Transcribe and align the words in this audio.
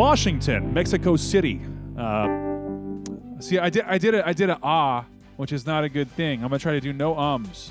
Washington, 0.00 0.72
Mexico 0.72 1.14
City. 1.14 1.60
Uh, 1.98 2.26
see, 3.38 3.58
I 3.58 3.68
did, 3.68 3.84
I 3.84 3.98
did 3.98 4.14
it, 4.14 4.24
I 4.24 4.32
did 4.32 4.48
a 4.48 4.58
ah, 4.62 5.04
which 5.36 5.52
is 5.52 5.66
not 5.66 5.84
a 5.84 5.90
good 5.90 6.10
thing. 6.12 6.42
I'm 6.42 6.48
gonna 6.48 6.58
try 6.58 6.72
to 6.72 6.80
do 6.80 6.94
no 6.94 7.14
ums. 7.18 7.70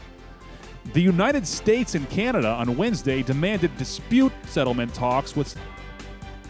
The 0.93 1.01
United 1.01 1.47
States 1.47 1.95
and 1.95 2.07
Canada 2.11 2.49
on 2.49 2.77
Wednesday 2.77 3.23
demanded 3.23 3.75
dispute 3.79 4.31
settlement 4.45 4.93
talks 4.93 5.35
with. 5.35 5.57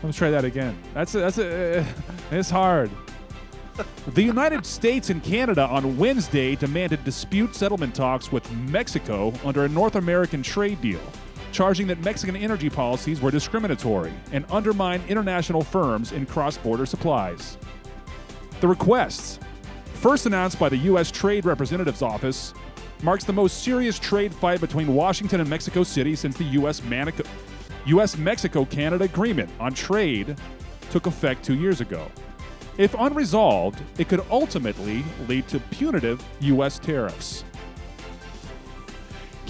Let's 0.04 0.18
try 0.18 0.30
that 0.32 0.44
again. 0.44 0.78
That's 0.94 1.16
a, 1.16 1.20
that's 1.20 1.38
a, 1.38 1.86
it's 2.32 2.50
hard. 2.50 2.92
The 4.08 4.24
United 4.24 4.66
States 4.66 5.10
and 5.10 5.24
Canada 5.24 5.66
on 5.66 5.98
Wednesday 5.98 6.58
demanded 6.58 7.06
dispute 7.06 7.56
settlement 7.56 7.96
talks 7.96 8.34
with 8.34 8.52
Mexico 8.52 9.32
under 9.46 9.64
a 9.64 9.70
North 9.70 9.96
American 9.96 10.44
trade 10.44 10.82
deal, 10.82 11.00
charging 11.52 11.88
that 11.88 12.00
Mexican 12.04 12.36
energy 12.36 12.70
policies 12.70 13.22
were 13.22 13.32
discriminatory 13.32 14.14
and 14.32 14.46
undermine 14.52 15.02
international 15.08 15.62
firms 15.62 16.12
in 16.12 16.26
cross 16.26 16.58
border 16.58 16.86
supplies. 16.86 17.58
The 18.62 18.68
requests, 18.68 19.40
first 19.94 20.26
announced 20.26 20.60
by 20.60 20.70
the 20.70 20.78
U.S. 20.78 21.12
Trade 21.12 21.46
Representative's 21.46 22.02
Office, 22.02 22.54
marks 23.02 23.24
the 23.24 23.34
most 23.34 23.64
serious 23.64 23.98
trade 23.98 24.34
fight 24.34 24.60
between 24.60 24.94
Washington 24.94 25.40
and 25.40 25.50
Mexico 25.50 25.84
City 25.84 26.16
since 26.16 26.38
the 26.38 26.44
U.S. 26.44 26.82
Manico- 26.82 27.26
U.S. 27.86 28.18
Mexico 28.18 28.66
Canada 28.66 29.06
Agreement 29.06 29.50
on 29.60 29.74
trade 29.74 30.36
took 30.92 31.06
effect 31.06 31.44
two 31.44 31.56
years 31.56 31.82
ago. 31.82 32.12
If 32.78 32.94
unresolved, 32.96 33.82
it 33.98 34.08
could 34.08 34.24
ultimately 34.30 35.04
lead 35.28 35.48
to 35.50 35.60
punitive 35.72 36.24
U.S. 36.42 36.80
tariffs. 36.80 37.44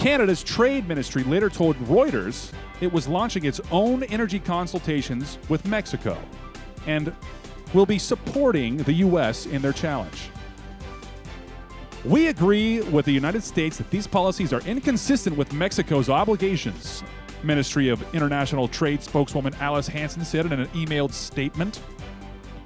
Canada's 0.00 0.42
trade 0.42 0.88
ministry 0.88 1.22
later 1.24 1.50
told 1.50 1.76
Reuters 1.80 2.52
it 2.80 2.90
was 2.90 3.06
launching 3.06 3.44
its 3.44 3.60
own 3.70 4.02
energy 4.04 4.38
consultations 4.40 5.36
with 5.50 5.66
Mexico 5.66 6.16
and 6.86 7.14
will 7.74 7.84
be 7.84 7.98
supporting 7.98 8.78
the 8.78 8.94
U.S. 8.94 9.44
in 9.44 9.60
their 9.60 9.74
challenge. 9.74 10.30
We 12.06 12.28
agree 12.28 12.80
with 12.80 13.04
the 13.04 13.12
United 13.12 13.44
States 13.44 13.76
that 13.76 13.90
these 13.90 14.06
policies 14.06 14.54
are 14.54 14.62
inconsistent 14.62 15.36
with 15.36 15.52
Mexico's 15.52 16.08
obligations, 16.08 17.04
Ministry 17.42 17.90
of 17.90 18.02
International 18.14 18.68
Trade 18.68 19.02
spokeswoman 19.02 19.52
Alice 19.60 19.86
Hansen 19.86 20.24
said 20.24 20.46
in 20.46 20.52
an 20.52 20.66
emailed 20.68 21.12
statement. 21.12 21.78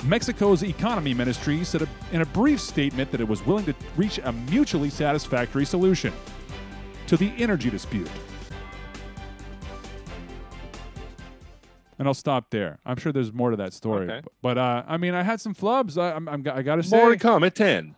Mexico's 0.04 0.62
economy 0.62 1.14
ministry 1.14 1.64
said 1.64 1.88
in 2.12 2.20
a 2.20 2.26
brief 2.26 2.60
statement 2.60 3.10
that 3.10 3.20
it 3.20 3.26
was 3.26 3.44
willing 3.44 3.64
to 3.64 3.74
reach 3.96 4.20
a 4.22 4.30
mutually 4.30 4.88
satisfactory 4.88 5.64
solution 5.64 6.12
to 7.06 7.16
the 7.16 7.32
energy 7.38 7.70
dispute. 7.70 8.08
And 11.98 12.08
I'll 12.08 12.14
stop 12.14 12.50
there. 12.50 12.78
I'm 12.84 12.96
sure 12.96 13.12
there's 13.12 13.32
more 13.32 13.50
to 13.50 13.56
that 13.56 13.72
story, 13.72 14.10
Okay. 14.10 14.26
but 14.42 14.58
uh, 14.58 14.82
I 14.86 14.96
mean, 14.96 15.14
I 15.14 15.22
had 15.22 15.40
some 15.40 15.54
flubs. 15.54 15.96
I, 15.96 16.12
I'm, 16.12 16.28
I'm, 16.28 16.44
I 16.52 16.62
gotta 16.62 16.82
say, 16.82 16.96
More 16.96 17.10
to 17.10 17.16
come 17.18 17.44
at 17.44 17.54
10. 17.54 17.94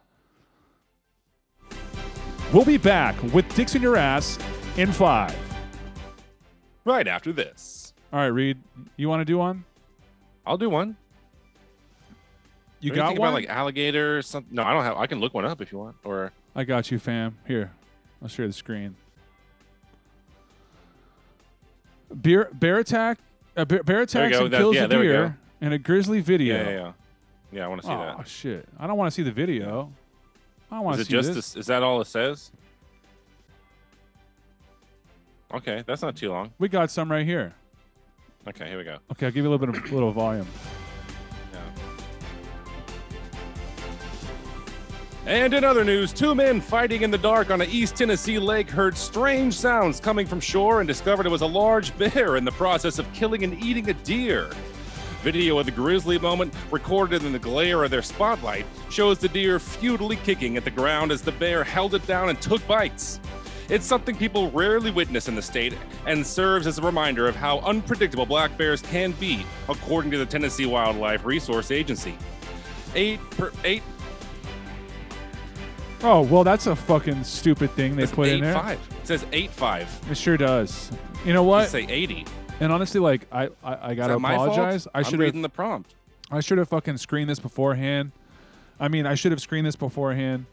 we'll 2.52 2.64
be 2.66 2.76
back 2.76 3.20
with 3.32 3.48
Dicks 3.54 3.74
in 3.74 3.80
Your 3.82 3.96
Ass 3.96 4.38
in 4.76 4.92
five. 4.92 5.34
Right 6.84 7.08
after 7.08 7.32
this. 7.32 7.94
All 8.12 8.20
right, 8.20 8.26
Reed, 8.26 8.58
you 8.96 9.08
want 9.08 9.20
to 9.22 9.24
do 9.24 9.38
one? 9.38 9.64
I'll 10.46 10.58
do 10.58 10.68
one. 10.70 10.96
You 12.80 12.92
got 12.92 13.18
one? 13.18 13.30
about 13.30 13.32
like 13.34 13.48
alligator 13.48 14.18
or 14.18 14.22
something? 14.22 14.54
No, 14.54 14.62
I 14.62 14.72
don't 14.74 14.84
have. 14.84 14.96
I 14.98 15.06
can 15.06 15.18
look 15.18 15.32
one 15.34 15.44
up 15.46 15.60
if 15.62 15.72
you 15.72 15.78
want. 15.78 15.96
Or 16.04 16.32
I 16.54 16.64
got 16.64 16.90
you, 16.90 16.98
fam. 16.98 17.38
Here, 17.46 17.72
I'll 18.22 18.28
share 18.28 18.46
the 18.46 18.52
screen. 18.52 18.94
Bear, 22.12 22.48
bear 22.52 22.78
attack. 22.78 23.18
A 23.56 23.64
bear, 23.66 23.82
bear 23.82 24.02
attacks 24.02 24.36
and 24.36 24.52
That- 24.52 24.58
kills 24.58 24.76
yeah, 24.76 24.84
a 24.84 24.88
there 24.88 24.98
we 25.00 25.06
go. 25.06 25.12
deer 25.12 25.38
in 25.60 25.72
a 25.72 25.78
grizzly 25.78 26.20
video. 26.20 26.56
yeah, 26.56 26.68
yeah, 26.70 26.76
yeah. 26.78 26.92
Yeah, 27.52 27.64
I 27.64 27.68
want 27.68 27.80
to 27.82 27.86
see 27.86 27.92
oh 27.92 27.98
that. 27.98 28.16
Oh 28.18 28.22
shit! 28.24 28.68
I 28.78 28.86
don't 28.86 28.96
want 28.98 29.10
to 29.10 29.14
see 29.14 29.22
the 29.22 29.30
video. 29.32 29.92
I 30.70 30.80
want 30.80 30.98
to 30.98 31.04
see 31.04 31.10
just 31.10 31.28
this. 31.28 31.52
this? 31.52 31.56
Is 31.56 31.66
that 31.68 31.82
all 31.82 32.00
it 32.00 32.06
says? 32.06 32.50
Okay, 35.54 35.82
that's 35.86 36.02
not 36.02 36.16
too 36.16 36.30
long. 36.30 36.52
We 36.58 36.68
got 36.68 36.90
some 36.90 37.10
right 37.10 37.24
here. 37.24 37.54
Okay, 38.48 38.68
here 38.68 38.78
we 38.78 38.84
go. 38.84 38.98
Okay, 39.12 39.26
I'll 39.26 39.32
give 39.32 39.44
you 39.44 39.48
a 39.48 39.52
little 39.52 39.64
bit 39.66 39.76
of 39.84 39.92
little 39.92 40.12
volume. 40.12 40.46
And 45.26 45.54
in 45.54 45.64
other 45.64 45.82
news, 45.82 46.12
two 46.12 46.36
men 46.36 46.60
fighting 46.60 47.02
in 47.02 47.10
the 47.10 47.18
dark 47.18 47.50
on 47.50 47.60
an 47.60 47.68
East 47.68 47.96
Tennessee 47.96 48.38
lake 48.38 48.70
heard 48.70 48.96
strange 48.96 49.54
sounds 49.54 49.98
coming 49.98 50.24
from 50.24 50.38
shore 50.38 50.78
and 50.78 50.86
discovered 50.86 51.26
it 51.26 51.30
was 51.30 51.42
a 51.42 51.46
large 51.46 51.96
bear 51.98 52.36
in 52.36 52.44
the 52.44 52.52
process 52.52 53.00
of 53.00 53.12
killing 53.12 53.42
and 53.42 53.60
eating 53.60 53.90
a 53.90 53.92
deer. 53.92 54.48
Video 55.22 55.58
of 55.58 55.66
the 55.66 55.72
grisly 55.72 56.16
moment, 56.16 56.54
recorded 56.70 57.24
in 57.24 57.32
the 57.32 57.40
glare 57.40 57.82
of 57.82 57.90
their 57.90 58.02
spotlight, 58.02 58.64
shows 58.88 59.18
the 59.18 59.28
deer 59.28 59.58
futilely 59.58 60.14
kicking 60.14 60.56
at 60.56 60.62
the 60.62 60.70
ground 60.70 61.10
as 61.10 61.22
the 61.22 61.32
bear 61.32 61.64
held 61.64 61.96
it 61.96 62.06
down 62.06 62.28
and 62.28 62.40
took 62.40 62.64
bites. 62.68 63.18
It's 63.68 63.84
something 63.84 64.14
people 64.14 64.52
rarely 64.52 64.92
witness 64.92 65.26
in 65.26 65.34
the 65.34 65.42
state 65.42 65.74
and 66.06 66.24
serves 66.24 66.68
as 66.68 66.78
a 66.78 66.82
reminder 66.82 67.26
of 67.26 67.34
how 67.34 67.58
unpredictable 67.60 68.26
black 68.26 68.56
bears 68.56 68.80
can 68.80 69.10
be, 69.12 69.44
according 69.68 70.12
to 70.12 70.18
the 70.18 70.26
Tennessee 70.26 70.66
Wildlife 70.66 71.24
Resource 71.24 71.72
Agency. 71.72 72.16
Eight 72.94 73.18
per 73.32 73.50
eight 73.64 73.82
Oh 76.02 76.22
well, 76.22 76.44
that's 76.44 76.66
a 76.66 76.76
fucking 76.76 77.24
stupid 77.24 77.70
thing 77.72 77.96
they 77.96 78.04
It's 78.04 78.12
put 78.12 78.28
in 78.28 78.40
there. 78.40 78.54
five. 78.54 78.78
It 79.02 79.06
says 79.06 79.26
eight 79.32 79.50
five. 79.50 79.88
It 80.10 80.16
sure 80.16 80.36
does. 80.36 80.90
You 81.24 81.32
know 81.32 81.42
What? 81.42 81.68
Say 81.68 81.86
eighty. 81.88 82.24
And 82.60 82.72
honestly, 82.72 83.00
like 83.00 83.26
I, 83.32 83.48
I, 83.62 83.90
I 83.90 83.94
gotta 83.94 84.14
apologize. 84.14 84.86
I 84.94 85.02
should 85.02 85.14
have, 85.14 85.20
reading 85.20 85.42
the 85.42 85.48
prompt. 85.48 85.94
I 86.30 86.40
should 86.40 86.58
have 86.58 86.68
fucking 86.68 86.98
screened 86.98 87.28
this 87.30 87.38
beforehand. 87.38 88.12
I 88.78 88.88
mean, 88.88 89.06
I 89.06 89.14
should 89.14 89.32
have 89.32 89.40
screened 89.40 89.66
this 89.66 89.76
beforehand. 89.76 90.46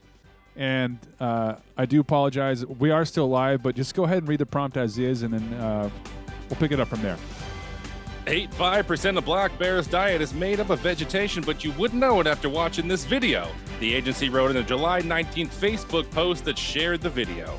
And 0.55 0.99
uh, 1.19 1.55
I 1.77 1.85
do 1.87 1.99
apologize. 1.99 2.65
We 2.65 2.91
are 2.91 3.05
still 3.05 3.27
live, 3.27 3.63
but 3.63 3.75
just 3.75 3.95
go 3.95 4.03
ahead 4.03 4.19
and 4.19 4.27
read 4.27 4.39
the 4.39 4.45
prompt 4.45 4.77
as 4.77 4.99
is, 4.99 5.23
and 5.23 5.33
then 5.33 5.53
uh, 5.59 5.89
we'll 6.47 6.59
pick 6.59 6.71
it 6.71 6.79
up 6.79 6.89
from 6.89 7.01
there. 7.01 7.17
Eight 8.25 8.53
five 8.53 8.87
percent 8.87 9.17
of 9.17 9.25
black 9.25 9.57
bear's 9.59 9.85
diet 9.85 10.21
is 10.21 10.33
made 10.33 10.61
up 10.61 10.69
of 10.69 10.79
vegetation, 10.79 11.43
but 11.43 11.63
you 11.63 11.73
wouldn't 11.73 11.99
know 11.99 12.21
it 12.21 12.27
after 12.27 12.47
watching 12.47 12.87
this 12.87 13.03
video. 13.03 13.51
The 13.81 13.93
agency 13.93 14.29
wrote 14.29 14.49
in 14.51 14.57
a 14.57 14.63
July 14.63 15.01
19th 15.01 15.49
Facebook 15.49 16.09
post 16.11 16.45
that 16.45 16.57
shared 16.57 17.01
the 17.01 17.09
video. 17.09 17.57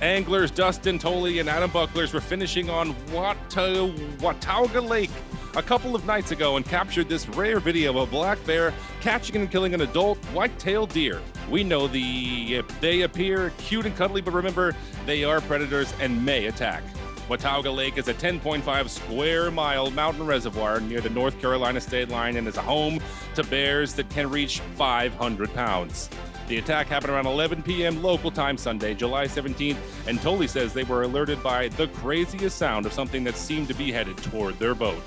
Anglers 0.00 0.50
Dustin 0.50 0.98
Tolley 0.98 1.38
and 1.38 1.48
Adam 1.48 1.70
Bucklers 1.70 2.12
were 2.12 2.20
finishing 2.20 2.68
on 2.68 2.92
Wata- 3.12 4.20
Watauga 4.20 4.80
Lake 4.80 5.10
a 5.54 5.62
couple 5.62 5.94
of 5.94 6.04
nights 6.04 6.32
ago 6.32 6.56
and 6.56 6.66
captured 6.66 7.08
this 7.08 7.28
rare 7.28 7.60
video 7.60 7.90
of 7.90 8.08
a 8.08 8.10
black 8.10 8.44
bear 8.44 8.74
catching 9.00 9.36
and 9.36 9.48
killing 9.48 9.74
an 9.74 9.82
adult 9.82 10.18
white-tailed 10.32 10.90
deer. 10.90 11.20
We 11.48 11.62
know 11.62 11.86
the 11.86 12.64
they 12.80 13.02
appear 13.02 13.50
cute 13.58 13.86
and 13.86 13.94
cuddly, 13.94 14.22
but 14.22 14.34
remember 14.34 14.74
they 15.06 15.22
are 15.22 15.40
predators 15.40 15.94
and 16.00 16.24
may 16.24 16.46
attack. 16.46 16.82
Watauga 17.32 17.70
Lake 17.70 17.96
is 17.96 18.08
a 18.08 18.12
10.5 18.12 18.90
square 18.90 19.50
mile 19.50 19.90
mountain 19.92 20.26
reservoir 20.26 20.80
near 20.80 21.00
the 21.00 21.08
North 21.08 21.40
Carolina 21.40 21.80
state 21.80 22.10
line 22.10 22.36
and 22.36 22.46
is 22.46 22.58
a 22.58 22.60
home 22.60 23.00
to 23.34 23.42
bears 23.44 23.94
that 23.94 24.10
can 24.10 24.28
reach 24.28 24.60
500 24.76 25.54
pounds. 25.54 26.10
The 26.48 26.58
attack 26.58 26.88
happened 26.88 27.10
around 27.10 27.24
11 27.24 27.62
p.m. 27.62 28.02
local 28.02 28.30
time 28.30 28.58
Sunday, 28.58 28.92
July 28.92 29.24
17th, 29.24 29.78
and 30.06 30.20
Tolley 30.20 30.46
says 30.46 30.74
they 30.74 30.84
were 30.84 31.04
alerted 31.04 31.42
by 31.42 31.68
the 31.68 31.88
craziest 31.88 32.58
sound 32.58 32.84
of 32.84 32.92
something 32.92 33.24
that 33.24 33.36
seemed 33.36 33.68
to 33.68 33.74
be 33.74 33.90
headed 33.90 34.18
toward 34.18 34.58
their 34.58 34.74
boat. 34.74 35.02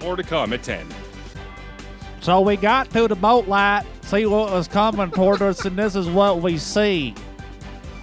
More 0.00 0.16
to 0.16 0.22
come 0.22 0.54
at 0.54 0.62
10. 0.62 0.86
So 2.22 2.40
we 2.40 2.56
got 2.56 2.88
to 2.92 3.08
the 3.08 3.14
boat 3.14 3.46
light, 3.46 3.84
see 4.00 4.24
what 4.24 4.52
was 4.52 4.68
coming 4.68 5.10
toward 5.10 5.42
us, 5.42 5.66
and 5.66 5.76
this 5.76 5.96
is 5.96 6.08
what 6.08 6.40
we 6.40 6.56
see. 6.56 7.14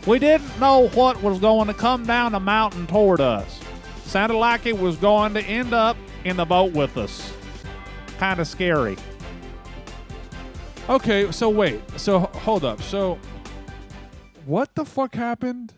We 0.06 0.20
didn't 0.20 0.60
know 0.60 0.90
what 0.90 1.22
was 1.24 1.40
going 1.40 1.68
to 1.68 1.74
come 1.74 2.06
down 2.06 2.34
the 2.34 2.40
mountain 2.40 2.88
toward 2.88 3.22
us. 3.22 3.60
Sounded 4.04 4.38
like 4.38 4.66
it 4.66 4.78
was 4.78 4.98
going 4.98 5.34
to 5.34 5.42
end 5.42 5.74
up 5.74 5.96
in 6.26 6.36
the 6.36 6.46
boat 6.46 6.74
with 6.74 6.98
us. 6.98 7.34
Kind 8.18 8.40
of 8.40 8.48
scary. 8.48 8.98
Okay, 10.90 11.32
so 11.32 11.50
wait. 11.50 11.82
So 11.98 12.20
hold 12.20 12.66
up. 12.66 12.82
So 12.82 13.18
what 14.46 14.76
the 14.76 14.84
fuck 14.84 15.16
happened? 15.16 15.74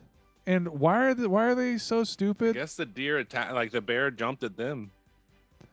And 0.47 0.79
why 0.79 1.07
are 1.07 1.13
they, 1.13 1.27
why 1.27 1.45
are 1.45 1.55
they 1.55 1.77
so 1.77 2.03
stupid? 2.03 2.03
I 2.03 2.49
stupid? 2.49 2.53
guess 2.55 2.75
the 2.75 2.85
deer 2.85 3.17
attacked, 3.19 3.53
like 3.53 3.71
the 3.71 3.81
bear 3.81 4.09
jumped 4.11 4.43
at 4.43 4.57
them. 4.57 4.91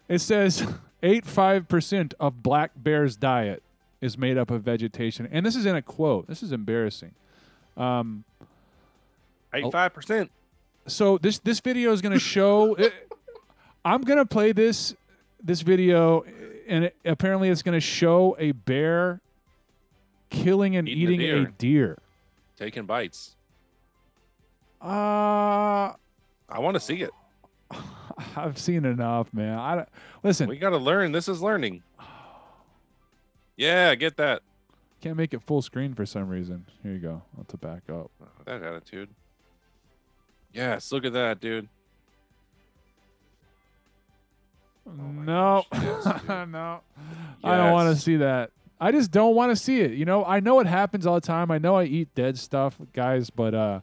It 0.09 0.19
says 0.21 0.67
85% 1.03 2.13
of 2.21 2.43
black 2.43 2.73
bear's 2.77 3.17
diet 3.17 3.63
is 4.03 4.19
made 4.19 4.37
up 4.37 4.51
of 4.51 4.63
vegetation. 4.63 5.27
And 5.31 5.45
this 5.47 5.57
is 5.57 5.65
in 5.65 5.75
a 5.75 5.83
quote. 5.83 6.27
This 6.27 6.43
is 6.43 6.53
embarrassing. 6.53 7.13
Um, 7.77 8.25
85%. 9.53 10.29
so 10.87 11.19
this 11.19 11.39
this 11.39 11.61
video 11.61 11.93
is 11.93 12.01
going 12.01 12.13
to 12.13 12.19
show 12.19 12.75
it, 12.79 12.93
I'm 13.85 14.03
going 14.03 14.19
to 14.19 14.27
play 14.27 14.53
this 14.53 14.95
this 15.43 15.61
video 15.63 16.25
and 16.69 16.85
it, 16.85 16.97
apparently 17.05 17.49
it's 17.49 17.63
going 17.63 17.77
to 17.77 17.81
show 17.81 18.37
a 18.39 18.53
bear 18.53 19.21
killing 20.31 20.77
and 20.77 20.89
Eating 20.89 21.21
a 21.21 21.25
eating 21.25 21.45
a 21.47 21.51
deer. 21.51 21.99
Taking 22.57 22.87
bites. 22.87 23.37
Uh 24.81 25.93
I 26.49 26.59
want 26.59 26.75
to 26.75 26.81
see 26.81 27.03
it. 27.03 27.11
I've 28.37 28.59
seen 28.59 28.85
enough, 28.85 29.33
man. 29.33 29.59
I 29.59 29.87
listen. 30.23 30.49
We 30.49 30.59
got 30.59 30.71
to 30.71 30.79
learn. 30.79 31.13
This 31.13 31.29
is 31.29 31.43
learning. 31.43 31.83
Yeah, 33.55 33.95
get 33.97 34.17
that. 34.17 34.41
Can't 35.03 35.17
make 35.17 35.35
it 35.35 35.43
full 35.43 35.61
screen 35.61 35.95
for 35.95 36.07
some 36.07 36.29
reason. 36.29 36.65
Here 36.83 36.93
you 36.93 36.99
go. 36.99 37.23
I'll 37.37 37.45
to 37.45 37.59
back 37.59 37.83
up. 37.91 38.11
Oh, 38.21 38.27
that 38.47 38.63
attitude. 38.63 39.11
Yes, 40.53 40.93
look 40.93 41.05
at 41.05 41.13
that, 41.15 41.41
dude. 41.41 41.69
my 44.87 45.25
no, 45.25 45.65
gosh, 45.73 45.83
yes, 45.83 46.21
dude. 46.27 46.49
no, 46.51 46.81
I 47.45 47.57
don't 47.57 47.73
want 47.73 47.95
to 47.97 48.01
see 48.01 48.17
that. 48.17 48.51
I 48.81 48.91
just 48.91 49.11
don't 49.13 49.35
want 49.37 49.51
to 49.51 49.57
see 49.57 49.81
it. 49.81 49.93
You 49.93 50.05
know, 50.05 50.25
I 50.25 50.41
know 50.41 50.59
it 50.61 50.67
happens 50.67 51.07
all 51.07 51.15
the 51.15 51.21
time. 51.21 51.51
I 51.51 51.59
know 51.59 51.77
I 51.77 51.85
eat 51.85 52.15
dead 52.15 52.37
stuff, 52.37 52.77
guys, 52.93 53.31
but 53.31 53.55
uh, 53.55 53.81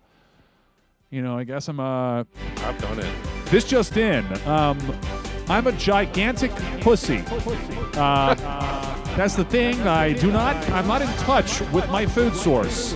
you 1.10 1.22
know, 1.22 1.38
I 1.38 1.44
guess 1.46 1.68
I'm 1.70 1.80
uh, 1.80 2.24
I've 2.58 2.78
done 2.82 3.00
it. 3.00 3.08
this 3.46 3.64
just 3.64 3.96
in. 3.98 4.26
Um, 4.46 4.78
I'm 5.48 5.66
a 5.68 5.72
gigantic 5.72 6.52
pussy. 6.82 7.24
Uh, 7.96 8.36
that's 9.16 9.36
the 9.36 9.46
thing. 9.46 9.80
I 9.88 10.14
do 10.14 10.32
not. 10.32 10.56
I'm 10.70 10.88
not 10.88 11.02
in 11.02 11.08
touch 11.20 11.62
with 11.72 11.90
my 11.90 12.06
food 12.06 12.36
source, 12.36 12.94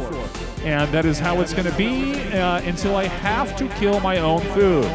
and 0.63 0.92
that 0.94 1.06
is 1.06 1.19
how 1.19 1.42
it's 1.42 1.54
going 1.54 1.69
to 1.69 1.77
be 1.77 2.15
uh, 2.33 2.62
until 2.62 2.95
I 2.95 3.06
have 3.06 3.56
to 3.57 3.68
kill 3.80 4.00
my 4.00 4.18
own 4.19 4.42
food. 4.54 4.86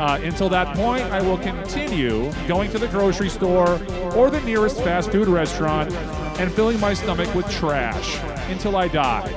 Uh, 0.00 0.18
until 0.22 0.48
that 0.48 0.74
point, 0.76 1.02
I 1.04 1.20
will 1.20 1.36
continue 1.38 2.32
going 2.48 2.70
to 2.70 2.78
the 2.78 2.88
grocery 2.88 3.28
store 3.28 3.80
or 4.14 4.30
the 4.30 4.40
nearest 4.42 4.78
fast 4.78 5.10
food 5.10 5.28
restaurant 5.28 5.92
and 6.40 6.50
filling 6.52 6.80
my 6.80 6.94
stomach 6.94 7.34
with 7.34 7.50
trash 7.50 8.18
until 8.50 8.76
I 8.76 8.88
die. 8.88 9.28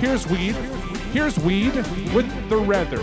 Here's 0.00 0.26
weed. 0.26 0.54
Here's 1.12 1.38
weed 1.38 1.74
with 2.12 2.48
the 2.50 2.56
rather. 2.58 2.98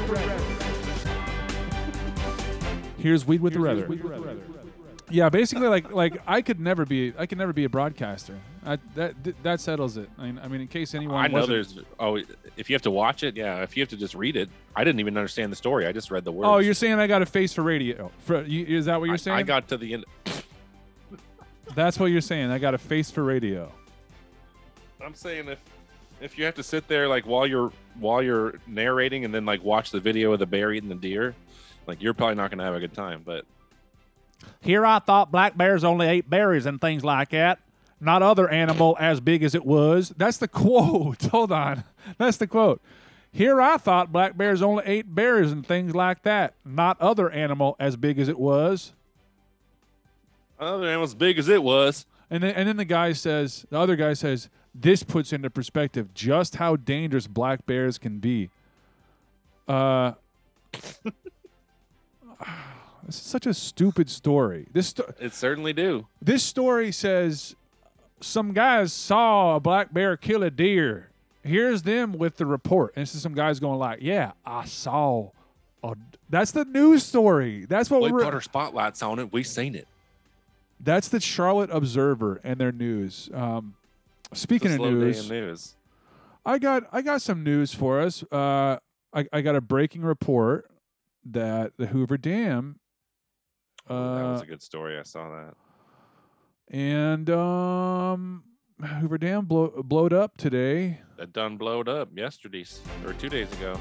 Here's 2.97 3.25
weed 3.25 3.41
with 3.41 3.53
the 3.53 3.59
rather. 3.59 3.87
Yeah, 5.09 5.29
basically, 5.29 5.67
like 5.67 5.91
like 5.91 6.21
I 6.27 6.41
could 6.41 6.59
never 6.59 6.85
be 6.85 7.13
I 7.17 7.25
could 7.25 7.37
never 7.37 7.53
be 7.53 7.63
a 7.63 7.69
broadcaster. 7.69 8.39
I, 8.65 8.77
that 8.95 9.15
that 9.43 9.61
settles 9.61 9.97
it. 9.97 10.09
I 10.17 10.25
mean, 10.25 10.39
I 10.43 10.47
mean, 10.47 10.61
in 10.61 10.67
case 10.67 10.93
anyone 10.93 11.15
I 11.17 11.27
know 11.27 11.39
wasn't- 11.39 11.49
there's. 11.49 11.79
Oh, 11.99 12.19
if 12.57 12.69
you 12.69 12.73
have 12.75 12.81
to 12.83 12.91
watch 12.91 13.23
it, 13.23 13.37
yeah. 13.37 13.61
If 13.63 13.77
you 13.77 13.81
have 13.81 13.89
to 13.89 13.97
just 13.97 14.15
read 14.15 14.35
it, 14.35 14.49
I 14.75 14.83
didn't 14.83 14.99
even 14.99 15.17
understand 15.17 15.51
the 15.51 15.55
story. 15.55 15.87
I 15.87 15.91
just 15.91 16.11
read 16.11 16.25
the 16.25 16.31
oh, 16.31 16.35
words. 16.35 16.47
Oh, 16.49 16.57
you're 16.57 16.73
saying 16.73 16.99
I 16.99 17.07
got 17.07 17.21
a 17.21 17.25
face 17.25 17.53
for 17.53 17.63
radio? 17.63 18.11
For, 18.19 18.43
you, 18.43 18.65
is 18.65 18.85
that 18.85 18.99
what 18.99 19.05
you're 19.05 19.13
I- 19.13 19.17
saying? 19.17 19.37
I 19.37 19.43
got 19.43 19.67
to 19.69 19.77
the 19.77 19.93
end. 19.93 20.05
That's 21.75 21.99
what 21.99 22.07
you're 22.07 22.21
saying. 22.21 22.51
I 22.51 22.57
got 22.59 22.73
a 22.73 22.77
face 22.77 23.11
for 23.11 23.23
radio. 23.23 23.71
I'm 25.01 25.13
saying 25.13 25.47
if 25.47 25.59
if 26.21 26.37
you 26.37 26.45
have 26.45 26.55
to 26.55 26.63
sit 26.63 26.87
there 26.87 27.07
like 27.07 27.25
while 27.25 27.47
you're 27.47 27.71
while 27.99 28.21
you're 28.21 28.55
narrating 28.67 29.23
and 29.25 29.33
then 29.33 29.45
like 29.45 29.63
watch 29.63 29.91
the 29.91 29.99
video 29.99 30.33
of 30.33 30.39
the 30.39 30.45
bear 30.45 30.73
eating 30.73 30.89
the 30.89 30.95
deer, 30.95 31.35
like 31.87 32.01
you're 32.01 32.13
probably 32.13 32.35
not 32.35 32.49
gonna 32.51 32.63
have 32.63 32.75
a 32.75 32.79
good 32.79 32.93
time. 32.93 33.21
But 33.23 33.45
Here 34.61 34.85
I 34.85 34.99
thought 34.99 35.31
black 35.31 35.55
bears 35.55 35.83
only 35.83 36.07
ate 36.07 36.29
berries 36.29 36.65
and 36.65 36.81
things 36.81 37.03
like 37.05 37.29
that. 37.29 37.59
Not 38.01 38.21
other 38.23 38.47
animal 38.49 38.95
as 38.99 39.19
big 39.19 39.43
as 39.43 39.53
it 39.55 39.65
was. 39.65 40.13
That's 40.17 40.37
the 40.37 40.47
quote. 40.61 41.21
Hold 41.23 41.51
on. 41.51 41.83
That's 42.17 42.37
the 42.37 42.47
quote. 42.47 42.81
Here 43.31 43.61
I 43.61 43.77
thought 43.77 44.11
black 44.11 44.35
bears 44.37 44.61
only 44.61 44.83
ate 44.85 45.13
berries 45.13 45.51
and 45.51 45.65
things 45.65 45.93
like 45.93 46.23
that. 46.23 46.53
Not 46.65 46.99
other 47.01 47.29
animal 47.29 47.75
as 47.79 47.95
big 47.97 48.17
as 48.19 48.27
it 48.27 48.39
was. 48.39 48.93
other 50.59 50.87
animal 50.87 51.03
as 51.03 51.13
big 51.13 51.37
as 51.37 51.47
it 51.49 51.61
was. 51.61 52.05
And 52.31 52.41
then, 52.43 52.55
and 52.55 52.67
then 52.67 52.77
the 52.77 52.85
guy 52.85 53.13
says, 53.13 53.65
the 53.69 53.77
other 53.79 53.95
guy 53.95 54.13
says, 54.13 54.49
this 54.73 55.03
puts 55.03 55.33
into 55.33 55.49
perspective 55.49 56.13
just 56.13 56.55
how 56.55 56.75
dangerous 56.75 57.27
black 57.27 57.65
bears 57.65 57.97
can 57.97 58.19
be. 58.19 58.49
Uh, 59.67 60.13
this 63.05 63.15
is 63.15 63.15
such 63.15 63.45
a 63.45 63.53
stupid 63.53 64.09
story. 64.09 64.67
This 64.73 64.87
sto- 64.87 65.11
It 65.19 65.33
certainly 65.33 65.73
do. 65.73 66.07
this 66.21 66.43
story 66.43 66.91
says 66.91 67.55
some 68.21 68.53
guys 68.53 68.93
saw 68.93 69.55
a 69.55 69.59
black 69.59 69.93
bear 69.93 70.17
kill 70.17 70.43
a 70.43 70.49
deer. 70.51 71.09
Here's 71.43 71.83
them 71.83 72.13
with 72.13 72.37
the 72.37 72.45
report. 72.45 72.93
And 72.95 73.01
this 73.03 73.15
is 73.15 73.21
some 73.21 73.33
guys 73.33 73.59
going 73.59 73.79
like, 73.79 73.99
"Yeah, 74.01 74.33
I 74.45 74.65
saw." 74.65 75.31
A 75.83 75.95
d-" 75.95 76.01
That's 76.29 76.51
the 76.51 76.65
news 76.65 77.03
story. 77.03 77.65
That's 77.65 77.89
what 77.89 78.01
We 78.01 78.11
we're. 78.11 78.23
put 78.23 78.33
our 78.33 78.41
spotlights 78.41 79.01
on 79.01 79.19
it. 79.19 79.31
We 79.31 79.43
seen 79.43 79.75
it. 79.75 79.87
That's 80.79 81.07
the 81.07 81.19
Charlotte 81.19 81.69
Observer 81.71 82.39
and 82.43 82.59
their 82.59 82.71
news. 82.71 83.29
Um, 83.33 83.75
speaking 84.33 84.73
of 84.73 84.79
news, 84.79 85.29
news. 85.29 85.75
I 86.45 86.57
got 86.59 86.83
I 86.91 87.01
got 87.01 87.21
some 87.21 87.43
news 87.43 87.73
for 87.73 88.01
us. 88.01 88.23
Uh, 88.31 88.77
I, 89.13 89.25
I 89.31 89.41
got 89.41 89.55
a 89.55 89.61
breaking 89.61 90.01
report 90.03 90.69
that 91.25 91.73
the 91.77 91.87
Hoover 91.87 92.17
Dam 92.17 92.79
Oh, 93.89 94.15
that 94.15 94.23
was 94.23 94.41
uh, 94.41 94.43
a 94.43 94.47
good 94.47 94.61
story. 94.61 94.99
I 94.99 95.03
saw 95.03 95.29
that. 95.29 95.53
And 96.69 97.29
um, 97.29 98.43
Hoover 98.99 99.17
Dam 99.17 99.45
blow, 99.45 99.83
blowed 99.83 100.13
up 100.13 100.37
today. 100.37 101.01
That 101.17 101.33
done 101.33 101.57
blowed 101.57 101.89
up 101.89 102.09
yesterday 102.15 102.65
or 103.05 103.13
two 103.13 103.29
days 103.29 103.51
ago. 103.53 103.79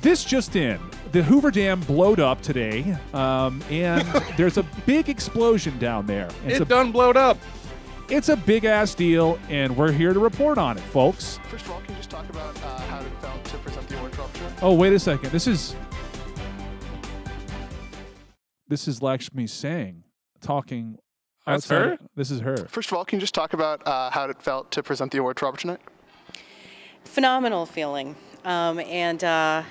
This 0.00 0.24
just 0.24 0.56
in: 0.56 0.80
the 1.12 1.22
Hoover 1.22 1.50
Dam 1.50 1.80
blowed 1.80 2.20
up 2.20 2.40
today, 2.40 2.96
um, 3.12 3.62
and 3.68 4.02
there's 4.36 4.56
a 4.56 4.62
big 4.86 5.08
explosion 5.08 5.78
down 5.78 6.06
there. 6.06 6.28
It's 6.46 6.56
it 6.56 6.62
a 6.62 6.64
done 6.64 6.90
blowed 6.92 7.16
up. 7.16 7.36
it's 8.08 8.28
a 8.30 8.36
big 8.36 8.64
ass 8.64 8.94
deal, 8.94 9.38
and 9.48 9.76
we're 9.76 9.92
here 9.92 10.14
to 10.14 10.20
report 10.20 10.56
on 10.56 10.78
it, 10.78 10.82
folks. 10.84 11.38
First 11.50 11.66
of 11.66 11.72
all, 11.72 11.80
can 11.80 11.90
you 11.90 11.96
just 11.96 12.10
talk 12.10 12.28
about 12.30 12.56
uh, 12.62 12.78
how 12.82 13.00
it 13.00 13.12
felt 13.20 13.44
to 13.44 13.58
present 13.58 13.86
the 13.88 13.98
award 13.98 14.16
rupture? 14.16 14.52
Oh, 14.62 14.74
wait 14.74 14.92
a 14.94 14.98
second. 14.98 15.30
This 15.32 15.46
is 15.46 15.74
this 18.68 18.88
is 18.88 19.02
Lakshmi 19.02 19.46
Singh 19.46 20.04
talking. 20.40 20.96
That's 21.52 21.70
outside- 21.70 21.88
her? 21.90 21.98
This 22.16 22.30
is 22.30 22.40
her. 22.40 22.56
First 22.68 22.90
of 22.90 22.96
all, 22.96 23.04
can 23.04 23.18
you 23.18 23.20
just 23.20 23.34
talk 23.34 23.52
about 23.52 23.86
uh, 23.86 24.10
how 24.10 24.24
it 24.28 24.42
felt 24.42 24.70
to 24.72 24.82
present 24.82 25.12
the 25.12 25.18
award 25.18 25.36
to 25.38 25.44
Robert 25.44 25.60
tonight? 25.60 25.80
phenomenal 27.04 27.66
feeling. 27.66 28.16
Um, 28.44 28.80
and, 28.80 29.22
uh, 29.22 29.62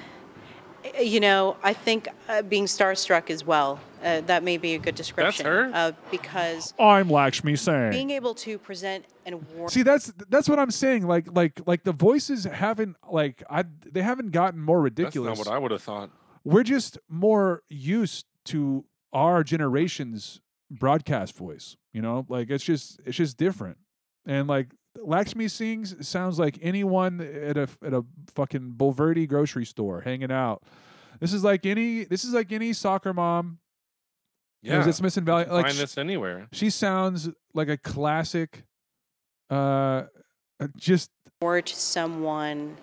you 1.00 1.20
know, 1.20 1.58
I 1.64 1.74
think 1.74 2.08
uh, 2.28 2.42
being 2.44 2.66
starstruck 2.66 3.30
as 3.30 3.46
well. 3.46 3.80
Uh, 4.04 4.22
that 4.22 4.44
may 4.44 4.56
be 4.56 4.76
a 4.76 4.78
good 4.78 4.96
description. 4.96 5.44
That's 5.44 5.56
her? 5.56 5.72
Uh, 5.74 5.92
because 6.10 6.74
I'm 6.80 7.10
Lakshmi 7.10 7.58
Singh. 7.58 7.90
being 7.90 8.12
able 8.12 8.34
to 8.36 8.58
present 8.58 9.04
an 9.26 9.34
award. 9.34 9.72
See, 9.72 9.84
that's 9.84 10.14
that's 10.30 10.48
what 10.48 10.58
I'm 10.58 10.72
saying. 10.72 11.06
Like, 11.06 11.28
like, 11.36 11.60
like 11.66 11.84
the 11.84 11.92
voices 11.92 12.46
haven't 12.46 12.96
like 13.12 13.44
I 13.50 13.66
they 13.86 14.02
haven't 14.02 14.32
gotten 14.32 14.62
more 14.62 14.80
ridiculous. 14.80 15.38
That's 15.38 15.48
not 15.48 15.52
what 15.52 15.54
I 15.54 15.60
would 15.60 15.72
have 15.72 15.84
thought. 15.84 16.12
We're 16.46 16.64
just 16.64 16.98
more 17.10 17.64
used 17.68 18.26
to 18.46 18.86
our 19.12 19.44
generation's 19.44 20.40
broadcast 20.72 21.36
voice. 21.36 21.76
You 21.94 22.02
know, 22.02 22.26
like 22.30 22.50
it's 22.50 22.64
just 22.64 23.00
it's 23.06 23.18
just 23.18 23.38
different. 23.38 23.78
And 24.26 24.48
like 24.48 24.68
Lakshmi 24.98 25.48
Singh's 25.48 26.08
sounds 26.08 26.40
like 26.40 26.58
anyone 26.62 27.22
at 27.22 27.58
a 27.58 27.68
at 27.84 27.94
a 27.94 28.04
fucking 28.36 28.74
Bulverde 28.78 29.28
grocery 29.28 29.66
store 29.66 30.02
hanging 30.02 30.32
out. 30.32 30.64
This 31.20 31.34
is 31.34 31.44
like 31.44 31.66
any 31.66 32.04
this 32.04 32.24
is 32.24 32.34
like 32.34 32.52
any 32.52 32.74
soccer 32.74 33.14
mom. 33.14 33.60
Yeah, 34.62 34.88
it's 34.88 35.02
missing 35.02 35.22
and 35.22 35.26
Valley. 35.26 35.46
Like 35.46 35.68
find 35.68 35.78
this 35.78 35.98
anywhere. 35.98 36.48
she 36.52 36.70
sounds 36.70 37.30
like 37.54 37.70
a 37.70 37.78
classic. 37.78 38.66
Uh, 39.50 40.04
uh, 40.60 40.68
just 40.76 41.10
award 41.42 41.66
to 41.68 41.76
someone 41.76 42.78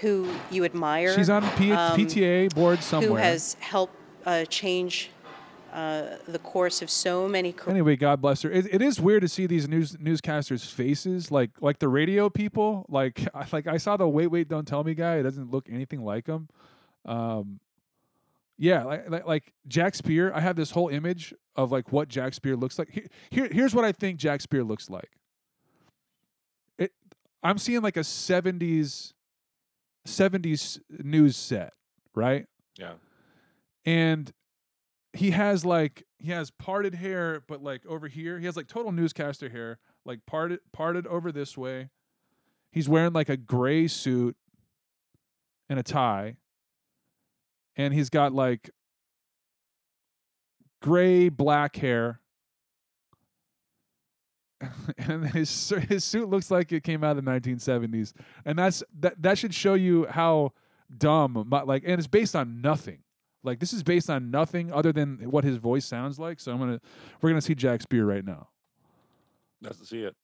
who 0.00 0.28
you 0.50 0.64
admire. 0.64 1.14
she's 1.14 1.30
on 1.30 1.42
P- 1.56 1.72
um, 1.72 1.98
PTA 1.98 2.54
board 2.54 2.82
somewhere. 2.82 3.08
Who 3.08 3.16
has 3.16 3.56
helped 3.60 3.96
uh, 4.26 4.44
change 4.44 5.10
uh, 5.72 6.16
the 6.28 6.38
course 6.38 6.82
of 6.82 6.90
so 6.90 7.26
many 7.28 7.52
careers. 7.52 7.70
Anyway, 7.70 7.96
God 7.96 8.20
bless 8.20 8.42
her. 8.42 8.50
It, 8.50 8.66
it 8.72 8.82
is 8.82 9.00
weird 9.00 9.22
to 9.22 9.28
see 9.28 9.46
these 9.46 9.66
news 9.68 9.96
newscasters' 9.96 10.70
faces, 10.70 11.30
like 11.30 11.50
like 11.60 11.78
the 11.78 11.88
radio 11.88 12.28
people. 12.28 12.84
Like 12.88 13.26
I- 13.34 13.46
like 13.52 13.66
I 13.66 13.78
saw 13.78 13.96
the 13.96 14.06
wait 14.08 14.26
wait 14.28 14.48
don't 14.48 14.66
tell 14.68 14.84
me 14.84 14.94
guy. 14.94 15.16
It 15.16 15.22
doesn't 15.22 15.50
look 15.50 15.68
anything 15.70 16.04
like 16.04 16.26
him. 16.26 16.48
Um, 17.06 17.58
yeah, 18.58 18.84
like, 18.84 19.10
like 19.10 19.26
like 19.26 19.52
Jack 19.66 19.94
Speer. 19.94 20.32
I 20.34 20.40
have 20.40 20.56
this 20.56 20.70
whole 20.72 20.88
image 20.88 21.32
of 21.56 21.72
like 21.72 21.90
what 21.90 22.08
Jack 22.08 22.34
Speer 22.34 22.54
looks 22.56 22.78
like. 22.78 22.90
Here, 22.90 23.06
here 23.30 23.48
here's 23.50 23.74
what 23.74 23.84
I 23.84 23.92
think 23.92 24.18
Jack 24.18 24.40
Speer 24.40 24.62
looks 24.62 24.88
like. 24.90 25.10
It 26.78 26.92
I'm 27.42 27.58
seeing 27.58 27.80
like 27.82 27.96
a 27.96 28.00
70s 28.00 29.14
70s 30.06 30.80
news 31.02 31.36
set, 31.36 31.72
right? 32.14 32.46
Yeah. 32.78 32.92
and 33.84 34.32
he 35.12 35.32
has 35.32 35.64
like 35.64 36.04
he 36.18 36.30
has 36.30 36.50
parted 36.50 36.94
hair 36.94 37.42
but 37.46 37.62
like 37.62 37.84
over 37.86 38.08
here 38.08 38.38
he 38.38 38.46
has 38.46 38.56
like 38.56 38.66
total 38.66 38.92
newscaster 38.92 39.48
hair 39.48 39.78
like 40.04 40.24
parted 40.26 40.60
parted 40.72 41.06
over 41.06 41.30
this 41.32 41.56
way. 41.56 41.90
He's 42.70 42.88
wearing 42.88 43.12
like 43.12 43.28
a 43.28 43.36
gray 43.36 43.86
suit 43.86 44.36
and 45.68 45.78
a 45.78 45.82
tie. 45.82 46.36
And 47.76 47.94
he's 47.94 48.10
got 48.10 48.32
like 48.32 48.70
gray 50.80 51.28
black 51.28 51.76
hair. 51.76 52.20
And 54.96 55.26
his 55.30 55.72
his 55.88 56.04
suit 56.04 56.28
looks 56.28 56.50
like 56.50 56.70
it 56.70 56.84
came 56.84 57.02
out 57.02 57.16
of 57.16 57.24
the 57.24 57.30
1970s 57.30 58.12
and 58.44 58.56
that's 58.56 58.84
that 59.00 59.20
that 59.20 59.36
should 59.36 59.52
show 59.52 59.74
you 59.74 60.06
how 60.08 60.52
dumb 60.96 61.46
my, 61.48 61.62
like 61.62 61.82
and 61.84 61.98
it's 61.98 62.06
based 62.06 62.36
on 62.36 62.60
nothing 62.60 62.98
Like 63.44 63.58
this 63.58 63.72
is 63.72 63.82
based 63.82 64.08
on 64.08 64.30
nothing 64.30 64.72
other 64.72 64.92
than 64.92 65.30
what 65.30 65.44
his 65.44 65.56
voice 65.56 65.84
sounds 65.84 66.18
like. 66.18 66.40
So 66.40 66.52
I'm 66.52 66.58
gonna 66.58 66.80
we're 67.20 67.30
gonna 67.30 67.40
see 67.40 67.54
Jack 67.54 67.82
Speer 67.82 68.04
right 68.04 68.24
now. 68.24 68.48
Nice 69.60 69.78
to 69.78 69.86
see 69.86 70.02
it. 70.02 70.14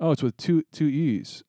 Oh, 0.00 0.10
it's 0.10 0.22
with 0.22 0.36
two 0.36 0.64
two 0.72 0.86
E's. 0.86 1.42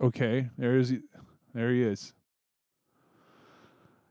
Okay, 0.00 0.48
there 0.56 0.78
is 0.78 0.94
there 1.54 1.70
he 1.70 1.82
is. 1.82 2.12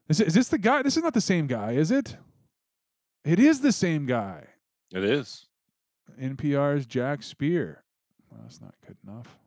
Is, 0.09 0.21
is 0.21 0.33
this 0.33 0.47
the 0.47 0.57
guy? 0.57 0.81
This 0.83 0.97
is 0.97 1.03
not 1.03 1.13
the 1.13 1.21
same 1.21 1.47
guy, 1.47 1.71
is 1.71 1.91
it? 1.91 2.17
It 3.25 3.39
is 3.39 3.61
the 3.61 3.71
same 3.71 4.05
guy. 4.05 4.45
It 4.93 5.03
is. 5.03 5.47
NPR's 6.21 6.85
Jack 6.85 7.23
Speer. 7.23 7.83
Well, 8.29 8.41
that's 8.43 8.61
not 8.61 8.75
good 8.85 8.97
enough. 9.05 9.37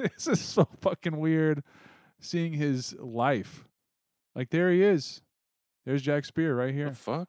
this 0.16 0.26
is 0.26 0.40
so 0.40 0.66
fucking 0.80 1.18
weird 1.18 1.62
seeing 2.20 2.52
his 2.54 2.94
life. 2.98 3.64
Like 4.34 4.50
there 4.50 4.70
he 4.70 4.82
is. 4.82 5.22
There's 5.84 6.02
Jack 6.02 6.24
Speer 6.24 6.54
right 6.54 6.72
here. 6.72 6.90
The 6.90 6.96
fuck? 6.96 7.28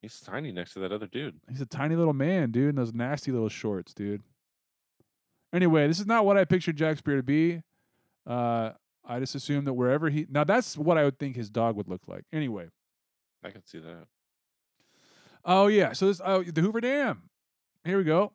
He's 0.00 0.20
tiny 0.20 0.52
next 0.52 0.74
to 0.74 0.80
that 0.80 0.92
other 0.92 1.06
dude. 1.06 1.40
He's 1.50 1.60
a 1.60 1.66
tiny 1.66 1.96
little 1.96 2.12
man, 2.12 2.50
dude, 2.50 2.70
in 2.70 2.76
those 2.76 2.94
nasty 2.94 3.32
little 3.32 3.48
shorts, 3.48 3.92
dude. 3.92 4.22
Anyway, 5.52 5.86
this 5.86 5.98
is 5.98 6.06
not 6.06 6.24
what 6.24 6.36
I 6.36 6.44
pictured 6.44 6.76
Jack 6.76 6.98
Speer 6.98 7.16
to 7.16 7.22
be. 7.22 7.62
Uh, 8.26 8.72
I 9.04 9.20
just 9.20 9.34
assumed 9.34 9.66
that 9.66 9.74
wherever 9.74 10.08
he 10.10 10.26
now 10.28 10.44
that's 10.44 10.76
what 10.76 10.98
I 10.98 11.04
would 11.04 11.18
think 11.18 11.36
his 11.36 11.50
dog 11.50 11.76
would 11.76 11.88
look 11.88 12.08
like. 12.08 12.24
Anyway. 12.32 12.68
I 13.44 13.50
can 13.50 13.64
see 13.64 13.78
that. 13.78 14.06
Oh 15.44 15.66
yeah, 15.68 15.92
so 15.92 16.06
this 16.06 16.20
oh 16.24 16.42
the 16.42 16.60
Hoover 16.60 16.80
Dam. 16.80 17.22
Here 17.84 17.98
we 17.98 18.04
go. 18.04 18.32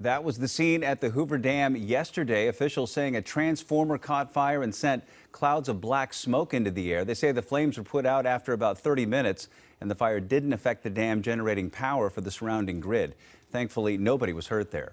That 0.00 0.24
was 0.24 0.38
the 0.38 0.48
scene 0.48 0.82
at 0.82 1.02
the 1.02 1.10
Hoover 1.10 1.36
Dam 1.36 1.76
yesterday. 1.76 2.48
Officials 2.48 2.90
saying 2.90 3.16
a 3.16 3.20
transformer 3.22 3.98
caught 3.98 4.32
fire 4.32 4.62
and 4.62 4.74
sent 4.74 5.04
clouds 5.30 5.68
of 5.68 5.80
black 5.80 6.14
smoke 6.14 6.54
into 6.54 6.70
the 6.70 6.92
air. 6.92 7.04
They 7.04 7.12
say 7.12 7.32
the 7.32 7.42
flames 7.42 7.76
were 7.76 7.84
put 7.84 8.06
out 8.06 8.24
after 8.24 8.54
about 8.54 8.78
30 8.78 9.04
minutes, 9.04 9.48
and 9.78 9.90
the 9.90 9.94
fire 9.94 10.18
didn't 10.18 10.54
affect 10.54 10.84
the 10.84 10.90
dam, 10.90 11.20
generating 11.20 11.68
power 11.68 12.08
for 12.08 12.22
the 12.22 12.30
surrounding 12.30 12.80
grid. 12.80 13.14
Thankfully, 13.50 13.98
nobody 13.98 14.32
was 14.32 14.46
hurt 14.46 14.70
there. 14.70 14.92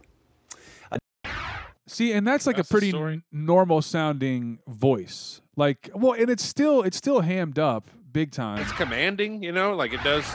See, 1.89 2.11
and 2.11 2.27
that's 2.27 2.45
like 2.45 2.57
That's 2.57 2.69
a 2.69 2.73
pretty 2.73 3.21
normal 3.31 3.81
sounding 3.81 4.59
voice. 4.67 5.39
Like, 5.55 5.89
well, 5.95 6.11
and 6.13 6.29
it's 6.29 6.43
still 6.43 6.83
it's 6.83 6.97
still 6.97 7.21
hammed 7.21 7.57
up 7.57 7.87
big 8.11 8.31
time, 8.31 8.59
It's 8.59 8.73
commanding, 8.73 9.41
you 9.41 9.53
know, 9.53 9.73
like 9.73 9.93
it 9.93 10.03
does. 10.03 10.25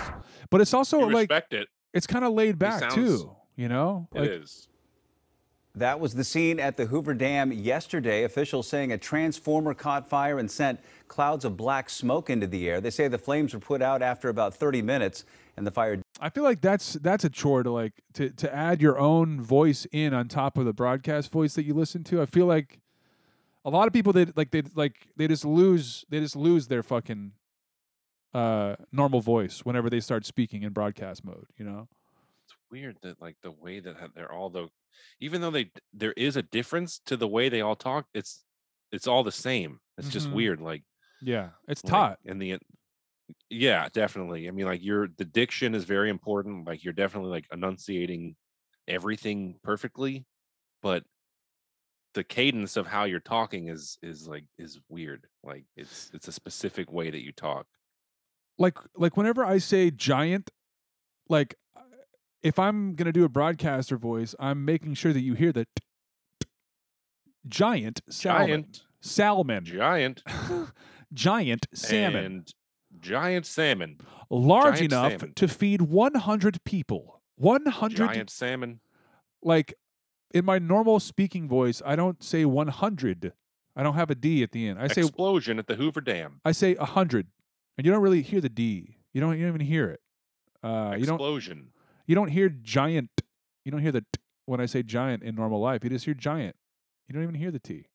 but 0.50 0.62
it's 0.62 0.72
also 0.72 1.00
You 1.00 1.06
like 1.10 1.30
respect 1.30 1.52
it. 1.52 1.68
it's 1.92 2.06
kind 2.06 2.24
of 2.24 2.32
laid 2.32 2.58
back 2.58 2.80
sounds- 2.80 2.94
too. 2.94 3.36
You 3.56 3.68
know, 3.68 4.08
It 4.14 4.20
like 4.20 4.30
is. 4.30 4.68
That 5.74 6.00
was 6.00 6.14
the 6.14 6.24
scene 6.24 6.60
at 6.60 6.76
the 6.76 6.86
Hoover 6.86 7.14
Dam 7.14 7.50
yesterday. 7.50 8.24
Officials 8.24 8.68
saying 8.68 8.92
a 8.92 8.98
transformer 8.98 9.72
caught 9.72 10.06
fire 10.06 10.38
and 10.38 10.50
sent 10.50 10.80
clouds 11.08 11.46
of 11.46 11.56
black 11.56 11.88
smoke 11.88 12.28
into 12.28 12.46
the 12.46 12.68
air. 12.68 12.80
They 12.80 12.90
say 12.90 13.08
the 13.08 13.16
flames 13.16 13.54
were 13.54 13.60
put 13.60 13.80
out 13.80 14.02
after 14.02 14.28
about 14.28 14.54
30 14.54 14.82
minutes, 14.82 15.24
and 15.56 15.66
the 15.66 15.70
fire 15.70 16.02
I 16.20 16.28
feel 16.28 16.44
like 16.44 16.60
that's 16.60 16.94
that's 16.94 17.24
a 17.24 17.30
chore 17.30 17.62
to 17.62 17.70
like 17.70 17.94
to 18.14 18.30
to 18.30 18.54
add 18.54 18.82
your 18.82 18.98
own 18.98 19.40
voice 19.40 19.86
in 19.92 20.12
on 20.12 20.28
top 20.28 20.58
of 20.58 20.66
the 20.66 20.74
broadcast 20.74 21.32
voice 21.32 21.54
that 21.54 21.64
you 21.64 21.74
listen 21.74 22.04
to. 22.04 22.20
I 22.20 22.26
feel 22.26 22.46
like 22.46 22.80
a 23.64 23.70
lot 23.70 23.86
of 23.86 23.94
people 23.94 24.12
they 24.12 24.26
like 24.36 24.50
they 24.50 24.62
like 24.74 25.08
they 25.16 25.26
just 25.26 25.44
lose 25.44 26.04
they 26.10 26.20
just 26.20 26.36
lose 26.36 26.68
their 26.68 26.82
fucking 26.82 27.32
uh 28.34 28.76
normal 28.92 29.20
voice 29.20 29.60
whenever 29.64 29.88
they 29.88 30.00
start 30.00 30.26
speaking 30.26 30.62
in 30.62 30.72
broadcast 30.72 31.24
mode. 31.24 31.46
You 31.56 31.64
know. 31.64 31.88
Weird 32.72 32.96
that 33.02 33.20
like 33.20 33.36
the 33.42 33.50
way 33.50 33.80
that 33.80 34.14
they're 34.14 34.32
all 34.32 34.48
though, 34.48 34.70
even 35.20 35.42
though 35.42 35.50
they 35.50 35.70
there 35.92 36.14
is 36.16 36.36
a 36.36 36.42
difference 36.42 37.00
to 37.06 37.18
the 37.18 37.28
way 37.28 37.50
they 37.50 37.60
all 37.60 37.76
talk. 37.76 38.06
It's 38.14 38.46
it's 38.90 39.06
all 39.06 39.22
the 39.22 39.30
same. 39.30 39.80
It's 39.98 40.08
just 40.08 40.28
Mhm. 40.28 40.32
weird. 40.32 40.58
Like 40.62 40.82
Yeah, 41.20 41.50
it's 41.68 41.84
like, 41.84 41.90
taught. 41.90 42.18
in 42.24 42.38
the 42.38 42.58
yeah 43.50 43.88
definitely 43.92 44.48
i 44.48 44.50
mean 44.52 44.66
like 44.66 44.82
your 44.82 45.08
the 45.18 45.24
diction 45.24 45.74
is 45.74 45.84
very 45.84 46.10
important 46.10 46.66
like 46.66 46.84
you're 46.84 46.92
definitely 46.94 47.30
like 47.30 47.46
enunciating 47.52 48.36
everything 48.88 49.58
perfectly 49.62 50.26
but 50.82 51.04
the 52.14 52.24
cadence 52.24 52.76
of 52.76 52.86
how 52.86 53.04
you're 53.04 53.20
talking 53.20 53.68
is 53.68 53.98
is 54.02 54.28
like 54.28 54.44
is 54.58 54.78
weird 54.88 55.26
like 55.42 55.64
it's 55.76 56.10
it's 56.12 56.28
a 56.28 56.32
specific 56.32 56.92
way 56.92 57.10
that 57.10 57.22
you 57.22 57.32
talk 57.32 57.66
like 58.58 58.78
like 58.96 59.16
whenever 59.16 59.44
I 59.44 59.58
say 59.58 59.90
giant, 59.90 60.50
like 61.28 61.56
if 62.42 62.58
I'm 62.58 62.94
gonna 62.94 63.12
do 63.12 63.24
a 63.24 63.28
broadcaster 63.28 63.96
voice, 63.96 64.34
I'm 64.38 64.64
making 64.64 64.94
sure 64.94 65.12
that 65.12 65.20
you 65.22 65.34
hear 65.34 65.52
the 65.52 65.64
t- 65.64 65.70
t- 66.40 66.46
giant 67.46 68.00
salmon, 68.08 68.46
Giant. 68.48 68.82
salmon, 69.00 69.64
giant 69.64 70.22
giant 71.12 71.66
salmon, 71.74 72.24
and 72.24 72.54
giant 73.00 73.46
salmon 73.46 73.98
large 74.30 74.76
giant 74.78 74.92
enough 74.92 75.12
salmon. 75.12 75.34
to 75.34 75.48
feed 75.48 75.82
100 75.82 76.64
people. 76.64 77.20
100 77.36 77.96
giant 77.96 78.30
salmon 78.30 78.80
like 79.42 79.74
in 80.32 80.44
my 80.44 80.58
normal 80.58 81.00
speaking 81.00 81.48
voice, 81.48 81.82
I 81.84 81.96
don't 81.96 82.22
say 82.22 82.44
100. 82.44 83.32
I 83.74 83.82
don't 83.82 83.94
have 83.94 84.10
a 84.10 84.14
D 84.14 84.42
at 84.42 84.52
the 84.52 84.68
end. 84.68 84.78
I 84.78 84.86
say 84.88 85.00
explosion 85.02 85.58
at 85.58 85.66
the 85.66 85.74
hoover 85.76 86.00
dam 86.00 86.40
I 86.44 86.52
say 86.52 86.74
100, 86.74 87.26
and 87.76 87.86
you 87.86 87.92
don't 87.92 88.02
really 88.02 88.22
hear 88.22 88.40
the 88.40 88.48
D. 88.48 88.96
You 89.12 89.20
don't, 89.20 89.36
you 89.38 89.44
don't 89.46 89.54
even 89.56 89.66
hear 89.66 89.88
it. 89.90 90.00
Uh, 90.62 90.94
you 90.96 91.04
don't 91.06 91.16
explosion 91.16 91.68
you 92.12 92.14
don't 92.14 92.28
hear 92.28 92.50
giant. 92.50 93.22
You 93.64 93.72
don't 93.72 93.80
hear 93.80 93.90
the 93.90 94.02
t 94.02 94.20
when 94.44 94.60
I 94.60 94.66
say 94.66 94.82
giant 94.82 95.22
in 95.22 95.34
normal 95.34 95.60
life. 95.60 95.82
You 95.82 95.88
just 95.88 96.04
hear 96.04 96.12
giant. 96.12 96.56
You 97.08 97.14
don't 97.14 97.22
even 97.22 97.34
hear 97.34 97.50
the 97.50 97.58
T. 97.58 97.86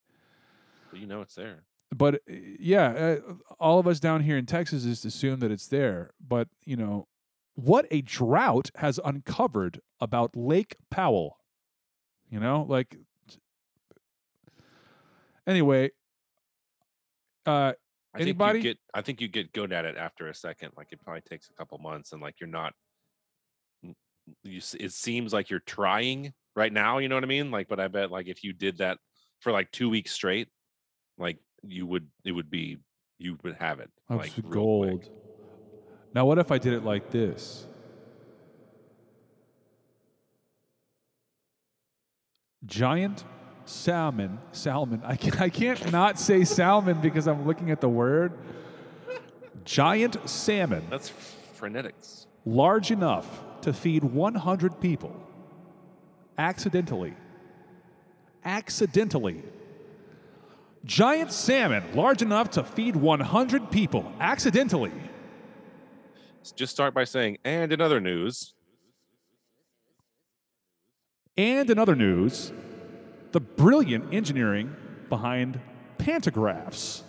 but 0.89 0.99
you 0.99 1.05
know 1.05 1.21
it's 1.21 1.35
there 1.35 1.59
But 1.95 2.15
uh, 2.15 2.33
yeah, 2.59 2.87
uh, 2.87 3.33
all 3.59 3.77
of 3.77 3.85
us 3.85 3.99
down 3.99 4.21
here 4.21 4.35
in 4.35 4.47
Texas 4.47 4.85
just 4.85 5.05
assume 5.05 5.39
that 5.41 5.51
it's 5.51 5.67
there. 5.67 6.09
But 6.19 6.47
you 6.65 6.75
know, 6.75 7.07
what 7.53 7.85
a 7.91 8.01
drought 8.01 8.71
has 8.77 8.99
uncovered 9.05 9.81
about 10.01 10.35
Lake 10.35 10.77
Powell. 10.89 11.37
You 12.27 12.39
know, 12.39 12.65
like 12.67 12.97
anyway. 15.45 15.91
Uh, 17.45 17.73
I 18.15 18.17
think 18.17 18.29
Anybody? 18.29 18.59
you 18.59 18.63
get 18.63 18.79
I 18.95 19.03
think 19.03 19.21
you 19.21 19.27
get 19.27 19.53
good 19.53 19.71
at 19.71 19.85
it 19.85 19.95
after 19.95 20.27
a 20.27 20.33
second. 20.33 20.71
Like 20.75 20.87
it 20.91 21.03
probably 21.03 21.21
takes 21.21 21.51
a 21.51 21.53
couple 21.53 21.77
months, 21.77 22.13
and 22.13 22.19
like 22.19 22.39
you're 22.39 22.49
not. 22.49 22.73
You 24.43 24.61
it 24.79 24.91
seems 24.91 25.33
like 25.33 25.49
you're 25.49 25.59
trying 25.59 26.33
right 26.55 26.71
now. 26.71 26.97
You 26.97 27.07
know 27.09 27.15
what 27.15 27.23
I 27.23 27.27
mean? 27.27 27.51
Like, 27.51 27.67
but 27.67 27.79
I 27.79 27.87
bet 27.87 28.11
like 28.11 28.27
if 28.27 28.43
you 28.43 28.53
did 28.53 28.79
that 28.79 28.97
for 29.39 29.51
like 29.51 29.71
two 29.71 29.89
weeks 29.89 30.11
straight, 30.11 30.49
like 31.17 31.37
you 31.63 31.85
would 31.85 32.07
it 32.25 32.31
would 32.31 32.49
be 32.49 32.77
you 33.17 33.37
would 33.43 33.55
have 33.55 33.79
it 33.79 33.89
Of 34.09 34.17
like 34.17 34.49
gold. 34.49 35.01
quick. 35.01 35.11
Now, 36.13 36.25
what 36.25 36.39
if 36.39 36.51
I 36.51 36.57
did 36.57 36.73
it 36.73 36.83
like 36.83 37.11
this? 37.11 37.65
Giant 42.65 43.23
salmon, 43.65 44.39
salmon. 44.51 45.01
I 45.05 45.15
can 45.15 45.37
I 45.39 45.49
can't 45.49 45.91
not 45.91 46.19
say 46.19 46.43
salmon 46.43 46.99
because 47.01 47.27
I'm 47.27 47.45
looking 47.45 47.71
at 47.71 47.81
the 47.81 47.89
word. 47.89 48.33
Giant 49.63 50.17
salmon, 50.29 50.87
That's 50.89 51.11
frenetics 51.59 52.25
large 52.45 52.91
enough 52.91 53.43
to 53.63 53.73
feed 53.73 54.03
100 54.03 54.79
people. 54.79 55.15
Accidentally. 56.37 57.13
Accidentally. 58.43 59.43
Giant 60.85 61.31
salmon, 61.31 61.83
large 61.93 62.21
enough 62.21 62.51
to 62.51 62.63
feed 62.63 62.95
100 62.95 63.71
people. 63.71 64.11
Accidentally. 64.19 64.91
Just 66.55 66.71
start 66.71 66.93
by 66.93 67.03
saying, 67.03 67.37
and 67.43 67.73
in 67.73 67.81
other 67.81 67.99
news, 67.99 68.53
And 71.37 71.69
in 71.69 71.77
other 71.77 71.95
news, 71.95 72.51
the 73.31 73.39
brilliant 73.39 74.11
engineering 74.11 74.75
behind 75.07 75.59
pantographs. 75.99 77.03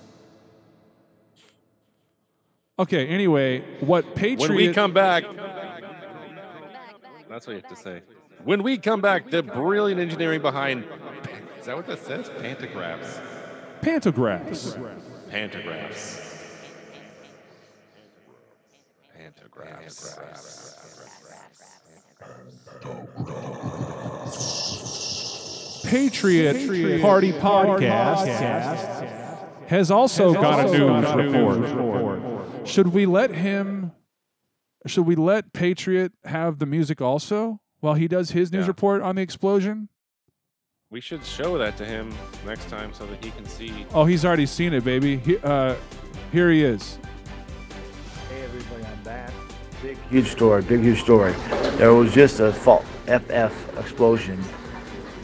Okay, 2.78 3.06
anyway, 3.06 3.64
what 3.80 4.14
Patriot 4.14 4.50
when 4.50 4.56
we 4.56 4.72
come 4.72 4.92
back, 4.92 5.24
that's 7.38 7.46
what 7.46 7.54
you 7.54 7.62
have 7.62 7.70
to 7.70 7.76
say. 7.76 8.02
When 8.42 8.64
we 8.64 8.78
come 8.78 9.00
back, 9.00 9.30
the 9.30 9.44
brilliant 9.44 10.00
engineering 10.00 10.42
behind 10.42 10.84
is 11.60 11.66
that 11.66 11.76
what 11.76 11.86
that 11.86 12.00
says? 12.00 12.28
Pantographs. 12.30 13.22
pantographs. 13.80 14.76
Pantographs. 15.30 16.24
Pantographs. 19.16 20.24
Patriot 25.86 27.00
Party 27.00 27.32
Podcast 27.34 28.26
has 29.68 29.92
also 29.92 30.32
got 30.34 30.66
a 30.66 30.76
news 30.76 31.12
report. 31.12 32.66
Should 32.66 32.88
we 32.88 33.06
let 33.06 33.30
him 33.30 33.77
should 34.86 35.06
we 35.06 35.16
let 35.16 35.52
Patriot 35.52 36.12
have 36.24 36.58
the 36.58 36.66
music 36.66 37.00
also 37.00 37.60
while 37.80 37.94
he 37.94 38.08
does 38.08 38.30
his 38.30 38.52
news 38.52 38.62
Yeah. 38.64 38.68
report 38.68 39.02
on 39.02 39.16
the 39.16 39.22
explosion? 39.22 39.88
We 40.90 41.00
should 41.00 41.24
show 41.24 41.58
that 41.58 41.76
to 41.78 41.84
him 41.84 42.10
next 42.46 42.68
time 42.70 42.92
so 42.94 43.04
that 43.06 43.22
he 43.22 43.30
can 43.32 43.44
see. 43.44 43.84
Oh, 43.92 44.04
he's 44.06 44.24
already 44.24 44.46
seen 44.46 44.72
it, 44.72 44.84
baby. 44.84 45.18
He, 45.18 45.36
uh, 45.38 45.74
here 46.32 46.50
he 46.50 46.62
is. 46.62 46.98
Hey 48.30 48.42
everybody, 48.42 48.84
I'm 48.84 49.02
back. 49.02 49.30
Big 49.82 49.98
huge 50.08 50.30
story, 50.30 50.62
big 50.62 50.80
huge 50.80 51.00
story. 51.02 51.32
There 51.76 51.92
was 51.94 52.12
just 52.12 52.40
a 52.40 52.52
fault, 52.52 52.84
FF 53.06 53.78
explosion. 53.78 54.42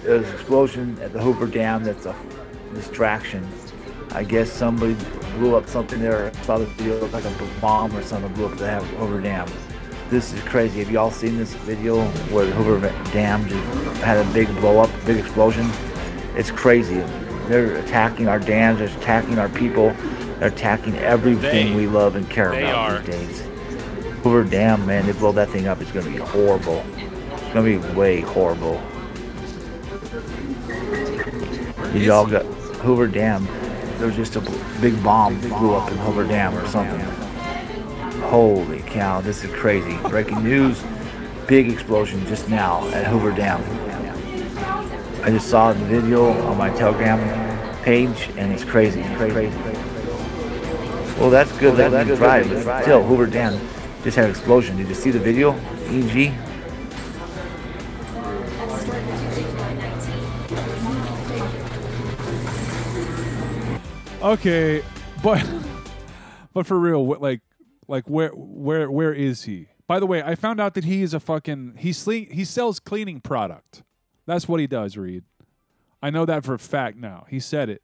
There 0.02 0.18
was 0.18 0.28
an 0.28 0.34
explosion 0.34 0.98
at 1.00 1.12
the 1.14 1.20
Hoover 1.20 1.46
Dam 1.46 1.82
that's 1.82 2.04
a 2.06 2.14
distraction. 2.74 3.46
I 4.14 4.22
guess 4.22 4.50
somebody 4.50 4.96
blew 5.38 5.56
up 5.56 5.66
something 5.68 6.00
there. 6.00 6.32
Saw 6.42 6.58
the 6.58 6.66
video, 6.66 7.00
looked 7.00 7.14
like 7.14 7.24
a 7.24 7.32
bomb 7.60 7.94
or 7.96 8.02
something 8.02 8.32
blew 8.34 8.46
up 8.46 8.56
the 8.56 8.76
Hoover 8.96 9.20
Dam. 9.20 9.48
This 10.08 10.32
is 10.32 10.40
crazy. 10.42 10.78
Have 10.80 10.90
y'all 10.90 11.10
seen 11.10 11.36
this 11.36 11.54
video 11.54 12.04
where 12.30 12.46
the 12.46 12.52
Hoover 12.52 12.88
Dam 13.12 13.48
just 13.48 13.62
had 14.02 14.16
a 14.24 14.32
big 14.32 14.46
blow 14.60 14.78
up, 14.78 14.90
big 15.04 15.16
explosion? 15.18 15.68
It's 16.36 16.50
crazy. 16.50 17.02
They're 17.48 17.76
attacking 17.76 18.28
our 18.28 18.38
dams, 18.38 18.78
they're 18.78 18.88
attacking 18.98 19.38
our 19.38 19.48
people, 19.50 19.92
they're 20.38 20.48
attacking 20.48 20.96
everything 20.98 21.70
They- 21.70 21.76
we 21.76 21.86
love 21.86 22.16
and 22.16 22.28
care 22.30 22.52
about 22.52 22.90
are. 22.92 22.98
these 23.00 23.16
days. 23.16 23.42
Hoover 24.22 24.44
Dam, 24.44 24.86
man, 24.86 25.06
they 25.06 25.12
blow 25.12 25.32
that 25.32 25.50
thing 25.50 25.66
up, 25.66 25.80
it's 25.82 25.90
gonna 25.92 26.08
be 26.08 26.16
horrible. 26.16 26.82
It's 27.34 27.52
gonna 27.52 27.62
be 27.66 27.76
way 27.94 28.20
horrible. 28.20 28.80
Y'all 31.94 32.26
got 32.26 32.44
Hoover 32.82 33.06
Dam. 33.06 33.46
There 33.98 34.06
was 34.06 34.16
just 34.16 34.36
a 34.36 34.40
big 34.80 35.02
bomb 35.02 35.40
blew 35.40 35.74
up 35.74 35.90
in 35.90 35.98
Hoover 35.98 36.24
Dam 36.24 36.56
or 36.56 36.66
something. 36.66 37.00
Holy 38.28 38.80
cow, 38.80 39.20
this 39.20 39.44
is 39.44 39.54
crazy. 39.54 39.96
Breaking 40.08 40.42
news, 40.42 40.82
big 41.46 41.70
explosion 41.70 42.26
just 42.26 42.48
now 42.48 42.86
at 42.88 43.06
Hoover 43.06 43.30
Dam. 43.32 43.62
I 45.22 45.30
just 45.30 45.48
saw 45.48 45.72
the 45.72 45.84
video 45.84 46.32
on 46.42 46.58
my 46.58 46.70
Telegram 46.70 47.82
page 47.82 48.30
and 48.36 48.52
it's 48.52 48.64
crazy, 48.64 49.02
crazy. 49.16 49.56
Well, 51.18 51.30
that's 51.30 51.52
good. 51.58 51.78
Well, 51.78 51.90
that's 51.90 52.20
right. 52.20 52.46
But 52.46 52.82
still, 52.82 53.02
Hoover 53.04 53.26
Dam 53.26 53.60
just 54.02 54.16
had 54.16 54.24
an 54.24 54.30
explosion. 54.30 54.76
Did 54.76 54.88
you 54.88 54.94
see 54.94 55.10
the 55.10 55.18
video? 55.18 55.52
EG. 55.86 56.32
Okay, 64.24 64.82
but 65.22 65.46
but 66.54 66.66
for 66.66 66.78
real, 66.78 67.04
what 67.04 67.20
like 67.20 67.42
like 67.86 68.08
where 68.08 68.30
where 68.30 68.90
where 68.90 69.12
is 69.12 69.44
he? 69.44 69.68
By 69.86 70.00
the 70.00 70.06
way, 70.06 70.22
I 70.22 70.34
found 70.34 70.60
out 70.62 70.72
that 70.74 70.84
he 70.84 71.02
is 71.02 71.12
a 71.12 71.20
fucking 71.20 71.74
he 71.78 71.90
sle- 71.90 72.32
he 72.32 72.42
sells 72.46 72.80
cleaning 72.80 73.20
product. 73.20 73.82
That's 74.24 74.48
what 74.48 74.60
he 74.60 74.66
does, 74.66 74.96
Reed. 74.96 75.24
I 76.02 76.08
know 76.08 76.24
that 76.24 76.42
for 76.42 76.54
a 76.54 76.58
fact 76.58 76.96
now. 76.96 77.26
He 77.28 77.38
said 77.38 77.68
it. 77.68 77.82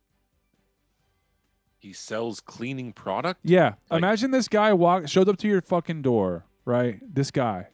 He 1.78 1.92
sells 1.92 2.40
cleaning 2.40 2.94
product. 2.94 3.40
Yeah. 3.42 3.74
Like- 3.90 3.98
Imagine 3.98 4.30
this 4.30 4.48
guy 4.48 4.72
walk 4.72 5.08
showed 5.08 5.28
up 5.28 5.36
to 5.38 5.48
your 5.48 5.60
fucking 5.60 6.00
door, 6.00 6.46
right? 6.64 7.00
This 7.02 7.30
guy. 7.30 7.68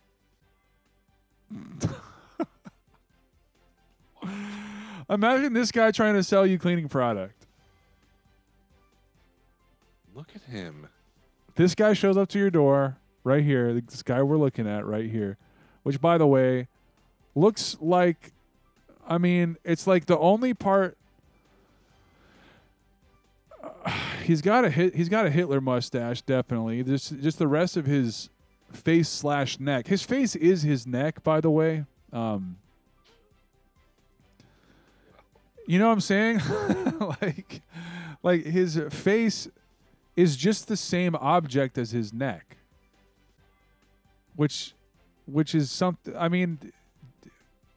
Imagine 5.08 5.52
this 5.52 5.70
guy 5.70 5.92
trying 5.92 6.14
to 6.14 6.24
sell 6.24 6.44
you 6.44 6.58
cleaning 6.58 6.88
product. 6.88 7.35
Look 10.16 10.30
at 10.34 10.42
him. 10.50 10.88
This 11.56 11.74
guy 11.74 11.92
shows 11.92 12.16
up 12.16 12.30
to 12.30 12.38
your 12.38 12.50
door 12.50 12.96
right 13.22 13.44
here. 13.44 13.74
This 13.74 14.02
guy 14.02 14.22
we're 14.22 14.38
looking 14.38 14.66
at 14.66 14.86
right 14.86 15.10
here, 15.10 15.36
which 15.82 16.00
by 16.00 16.16
the 16.16 16.26
way, 16.26 16.68
looks 17.34 17.76
like 17.82 18.32
I 19.06 19.18
mean, 19.18 19.58
it's 19.62 19.86
like 19.86 20.06
the 20.06 20.18
only 20.18 20.54
part 20.54 20.96
he's 24.22 24.40
got 24.40 24.64
a 24.64 24.70
hit 24.70 24.94
he's 24.94 25.10
got 25.10 25.26
a 25.26 25.30
Hitler 25.30 25.60
mustache 25.60 26.22
definitely. 26.22 26.82
Just 26.82 27.20
just 27.20 27.38
the 27.38 27.46
rest 27.46 27.76
of 27.76 27.84
his 27.84 28.30
face 28.72 29.10
slash 29.10 29.60
neck. 29.60 29.86
His 29.86 30.02
face 30.02 30.34
is 30.34 30.62
his 30.62 30.86
neck, 30.86 31.22
by 31.22 31.42
the 31.42 31.50
way. 31.50 31.84
Um 32.10 32.56
you 35.66 35.78
know 35.78 35.88
what 35.88 35.92
I'm 35.92 36.00
saying? 36.00 36.40
like 37.22 37.60
like 38.22 38.46
his 38.46 38.80
face 38.88 39.48
is 40.16 40.36
just 40.36 40.66
the 40.68 40.76
same 40.76 41.14
object 41.16 41.78
as 41.78 41.90
his 41.90 42.12
neck. 42.12 42.56
Which 44.34 44.74
which 45.26 45.54
is 45.54 45.70
something 45.70 46.16
I 46.16 46.28
mean 46.28 46.72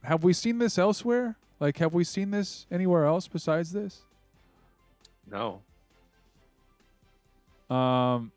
have 0.04 0.24
we 0.24 0.34
seen 0.34 0.60
this 0.60 0.78
elsewhere? 0.78 1.36
Like 1.60 1.78
have 1.78 1.94
we 1.94 2.04
seen 2.04 2.32
this 2.32 2.66
anywhere 2.72 3.06
else 3.06 3.28
besides 3.28 3.72
this? 3.72 4.02
No. 5.30 5.62
Um, 7.70 8.32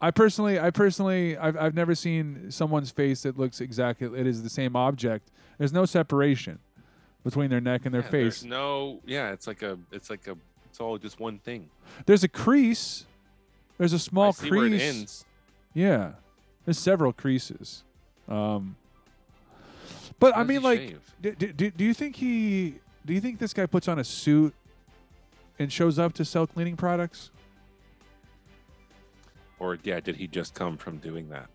I 0.00 0.10
personally, 0.10 0.58
I 0.58 0.70
personally, 0.70 1.36
I've 1.36 1.56
I've 1.56 1.74
never 1.74 1.94
seen 1.94 2.50
someone's 2.50 2.90
face 2.90 3.22
that 3.22 3.38
looks 3.38 3.60
exactly. 3.60 4.18
It 4.18 4.26
is 4.26 4.42
the 4.42 4.48
same 4.48 4.74
object. 4.74 5.30
There's 5.58 5.72
no 5.72 5.84
separation 5.84 6.60
between 7.24 7.50
their 7.50 7.60
neck 7.60 7.84
and 7.84 7.92
their 7.92 8.02
Yeah, 8.02 8.08
face. 8.10 8.40
There's 8.40 8.44
no. 8.50 9.00
Yeah, 9.04 9.32
it's 9.32 9.46
like 9.46 9.62
a. 9.62 9.76
It's 9.92 10.08
like 10.08 10.26
a. 10.28 10.36
It's 10.70 10.80
all 10.80 10.96
just 10.98 11.18
one 11.20 11.38
thing. 11.40 11.68
There's 12.06 12.24
a 12.24 12.28
crease. 12.28 13.04
There's 13.78 13.92
a 13.92 13.98
small 13.98 14.28
I 14.28 14.30
see 14.32 14.50
where 14.50 14.66
it 14.66 14.70
crease. 14.70 15.24
Yeah, 15.72 16.12
there's 16.64 16.78
several 16.78 17.12
creases. 17.12 17.84
Um, 18.28 18.76
but 20.18 20.34
How 20.34 20.40
I 20.40 20.44
mean, 20.44 20.62
like, 20.62 20.96
do, 21.22 21.32
do, 21.32 21.70
do 21.70 21.84
you 21.84 21.94
think 21.94 22.16
he? 22.16 22.74
Do 23.06 23.14
you 23.14 23.20
think 23.20 23.38
this 23.38 23.54
guy 23.54 23.66
puts 23.66 23.88
on 23.88 23.98
a 23.98 24.04
suit 24.04 24.54
and 25.58 25.72
shows 25.72 25.98
up 25.98 26.12
to 26.14 26.24
sell 26.24 26.46
cleaning 26.46 26.76
products? 26.76 27.30
Or 29.60 29.78
yeah, 29.82 30.00
did 30.00 30.16
he 30.16 30.26
just 30.26 30.54
come 30.54 30.76
from 30.76 30.98
doing 30.98 31.28
that? 31.30 31.48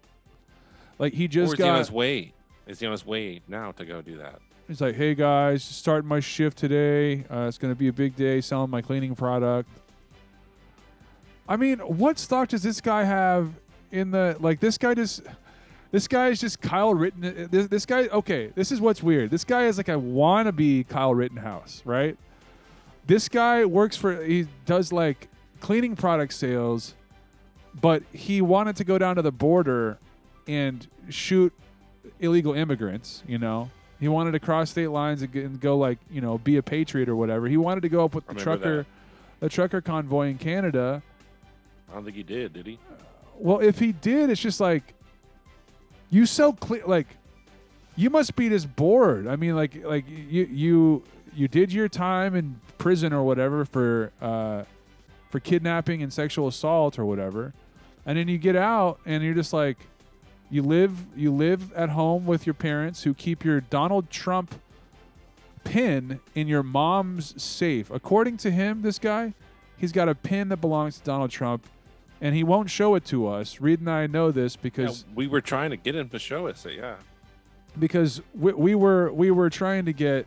Like 0.97 1.13
he 1.13 1.25
or 1.25 1.27
just 1.27 1.53
is 1.53 1.59
he 1.59 1.63
on 1.63 1.77
his 1.77 1.91
way? 1.91 2.33
Is 2.67 2.79
he 2.79 2.85
on 2.85 2.91
his 2.91 3.05
way 3.05 3.41
now 3.47 3.71
to 3.73 3.85
go 3.85 4.01
do 4.01 4.17
that? 4.17 4.39
He's 4.67 4.81
like, 4.81 4.95
"Hey 4.95 5.15
guys, 5.15 5.63
starting 5.63 6.07
my 6.07 6.19
shift 6.21 6.57
today. 6.57 7.25
Uh, 7.29 7.45
it's 7.47 7.57
gonna 7.57 7.75
be 7.75 7.89
a 7.89 7.93
big 7.93 8.15
day 8.15 8.41
selling 8.41 8.69
my 8.69 8.81
cleaning 8.81 9.15
product." 9.15 9.69
I 11.47 11.57
mean, 11.57 11.79
what 11.79 12.17
stock 12.19 12.49
does 12.49 12.63
this 12.63 12.79
guy 12.79 13.03
have 13.03 13.51
in 13.91 14.11
the 14.11 14.37
like? 14.39 14.59
This 14.59 14.77
guy 14.77 14.93
just, 14.93 15.21
this 15.91 16.07
guy 16.07 16.29
is 16.29 16.39
just 16.39 16.61
Kyle 16.61 16.93
Ritten. 16.93 17.25
Uh, 17.25 17.47
this, 17.51 17.67
this 17.67 17.85
guy, 17.85 18.07
okay, 18.07 18.51
this 18.55 18.71
is 18.71 18.79
what's 18.79 19.03
weird. 19.03 19.29
This 19.29 19.43
guy 19.43 19.65
is 19.65 19.77
like 19.77 19.89
a 19.89 19.93
wannabe 19.93 20.87
Kyle 20.87 21.13
Rittenhouse, 21.13 21.81
right? 21.85 22.17
This 23.05 23.27
guy 23.27 23.65
works 23.65 23.97
for. 23.97 24.23
He 24.23 24.47
does 24.65 24.93
like 24.93 25.27
cleaning 25.59 25.95
product 25.95 26.33
sales, 26.33 26.93
but 27.79 28.03
he 28.13 28.41
wanted 28.41 28.77
to 28.77 28.83
go 28.85 28.97
down 28.97 29.17
to 29.17 29.21
the 29.21 29.31
border 29.31 29.97
and 30.47 30.87
shoot 31.09 31.53
illegal 32.19 32.53
immigrants. 32.53 33.21
You 33.27 33.37
know, 33.37 33.69
he 33.99 34.07
wanted 34.07 34.31
to 34.31 34.39
cross 34.39 34.71
state 34.71 34.87
lines 34.87 35.21
and, 35.21 35.59
go 35.59 35.77
like 35.77 35.99
you 36.09 36.21
know 36.21 36.37
be 36.37 36.55
a 36.55 36.63
patriot 36.63 37.09
or 37.09 37.17
whatever. 37.17 37.47
He 37.47 37.57
wanted 37.57 37.81
to 37.81 37.89
go 37.89 38.05
up 38.05 38.15
with 38.15 38.25
the 38.27 38.33
Remember 38.35 38.57
trucker, 38.57 38.77
that. 38.77 38.85
the 39.41 39.49
trucker 39.49 39.81
convoy 39.81 40.29
in 40.29 40.37
Canada. 40.37 41.03
I 41.93 41.97
don't 41.97 42.05
think 42.05 42.17
he 42.17 42.23
did. 42.23 42.53
Did 42.53 42.65
he? 42.65 42.79
Well, 43.37 43.59
if 43.59 43.77
he 43.77 43.91
did, 43.91 44.31
it's 44.31 44.41
just 44.41 44.59
like 44.59 44.95
you 46.09 46.25
so 46.25 46.53
clear. 46.53 46.83
like 46.85 47.07
you 47.95 48.09
must 48.09 48.35
be 48.35 48.49
just 48.49 48.75
bored. 48.75 49.27
I 49.27 49.35
mean, 49.35 49.55
like 49.55 49.83
like 49.85 50.05
you 50.09 50.45
you 50.45 51.03
you 51.35 51.47
did 51.47 51.71
your 51.71 51.87
time 51.87 52.35
in 52.35 52.59
prison 52.79 53.13
or 53.13 53.23
whatever 53.23 53.63
for 53.63 54.11
uh, 54.21 54.63
for 55.29 55.39
kidnapping 55.39 56.01
and 56.01 56.11
sexual 56.11 56.47
assault 56.47 56.97
or 56.97 57.05
whatever, 57.05 57.53
and 58.05 58.17
then 58.17 58.27
you 58.27 58.39
get 58.39 58.55
out 58.55 58.99
and 59.05 59.23
you're 59.23 59.35
just 59.35 59.53
like 59.53 59.77
you 60.49 60.63
live 60.63 61.05
you 61.15 61.31
live 61.31 61.71
at 61.73 61.89
home 61.89 62.25
with 62.25 62.47
your 62.47 62.55
parents 62.55 63.03
who 63.03 63.13
keep 63.13 63.45
your 63.45 63.61
Donald 63.61 64.09
Trump 64.09 64.55
pin 65.63 66.19
in 66.35 66.47
your 66.47 66.63
mom's 66.63 67.41
safe. 67.41 67.89
According 67.91 68.37
to 68.37 68.51
him, 68.51 68.81
this 68.81 68.99
guy, 68.99 69.33
he's 69.77 69.91
got 69.91 70.09
a 70.09 70.15
pin 70.15 70.49
that 70.49 70.57
belongs 70.57 70.97
to 70.97 71.03
Donald 71.03 71.31
Trump, 71.31 71.65
and 72.23 72.33
he 72.33 72.43
won't 72.43 72.69
show 72.71 72.95
it 72.95 73.03
to 73.05 73.27
us. 73.27 73.59
Reed 73.61 73.81
and 73.81 73.89
I 73.91 74.07
know 74.07 74.31
this 74.31 74.55
Yeah, 74.55 74.61
because 74.63 75.05
we 75.13 75.27
were 75.27 75.41
trying 75.41 75.69
to 75.71 75.77
get 75.77 75.93
him 75.95 76.09
to 76.09 76.17
show 76.19 76.47
us 76.47 76.65
it. 76.65 76.73
Yeah. 76.77 76.95
because 77.77 78.21
we, 78.33 78.53
we 78.53 78.73
were 78.75 79.11
we 79.11 79.29
were 79.29 79.49
trying 79.49 79.85
to 79.85 79.93
get 79.93 80.25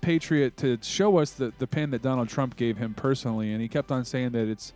Patriot 0.00 0.56
to 0.58 0.78
show 0.82 1.18
us 1.18 1.32
the 1.32 1.52
the 1.58 1.66
pin 1.66 1.90
that 1.90 2.00
Donald 2.02 2.28
Trump 2.28 2.56
gave 2.56 2.78
him 2.78 2.94
personally, 2.94 3.52
and 3.52 3.60
he 3.60 3.68
kept 3.68 3.90
on 3.90 4.04
saying 4.04 4.30
that 4.30 4.48
it's 4.48 4.72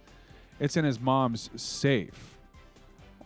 it's 0.60 0.76
in 0.76 0.84
his 0.84 1.00
mom's 1.00 1.48
safe. 1.56 2.36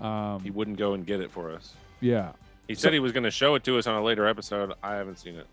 Um, 0.01 0.41
He 0.41 0.51
wouldn't 0.51 0.77
go 0.79 0.93
and 0.95 1.05
get 1.05 1.21
it 1.21 1.31
for 1.31 1.51
us. 1.51 1.73
yeah. 2.01 2.33
He 2.69 2.75
So- 2.75 2.83
said 2.83 2.93
he 2.93 3.01
was 3.01 3.13
going 3.13 3.25
to 3.25 3.31
show 3.31 3.55
it 3.55 3.65
to 3.65 3.79
us 3.79 3.87
on 3.87 3.95
a 3.95 4.03
later 4.03 4.27
episode. 4.29 4.75
I 4.83 4.95
haven't 4.95 5.19
seen 5.19 5.35
it. 5.37 5.47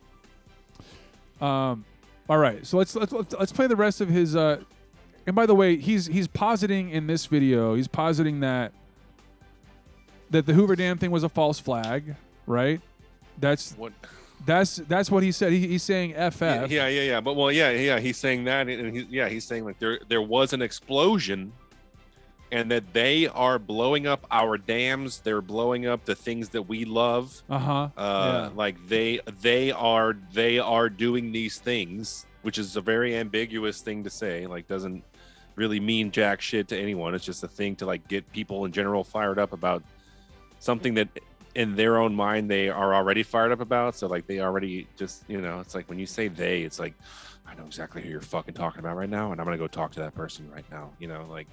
Um, 1.42 1.86
all 2.30 2.38
right, 2.38 2.66
so 2.66 2.78
let's 2.78 2.96
let's 2.96 3.12
let's 3.14 3.34
let's 3.34 3.52
play 3.52 3.68
the 3.68 3.76
rest 3.76 4.02
of 4.02 4.10
his. 4.10 4.36
Uh, 4.36 4.62
and 5.28 5.36
by 5.36 5.46
the 5.46 5.56
way, 5.56 5.78
he's 5.78 6.06
he's 6.08 6.28
positing 6.28 6.90
in 6.90 7.08
this 7.08 7.26
video. 7.26 7.76
He's 7.76 7.88
positing 7.88 8.40
that 8.42 8.72
that 10.30 10.46
the 10.46 10.54
Hoover 10.54 10.76
Dam 10.76 10.98
thing 10.98 11.12
was 11.12 11.24
a 11.24 11.30
false 11.30 11.60
flag, 11.60 12.16
right? 12.48 12.82
That's 13.40 13.74
What? 13.74 13.94
that's 14.46 14.78
that's 14.78 15.10
what 15.12 15.24
he 15.24 15.32
said. 15.32 15.52
He, 15.52 15.68
he's 15.68 15.84
saying 15.84 16.12
FF. 16.14 16.42
Yeah, 16.42 16.66
yeah, 16.66 16.88
yeah, 16.88 17.02
yeah. 17.02 17.22
But 17.22 17.36
well, 17.36 17.52
yeah, 17.52 17.72
yeah. 17.72 18.00
He's 18.00 18.18
saying 18.18 18.44
that, 18.46 18.68
and 18.68 18.96
he, 18.96 19.08
yeah, 19.10 19.28
he's 19.30 19.46
saying 19.46 19.66
like 19.66 19.80
there 19.80 20.00
there 20.08 20.22
was 20.22 20.54
an 20.54 20.62
explosion, 20.62 21.52
and 22.52 22.70
that 22.72 22.94
they 22.94 23.28
are 23.28 23.60
blowing 23.60 24.08
up 24.08 24.26
our 24.32 24.58
dams. 24.58 25.20
They're 25.20 25.42
blowing 25.42 25.88
up 25.88 26.06
the 26.06 26.16
things 26.16 26.50
that 26.50 26.64
we 26.64 26.86
love. 26.86 27.42
Uh-huh. 27.50 27.90
Uh, 27.98 28.50
like 28.56 28.76
they 28.88 29.20
they 29.42 29.72
are 29.72 30.16
they 30.34 30.60
are 30.60 30.90
doing 30.90 31.32
these 31.32 31.60
things, 31.60 32.26
which 32.44 32.58
is 32.58 32.76
a 32.76 32.82
very 32.82 33.16
ambiguous 33.16 33.82
thing 33.82 34.04
to 34.04 34.10
say. 34.10 34.48
Like 34.48 34.68
doesn't 34.68 35.04
really 35.56 35.80
mean 35.80 36.12
jack 36.12 36.42
shit 36.42 36.68
to 36.70 36.78
anyone. 36.78 37.16
It's 37.16 37.26
just 37.26 37.44
a 37.44 37.48
thing 37.48 37.76
to 37.78 37.86
like 37.86 38.08
get 38.08 38.30
people 38.32 38.66
in 38.66 38.72
general 38.72 39.04
fired 39.04 39.40
up 39.40 39.54
about 39.54 39.84
something 40.60 40.94
that 40.96 41.08
in 41.56 41.76
their 41.76 41.98
own 41.98 42.14
mind 42.14 42.52
they 42.52 42.70
are 42.70 42.94
already 42.94 43.24
fired 43.24 43.52
up 43.52 43.62
about. 43.62 43.96
So 43.96 44.08
like 44.08 44.28
they 44.28 44.40
already 44.40 44.88
just 44.98 45.24
you 45.28 45.42
know, 45.42 45.60
it's 45.60 45.76
like 45.76 45.90
when 45.90 46.00
you 46.00 46.06
say 46.06 46.28
they, 46.28 46.62
it's 46.62 46.80
like 46.80 46.94
I 47.48 47.56
know 47.56 47.66
exactly 47.66 48.02
who 48.02 48.10
you're 48.10 48.22
fucking 48.22 48.54
talking 48.54 48.80
about 48.80 48.98
right 48.98 49.10
now, 49.10 49.32
and 49.32 49.40
I'm 49.40 49.46
gonna 49.46 49.58
go 49.58 49.68
talk 49.68 49.92
to 49.94 50.00
that 50.02 50.14
person 50.14 50.50
right 50.52 50.66
now. 50.72 50.92
You 51.00 51.08
know, 51.08 51.26
like 51.30 51.48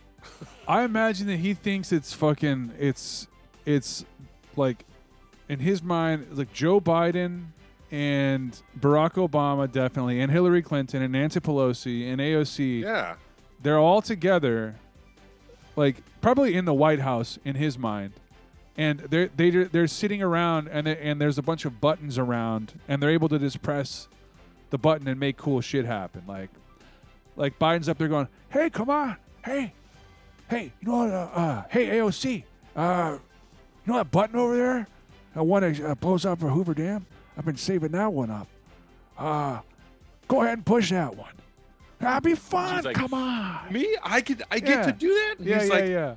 I 0.68 0.82
imagine 0.82 1.26
that 1.28 1.38
he 1.38 1.54
thinks 1.54 1.92
it's 1.92 2.12
fucking 2.12 2.72
it's 2.78 3.28
it's 3.64 4.04
like 4.56 4.84
in 5.48 5.60
his 5.60 5.82
mind 5.82 6.26
like 6.32 6.52
Joe 6.52 6.80
Biden 6.80 7.46
and 7.90 8.60
Barack 8.78 9.14
Obama 9.14 9.70
definitely 9.70 10.20
and 10.20 10.32
Hillary 10.32 10.62
Clinton 10.62 11.02
and 11.02 11.12
Nancy 11.12 11.40
Pelosi 11.40 12.10
and 12.10 12.20
AOC 12.20 12.80
yeah, 12.82 13.14
they're 13.62 13.78
all 13.78 14.02
together 14.02 14.76
like 15.76 15.96
probably 16.20 16.54
in 16.54 16.64
the 16.64 16.74
White 16.74 17.00
House 17.00 17.38
in 17.44 17.54
his 17.54 17.78
mind. 17.78 18.14
And 18.78 19.00
they're 19.00 19.30
they, 19.34 19.50
they're 19.50 19.86
sitting 19.86 20.22
around 20.22 20.68
and 20.68 20.86
they, 20.86 20.96
and 20.98 21.20
there's 21.20 21.38
a 21.38 21.42
bunch 21.42 21.64
of 21.64 21.80
buttons 21.80 22.18
around 22.18 22.78
and 22.88 23.02
they're 23.02 23.10
able 23.10 23.28
to 23.28 23.38
just 23.38 23.62
press 23.62 24.08
the 24.70 24.78
button 24.78 25.06
and 25.08 25.18
make 25.20 25.36
cool 25.36 25.60
shit 25.60 25.84
happen. 25.84 26.22
Like 26.26 26.50
like 27.36 27.58
Biden's 27.58 27.88
up 27.88 27.98
there 27.98 28.08
going 28.08 28.28
hey 28.50 28.70
come 28.70 28.90
on. 28.90 29.16
Hey. 29.44 29.72
Hey 30.48 30.72
you 30.80 30.88
know 30.88 30.98
what 30.98 31.10
uh, 31.10 31.30
uh 31.34 31.62
hey 31.70 31.86
AOC 31.98 32.44
uh 32.74 33.18
you 33.86 33.92
know 33.92 33.98
that 33.98 34.10
button 34.10 34.36
over 34.36 34.56
there? 34.56 34.86
That 35.34 35.44
one 35.44 35.62
that 35.62 35.80
uh, 35.80 35.94
blows 35.94 36.24
up 36.24 36.40
for 36.40 36.48
Hoover 36.48 36.74
Dam? 36.74 37.06
I've 37.36 37.44
been 37.44 37.56
saving 37.56 37.92
that 37.92 38.12
one 38.12 38.30
up. 38.30 38.48
Uh 39.16 39.60
go 40.28 40.42
ahead 40.42 40.54
and 40.54 40.66
push 40.66 40.90
that 40.90 41.16
one 41.16 41.32
that'd 41.98 42.22
be 42.22 42.34
fun 42.34 42.84
like, 42.84 42.94
come 42.96 43.14
on 43.14 43.72
me, 43.72 43.96
I 44.02 44.20
could 44.20 44.42
I 44.50 44.58
get 44.58 44.78
Yeah. 44.78 44.86
to 44.86 44.92
do 44.92 45.08
that. 45.08 45.34
And 45.38 45.46
yeah 45.46 45.62
yeah 45.62 45.68
like, 45.72 45.84
yeah 45.88 46.14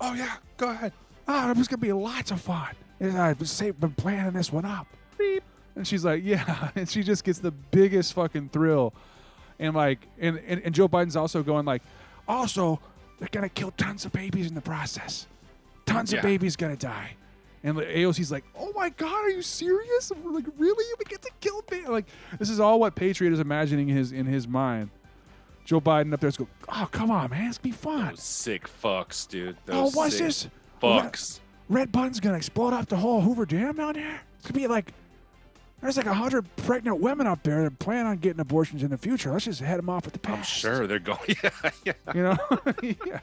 oh 0.00 0.14
yeah, 0.14 0.36
go 0.56 0.70
ahead. 0.70 0.92
Ah, 1.28 1.46
oh, 1.46 1.50
it 1.52 1.56
was 1.56 1.68
gonna 1.68 1.78
be 1.80 1.92
lots 1.92 2.30
of 2.32 2.40
fun. 2.40 2.68
And 2.98 3.16
I've 3.16 3.38
been 3.38 3.92
planning 3.92 4.32
this 4.32 4.52
one 4.52 4.64
up. 4.64 4.86
Beep. 5.18 5.42
And 5.76 5.86
she's 5.86 6.04
like, 6.04 6.22
yeah, 6.24 6.70
and 6.76 6.88
she 6.88 7.02
just 7.02 7.24
gets 7.24 7.38
the 7.38 7.50
biggest 7.52 8.12
fucking 8.14 8.48
thrill, 8.50 8.92
and 9.58 9.74
like, 9.74 10.06
and 10.18 10.38
and, 10.46 10.60
and 10.64 10.74
Joe 10.74 10.88
Biden's 10.88 11.16
also 11.16 11.42
going 11.42 11.64
like, 11.64 11.82
also 12.28 12.80
they're 13.18 13.28
gonna 13.30 13.48
kill 13.48 13.70
tons 13.72 14.04
of 14.04 14.12
babies 14.12 14.48
in 14.48 14.54
the 14.54 14.60
process, 14.60 15.26
tons 15.86 16.12
Yeah. 16.12 16.18
of 16.18 16.24
babies 16.24 16.56
gonna 16.56 16.76
die, 16.76 17.12
and 17.62 17.76
AOC's 17.76 18.32
like, 18.32 18.44
oh 18.58 18.72
my 18.74 18.88
god, 18.90 19.24
are 19.24 19.30
you 19.30 19.42
serious? 19.42 20.10
Like, 20.24 20.46
really? 20.58 20.94
We 20.98 21.04
get 21.08 21.22
to 21.22 21.30
kill 21.40 21.62
baby? 21.70 21.86
Like, 21.86 22.06
this 22.40 22.50
is 22.50 22.58
all 22.60 22.80
what 22.80 22.94
Patriot 22.96 23.32
is 23.32 23.40
imagining 23.40 23.88
in 23.88 23.96
his 23.96 24.10
in 24.12 24.26
his 24.26 24.46
mind. 24.48 24.90
Joe 25.64 25.80
Biden 25.80 26.12
up 26.12 26.20
there's 26.20 26.36
go, 26.36 26.48
oh 26.68 26.88
come 26.90 27.10
on, 27.10 27.30
man, 27.30 27.48
it's 27.48 27.58
be 27.58 27.70
fun. 27.70 28.08
Those 28.10 28.22
sick 28.22 28.68
fucks, 28.82 29.28
dude. 29.28 29.56
Oh, 29.68 29.90
what's 29.90 30.16
sick 30.16 30.26
this? 30.26 30.48
Fucks. 30.82 31.40
Red 31.68 31.92
Button's 31.92 32.20
gonna 32.20 32.36
explode 32.36 32.72
off 32.72 32.86
the 32.86 32.96
whole 32.96 33.20
Hoover 33.20 33.46
Dam 33.46 33.76
down 33.76 33.94
there. 33.94 34.20
It's 34.38 34.46
gonna 34.50 34.58
be 34.58 34.66
like 34.66 34.92
there's 35.80 35.96
like 35.96 36.06
a 36.06 36.14
hundred 36.14 36.44
pregnant 36.56 37.00
women 37.00 37.26
up 37.26 37.42
there 37.42 37.62
that 37.64 37.78
plan 37.78 38.06
on 38.06 38.18
getting 38.18 38.40
abortions 38.40 38.82
in 38.82 38.90
the 38.90 38.98
future. 38.98 39.30
Let's 39.32 39.44
just 39.46 39.60
head 39.60 39.78
them 39.78 39.88
off 39.88 40.06
at 40.06 40.12
the 40.12 40.18
pass. 40.18 40.38
I'm 40.38 40.42
sure 40.44 40.86
they're 40.86 40.98
going. 40.98 41.18
Yeah, 41.42 41.70
yeah. 41.84 41.92
You 42.14 42.22
know, 42.22 42.36
yeah. 43.06 43.20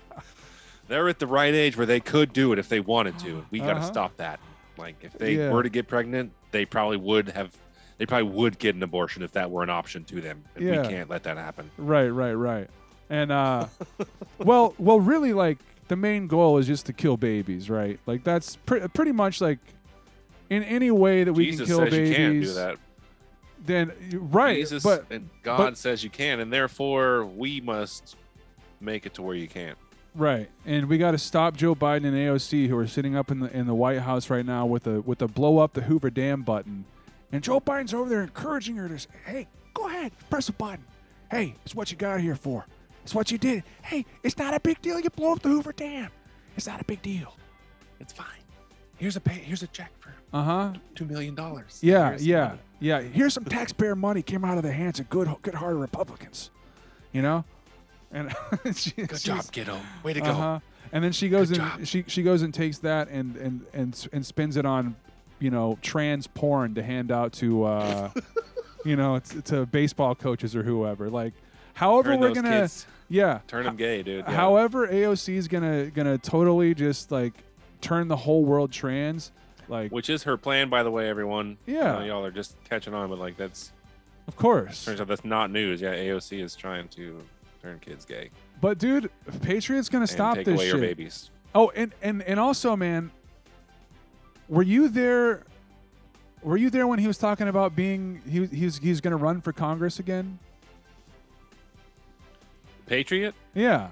They're 0.88 1.08
at 1.08 1.20
the 1.20 1.28
right 1.28 1.54
age 1.54 1.78
where 1.78 1.86
they 1.86 2.00
could 2.00 2.34
do 2.34 2.52
it 2.52 2.60
if 2.60 2.68
they 2.68 2.80
wanted 2.80 3.20
to. 3.20 3.46
We 3.52 3.60
got 3.60 3.68
to 3.68 3.72
Uh-huh. 3.76 3.86
stop 3.88 4.18
that. 4.18 4.40
Like 4.78 4.96
if 5.04 5.14
they 5.14 5.36
Yeah. 5.36 5.52
were 5.52 5.62
to 5.64 5.70
get 5.70 5.88
pregnant, 5.88 6.32
they 6.52 6.66
probably 6.66 6.98
would 6.98 7.30
have. 7.30 7.56
They 8.00 8.06
probably 8.08 8.30
would 8.32 8.58
get 8.58 8.76
an 8.76 8.82
abortion 8.82 9.22
if 9.22 9.34
that 9.34 9.52
were 9.52 9.62
an 9.62 9.70
option 9.70 10.04
to 10.06 10.20
them. 10.22 10.44
And 10.56 10.66
Yeah. 10.66 10.82
we 10.82 10.88
can't 10.88 11.10
let 11.10 11.22
that 11.24 11.38
happen. 11.38 11.70
Right, 11.78 12.08
right, 12.10 12.34
right. 12.34 12.68
And 13.10 13.32
uh, 13.32 13.68
well, 14.40 14.74
well, 14.80 15.00
really, 15.00 15.34
like 15.34 15.60
the 15.90 15.96
main 15.96 16.26
goal 16.28 16.58
is 16.58 16.66
just 16.68 16.86
to 16.88 16.94
kill 16.94 17.18
babies, 17.18 17.70
right? 17.70 18.00
Like 18.08 18.24
that's 18.24 18.56
pre- 18.56 18.88
pretty 18.90 19.12
much 19.12 19.42
like 19.42 19.60
in 20.50 20.64
any 20.64 20.90
way 20.92 21.24
that 21.24 21.34
we 21.34 21.46
Jesus 21.52 21.68
can 21.68 21.76
kill 21.78 21.86
says 21.86 21.92
babies. 21.92 22.10
you 22.10 22.16
can't 22.16 22.42
do 22.42 22.54
that. 22.54 22.78
Then 23.66 23.92
right, 24.32 24.56
Jesus 24.58 24.82
but 24.84 25.06
and 25.10 25.30
God 25.44 25.58
but- 25.58 25.78
says 25.78 26.04
you 26.04 26.10
can, 26.10 26.40
and 26.40 26.52
therefore 26.54 27.26
we 27.26 27.60
must 27.62 28.16
make 28.80 29.06
it 29.06 29.14
to 29.16 29.22
where 29.22 29.36
you 29.36 29.48
can't. 29.50 29.78
Right, 30.16 30.50
and 30.66 30.88
we 30.88 30.98
got 30.98 31.12
to 31.12 31.18
stop 31.18 31.56
Joe 31.58 31.76
Biden 31.76 32.06
and 32.06 32.16
AOC 32.16 32.68
who 32.68 32.78
are 32.78 32.88
sitting 32.88 33.16
up 33.16 33.30
in 33.30 33.42
the 33.42 33.56
in 33.56 33.68
the 33.68 33.76
White 33.76 34.00
House 34.00 34.30
right 34.30 34.46
now 34.46 34.66
with 34.66 34.88
a 34.88 35.02
with 35.02 35.22
a 35.22 35.28
blow 35.28 35.58
up 35.60 35.74
the 35.74 35.82
Hoover 35.82 36.10
Dam 36.10 36.42
button, 36.42 36.86
and 37.32 37.44
Joe 37.44 37.60
Biden's 37.60 37.94
over 37.94 38.10
there 38.10 38.22
encouraging 38.22 38.76
her 38.78 38.88
to 38.88 39.00
say, 39.00 39.10
"Hey, 39.26 39.48
go 39.74 39.88
ahead, 39.88 40.12
press 40.30 40.48
the 40.48 40.54
button. 40.54 40.84
Hey, 41.32 41.56
it's 41.66 41.76
what 41.76 41.92
you 41.92 41.98
got 41.98 42.20
here 42.22 42.36
for. 42.36 42.66
It's 43.04 43.14
what 43.16 43.32
you 43.32 43.38
did. 43.38 43.64
Hey, 43.84 44.06
it's 44.24 44.38
not 44.38 44.54
a 44.54 44.60
big 44.60 44.82
deal. 44.82 45.00
You 45.00 45.10
blow 45.10 45.34
up 45.34 45.42
the 45.42 45.50
Hoover 45.50 45.72
Dam. 45.74 46.10
It's 46.58 46.68
not 46.68 46.82
a 46.82 46.84
big 46.84 47.02
deal. 47.02 47.36
It's 48.00 48.14
fine. 48.14 48.26
Here's 48.98 49.16
a 49.16 49.22
pay. 49.22 49.34
Here's 49.40 49.64
a 49.64 49.68
check 49.68 49.92
for 50.00 50.14
Uh 50.34 50.44
huh. 50.44 50.74
two 50.96 51.06
million 51.06 51.36
dollars. 51.36 51.80
Yeah, 51.82 52.18
yeah, 52.20 52.56
yeah. 52.80 53.02
Here's 53.02 53.34
some 53.34 53.46
taxpayer 53.46 53.96
money 53.96 54.22
came 54.22 54.44
out 54.44 54.58
of 54.58 54.64
the 54.64 54.72
hands 54.74 55.00
of 55.00 55.10
good 55.10 55.34
good-hearted 55.42 55.78
Republicans, 55.78 56.50
you 57.12 57.22
know." 57.22 57.46
And 58.12 58.34
she, 58.76 58.92
Good 58.92 59.10
she's- 59.20 59.24
job, 59.24 59.52
kiddo. 59.52 59.80
Way 60.04 60.14
to 60.14 60.22
go. 60.22 60.32
Uh-huh. 60.32 60.60
And 60.92 61.04
then 61.04 61.12
she 61.12 61.30
goes 61.30 61.50
Good 61.52 61.60
and 61.60 61.70
job. 61.72 61.86
she 61.86 62.04
she 62.08 62.24
goes 62.24 62.42
and 62.42 62.52
takes 62.52 62.80
that 62.80 63.08
and 63.10 63.36
and 63.38 63.66
and 63.74 64.08
and 64.12 64.26
spins 64.26 64.58
it 64.58 64.66
on, 64.66 64.96
you 65.40 65.50
know, 65.50 65.78
trans 65.82 66.28
porn 66.28 66.76
to 66.76 66.84
hand 66.84 67.12
out 67.12 67.34
to, 67.34 67.64
uh, 67.64 68.10
you 68.86 68.96
know, 68.96 69.20
to, 69.20 69.42
to 69.44 69.66
baseball 69.66 70.16
coaches 70.16 70.56
or 70.56 70.64
whoever. 70.64 71.10
Like, 71.10 71.34
however 71.74 72.12
Turn 72.12 72.20
we're 72.20 72.34
gonna, 72.34 72.50
kids- 72.62 72.86
yeah. 73.10 73.40
Turn 73.48 73.66
them 73.66 73.76
gay, 73.76 74.04
dude. 74.04 74.26
Yeah. 74.28 74.34
However, 74.34 74.88
AOC 74.88 75.36
is 75.36 75.48
gonna 75.48 75.88
gonna 75.88 76.18
totally 76.18 76.74
just 76.76 77.12
like 77.12 77.34
turn 77.82 78.08
the 78.08 78.16
whole 78.18 78.44
world 78.46 78.72
trans. 78.72 79.32
Like, 79.68 79.92
Which 79.92 80.10
is 80.10 80.24
her 80.24 80.36
plan, 80.38 80.70
by 80.70 80.82
the 80.84 80.92
way, 80.92 81.08
everyone. 81.10 81.58
Yeah. 81.66 81.96
I 81.96 82.00
know 82.00 82.06
y'all 82.06 82.26
are 82.26 82.32
just 82.32 82.56
catching 82.68 82.94
on, 82.94 83.10
but 83.10 83.20
like 83.20 83.38
that's 83.38 83.72
of 84.28 84.36
course. 84.36 84.86
turns 84.86 85.02
out 85.02 85.08
that's 85.08 85.26
not 85.26 85.52
news. 85.52 85.82
Yeah, 85.82 85.94
AOC 85.96 86.44
is 86.44 86.56
trying 86.56 86.88
to 86.90 87.20
turn 87.62 87.80
kids 87.80 88.06
gay 88.06 88.30
But 88.62 88.78
dude, 88.78 89.10
Patriot's 89.42 89.90
gonna 89.90 90.04
and 90.04 90.10
stop 90.10 90.36
take 90.36 90.46
this 90.46 90.56
away 90.56 90.66
shit. 90.66 90.76
your 90.76 90.82
babies. 90.82 91.30
Oh, 91.56 91.72
and 91.76 91.94
and 92.02 92.22
and 92.24 92.40
also, 92.40 92.76
man, 92.76 93.10
were 94.50 94.64
you 94.64 94.90
there? 94.90 95.44
Were 96.42 96.58
you 96.58 96.70
there 96.70 96.88
when 96.88 97.00
he 97.00 97.08
was 97.08 97.18
talking 97.18 97.48
about 97.48 97.76
being 97.76 98.22
he 98.28 98.46
he's 98.48 98.78
he's 98.78 99.02
going 99.02 99.12
to 99.12 99.18
run 99.18 99.42
for 99.42 99.54
Congress 99.54 100.00
again? 100.00 100.40
Patriot? 102.88 103.36
Yeah. 103.54 103.90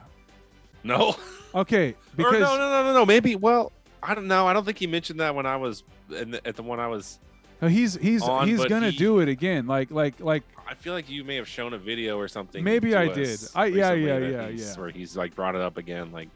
No. 0.84 1.16
Okay. 1.56 1.92
or 1.92 1.96
Because 2.18 2.42
no, 2.42 2.58
no, 2.58 2.70
no, 2.70 2.84
no, 2.84 2.94
no. 2.94 3.06
Maybe. 3.06 3.36
Well, 3.36 3.72
I 4.04 4.14
don't 4.14 4.28
know. 4.28 4.46
I 4.46 4.54
don't 4.54 4.66
think 4.66 4.78
he 4.78 4.86
mentioned 4.86 5.22
that 5.22 5.34
when 5.34 5.46
I 5.46 5.56
was 5.56 5.84
in 6.16 6.32
the, 6.32 6.46
at 6.46 6.56
the 6.56 6.62
one 6.62 6.80
I 6.80 6.88
was. 6.88 7.20
no, 7.62 7.68
he's 7.70 7.96
he's 7.96 8.22
on, 8.22 8.48
he's 8.48 8.64
going 8.66 8.84
to 8.84 8.92
he- 8.92 8.98
do 8.98 9.20
it 9.22 9.30
again. 9.30 9.66
Like 9.66 9.90
like 9.90 10.20
like 10.20 10.44
I 10.68 10.76
feel 10.76 10.94
like 10.94 11.10
you 11.10 11.24
may 11.24 11.36
have 11.38 11.48
shown 11.48 11.74
a 11.74 11.78
video 11.78 12.20
or 12.20 12.28
something. 12.28 12.64
Maybe 12.64 12.96
I 12.96 13.08
did. 13.08 13.40
I- 13.56 13.68
yeah, 13.68 13.94
yeah, 13.94 14.18
yeah, 14.20 14.48
yeah. 14.50 14.76
Where 14.76 14.90
he's 14.90 15.16
like 15.16 15.34
brought 15.36 15.56
it 15.56 15.62
up 15.62 15.78
again, 15.78 16.12
like 16.12 16.30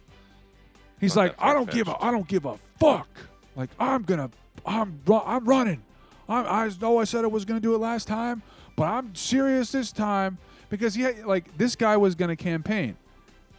he's 1.00 1.16
like 1.16 1.36
I 1.38 1.54
don't 1.54 1.70
give 1.70 1.90
a. 1.90 2.04
I 2.04 2.10
don't 2.10 2.28
give 2.28 2.46
a 2.46 2.58
fuck. 2.80 3.10
Like 3.56 3.70
I'm 3.80 4.04
gonna 4.04 4.30
I'm 4.66 5.00
ru- 5.06 5.22
I'm 5.26 5.46
running. 5.46 5.84
I'm, 6.30 6.46
I 6.46 6.72
know 6.80 7.00
I 7.00 7.04
said 7.04 7.24
I 7.26 7.28
was 7.28 7.46
gonna 7.46 7.60
do 7.60 7.76
it 7.76 7.80
last 7.80 8.08
time, 8.08 8.42
but 8.76 8.84
I'm 8.84 9.14
serious 9.16 9.72
this 9.72 9.92
time 9.92 10.38
because 10.70 10.96
yeah, 10.96 11.12
like 11.26 11.58
this 11.58 11.76
guy 11.76 11.98
was 11.98 12.16
gonna 12.16 12.36
campaign. 12.36 12.96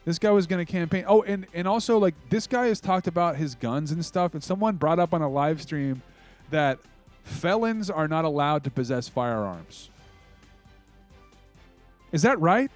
This 0.04 0.18
guy 0.18 0.30
was 0.30 0.46
gonna 0.46 0.64
campaign. 0.64 1.04
Oh, 1.06 1.22
and 1.22 1.46
and 1.54 1.68
also 1.68 1.98
like 1.98 2.14
this 2.30 2.46
guy 2.46 2.66
has 2.66 2.80
talked 2.80 3.06
about 3.06 3.36
his 3.36 3.54
guns 3.54 3.92
and 3.92 4.04
stuff. 4.04 4.34
And 4.34 4.42
someone 4.42 4.76
brought 4.76 4.98
up 4.98 5.12
on 5.14 5.22
a 5.22 5.28
live 5.28 5.60
stream 5.62 6.02
that 6.50 6.78
felons 7.24 7.90
are 7.90 8.08
not 8.08 8.24
allowed 8.24 8.64
to 8.64 8.70
possess 8.70 9.08
firearms. 9.08 9.90
Is 12.10 12.22
that 12.22 12.40
right? 12.40 12.70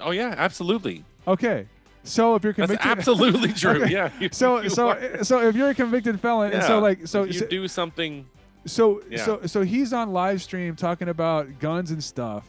oh 0.00 0.12
yeah, 0.12 0.34
absolutely. 0.36 1.04
Okay. 1.26 1.66
So 2.08 2.34
if 2.34 2.42
you're 2.44 2.52
convicted, 2.52 2.78
That's 2.86 2.98
absolutely 3.00 3.52
true. 3.62 3.82
Okay. 3.82 3.92
Yeah. 3.92 4.10
you- 4.18 4.28
So 4.32 4.60
you 4.62 4.70
so 4.70 4.90
are- 4.90 5.24
so 5.24 5.42
if 5.46 5.54
you're 5.54 5.70
a 5.70 5.74
convicted 5.74 6.20
felon, 6.20 6.52
and 6.52 6.62
so 6.64 6.78
like 6.78 7.06
so 7.06 7.22
if 7.24 7.34
you 7.34 7.40
so, 7.40 7.46
do 7.46 7.68
something. 7.68 8.26
so 8.66 9.02
Yeah. 9.10 9.24
so 9.24 9.40
so 9.46 9.62
he's 9.62 9.92
on 9.92 10.12
live 10.12 10.42
stream 10.42 10.74
talking 10.76 11.08
about 11.08 11.58
guns 11.58 11.90
and 11.90 12.02
stuff, 12.02 12.48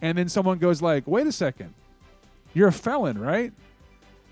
and 0.00 0.16
then 0.16 0.28
someone 0.28 0.58
goes 0.58 0.80
like, 0.80 1.06
"Wait 1.06 1.26
a 1.26 1.32
second, 1.32 1.74
you're 2.54 2.68
a 2.68 2.72
felon, 2.72 3.18
right?" 3.18 3.52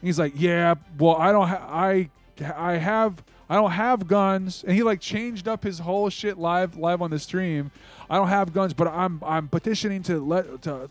He's 0.03 0.19
like, 0.19 0.33
"Yeah, 0.37 0.77
well, 0.99 1.17
I 1.17 1.31
don't, 1.33 1.49
ha- 1.49 1.67
I 1.69 2.09
I 2.57 2.73
have 2.79 3.23
I 3.51 3.57
don't 3.57 3.73
have 3.73 4.07
guns, 4.07 4.63
and 4.67 4.75
he 4.77 4.83
like 4.83 5.01
changed 5.01 5.47
up 5.49 5.63
his 5.65 5.81
whole 5.81 6.09
shit 6.11 6.39
live 6.39 6.77
live 6.77 7.03
on 7.03 7.11
the 7.11 7.19
stream. 7.19 7.71
I 8.09 8.17
don't 8.17 8.29
have 8.29 8.53
guns, 8.53 8.73
but 8.73 8.87
I'm 8.89 9.21
I'm 9.27 9.49
petitioning 9.49 10.03
to 10.05 10.25
let 10.25 10.63
to 10.63 10.89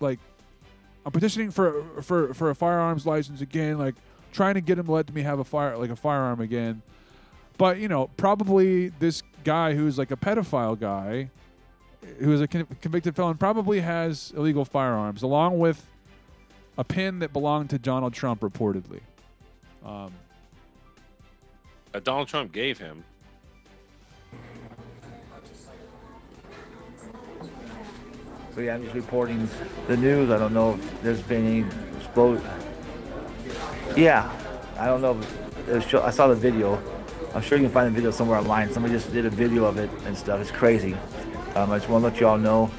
like 0.00 0.18
I'm 1.06 1.12
petitioning 1.12 1.52
for 1.52 1.84
for 2.02 2.34
for 2.34 2.50
a 2.50 2.54
firearms 2.54 3.06
license 3.06 3.40
again, 3.40 3.78
like 3.78 3.94
trying 4.32 4.54
to 4.54 4.60
get 4.60 4.76
him 4.76 4.86
to 4.86 4.92
let 4.92 5.14
me 5.14 5.22
have 5.22 5.38
a 5.38 5.44
fire 5.44 5.78
like 5.78 5.90
a 5.90 5.96
firearm 5.96 6.40
again. 6.40 6.82
But 7.56 7.78
you 7.78 7.86
know, 7.86 8.08
probably 8.16 8.88
this 8.88 9.22
guy 9.44 9.74
who's 9.74 9.98
like 9.98 10.10
a 10.10 10.16
pedophile 10.16 10.78
guy, 10.78 11.30
who 12.18 12.32
is 12.32 12.40
a 12.40 12.48
con- 12.48 12.66
convicted 12.82 13.14
felon, 13.14 13.36
probably 13.36 13.80
has 13.80 14.32
illegal 14.36 14.64
firearms, 14.64 15.22
along 15.22 15.60
with 15.60 15.86
a 16.76 16.82
pin 16.82 17.20
that 17.20 17.32
belonged 17.32 17.70
to 17.70 17.78
Donald 17.78 18.12
Trump, 18.12 18.40
reportedly. 18.40 19.00
Um, 19.84 20.12
Uh, 21.94 22.00
Donald 22.00 22.28
Trump 22.28 22.52
gave 22.52 22.78
him. 22.78 23.04
Yeah, 28.58 28.74
I'm 28.74 28.82
just 28.82 28.94
reporting 28.94 29.48
the 29.86 29.96
news. 29.96 30.30
I 30.30 30.38
don't 30.38 30.54
know 30.54 30.74
if 30.74 31.02
there's 31.02 31.20
been 31.22 31.46
any 31.46 31.66
explosion. 31.98 32.44
Yeah, 33.96 34.30
I 34.78 34.86
don't 34.86 35.02
know. 35.02 35.20
If 35.68 35.88
show- 35.88 36.02
I 36.02 36.10
saw 36.10 36.28
the 36.28 36.34
video. 36.34 36.80
I'm 37.34 37.42
sure 37.42 37.58
you 37.58 37.64
can 37.64 37.72
find 37.72 37.86
the 37.86 37.90
video 37.94 38.10
somewhere 38.10 38.38
online. 38.38 38.72
Somebody 38.72 38.94
just 38.94 39.12
did 39.12 39.26
a 39.26 39.30
video 39.30 39.66
of 39.66 39.76
it 39.76 39.90
and 40.06 40.16
stuff. 40.16 40.40
It's 40.40 40.50
crazy. 40.50 40.94
Um, 41.54 41.70
I 41.70 41.78
just 41.78 41.90
want 41.90 42.02
to 42.02 42.08
let 42.10 42.20
you 42.20 42.26
all 42.28 42.38
know 42.38 42.70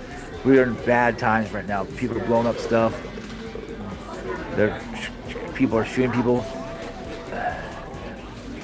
we 0.46 0.58
are 0.60 0.64
in 0.64 0.74
bad 0.86 1.20
times 1.20 1.52
right 1.52 1.68
now. 1.68 1.84
People 1.98 2.18
are 2.18 2.26
blowing 2.26 2.48
up 2.48 2.58
stuff. 2.58 3.00
They're, 4.56 4.80
people 5.54 5.78
are 5.78 5.86
shooting 5.86 6.12
people. 6.12 6.44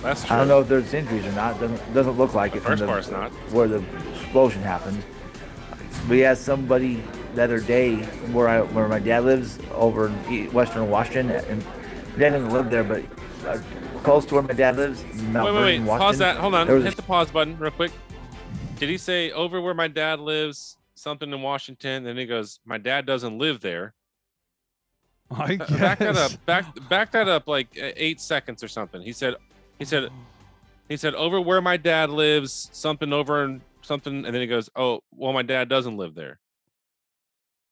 That's 0.01 0.25
true. 0.25 0.35
I 0.35 0.39
don't 0.39 0.47
know 0.47 0.61
if 0.61 0.67
there's 0.67 0.93
injuries 0.93 1.25
or 1.25 1.31
not. 1.33 1.59
Doesn't 1.59 1.93
doesn't 1.93 2.17
look 2.17 2.33
like 2.33 2.55
it. 2.55 2.61
from 2.61 2.71
first 2.71 2.81
the- 2.81 2.87
part's 2.87 3.11
not. 3.11 3.31
Where 3.51 3.67
the 3.67 3.83
explosion 4.15 4.63
happened. 4.63 5.03
We 6.09 6.19
had 6.19 6.37
somebody 6.37 7.01
the 7.35 7.43
other 7.43 7.59
day 7.59 7.97
where 8.33 8.47
I 8.49 8.61
where 8.61 8.87
my 8.87 8.99
dad 8.99 9.23
lives 9.23 9.57
over 9.71 10.07
in 10.07 10.31
E- 10.31 10.47
Western 10.49 10.89
Washington, 10.89 11.31
and 11.31 11.63
my 12.13 12.19
dad 12.19 12.29
doesn't 12.31 12.49
live 12.51 12.69
there, 12.69 12.83
but 12.83 13.03
uh, 13.47 13.57
close 14.03 14.25
to 14.25 14.33
where 14.35 14.43
my 14.43 14.53
dad 14.53 14.75
lives, 14.77 15.03
Mount 15.31 15.45
Wait, 15.45 15.53
wait, 15.55 15.61
wait. 15.63 15.79
Washington. 15.81 15.97
Pause 15.99 16.17
that. 16.19 16.37
Hold 16.37 16.55
on. 16.55 16.67
there 16.67 16.75
was 16.75 16.83
a 16.85 16.89
Hit 16.89 16.95
the 16.97 17.03
pause 17.03 17.31
button 17.31 17.57
real 17.57 17.71
quick. 17.71 17.91
Did 18.79 18.89
he 18.89 18.97
say 18.97 19.31
over 19.31 19.61
where 19.61 19.73
my 19.73 19.87
dad 19.87 20.19
lives, 20.19 20.77
something 20.95 21.31
in 21.31 21.41
Washington? 21.41 22.03
Then 22.03 22.17
he 22.17 22.25
goes, 22.25 22.59
my 22.65 22.77
dad 22.77 23.05
doesn't 23.05 23.37
live 23.37 23.61
there. 23.61 23.93
I 25.31 25.43
Uh, 25.43 25.47
guess. 25.55 25.69
Back 25.79 25.99
that 25.99 26.17
up. 26.17 26.31
Back 26.45 26.89
back 26.89 27.11
that 27.11 27.29
up 27.29 27.47
like 27.47 27.67
uh, 27.81 27.91
eight 27.95 28.19
seconds 28.19 28.61
or 28.61 28.67
something. 28.67 29.01
He 29.01 29.13
said, 29.13 29.35
he 29.79 29.85
said, 29.85 30.09
he 30.89 30.97
said 30.97 31.15
over 31.15 31.39
where 31.39 31.61
my 31.61 31.77
dad 31.77 32.09
lives, 32.09 32.69
something 32.73 33.13
over 33.13 33.43
and 33.45 33.61
something, 33.83 34.25
and 34.25 34.33
then 34.33 34.41
he 34.41 34.47
goes, 34.47 34.69
oh, 34.75 35.01
well, 35.13 35.33
my 35.33 35.41
dad 35.43 35.69
doesn't 35.69 35.97
live 35.97 36.15
there. 36.15 36.39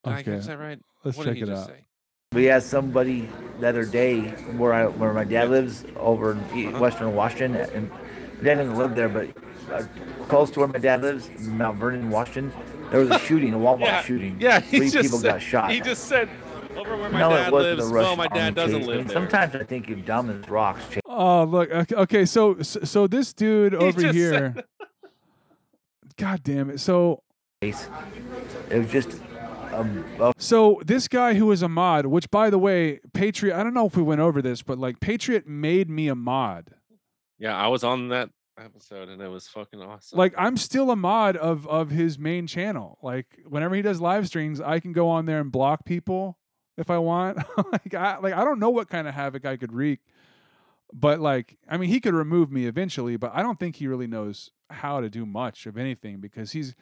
Did 0.04 0.12
I 0.12 0.20
Okay, 0.20 0.36
catch 0.36 0.46
that 0.46 0.58
right? 0.58 0.78
let's 1.04 1.16
what 1.16 1.24
check 1.24 1.34
did 1.34 1.44
he 1.46 1.50
it 1.50 1.54
just 1.54 1.62
out. 1.70 1.76
say? 1.76 1.84
We 2.32 2.44
had 2.46 2.62
somebody 2.62 3.28
the 3.60 3.68
other 3.68 3.84
day 3.84 4.20
where 4.56 4.72
I 4.72 4.86
where 4.86 5.12
my 5.12 5.24
dad 5.24 5.50
lives 5.50 5.84
over 5.96 6.32
in 6.32 6.38
Uh-huh. 6.68 6.78
Western 6.78 7.14
Washington, 7.14 7.56
and 7.74 7.90
my 7.90 8.42
dad 8.44 8.54
doesn't 8.56 8.76
live 8.78 8.94
there, 8.94 9.08
but 9.10 9.28
uh, 9.70 9.82
close 10.28 10.50
to 10.52 10.60
where 10.60 10.68
my 10.68 10.78
dad 10.78 11.02
lives, 11.02 11.28
Mount 11.40 11.76
Vernon, 11.78 12.08
Washington. 12.10 12.50
There 12.90 13.00
was 13.00 13.10
a 13.10 13.18
shooting, 13.26 13.52
a 13.52 13.58
Walmart 13.58 13.80
Yeah, 13.80 14.02
shooting. 14.02 14.36
Yeah, 14.40 14.60
he 14.60 14.78
three 14.78 14.88
just 14.90 15.02
people 15.02 15.18
said, 15.18 15.28
got 15.28 15.42
shot. 15.42 15.70
He 15.72 15.80
just 15.80 16.04
said 16.04 16.30
over 16.74 16.96
where 16.96 17.10
my 17.10 17.20
no, 17.20 17.30
dad 17.30 17.52
lives. 17.52 17.86
the 17.86 17.94
Well, 17.94 18.16
my 18.16 18.26
dad 18.28 18.54
doesn't 18.54 18.80
chase. 18.80 18.88
I 18.88 18.88
live 18.88 18.98
mean, 18.98 19.06
there. 19.08 19.14
Sometimes 19.16 19.54
I 19.54 19.64
think 19.64 19.88
you're 19.88 19.98
dumb 19.98 20.30
as 20.30 20.48
rocks. 20.48 20.88
Chase. 20.88 21.00
Oh 21.04 21.44
look. 21.44 21.70
Okay, 21.70 21.94
okay, 21.96 22.24
so 22.24 22.60
so 22.62 23.06
this 23.06 23.34
dude 23.34 23.74
over 23.74 24.00
just 24.00 24.14
here. 24.14 24.54
God 26.22 26.44
damn 26.44 26.70
it. 26.70 26.78
So 26.78 27.24
It 28.70 28.78
was 28.78 28.92
just 28.92 29.20
um, 29.72 30.04
a 30.20 30.32
so 30.38 30.80
this 30.86 31.08
guy 31.08 31.34
who 31.34 31.50
is 31.50 31.62
a 31.62 31.68
mod, 31.68 32.06
which 32.06 32.30
by 32.30 32.48
the 32.48 32.60
way, 32.60 33.00
Patriot. 33.12 33.58
I 33.58 33.64
don't 33.64 33.74
know 33.74 33.86
if 33.86 33.96
we 33.96 34.04
went 34.04 34.20
over 34.20 34.40
this, 34.40 34.62
but 34.62 34.78
like 34.78 35.00
Patriot 35.00 35.48
made 35.48 35.90
me 35.90 36.06
a 36.06 36.14
mod. 36.14 36.74
Yeah, 37.40 37.56
I 37.56 37.66
was 37.66 37.82
on 37.82 38.10
that 38.10 38.30
episode 38.56 39.08
and 39.08 39.20
it 39.20 39.26
was 39.26 39.48
fucking 39.48 39.82
awesome. 39.82 40.16
Like 40.16 40.32
I'm 40.38 40.56
still 40.56 40.92
a 40.92 40.96
mod 40.96 41.36
of 41.36 41.66
of 41.66 41.90
his 41.90 42.20
main 42.20 42.46
channel. 42.46 42.98
Like 43.02 43.26
whenever 43.48 43.74
he 43.74 43.82
does 43.82 44.00
live 44.00 44.28
streams, 44.28 44.60
I 44.60 44.78
can 44.78 44.92
go 44.92 45.08
on 45.08 45.26
there 45.26 45.40
and 45.40 45.50
block 45.50 45.84
people 45.84 46.38
if 46.78 46.88
I 46.88 46.98
want. 46.98 47.38
like 47.72 47.94
I 47.94 48.18
like 48.18 48.34
I 48.34 48.44
don't 48.44 48.60
know 48.60 48.70
what 48.70 48.88
kind 48.88 49.08
of 49.08 49.14
havoc 49.14 49.44
I 49.44 49.56
could 49.56 49.72
wreak. 49.72 49.98
But 50.92 51.18
like 51.18 51.58
I 51.68 51.78
mean 51.78 51.88
he 51.88 51.98
could 51.98 52.14
remove 52.14 52.52
me 52.52 52.66
eventually, 52.66 53.16
but 53.16 53.32
I 53.34 53.42
don't 53.42 53.58
think 53.58 53.74
he 53.74 53.88
really 53.88 54.06
knows 54.06 54.52
how 54.72 55.00
to 55.00 55.08
do 55.08 55.26
much 55.26 55.66
of 55.66 55.76
anything 55.76 56.20
because 56.20 56.52
he's 56.52 56.74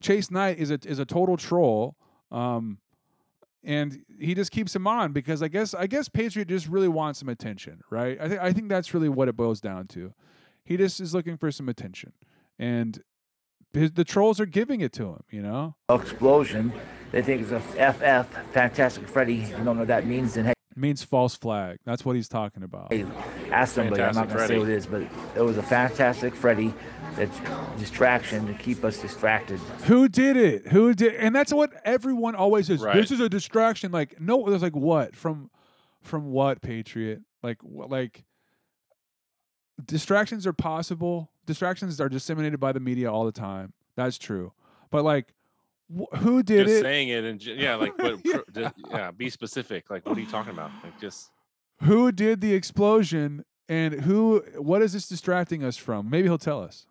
Chase 0.00 0.30
Knight 0.30 0.58
is 0.58 0.70
a 0.70 0.78
is 0.84 0.98
a 0.98 1.04
total 1.04 1.36
troll. 1.36 1.96
Um 2.30 2.78
and 3.64 4.04
he 4.18 4.34
just 4.34 4.50
keeps 4.50 4.74
him 4.74 4.86
on 4.86 5.12
because 5.12 5.42
I 5.42 5.48
guess 5.48 5.74
I 5.74 5.86
guess 5.86 6.08
Patriot 6.08 6.48
just 6.48 6.68
really 6.68 6.88
wants 6.88 7.18
some 7.18 7.28
attention, 7.28 7.80
right? 7.90 8.18
I 8.20 8.28
think 8.28 8.40
I 8.40 8.52
think 8.52 8.68
that's 8.68 8.94
really 8.94 9.08
what 9.08 9.28
it 9.28 9.36
boils 9.36 9.60
down 9.60 9.86
to. 9.88 10.14
He 10.64 10.76
just 10.76 11.00
is 11.00 11.14
looking 11.14 11.36
for 11.36 11.50
some 11.50 11.68
attention, 11.68 12.12
and 12.58 13.02
his, 13.72 13.92
the 13.92 14.04
trolls 14.04 14.38
are 14.38 14.46
giving 14.46 14.80
it 14.80 14.92
to 14.94 15.04
him. 15.06 15.22
You 15.30 15.42
know, 15.42 15.76
explosion. 15.90 16.72
They 17.10 17.22
think 17.22 17.42
it's 17.42 17.52
a 17.52 17.60
FF, 17.60 18.52
Fantastic 18.52 19.08
Freddy. 19.08 19.36
You 19.36 19.56
don't 19.56 19.64
know 19.64 19.72
what 19.72 19.88
that 19.88 20.06
means, 20.06 20.34
then 20.34 20.44
hey, 20.44 20.52
means 20.78 21.02
false 21.02 21.34
flag. 21.34 21.78
That's 21.84 22.04
what 22.04 22.16
he's 22.16 22.28
talking 22.28 22.62
about. 22.62 22.92
ask 23.50 23.74
somebody. 23.74 24.02
I'm 24.02 24.14
not 24.14 24.28
Fantastic 24.28 24.36
going 24.36 24.48
to 24.48 24.54
say 24.54 24.58
what 24.58 24.68
it 24.68 24.74
is, 24.74 24.86
but 24.86 25.02
it 25.36 25.42
was 25.42 25.56
a 25.58 25.62
Fantastic 25.62 26.34
Freddy. 26.34 26.72
That's 27.16 27.40
distraction 27.78 28.46
to 28.46 28.54
keep 28.54 28.84
us 28.84 28.98
distracted. 29.00 29.58
Who 29.86 30.08
did 30.08 30.36
it? 30.36 30.68
Who 30.68 30.94
did? 30.94 31.14
And 31.16 31.34
that's 31.34 31.52
what 31.52 31.72
everyone 31.84 32.36
always 32.36 32.68
says. 32.68 32.80
Right. 32.80 32.94
This 32.94 33.10
is 33.10 33.18
a 33.18 33.28
distraction. 33.28 33.90
Like 33.90 34.20
no, 34.20 34.48
there's 34.48 34.62
like 34.62 34.76
what 34.76 35.16
from 35.16 35.50
from 36.00 36.30
what 36.30 36.62
Patriot? 36.62 37.22
Like 37.42 37.58
what? 37.62 37.90
Like 37.90 38.24
distractions 39.84 40.46
are 40.46 40.52
possible. 40.52 41.30
Distractions 41.46 42.00
are 42.00 42.08
disseminated 42.08 42.60
by 42.60 42.72
the 42.72 42.80
media 42.80 43.10
all 43.10 43.24
the 43.24 43.32
time. 43.32 43.72
That's 43.96 44.18
true. 44.18 44.52
But 44.90 45.04
like, 45.04 45.28
wh- 45.28 45.37
who 46.18 46.42
did 46.42 46.66
just 46.66 46.78
it? 46.78 46.82
saying 46.82 47.08
it 47.08 47.24
and 47.24 47.42
yeah, 47.44 47.74
like 47.76 47.96
but 47.96 48.20
Yeah. 48.24 48.38
just- 48.52 48.74
yeah, 48.90 49.10
be 49.10 49.30
specific. 49.30 49.90
Like 49.90 50.06
what 50.06 50.16
are 50.18 50.20
you 50.20 50.26
talking 50.26 50.52
about? 50.52 50.70
Like 50.84 51.00
just 51.00 51.30
who 51.82 52.12
did 52.12 52.40
the 52.40 52.54
explosion 52.54 53.44
and 53.68 53.94
who 54.02 54.42
what 54.56 54.82
is 54.82 54.92
this 54.92 55.08
distracting 55.08 55.64
us 55.64 55.76
from 55.76 56.08
maybe 56.10 56.28
he'll 56.28 56.38
tell 56.38 56.62
us 56.62 56.86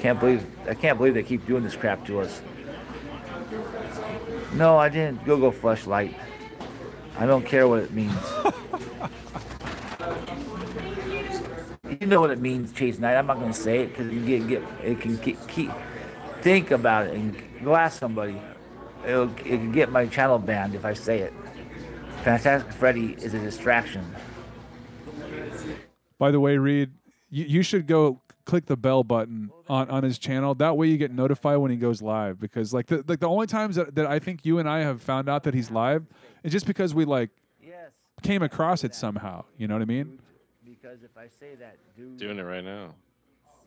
Can't 0.00 0.18
believe 0.20 0.44
I 0.68 0.74
can't 0.74 0.98
believe 0.98 1.14
they 1.14 1.22
keep 1.22 1.46
doing 1.46 1.62
this 1.64 1.74
crap 1.76 2.04
to 2.06 2.20
us. 2.20 2.40
No, 4.54 4.76
I 4.78 4.88
didn't 4.88 5.24
go 5.24 5.38
go 5.38 5.50
flashlight. 5.50 6.14
I 7.18 7.26
don't 7.26 7.44
care 7.46 7.66
what 7.68 7.80
it 7.80 7.92
means. 7.92 8.12
you 12.00 12.06
know 12.06 12.20
what 12.20 12.30
it 12.30 12.40
means, 12.40 12.72
Chase 12.72 12.98
Knight. 12.98 13.16
I'm 13.16 13.26
not 13.26 13.38
going 13.38 13.52
to 13.52 13.58
say 13.58 13.80
it 13.80 13.88
because 13.88 14.12
you 14.12 14.24
get 14.24 14.48
get 14.48 14.62
it 14.82 15.00
can 15.00 15.16
get, 15.16 15.36
keep 15.48 15.70
think 16.46 16.70
about 16.70 17.08
it 17.08 17.14
and 17.14 17.36
go 17.64 17.74
ask 17.74 17.98
somebody. 17.98 18.40
It'll, 19.04 19.28
it 19.30 19.58
can 19.58 19.72
get 19.72 19.90
my 19.90 20.06
channel 20.06 20.38
banned 20.38 20.76
if 20.76 20.84
I 20.84 20.94
say 20.94 21.18
it. 21.18 21.32
Fantastic 22.22 22.72
Freddy 22.72 23.14
is 23.14 23.34
a 23.34 23.40
distraction. 23.40 24.04
by 26.20 26.30
the 26.30 26.38
way 26.38 26.56
reed 26.56 26.92
you, 27.30 27.44
you 27.46 27.62
should 27.62 27.88
go 27.88 28.20
click 28.44 28.66
the 28.66 28.76
bell 28.76 29.02
button 29.02 29.50
on, 29.68 29.90
on 29.90 30.04
his 30.04 30.18
channel 30.18 30.54
that 30.54 30.76
way 30.76 30.86
you 30.86 30.96
get 30.96 31.12
notified 31.12 31.58
when 31.58 31.72
he 31.72 31.76
goes 31.76 32.00
live 32.00 32.38
because 32.38 32.72
like 32.72 32.86
the 32.86 33.04
like 33.08 33.18
the 33.18 33.28
only 33.28 33.46
times 33.46 33.74
that, 33.74 33.94
that 33.96 34.06
i 34.06 34.18
think 34.18 34.46
you 34.46 34.58
and 34.60 34.68
i 34.68 34.78
have 34.78 35.02
found 35.02 35.28
out 35.28 35.42
that 35.42 35.52
he's 35.52 35.70
live 35.70 36.06
is 36.44 36.52
just 36.52 36.66
because 36.66 36.94
we 36.94 37.04
like 37.04 37.30
came 38.22 38.42
across 38.42 38.84
it 38.84 38.94
somehow 38.94 39.44
you 39.58 39.66
know 39.66 39.74
what 39.74 39.82
i 39.82 39.84
mean 39.84 40.18
Because 40.64 41.02
if 41.02 41.16
I 41.16 41.26
say 41.28 41.56
that, 41.56 41.76
dude, 41.96 42.16
doing 42.16 42.38
it 42.38 42.42
right 42.42 42.64
now. 42.64 42.94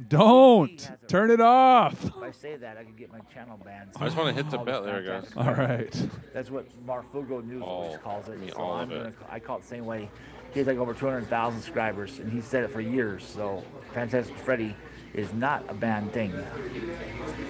Don't 0.07 0.89
turn 1.09 1.29
it 1.29 1.41
off 1.41 2.05
if 2.05 2.15
I 2.17 2.31
say 2.31 2.55
that, 2.55 2.77
I 2.77 2.83
could 2.83 2.97
get 2.97 3.11
my 3.11 3.19
channel 3.33 3.59
banned. 3.63 3.89
I 3.97 4.05
just 4.05 4.15
want 4.15 4.29
to 4.29 4.33
hit 4.43 4.49
the 4.49 4.57
Called 4.57 4.65
bell. 4.67 4.83
There 4.83 4.99
it 4.99 5.05
goes. 5.05 5.25
Fantastic 5.33 5.37
all 5.37 5.53
Freddy. 5.55 5.73
right 5.73 6.09
That's 6.33 6.49
what 6.49 6.85
Marfoogle 6.87 7.45
News 7.45 7.61
All- 7.61 7.67
always 7.83 7.97
calls 7.97 8.29
it. 8.29 8.33
I 8.33 8.35
mean, 8.37 8.51
so 8.51 8.57
all 8.57 8.73
I'm 8.75 8.91
of 8.91 8.97
it. 8.97 9.03
gonna, 9.19 9.31
I 9.33 9.39
call 9.39 9.57
it 9.57 9.61
the 9.63 9.67
same 9.67 9.85
way. 9.85 10.09
He 10.53 10.59
has 10.59 10.67
like 10.67 10.77
over 10.77 10.93
200,000 10.93 11.61
subscribers, 11.61 12.17
and 12.19 12.31
he 12.31 12.39
said 12.41 12.63
it 12.63 12.71
for 12.71 12.79
years. 12.81 13.23
So 13.25 13.63
Fantastic 13.93 14.37
Freddy 14.37 14.75
is 15.13 15.33
not 15.33 15.65
a 15.69 15.73
bad 15.73 16.13
thing. 16.13 16.33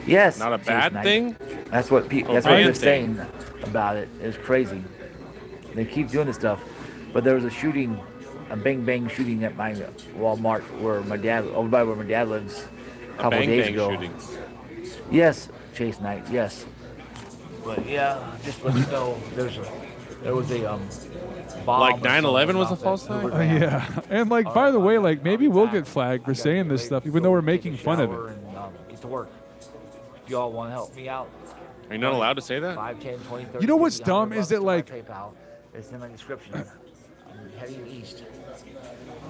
Yes. 0.07 0.39
Not 0.39 0.53
a 0.53 0.57
Chase 0.57 0.67
bad 0.67 0.93
Knight. 0.93 1.03
thing? 1.03 1.37
That's 1.69 1.91
what 1.91 2.09
pe- 2.09 2.23
Oh, 2.23 2.33
that's 2.33 2.45
what 2.45 2.53
bad 2.53 2.65
they're 2.65 2.73
thing. 2.73 3.15
saying 3.17 3.27
about 3.63 3.95
it. 3.95 4.09
It's 4.21 4.37
crazy. 4.37 4.83
They 5.75 5.85
keep 5.85 6.09
doing 6.09 6.25
this 6.27 6.35
stuff, 6.37 6.61
but 7.13 7.23
there 7.23 7.35
was 7.35 7.43
a 7.45 7.49
shooting, 7.51 7.99
a 8.49 8.55
bang 8.57 8.83
bang 8.83 9.07
shooting 9.09 9.43
at 9.43 9.55
my 9.55 9.73
Walmart 10.17 10.61
where 10.81 11.01
my 11.01 11.17
dad, 11.17 11.45
over 11.45 11.67
by 11.67 11.83
where 11.83 11.95
my 11.95 12.03
dad 12.03 12.27
lives, 12.29 12.63
a 12.63 13.13
A 13.13 13.17
couple 13.17 13.31
bang 13.39 13.49
days 13.49 13.65
bang 13.65 13.73
ago. 13.73 13.91
shooting. 13.91 14.13
Yes, 15.11 15.49
Chase 15.73 15.99
Knight. 15.99 16.23
Yes. 16.31 16.65
But 17.63 17.87
yeah, 17.87 18.19
just 18.43 18.63
let 18.63 18.75
you 18.75 18.85
know 18.87 19.17
there's 19.35 19.57
a 19.57 19.65
There 20.23 20.35
was 20.35 20.49
a 20.51 20.71
um, 20.73 20.81
bomb. 21.65 21.81
Like 21.81 21.95
or 21.95 21.99
9/11 21.99 22.55
was 22.55 22.69
a 22.69 22.73
off 22.73 22.81
false 22.81 23.09
at 23.09 23.21
Hoover 23.21 23.33
Uh, 23.35 23.41
yeah, 23.41 24.01
and 24.09 24.29
like 24.29 24.53
by 24.53 24.71
the 24.71 24.79
way, 24.79 24.97
like 24.97 25.23
maybe 25.23 25.47
we'll 25.47 25.67
get 25.67 25.85
flagged 25.87 26.25
for 26.25 26.33
saying 26.33 26.67
this 26.67 26.85
stuff, 26.85 27.05
even 27.05 27.23
though 27.23 27.31
we're 27.31 27.41
making 27.41 27.77
fun 27.77 27.99
of 27.99 28.11
it. 28.11 28.19
And, 28.31 28.57
um, 28.57 28.73
get 28.89 29.01
to 29.01 29.07
work. 29.07 29.29
If 30.23 30.29
y'all 30.29 30.51
want 30.51 30.69
to 30.69 30.73
help 30.73 30.95
me 30.95 31.09
out, 31.09 31.29
Are 31.89 31.93
you 31.95 31.99
not 31.99 32.13
allowed 32.13 32.33
to 32.33 32.41
say 32.41 32.59
that? 32.59 32.75
5, 32.75 32.99
10, 32.99 33.19
20, 33.19 33.45
30, 33.45 33.59
You 33.61 33.67
know 33.67 33.75
what's 33.77 33.99
dumb 33.99 34.31
is 34.33 34.49
that, 34.49 34.61
like- 34.61 34.87
PayPal. 34.87 35.31
It's 35.73 35.91
in 35.91 35.99
my 35.99 36.07
description. 36.07 36.53
I'm 36.55 37.49
heading 37.59 37.85
east. 37.87 38.23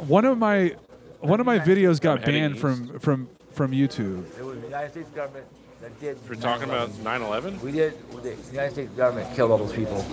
One 0.07 0.25
of 0.25 0.37
my 0.37 0.75
one 1.19 1.39
of 1.39 1.45
my 1.45 1.59
videos 1.59 1.99
got 1.99 2.23
banned 2.23 2.57
from 2.57 2.99
from 2.99 3.29
from 3.51 3.71
YouTube. 3.71 4.25
It 4.37 4.45
was 4.45 4.59
the 4.59 4.67
United 4.67 4.91
States 4.91 5.09
government 5.09 5.45
that 5.81 5.99
did. 5.99 6.17
We're 6.29 6.35
talking 6.35 6.63
about 6.63 6.89
9/11. 6.89 7.59
9/11. 7.59 7.61
We 7.61 7.71
did. 7.71 7.93
The 8.23 8.35
United 8.51 8.71
States 8.71 8.91
government 8.95 9.35
killed 9.35 9.51
all 9.51 9.57
those 9.57 9.73
people. 9.73 10.05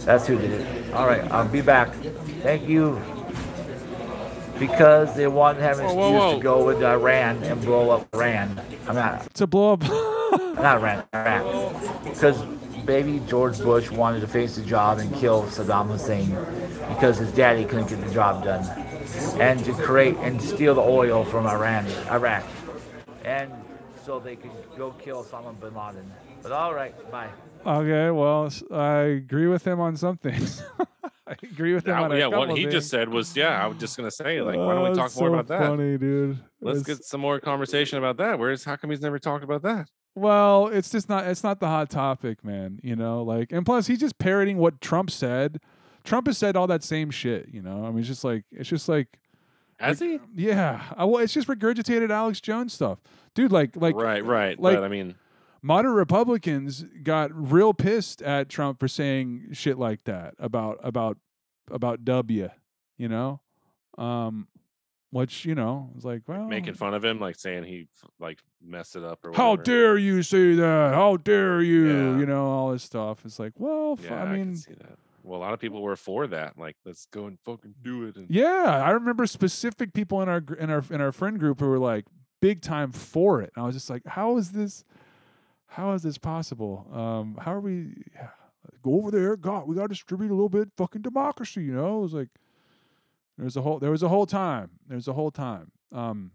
That's 0.00 0.26
who 0.26 0.38
did 0.38 0.52
it. 0.52 0.92
All 0.92 1.06
right, 1.06 1.22
I'll 1.32 1.48
be 1.48 1.62
back. 1.62 1.94
Thank 2.42 2.68
you. 2.68 3.00
Because 4.58 5.14
they 5.14 5.26
wanted 5.26 5.58
to 5.58 5.64
have 5.64 5.78
an 5.80 5.84
excuse 5.84 6.02
whoa, 6.02 6.12
whoa. 6.12 6.36
to 6.36 6.42
go 6.42 6.64
with 6.64 6.82
Iran 6.82 7.42
and 7.42 7.60
blow 7.60 7.90
up 7.90 8.08
Iran. 8.14 8.58
I'm 8.88 8.94
not, 8.94 9.34
To 9.34 9.46
blow 9.46 9.74
up. 9.74 9.82
not 10.54 10.78
Iran, 10.78 11.04
Iraq. 11.12 12.04
Because 12.04 12.42
baby 12.86 13.20
George 13.26 13.58
Bush 13.58 13.90
wanted 13.90 14.20
to 14.20 14.28
face 14.28 14.56
the 14.56 14.62
job 14.62 14.98
and 14.98 15.14
kill 15.14 15.42
Saddam 15.44 15.88
Hussein 15.88 16.30
because 16.88 17.18
his 17.18 17.32
daddy 17.32 17.64
couldn't 17.64 17.88
get 17.88 18.02
the 18.02 18.14
job 18.14 18.44
done. 18.44 18.62
And 19.40 19.64
to 19.64 19.72
create 19.72 20.16
and 20.18 20.40
steal 20.40 20.74
the 20.74 20.80
oil 20.82 21.24
from 21.24 21.46
Iran, 21.46 21.86
Iraq. 22.10 22.44
And 23.24 23.50
so 24.04 24.18
they 24.20 24.36
could 24.36 24.50
go 24.76 24.92
kill 24.92 25.24
Osama 25.24 25.58
bin 25.60 25.74
Laden. 25.74 26.10
But 26.42 26.52
all 26.52 26.74
right, 26.74 26.94
bye. 27.10 27.28
okay, 27.66 28.10
well, 28.10 28.48
I 28.70 28.92
agree 29.20 29.46
with 29.48 29.66
him 29.66 29.80
on 29.80 29.96
some 29.96 30.16
things. 30.16 30.62
I 31.28 31.34
agree 31.42 31.74
with 31.74 31.84
him 31.86 31.94
That- 31.96 32.02
on 32.04 32.12
a 32.12 32.18
yeah, 32.18 32.26
what 32.28 32.50
he 32.50 32.62
things. 32.62 32.72
just 32.74 32.88
said 32.90 33.08
was, 33.08 33.36
yeah, 33.36 33.62
I 33.62 33.66
was 33.66 33.78
just 33.78 33.96
gonna 33.96 34.12
say, 34.12 34.40
like, 34.42 34.56
why 34.56 34.74
don't 34.74 34.84
we 34.84 34.88
Oh, 34.90 34.94
talk 34.94 35.06
it's 35.06 35.18
more 35.18 35.30
so 35.30 35.34
about 35.34 35.48
that? 35.48 35.66
Funny, 35.66 35.98
dude. 35.98 36.38
Let's 36.60 36.80
It's- 36.82 36.98
get 36.98 37.04
some 37.04 37.20
more 37.20 37.40
conversation 37.40 37.98
about 37.98 38.16
that. 38.18 38.38
Where's 38.38 38.64
how 38.64 38.76
come 38.76 38.90
he's 38.90 39.00
never 39.00 39.18
talked 39.18 39.42
about 39.42 39.62
that? 39.62 39.88
Well, 40.14 40.68
it's 40.68 40.90
just 40.90 41.08
not. 41.08 41.26
It's 41.26 41.42
not 41.42 41.58
the 41.60 41.66
hot 41.66 41.90
topic, 41.90 42.42
man. 42.44 42.78
You 42.82 42.94
know, 42.96 43.22
like, 43.22 43.50
and 43.52 43.66
plus, 43.66 43.86
he's 43.88 43.98
just 43.98 44.18
parroting 44.18 44.56
what 44.56 44.80
Trump 44.80 45.10
said. 45.10 45.58
Trump 46.06 46.26
has 46.28 46.38
said 46.38 46.56
all 46.56 46.66
that 46.68 46.82
same 46.82 47.10
shit. 47.10 47.48
You 47.52 47.60
know, 47.62 47.84
I 47.84 47.90
mean, 47.90 47.98
it's 47.98 48.08
just 48.08 48.24
like, 48.24 48.44
it's 48.50 48.68
just 48.68 48.88
like, 48.88 49.18
Has 49.78 49.98
he? 49.98 50.18
yeah. 50.34 50.82
I, 50.96 51.04
well, 51.04 51.22
it's 51.22 51.34
just 51.34 51.48
regurgitated 51.48 52.10
Alex 52.10 52.40
Jones 52.40 52.72
stuff, 52.72 52.98
dude. 53.34 53.52
Like, 53.52 53.76
like, 53.76 53.94
right, 53.96 54.24
right. 54.24 54.58
like- 54.58 54.76
but 54.76 54.84
I 54.84 54.88
mean, 54.88 55.16
moderate 55.62 55.94
Republicans 55.96 56.84
got 57.02 57.30
real 57.34 57.74
pissed 57.74 58.22
at 58.22 58.48
Trump 58.48 58.78
for 58.80 58.88
saying 58.88 59.48
shit 59.52 59.78
like 59.78 60.04
that 60.04 60.34
about 60.38 60.78
about 60.82 61.18
about 61.70 62.04
W. 62.04 62.48
You 62.98 63.08
know, 63.08 63.40
um, 63.98 64.48
which 65.10 65.44
you 65.44 65.54
know 65.54 65.90
is 65.98 66.04
like, 66.04 66.22
well, 66.26 66.46
making 66.46 66.74
fun 66.74 66.94
of 66.94 67.04
him, 67.04 67.18
like 67.20 67.36
saying 67.36 67.64
he 67.64 67.88
like 68.18 68.38
messed 68.64 68.96
it 68.96 69.04
up 69.04 69.24
or 69.24 69.30
whatever. 69.32 69.42
How 69.48 69.56
dare 69.56 69.98
you 69.98 70.22
say 70.22 70.54
that? 70.54 70.94
How 70.94 71.16
dare 71.18 71.60
you? 71.62 71.86
Yeah. 71.88 72.18
You 72.18 72.26
know 72.26 72.46
all 72.46 72.70
this 72.72 72.82
stuff. 72.84 73.24
It's 73.24 73.38
like, 73.38 73.52
well, 73.56 73.98
Yeah, 74.02 74.14
I 74.22 74.26
I, 74.26 74.36
mean, 74.36 74.54
that. 74.54 74.98
Well, 75.26 75.40
a 75.40 75.42
lot 75.42 75.52
of 75.52 75.58
people 75.58 75.82
were 75.82 75.96
for 75.96 76.28
that. 76.28 76.56
Like, 76.56 76.76
let's 76.84 77.06
go 77.06 77.26
and 77.26 77.36
fucking 77.44 77.74
do 77.82 78.04
it. 78.06 78.16
And 78.16 78.30
yeah, 78.30 78.82
I 78.84 78.90
remember 78.90 79.26
specific 79.26 79.92
people 79.92 80.22
in 80.22 80.28
our 80.28 80.42
in 80.58 80.70
our 80.70 80.84
in 80.90 81.00
our 81.00 81.10
friend 81.10 81.38
group 81.40 81.58
who 81.58 81.66
were 81.66 81.80
like 81.80 82.04
big 82.40 82.62
time 82.62 82.92
for 82.92 83.42
it. 83.42 83.50
And 83.56 83.64
I 83.64 83.66
was 83.66 83.74
just 83.74 83.90
like, 83.90 84.02
how 84.06 84.36
is 84.36 84.52
this? 84.52 84.84
How 85.66 85.92
is 85.94 86.02
this 86.02 86.16
possible? 86.16 86.86
Um, 86.92 87.38
how 87.42 87.54
are 87.54 87.60
we? 87.60 87.94
Go 88.82 88.94
over 88.94 89.10
there, 89.10 89.36
God. 89.36 89.66
We 89.66 89.74
got 89.74 89.82
to 89.82 89.88
distribute 89.88 90.30
a 90.30 90.34
little 90.34 90.48
bit, 90.48 90.68
fucking 90.76 91.02
democracy. 91.02 91.62
You 91.62 91.74
know, 91.74 91.98
it 91.98 92.02
was 92.02 92.14
like 92.14 92.28
there's 93.36 93.56
a 93.56 93.62
whole 93.62 93.80
there 93.80 93.90
was 93.90 94.04
a 94.04 94.08
whole 94.08 94.26
time. 94.26 94.70
There's 94.86 95.08
a 95.08 95.12
whole 95.12 95.32
time. 95.32 95.72
Um, 95.90 96.30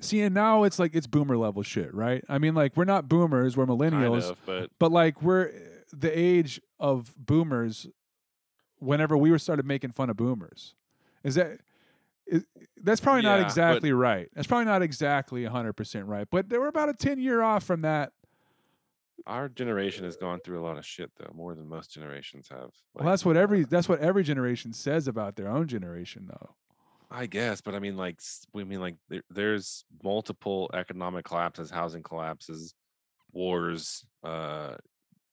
see, 0.00 0.20
and 0.20 0.32
now 0.34 0.62
it's 0.62 0.78
like 0.78 0.94
it's 0.94 1.08
boomer 1.08 1.36
level 1.36 1.64
shit, 1.64 1.92
right? 1.92 2.24
I 2.28 2.38
mean, 2.38 2.54
like 2.54 2.76
we're 2.76 2.84
not 2.84 3.08
boomers, 3.08 3.56
we're 3.56 3.66
kind 3.66 3.80
millennials. 3.80 4.30
of, 4.30 4.38
but 4.46 4.70
but 4.78 4.92
like 4.92 5.20
we're 5.22 5.50
the 5.92 6.16
age 6.16 6.60
of 6.78 7.14
boomers 7.16 7.86
whenever 8.78 9.16
we 9.16 9.30
were 9.30 9.38
started 9.38 9.66
making 9.66 9.92
fun 9.92 10.10
of 10.10 10.16
boomers. 10.16 10.74
Is 11.24 11.34
that 11.34 11.58
is, 12.26 12.44
that's 12.80 13.00
probably 13.00 13.22
not 13.22 13.36
Yeah, 13.36 13.42
but- 13.42 13.46
exactly 13.46 13.92
right. 13.92 14.28
That's 14.34 14.46
probably 14.46 14.64
not 14.66 14.82
exactly 14.82 15.42
100% 15.44 16.02
right 16.06 16.26
but 16.30 16.48
they 16.48 16.58
were 16.58 16.68
about 16.68 16.88
a 16.88 16.94
10 16.94 17.18
year 17.18 17.42
off 17.42 17.64
from 17.64 17.80
that. 17.82 18.12
Our 19.26 19.48
generation 19.50 20.04
has 20.04 20.16
gone 20.16 20.40
through 20.40 20.60
a 20.60 20.64
lot 20.64 20.78
of 20.78 20.86
shit, 20.86 21.10
though, 21.18 21.30
more 21.34 21.54
than 21.54 21.68
most 21.68 21.92
generations 21.92 22.48
have. 22.48 22.70
well 22.94 23.04
that's 23.06 23.24
what 23.24 23.36
every 23.36 23.64
that's 23.64 23.88
what 23.88 24.00
every 24.00 24.22
generation 24.22 24.72
says 24.72 25.06
about 25.08 25.36
their 25.36 25.48
own 25.48 25.66
generation 25.68 26.26
though. 26.28 26.54
I 27.12 27.26
guess, 27.26 27.60
but 27.60 27.74
I 27.74 27.80
mean, 27.80 27.96
like, 27.96 28.20
we 28.52 28.62
mean, 28.62 28.80
like, 28.80 28.94
there, 29.08 29.22
there's 29.28 29.84
multiple 30.04 30.70
economic 30.72 31.24
collapses, 31.24 31.68
housing 31.68 32.04
collapses, 32.04 32.72
wars, 33.32 34.04
uh, 34.22 34.76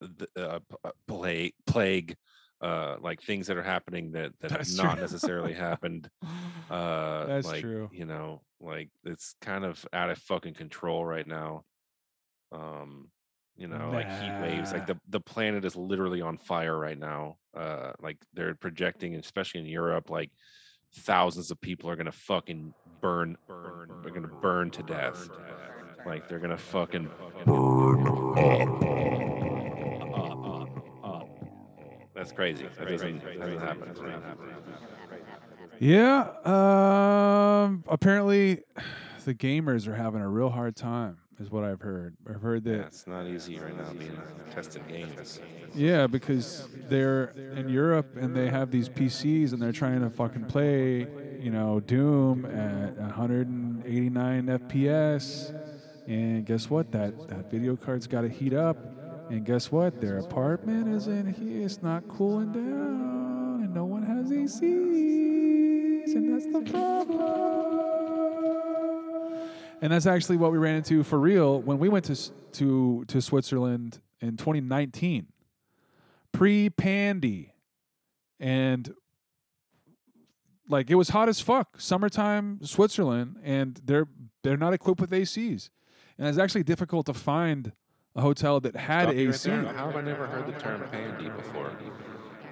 uh, 0.02 0.60
uh, 0.84 0.92
plague, 1.08 1.54
plague, 1.66 2.16
uh, 2.62 2.98
like 3.00 3.22
things 3.22 3.48
that 3.48 3.58
are 3.58 3.64
happening 3.64 4.12
that 4.14 4.32
that 4.42 4.52
have 4.52 4.60
That's 4.62 4.76
not 4.76 4.94
true. 4.94 5.02
necessarily 5.02 5.54
happened. 5.54 6.10
Uh, 6.70 7.26
That's 7.28 7.48
like, 7.48 7.62
true. 7.62 7.90
You 7.94 8.04
know, 8.04 8.42
like 8.60 8.90
it's 9.06 9.36
kind 9.40 9.64
of 9.64 9.86
out 9.94 10.10
of 10.10 10.18
fucking 10.18 10.54
control 10.54 11.06
right 11.06 11.26
now. 11.26 11.64
Um, 12.52 13.10
you 13.56 13.68
know, 13.68 13.92
like 13.92 14.10
heat 14.22 14.42
waves, 14.42 14.74
like 14.74 14.86
the 14.86 15.00
the 15.08 15.22
planet 15.22 15.64
is 15.64 15.78
literally 15.78 16.22
on 16.22 16.38
fire 16.38 16.78
right 16.78 17.00
now. 17.00 17.38
Uh, 17.56 17.94
like 18.02 18.18
they're 18.34 18.54
projecting, 18.56 19.16
especially 19.16 19.62
in 19.62 19.66
Europe, 19.66 20.10
like 20.10 20.30
thousands 20.94 21.52
of 21.52 21.62
people 21.62 21.90
are 21.90 21.96
gonna 21.96 22.12
fucking 22.12 22.74
burn, 23.02 23.38
burn, 23.48 23.90
they're 24.04 24.14
gonna 24.14 24.28
burn 24.28 24.70
to 24.72 24.84
death. 24.84 25.30
Like 26.06 26.28
they're 26.28 26.40
gonna 26.40 26.58
fucking 26.58 27.10
That's 32.28 32.36
crazy. 32.36 32.68
That 32.78 32.90
doesn't, 32.90 33.24
that 33.24 33.40
doesn't 33.40 33.60
happen. 33.60 33.88
It's 33.90 34.02
not 34.02 34.22
happening. 34.24 34.56
yeah 35.80 36.28
um 36.44 37.84
apparently 37.88 38.63
the 39.26 39.34
gamers 39.34 39.88
are 39.88 39.96
having 39.96 40.22
a 40.22 40.28
real 40.28 40.50
hard 40.50 40.76
time 40.76 41.18
is 41.40 41.52
what 41.52 41.63
i've 41.63 41.82
heard 41.82 42.18
i've 42.28 42.42
heard 42.42 42.63
that 42.63 42.72
Yeah, 42.80 42.86
it's 42.88 43.06
not 43.08 43.28
easy 43.28 43.60
right 43.60 43.78
now 43.78 43.94
being 43.94 44.20
tested 44.52 44.86
games. 44.88 45.40
Yeah, 45.76 46.08
because 46.08 46.68
they're 46.90 47.26
in 47.56 47.70
Europe 47.70 48.18
and 48.18 48.36
they 48.36 48.50
have 48.50 48.72
these 48.72 48.90
PCs 48.90 49.54
and 49.54 49.62
they're 49.62 49.72
trying 49.72 50.02
to 50.02 50.10
fucking 50.10 50.46
play, 50.46 51.06
you 51.40 51.52
know, 51.52 51.80
Doom 51.80 52.46
at 52.46 52.96
189 52.98 54.46
FPS. 54.48 55.54
And 56.08 56.44
guess 56.46 56.70
what? 56.72 56.92
That 56.92 57.28
that 57.28 57.52
video 57.52 57.76
card's 57.76 58.08
got 58.08 58.22
to 58.22 58.30
heat 58.30 58.54
up. 58.54 58.78
And 59.30 59.46
guess 59.46 59.72
what? 59.72 60.00
Their 60.00 60.20
apartment 60.20 60.88
is 60.88 61.08
in 61.08 61.34
here. 61.34 61.66
It's 61.66 61.82
not 61.84 62.08
cooling 62.08 62.52
down, 62.54 63.62
and 63.63 63.74
no 63.74 63.86
one 63.86 64.04
has 64.04 64.30
ACs, 64.32 64.62
and 66.16 66.34
that's 66.34 66.46
the 66.46 66.62
problem. 66.72 67.48
And 69.82 69.92
that's 69.92 70.06
actually 70.06 70.38
what 70.38 70.52
we 70.52 70.58
ran 70.58 70.76
into 70.76 71.04
for 71.04 71.20
real 71.20 71.62
when 71.62 71.78
we 71.78 71.90
went 71.90 72.06
to 72.06 72.16
to 72.54 73.06
to 73.06 73.22
Switzerland 73.22 74.00
in 74.22 74.38
2019 74.38 75.28
pre-pandy 76.32 77.54
and 78.40 78.94
like 80.69 80.90
it 80.90 80.96
was 80.96 81.10
hot 81.10 81.30
as 81.30 81.40
fuck 81.40 81.80
summertime 81.80 82.60
switzerland 82.63 83.38
and 83.44 83.80
they're 83.86 84.08
they're 84.44 84.58
not 84.58 84.73
equipped 84.73 85.02
with 85.02 85.10
acs 85.12 85.69
and 86.17 86.28
it's 86.28 86.38
actually 86.38 86.63
difficult 86.63 87.06
to 87.06 87.13
find 87.13 87.71
a 88.18 88.22
hotel 88.22 88.60
that 88.60 88.76
had 88.76 89.04
Stop 89.04 89.15
you 89.15 89.28
right 89.28 89.36
ac. 89.36 89.50
How 89.78 89.86
have 89.88 89.96
I 89.96 90.02
never 90.02 90.28
heard 90.28 90.46
the 90.48 90.60
term 90.60 90.84
pandy 90.92 91.30
before? 91.30 91.72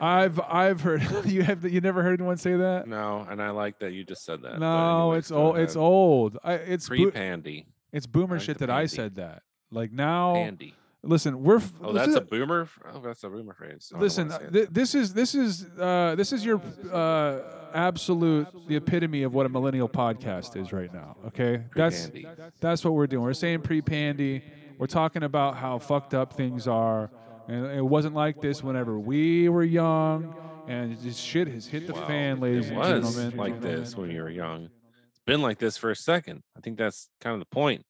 i've 0.02 0.40
i've 0.42 0.82
heard 0.82 1.02
you 1.26 1.42
have 1.42 1.64
you 1.64 1.80
never 1.80 2.04
heard 2.04 2.20
anyone 2.20 2.36
say 2.36 2.54
that 2.58 2.86
No, 2.86 3.26
and 3.30 3.42
I 3.42 3.52
like 3.52 3.80
that 3.80 3.94
you 3.94 4.04
just 4.04 4.26
said 4.26 4.42
that. 4.42 4.60
no 4.60 5.14
it's 5.14 5.32
old 5.32 5.58
it's 5.58 5.78
old 5.78 6.38
I, 6.44 6.56
it's 6.56 6.90
bo- 6.90 6.96
Pre-pandy. 6.96 7.66
it's 7.94 8.06
boomer 8.06 8.36
like 8.36 8.44
shit 8.46 8.58
that 8.58 8.70
i 8.70 8.88
said 8.88 9.16
that 9.16 9.44
like 9.72 9.94
now 9.94 10.34
Pandy. 10.34 10.74
listen 11.02 11.42
we're 11.46 11.62
Oh, 11.82 11.94
that's 11.94 12.10
is 12.10 12.16
a 12.16 12.22
boomer. 12.22 12.68
Oh, 12.94 13.00
that's 13.00 13.24
a 13.24 13.30
boomer 13.30 13.54
phrase. 13.54 13.90
Listen, 13.98 14.28
wanna 14.28 14.40
say 14.42 14.46
it. 14.48 14.54
th- 14.54 14.70
this 14.72 14.96
is 14.96 15.14
this 15.14 15.34
is 15.34 15.66
uh, 15.80 16.16
this 16.18 16.34
is 16.34 16.44
your 16.46 16.60
uh, 16.92 17.40
absolute 17.74 18.48
the 18.68 18.76
epitome 18.76 19.24
of 19.24 19.34
what 19.34 19.46
a 19.46 19.50
millennial 19.50 19.88
podcast 19.88 20.58
is 20.62 20.74
right 20.74 20.94
now. 20.94 21.16
Okay, 21.28 21.64
that's 21.76 22.10
Pre-pandy. 22.10 22.44
that's 22.60 22.84
what 22.84 22.94
we're 22.96 23.08
doing. 23.08 23.24
We're 23.24 23.34
saying 23.34 23.62
pre-pandy. 23.62 24.44
We're 24.78 24.88
talking 24.88 25.24
about 25.24 25.58
how 25.58 25.80
fucked 25.80 26.14
up 26.14 26.34
things 26.34 26.68
are, 26.68 27.10
and 27.48 27.66
it 27.68 27.86
wasn't 27.86 28.16
like 28.16 28.42
this 28.42 28.64
whenever 28.64 29.00
we 29.00 29.48
were 29.50 29.64
young. 29.64 30.36
And 30.68 30.98
this 30.98 31.18
shit 31.20 31.48
has 31.48 31.68
hit 31.68 31.86
the 31.86 31.94
fan, 31.94 32.40
ladies 32.40 32.68
it 32.70 32.74
and 32.74 32.78
was 32.80 33.14
gentlemen. 33.14 33.38
like 33.38 33.62
this 33.62 33.96
when 33.96 34.10
you 34.10 34.22
were 34.24 34.30
young. 34.30 34.66
It's 34.66 35.22
been 35.26 35.42
like 35.42 35.60
this 35.60 35.78
for 35.78 35.92
a 35.92 35.96
second. 35.96 36.42
I 36.58 36.60
think 36.62 36.78
that's 36.78 37.08
kind 37.22 37.34
of 37.36 37.40
the 37.40 37.46
point. 37.46 37.86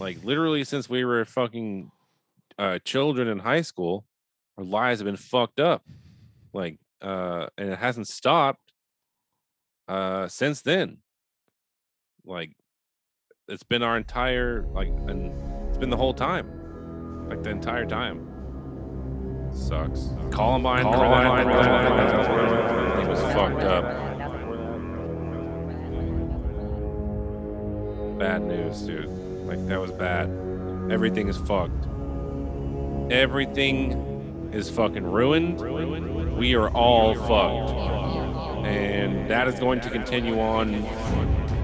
Like 0.00 0.24
literally 0.24 0.64
since 0.64 0.88
we 0.88 1.04
were 1.04 1.24
fucking 1.26 1.90
uh, 2.58 2.78
children 2.84 3.28
in 3.28 3.40
high 3.40 3.60
school, 3.60 4.06
our 4.56 4.64
lives 4.64 5.00
have 5.00 5.04
been 5.04 5.16
fucked 5.16 5.60
up. 5.60 5.82
Like, 6.54 6.78
uh, 7.02 7.48
and 7.58 7.68
it 7.70 7.78
hasn't 7.78 8.08
stopped 8.08 8.72
uh 9.86 10.26
since 10.28 10.62
then. 10.62 10.98
Like, 12.24 12.56
it's 13.46 13.62
been 13.62 13.82
our 13.82 13.98
entire 13.98 14.64
like, 14.72 14.88
and 14.88 15.34
it's 15.74 15.80
been 15.80 15.90
the 15.90 15.96
whole 15.96 16.14
time, 16.14 17.28
like 17.28 17.42
the 17.42 17.50
entire 17.50 17.84
time. 17.84 18.28
Sucks. 19.52 20.10
Columbine, 20.30 20.84
Columbine, 20.84 21.48
it 23.00 23.08
was 23.08 23.20
fucked 23.20 23.62
up. 23.62 23.82
Bad 28.20 28.42
news, 28.42 28.82
dude. 28.82 29.08
Like 29.48 29.66
that 29.66 29.80
was 29.80 29.90
bad. 29.90 30.30
Everything 30.92 31.26
is 31.26 31.38
fucked. 31.38 31.88
Everything 33.10 34.50
is 34.52 34.70
fucking 34.70 35.02
ruined. 35.02 36.36
We 36.36 36.54
are 36.54 36.68
all 36.68 37.16
fucked. 37.16 37.72
And 38.64 39.28
that 39.28 39.48
is 39.48 39.58
going 39.58 39.80
to 39.80 39.90
continue 39.90 40.38
on 40.38 40.84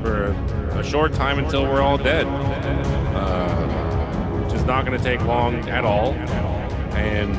for 0.02 0.32
a 0.72 0.82
short 0.82 1.12
time 1.12 1.38
until 1.38 1.62
we're 1.62 1.80
all 1.80 1.96
dead. 1.96 2.26
Uh, 2.26 3.59
is 4.60 4.66
not 4.66 4.84
going 4.84 4.96
to 4.96 5.02
take 5.02 5.20
long 5.22 5.68
at 5.68 5.84
all. 5.84 6.12
And 6.92 7.34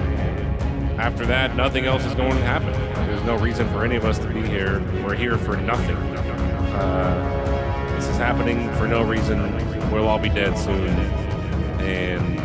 after 1.00 1.26
that, 1.28 1.56
nothing 1.56 1.86
else 1.86 2.04
is 2.04 2.14
going 2.16 2.32
to 2.32 2.44
happen. 2.44 2.74
There's 3.08 3.24
no 3.24 3.38
reason 3.38 3.70
for 3.70 3.86
any 3.86 3.96
of 3.96 4.06
us 4.06 4.18
to 4.20 4.28
be 4.28 4.42
here. 4.42 4.82
We're 5.06 5.16
here 5.16 5.38
for 5.38 5.56
nothing. 5.58 5.96
Uh, 5.96 7.96
this 7.96 8.08
is 8.08 8.18
happening 8.18 8.74
for 8.76 8.88
no 8.88 9.04
reason. 9.04 9.40
We'll 9.92 10.08
all 10.08 10.20
be 10.20 10.30
dead 10.30 10.58
soon. 10.58 10.90
And 11.82 12.40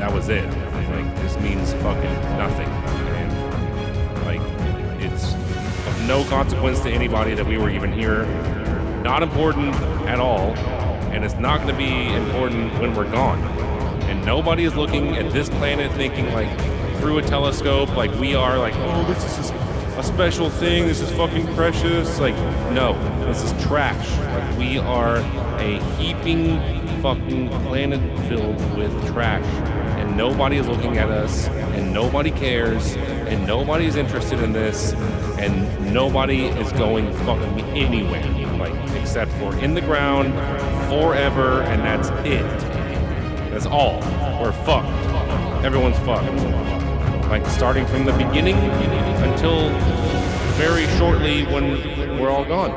that 0.00 0.12
was 0.12 0.28
it. 0.28 0.44
Like, 0.44 1.16
this 1.16 1.36
means 1.38 1.72
fucking 1.74 2.14
nothing. 2.38 2.68
And, 2.68 4.24
like, 4.24 4.40
it's 5.02 5.34
of 5.34 6.06
no 6.06 6.24
consequence 6.24 6.80
to 6.80 6.90
anybody 6.90 7.34
that 7.34 7.46
we 7.46 7.58
were 7.58 7.70
even 7.70 7.92
here. 7.92 8.24
Not 9.02 9.22
important 9.22 9.74
at 10.06 10.20
all. 10.20 10.54
And 11.12 11.24
it's 11.24 11.34
not 11.34 11.62
going 11.62 11.68
to 11.68 11.76
be 11.76 12.12
important 12.12 12.72
when 12.78 12.94
we're 12.94 13.10
gone. 13.10 13.55
And 14.08 14.24
nobody 14.24 14.64
is 14.64 14.74
looking 14.74 15.16
at 15.16 15.32
this 15.32 15.48
planet 15.48 15.92
thinking, 15.92 16.32
like, 16.32 16.48
through 16.98 17.18
a 17.18 17.22
telescope 17.22 17.94
like 17.94 18.12
we 18.18 18.34
are 18.34 18.58
like 18.58 18.74
oh 18.76 19.04
this 19.04 19.38
is 19.38 19.50
a 19.96 20.02
special 20.02 20.50
thing. 20.50 20.86
This 20.86 21.00
is 21.00 21.10
fucking 21.12 21.46
precious. 21.54 22.18
Like 22.18 22.34
no 22.72 22.94
this 23.26 23.42
is 23.42 23.52
trash. 23.64 24.18
Like 24.18 24.58
we 24.58 24.78
are 24.78 25.18
a 25.58 25.78
heaping 25.96 26.60
fucking 27.02 27.48
planet 27.66 28.00
filled 28.28 28.76
with 28.76 28.92
trash. 29.12 29.44
And 29.98 30.16
nobody 30.16 30.56
is 30.56 30.66
looking 30.68 30.98
at 30.98 31.10
us 31.10 31.48
and 31.48 31.92
nobody 31.92 32.30
cares 32.30 32.96
and 32.96 33.46
nobody 33.46 33.86
is 33.86 33.96
interested 33.96 34.40
in 34.40 34.52
this 34.52 34.92
and 35.38 35.94
nobody 35.94 36.46
is 36.46 36.72
going 36.72 37.12
fucking 37.18 37.60
anywhere 37.76 38.24
like 38.58 38.74
except 38.96 39.30
for 39.32 39.54
in 39.58 39.74
the 39.74 39.80
ground 39.82 40.32
forever 40.88 41.62
and 41.62 41.82
that's 41.82 42.08
it 42.26 42.75
that's 43.56 43.64
all 43.64 43.94
we're 44.42 44.52
fucked 44.52 45.64
everyone's 45.64 45.98
fucked 46.00 46.26
like 47.30 47.46
starting 47.46 47.86
from 47.86 48.04
the 48.04 48.12
beginning 48.12 48.56
until 49.24 49.70
very 50.56 50.86
shortly 50.98 51.44
when 51.46 51.70
we're 52.20 52.30
all 52.30 52.44
gone. 52.44 52.70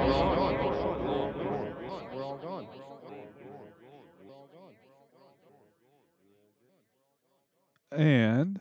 And 7.92 8.60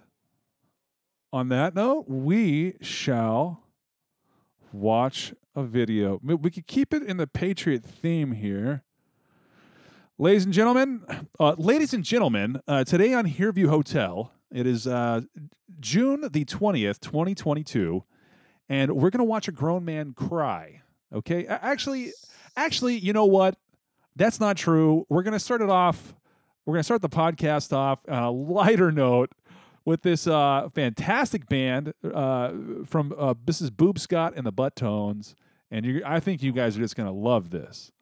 on 1.32 1.48
that 1.48 1.74
note, 1.74 2.08
we 2.08 2.74
shall 2.80 3.62
watch 4.72 5.34
a 5.54 5.62
video. 5.62 6.18
We- 6.22 6.34
We 6.34 6.50
could 6.50 6.66
keep 6.66 6.92
it 6.92 7.02
in 7.02 7.16
the 7.18 7.26
Patriot 7.26 7.84
theme 7.84 8.32
here. 8.32 8.82
Ladies 10.20 10.44
and 10.44 10.52
gentlemen, 10.52 11.04
uh, 11.38 11.54
ladies 11.58 11.94
and 11.94 12.02
gentlemen, 12.02 12.60
uh, 12.66 12.82
today 12.82 13.14
on 13.14 13.24
Hereview 13.24 13.68
Hotel, 13.68 14.32
it 14.50 14.66
is 14.66 14.84
uh, 14.84 15.20
June 15.78 16.22
the 16.32 16.44
20th, 16.44 16.98
2022, 16.98 18.02
and 18.68 18.96
we're 18.96 19.10
going 19.10 19.20
to 19.20 19.24
watch 19.24 19.46
a 19.46 19.52
grown 19.52 19.84
man 19.84 20.14
cry. 20.14 20.82
Okay? 21.14 21.46
Actually, 21.46 22.10
actually, 22.56 22.98
you 22.98 23.12
know 23.12 23.26
what? 23.26 23.58
That's 24.16 24.40
not 24.40 24.56
true. 24.56 25.06
We're 25.08 25.22
going 25.22 25.34
to 25.34 25.38
start 25.38 25.62
it 25.62 25.70
off. 25.70 26.16
We're 26.66 26.74
going 26.74 26.80
to 26.80 26.84
start 26.84 27.02
the 27.02 27.08
podcast 27.08 27.72
off 27.72 28.00
on 28.08 28.20
a 28.20 28.32
lighter 28.32 28.90
note 28.90 29.30
with 29.84 30.02
this 30.02 30.26
uh, 30.26 30.68
fantastic 30.74 31.48
band 31.48 31.94
uh, 32.12 32.50
from 32.84 33.14
uh, 33.16 33.34
is 33.46 33.70
Boob 33.70 34.00
Scott 34.00 34.32
and 34.34 34.44
the 34.44 34.50
Butt 34.50 34.74
Tones, 34.74 35.36
and 35.70 36.02
I 36.04 36.18
think 36.18 36.42
you 36.42 36.50
guys 36.50 36.76
are 36.76 36.80
just 36.80 36.96
going 36.96 37.08
to 37.08 37.14
love 37.14 37.50
this. 37.50 37.92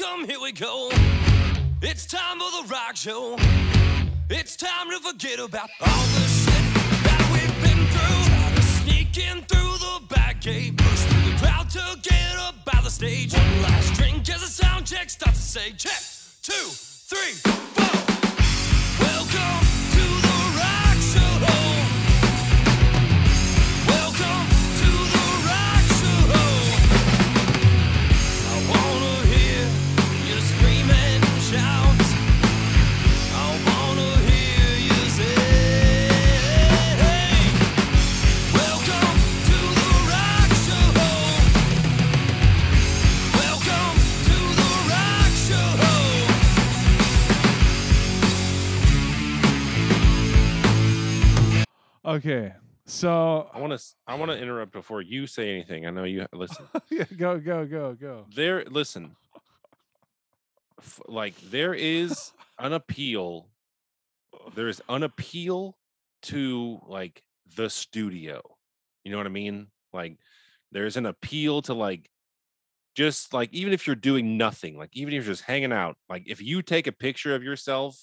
Welcome, 0.00 0.28
here 0.28 0.40
we 0.40 0.52
go. 0.52 0.90
It's 1.82 2.06
time 2.06 2.38
for 2.38 2.62
the 2.62 2.68
rock 2.72 2.96
show. 2.96 3.36
It's 4.28 4.56
time 4.56 4.90
to 4.90 4.98
forget 5.00 5.38
about 5.38 5.68
all 5.80 6.04
the 6.14 6.26
shit 6.28 6.74
that 7.04 7.30
we've 7.32 7.62
been 7.62 7.86
through. 7.86 8.24
Try 8.28 8.54
to 8.54 8.62
sneak 8.62 9.18
in 9.18 9.42
through 9.44 9.78
the 9.78 10.14
back 10.14 10.40
gate, 10.40 10.76
push 10.76 11.00
through 11.00 11.32
the 11.32 11.38
crowd 11.38 11.70
to 11.70 11.98
get 12.02 12.36
up 12.38 12.64
by 12.64 12.80
the 12.82 12.90
stage. 12.90 13.32
One 13.32 13.62
last 13.62 13.94
drink 13.94 14.28
as 14.28 14.40
the 14.40 14.46
sound 14.46 14.86
check 14.86 15.10
starts 15.10 15.38
to 15.38 15.44
say, 15.44 15.72
check, 15.72 16.00
two, 16.42 16.52
three, 16.52 17.32
four. 17.42 19.04
Welcome 19.04 19.79
Okay, 52.10 52.52
so 52.86 53.48
I 53.54 53.60
want 53.60 53.78
to 53.78 53.84
I 54.06 54.16
want 54.16 54.32
to 54.32 54.38
interrupt 54.38 54.72
before 54.72 55.00
you 55.00 55.28
say 55.28 55.50
anything. 55.50 55.86
I 55.86 55.90
know 55.90 56.02
you 56.02 56.22
uh, 56.22 56.26
listen. 56.32 56.66
yeah, 56.90 57.04
go, 57.16 57.38
go, 57.38 57.64
go, 57.64 57.94
go. 57.94 58.26
there 58.34 58.64
listen. 58.64 59.14
F- 60.80 61.00
like 61.06 61.40
there 61.50 61.72
is 61.72 62.32
an 62.58 62.72
appeal 62.72 63.46
there 64.54 64.68
is 64.68 64.82
an 64.88 65.02
appeal 65.02 65.76
to 66.22 66.80
like 66.86 67.22
the 67.56 67.70
studio. 67.70 68.42
You 69.04 69.12
know 69.12 69.18
what 69.18 69.26
I 69.26 69.30
mean? 69.30 69.68
Like 69.92 70.18
there's 70.72 70.96
an 70.96 71.06
appeal 71.06 71.62
to 71.62 71.74
like 71.74 72.10
just 72.96 73.32
like 73.32 73.52
even 73.52 73.72
if 73.72 73.86
you're 73.86 73.96
doing 73.96 74.36
nothing, 74.36 74.76
like 74.76 74.90
even 74.94 75.14
if 75.14 75.24
you're 75.24 75.32
just 75.32 75.44
hanging 75.44 75.72
out, 75.72 75.96
like 76.08 76.24
if 76.26 76.42
you 76.42 76.62
take 76.62 76.86
a 76.86 76.92
picture 76.92 77.34
of 77.34 77.42
yourself 77.42 77.96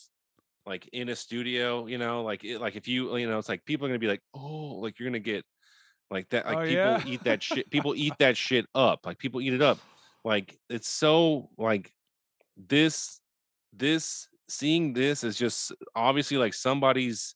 like 0.67 0.87
in 0.91 1.09
a 1.09 1.15
studio, 1.15 1.87
you 1.87 1.97
know, 1.97 2.23
like 2.23 2.43
it, 2.43 2.59
like 2.59 2.75
if 2.75 2.87
you 2.87 3.15
you 3.17 3.27
know, 3.27 3.39
it's 3.39 3.49
like 3.49 3.65
people 3.65 3.85
are 3.85 3.89
gonna 3.89 3.99
be 3.99 4.07
like, 4.07 4.21
oh, 4.33 4.75
like 4.75 4.99
you're 4.99 5.09
gonna 5.09 5.19
get 5.19 5.45
like 6.11 6.29
that. 6.29 6.45
Like 6.45 6.57
Oh, 6.57 6.61
people 6.61 6.75
yeah? 6.75 7.03
eat 7.05 7.23
that 7.23 7.41
shit. 7.41 7.71
People 7.71 7.95
eat 7.95 8.13
that 8.19 8.37
shit 8.37 8.65
up. 8.75 9.05
Like 9.05 9.17
people 9.17 9.41
eat 9.41 9.53
it 9.53 9.61
up. 9.61 9.79
Like 10.23 10.59
it's 10.69 10.89
so 10.89 11.49
like 11.57 11.91
this 12.57 13.19
this 13.73 14.27
seeing 14.49 14.93
this 14.93 15.23
is 15.23 15.37
just 15.37 15.71
obviously 15.95 16.37
like 16.37 16.53
somebody's 16.53 17.35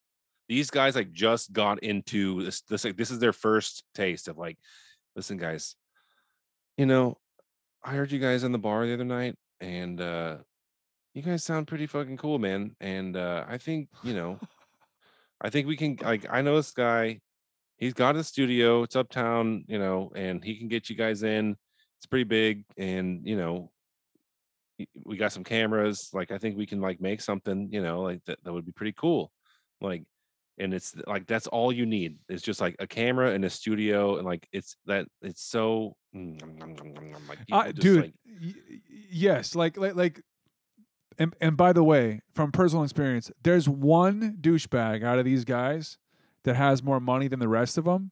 these 0.49 0.69
guys 0.69 0.95
like 0.95 1.11
just 1.11 1.53
got 1.53 1.79
into 1.83 2.43
this 2.43 2.61
this 2.61 2.83
like 2.83 2.97
this 2.97 3.11
is 3.11 3.19
their 3.19 3.33
first 3.33 3.83
taste 3.95 4.27
of 4.27 4.37
like 4.37 4.57
listen 5.15 5.37
guys 5.37 5.75
you 6.77 6.85
know 6.85 7.17
i 7.83 7.93
heard 7.93 8.11
you 8.11 8.19
guys 8.19 8.43
in 8.43 8.51
the 8.51 8.57
bar 8.57 8.85
the 8.85 8.93
other 8.93 9.03
night 9.03 9.35
and 9.59 9.99
uh 10.01 10.37
you 11.13 11.21
guys 11.21 11.43
sound 11.43 11.67
pretty 11.67 11.87
fucking 11.87 12.17
cool 12.17 12.39
man 12.39 12.75
and 12.79 13.17
uh 13.17 13.43
i 13.47 13.57
think 13.57 13.89
you 14.03 14.13
know 14.13 14.39
i 15.41 15.49
think 15.49 15.67
we 15.67 15.75
can 15.77 15.97
like 16.01 16.25
i 16.29 16.41
know 16.41 16.55
this 16.55 16.71
guy 16.71 17.19
he's 17.77 17.93
got 17.93 18.15
a 18.15 18.23
studio 18.23 18.83
it's 18.83 18.95
uptown 18.95 19.63
you 19.67 19.79
know 19.79 20.11
and 20.15 20.43
he 20.43 20.55
can 20.57 20.67
get 20.67 20.89
you 20.89 20.95
guys 20.95 21.23
in 21.23 21.55
it's 21.97 22.05
pretty 22.05 22.23
big 22.23 22.63
and 22.77 23.27
you 23.27 23.35
know 23.35 23.69
we 25.05 25.17
got 25.17 25.31
some 25.31 25.43
cameras 25.43 26.09
like 26.13 26.31
i 26.31 26.37
think 26.37 26.57
we 26.57 26.65
can 26.65 26.81
like 26.81 26.99
make 27.01 27.21
something 27.21 27.69
you 27.71 27.81
know 27.83 28.01
like 28.01 28.23
that, 28.25 28.39
that 28.43 28.53
would 28.53 28.65
be 28.65 28.71
pretty 28.71 28.93
cool 28.93 29.31
like 29.81 30.03
and 30.57 30.73
it's 30.73 30.93
like 31.07 31.25
that's 31.25 31.47
all 31.47 31.71
you 31.71 31.87
need. 31.87 32.17
It's 32.29 32.43
just 32.43 32.61
like 32.61 32.75
a 32.77 32.85
camera 32.85 33.31
and 33.31 33.43
a 33.45 33.49
studio, 33.49 34.17
and 34.17 34.25
like 34.27 34.47
it's 34.51 34.75
that 34.85 35.07
it's 35.23 35.41
so 35.41 35.95
mm, 36.15 36.39
like 37.27 37.39
Uh, 37.51 37.71
dude, 37.71 38.01
like- 38.01 38.13
y- 38.39 38.53
yes, 39.09 39.55
like 39.55 39.77
like 39.77 39.95
like. 39.95 40.21
And 41.17 41.35
and 41.41 41.57
by 41.57 41.73
the 41.73 41.83
way, 41.83 42.21
from 42.33 42.51
personal 42.51 42.83
experience, 42.83 43.31
there's 43.43 43.67
one 43.69 44.37
douchebag 44.41 45.03
out 45.03 45.19
of 45.19 45.25
these 45.25 45.43
guys 45.45 45.97
that 46.43 46.55
has 46.55 46.81
more 46.81 46.99
money 46.99 47.27
than 47.27 47.39
the 47.39 47.47
rest 47.49 47.77
of 47.77 47.85
them, 47.85 48.11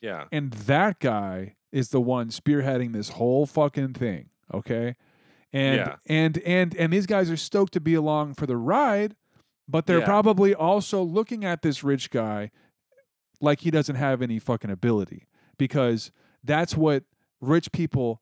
yeah, 0.00 0.24
and 0.32 0.52
that 0.52 0.98
guy 1.00 1.54
is 1.72 1.90
the 1.90 2.00
one 2.00 2.28
spearheading 2.28 2.92
this 2.92 3.10
whole 3.10 3.46
fucking 3.46 3.94
thing. 3.94 4.30
Okay, 4.52 4.96
and 5.52 5.76
Yeah. 5.76 5.96
and 6.06 6.38
and 6.38 6.74
and 6.76 6.92
these 6.92 7.06
guys 7.06 7.30
are 7.30 7.36
stoked 7.36 7.72
to 7.74 7.80
be 7.80 7.94
along 7.94 8.34
for 8.34 8.46
the 8.46 8.56
ride, 8.56 9.16
but 9.68 9.86
they're 9.86 10.00
Yeah. 10.00 10.04
probably 10.04 10.54
also 10.54 11.02
looking 11.02 11.44
at 11.44 11.62
this 11.62 11.82
rich 11.82 12.10
guy 12.10 12.50
like 13.40 13.60
he 13.60 13.70
doesn't 13.70 13.96
have 13.96 14.20
any 14.22 14.38
fucking 14.38 14.70
ability 14.70 15.26
because 15.58 16.10
that's 16.42 16.76
what 16.76 17.04
rich 17.40 17.70
people 17.72 18.20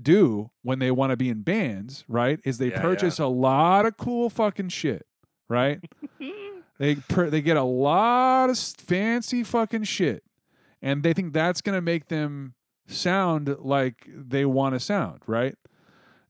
do 0.00 0.50
when 0.62 0.78
they 0.78 0.90
want 0.90 1.10
to 1.10 1.16
be 1.16 1.28
in 1.28 1.42
bands, 1.42 2.04
right? 2.08 2.40
Is 2.44 2.58
they 2.58 2.70
Yeah, 2.70 2.80
purchase 2.80 3.18
a 3.18 3.26
lot 3.26 3.86
of 3.86 3.96
cool 3.96 4.30
fucking 4.30 4.70
shit, 4.70 5.06
right? 5.48 5.80
they 6.78 6.96
per- 6.96 7.30
they 7.30 7.40
get 7.40 7.56
a 7.56 7.62
lot 7.62 8.50
of 8.50 8.58
fancy 8.58 9.42
fucking 9.42 9.84
shit, 9.84 10.24
and 10.80 11.02
they 11.02 11.12
think 11.12 11.32
that's 11.32 11.60
gonna 11.60 11.80
make 11.80 12.08
them 12.08 12.54
sound 12.86 13.54
like 13.58 14.08
they 14.08 14.44
want 14.44 14.74
to 14.74 14.80
sound, 14.80 15.20
right? 15.26 15.56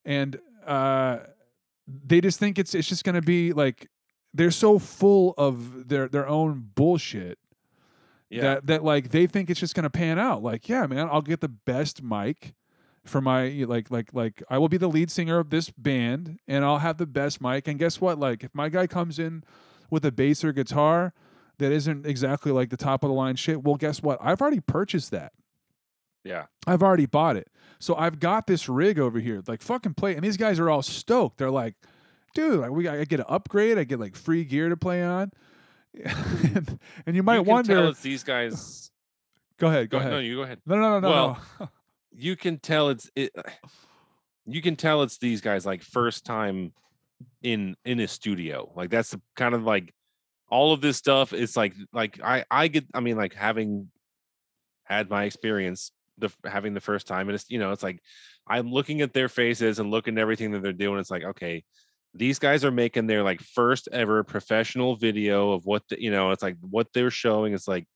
And 0.04 0.38
uh, 0.66 1.18
they 1.86 2.20
just 2.20 2.38
think 2.38 2.58
it's 2.58 2.74
it's 2.74 2.88
just 2.88 3.04
gonna 3.04 3.22
be 3.22 3.52
like 3.52 3.88
they're 4.34 4.50
so 4.50 4.78
full 4.78 5.34
of 5.36 5.88
their 5.88 6.08
their 6.08 6.26
own 6.26 6.70
bullshit 6.74 7.38
yeah, 8.30 8.42
that 8.42 8.66
that 8.66 8.84
like 8.84 9.10
they 9.10 9.26
think 9.26 9.50
it's 9.50 9.60
just 9.60 9.74
gonna 9.74 9.90
pan 9.90 10.18
out. 10.18 10.42
Like, 10.42 10.68
yeah, 10.68 10.86
man, 10.86 11.08
I'll 11.10 11.20
get 11.22 11.40
the 11.40 11.48
best 11.48 12.02
mic 12.02 12.54
for 13.04 13.20
my 13.20 13.48
like 13.66 13.90
like 13.90 14.10
like 14.12 14.42
I 14.48 14.58
will 14.58 14.68
be 14.68 14.76
the 14.76 14.88
lead 14.88 15.10
singer 15.10 15.38
of 15.38 15.50
this 15.50 15.70
band 15.70 16.38
and 16.46 16.64
I'll 16.64 16.78
have 16.78 16.98
the 16.98 17.06
best 17.06 17.40
mic. 17.40 17.66
And 17.68 17.78
guess 17.78 18.00
what? 18.00 18.18
Like 18.18 18.44
if 18.44 18.54
my 18.54 18.68
guy 18.68 18.86
comes 18.86 19.18
in 19.18 19.42
with 19.90 20.04
a 20.04 20.12
bass 20.12 20.44
or 20.44 20.52
guitar 20.52 21.12
that 21.58 21.72
isn't 21.72 22.06
exactly 22.06 22.52
like 22.52 22.70
the 22.70 22.76
top 22.76 23.02
of 23.04 23.08
the 23.08 23.14
line 23.14 23.36
shit, 23.36 23.62
well 23.62 23.76
guess 23.76 24.02
what? 24.02 24.18
I've 24.22 24.40
already 24.40 24.60
purchased 24.60 25.10
that. 25.10 25.32
yeah. 26.24 26.44
I've 26.66 26.82
already 26.82 27.06
bought 27.06 27.36
it. 27.36 27.48
So 27.80 27.96
I've 27.96 28.20
got 28.20 28.46
this 28.46 28.68
rig 28.68 28.98
over 29.00 29.18
here. 29.18 29.42
Like 29.48 29.62
fucking 29.62 29.94
play. 29.94 30.14
And 30.14 30.22
these 30.24 30.36
guys 30.36 30.60
are 30.60 30.70
all 30.70 30.82
stoked. 30.82 31.38
They're 31.38 31.50
like, 31.50 31.74
dude, 32.34 32.60
like 32.60 32.70
we 32.70 32.86
I 32.86 33.04
get 33.04 33.18
an 33.20 33.26
upgrade, 33.28 33.78
I 33.78 33.84
get 33.84 33.98
like 33.98 34.14
free 34.14 34.44
gear 34.44 34.68
to 34.68 34.76
play 34.76 35.02
on. 35.02 35.32
and, 36.04 36.78
and 37.06 37.16
you 37.16 37.22
might 37.24 37.36
you 37.38 37.42
wonder 37.42 37.92
these 37.92 38.22
guys. 38.22 38.90
Go 39.58 39.66
ahead, 39.68 39.90
go, 39.90 39.98
oh, 39.98 40.00
Go, 40.00 40.06
ahead. 40.06 40.12
no, 40.12 40.18
you 40.20 40.36
go 40.36 40.42
ahead. 40.42 40.60
No, 40.64 40.76
no, 40.76 40.82
no, 40.90 41.00
no, 41.00 41.08
Well, 41.08 41.38
no. 41.60 41.68
You 42.14 42.36
can 42.36 42.58
tell 42.58 42.90
it's 42.90 43.10
it. 43.16 43.32
Uh, 43.36 43.42
you 44.46 44.60
can 44.60 44.76
tell 44.76 45.02
it's 45.02 45.18
these 45.18 45.40
guys 45.40 45.64
like 45.64 45.82
first 45.82 46.24
time 46.24 46.72
in 47.42 47.76
in 47.84 48.00
a 48.00 48.08
studio. 48.08 48.70
Like 48.74 48.90
that's 48.90 49.10
the 49.10 49.20
kind 49.36 49.54
of 49.54 49.64
like 49.64 49.92
all 50.48 50.72
of 50.72 50.80
this 50.80 50.96
stuff. 50.96 51.32
It's 51.32 51.56
like 51.56 51.74
like 51.92 52.20
I 52.22 52.44
I 52.50 52.68
get. 52.68 52.84
I 52.94 53.00
mean 53.00 53.16
like 53.16 53.34
having 53.34 53.90
had 54.84 55.08
my 55.08 55.24
experience 55.24 55.92
the 56.18 56.30
having 56.44 56.74
the 56.74 56.80
first 56.80 57.06
time 57.06 57.28
and 57.28 57.34
it's 57.34 57.46
you 57.48 57.58
know 57.58 57.72
it's 57.72 57.82
like 57.82 58.00
i'm 58.46 58.70
looking 58.70 59.00
at 59.00 59.12
their 59.12 59.28
faces 59.28 59.78
and 59.78 59.90
looking 59.90 60.18
at 60.18 60.20
everything 60.20 60.50
that 60.50 60.62
they're 60.62 60.72
doing 60.72 60.98
it's 60.98 61.10
like 61.10 61.24
okay 61.24 61.64
these 62.14 62.38
guys 62.38 62.64
are 62.64 62.70
making 62.70 63.06
their 63.06 63.22
like 63.22 63.40
first 63.40 63.88
ever 63.92 64.22
professional 64.22 64.96
video 64.96 65.52
of 65.52 65.64
what 65.64 65.82
the 65.88 66.00
you 66.00 66.10
know 66.10 66.30
it's 66.30 66.42
like 66.42 66.56
what 66.60 66.86
they're 66.92 67.10
showing 67.10 67.54
it's 67.54 67.68
like 67.68 67.86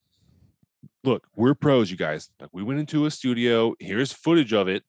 look 1.05 1.27
we're 1.35 1.55
pros 1.55 1.91
you 1.91 1.97
guys 1.97 2.29
like 2.41 2.51
we 2.53 2.63
went 2.63 2.81
into 2.81 3.07
a 3.07 3.11
studio 3.11 3.75
here's 3.79 4.13
footage 4.13 4.53
of 4.53 4.69
it 4.69 4.83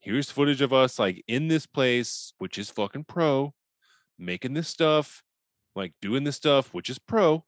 here's 0.00 0.30
footage 0.30 0.60
of 0.60 0.72
us 0.72 0.98
like 0.98 1.22
in 1.26 1.48
this 1.48 1.66
place 1.66 2.32
which 2.38 2.58
is 2.58 2.70
fucking 2.70 3.04
pro 3.04 3.52
making 4.18 4.54
this 4.54 4.68
stuff 4.68 5.22
like 5.74 5.92
doing 6.00 6.24
this 6.24 6.36
stuff 6.36 6.72
which 6.72 6.90
is 6.90 6.98
pro 6.98 7.44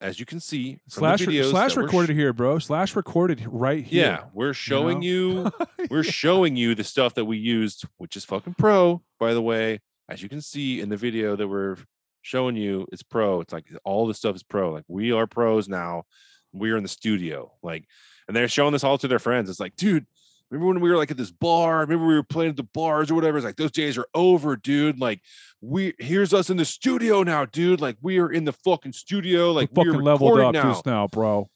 as 0.00 0.20
you 0.20 0.26
can 0.26 0.40
see 0.40 0.78
Slash, 0.88 1.20
slash 1.20 1.76
we're 1.76 1.82
sh- 1.82 1.84
recorded 1.84 2.16
here, 2.16 2.32
bro. 2.32 2.58
Slash 2.58 2.94
recorded 2.94 3.44
right 3.48 3.84
here. 3.84 4.04
yeah, 4.04 4.24
we're 4.32 4.54
showing 4.54 5.00
know? 5.00 5.06
you, 5.06 5.50
we're 5.90 6.04
showing 6.04 6.54
you 6.54 6.74
the 6.74 6.84
stuff 6.84 7.14
that 7.14 7.24
we 7.24 7.36
used, 7.36 7.84
which 7.96 8.16
is 8.16 8.24
fucking 8.24 8.54
pro, 8.54 9.02
by 9.18 9.34
the 9.34 9.42
way. 9.42 9.80
As 10.08 10.22
you 10.22 10.28
can 10.28 10.40
see 10.40 10.80
in 10.80 10.88
the 10.88 10.96
video 10.96 11.36
that 11.36 11.48
we're 11.48 11.76
showing 12.22 12.56
you, 12.56 12.86
it's 12.92 13.02
pro. 13.02 13.40
It's 13.40 13.52
like 13.52 13.66
all 13.84 14.06
the 14.06 14.14
stuff 14.14 14.36
is 14.36 14.42
pro. 14.42 14.70
Like 14.70 14.84
we 14.88 15.12
are 15.12 15.26
pros 15.26 15.68
now. 15.68 16.04
We're 16.52 16.76
in 16.76 16.82
the 16.82 16.88
studio. 16.88 17.52
Like, 17.62 17.84
and 18.26 18.36
they're 18.36 18.48
showing 18.48 18.72
this 18.72 18.84
all 18.84 18.98
to 18.98 19.08
their 19.08 19.18
friends. 19.18 19.48
It's 19.50 19.60
like, 19.60 19.76
dude, 19.76 20.06
remember 20.50 20.68
when 20.72 20.80
we 20.80 20.90
were 20.90 20.96
like 20.96 21.10
at 21.10 21.16
this 21.16 21.30
bar? 21.30 21.80
Remember 21.80 22.06
we 22.06 22.14
were 22.14 22.22
playing 22.22 22.50
at 22.50 22.56
the 22.56 22.62
bars 22.62 23.10
or 23.10 23.14
whatever? 23.14 23.38
It's 23.38 23.44
like 23.44 23.56
those 23.56 23.70
days 23.72 23.96
are 23.98 24.06
over, 24.14 24.56
dude. 24.56 24.98
Like, 25.00 25.20
we 25.60 25.94
here's 25.98 26.32
us 26.32 26.50
in 26.50 26.56
the 26.56 26.64
studio 26.64 27.22
now, 27.22 27.44
dude. 27.44 27.80
Like 27.80 27.96
we 28.00 28.18
are 28.18 28.30
in 28.30 28.44
the 28.44 28.52
fucking 28.52 28.92
studio. 28.92 29.52
Like 29.52 29.70
we 29.72 29.82
we 29.82 29.88
are 29.88 29.92
fucking 29.92 30.04
leveled 30.04 30.30
up 30.40 30.54
recording 30.54 30.62
just 30.72 30.86
now, 30.86 31.06
bro. 31.08 31.48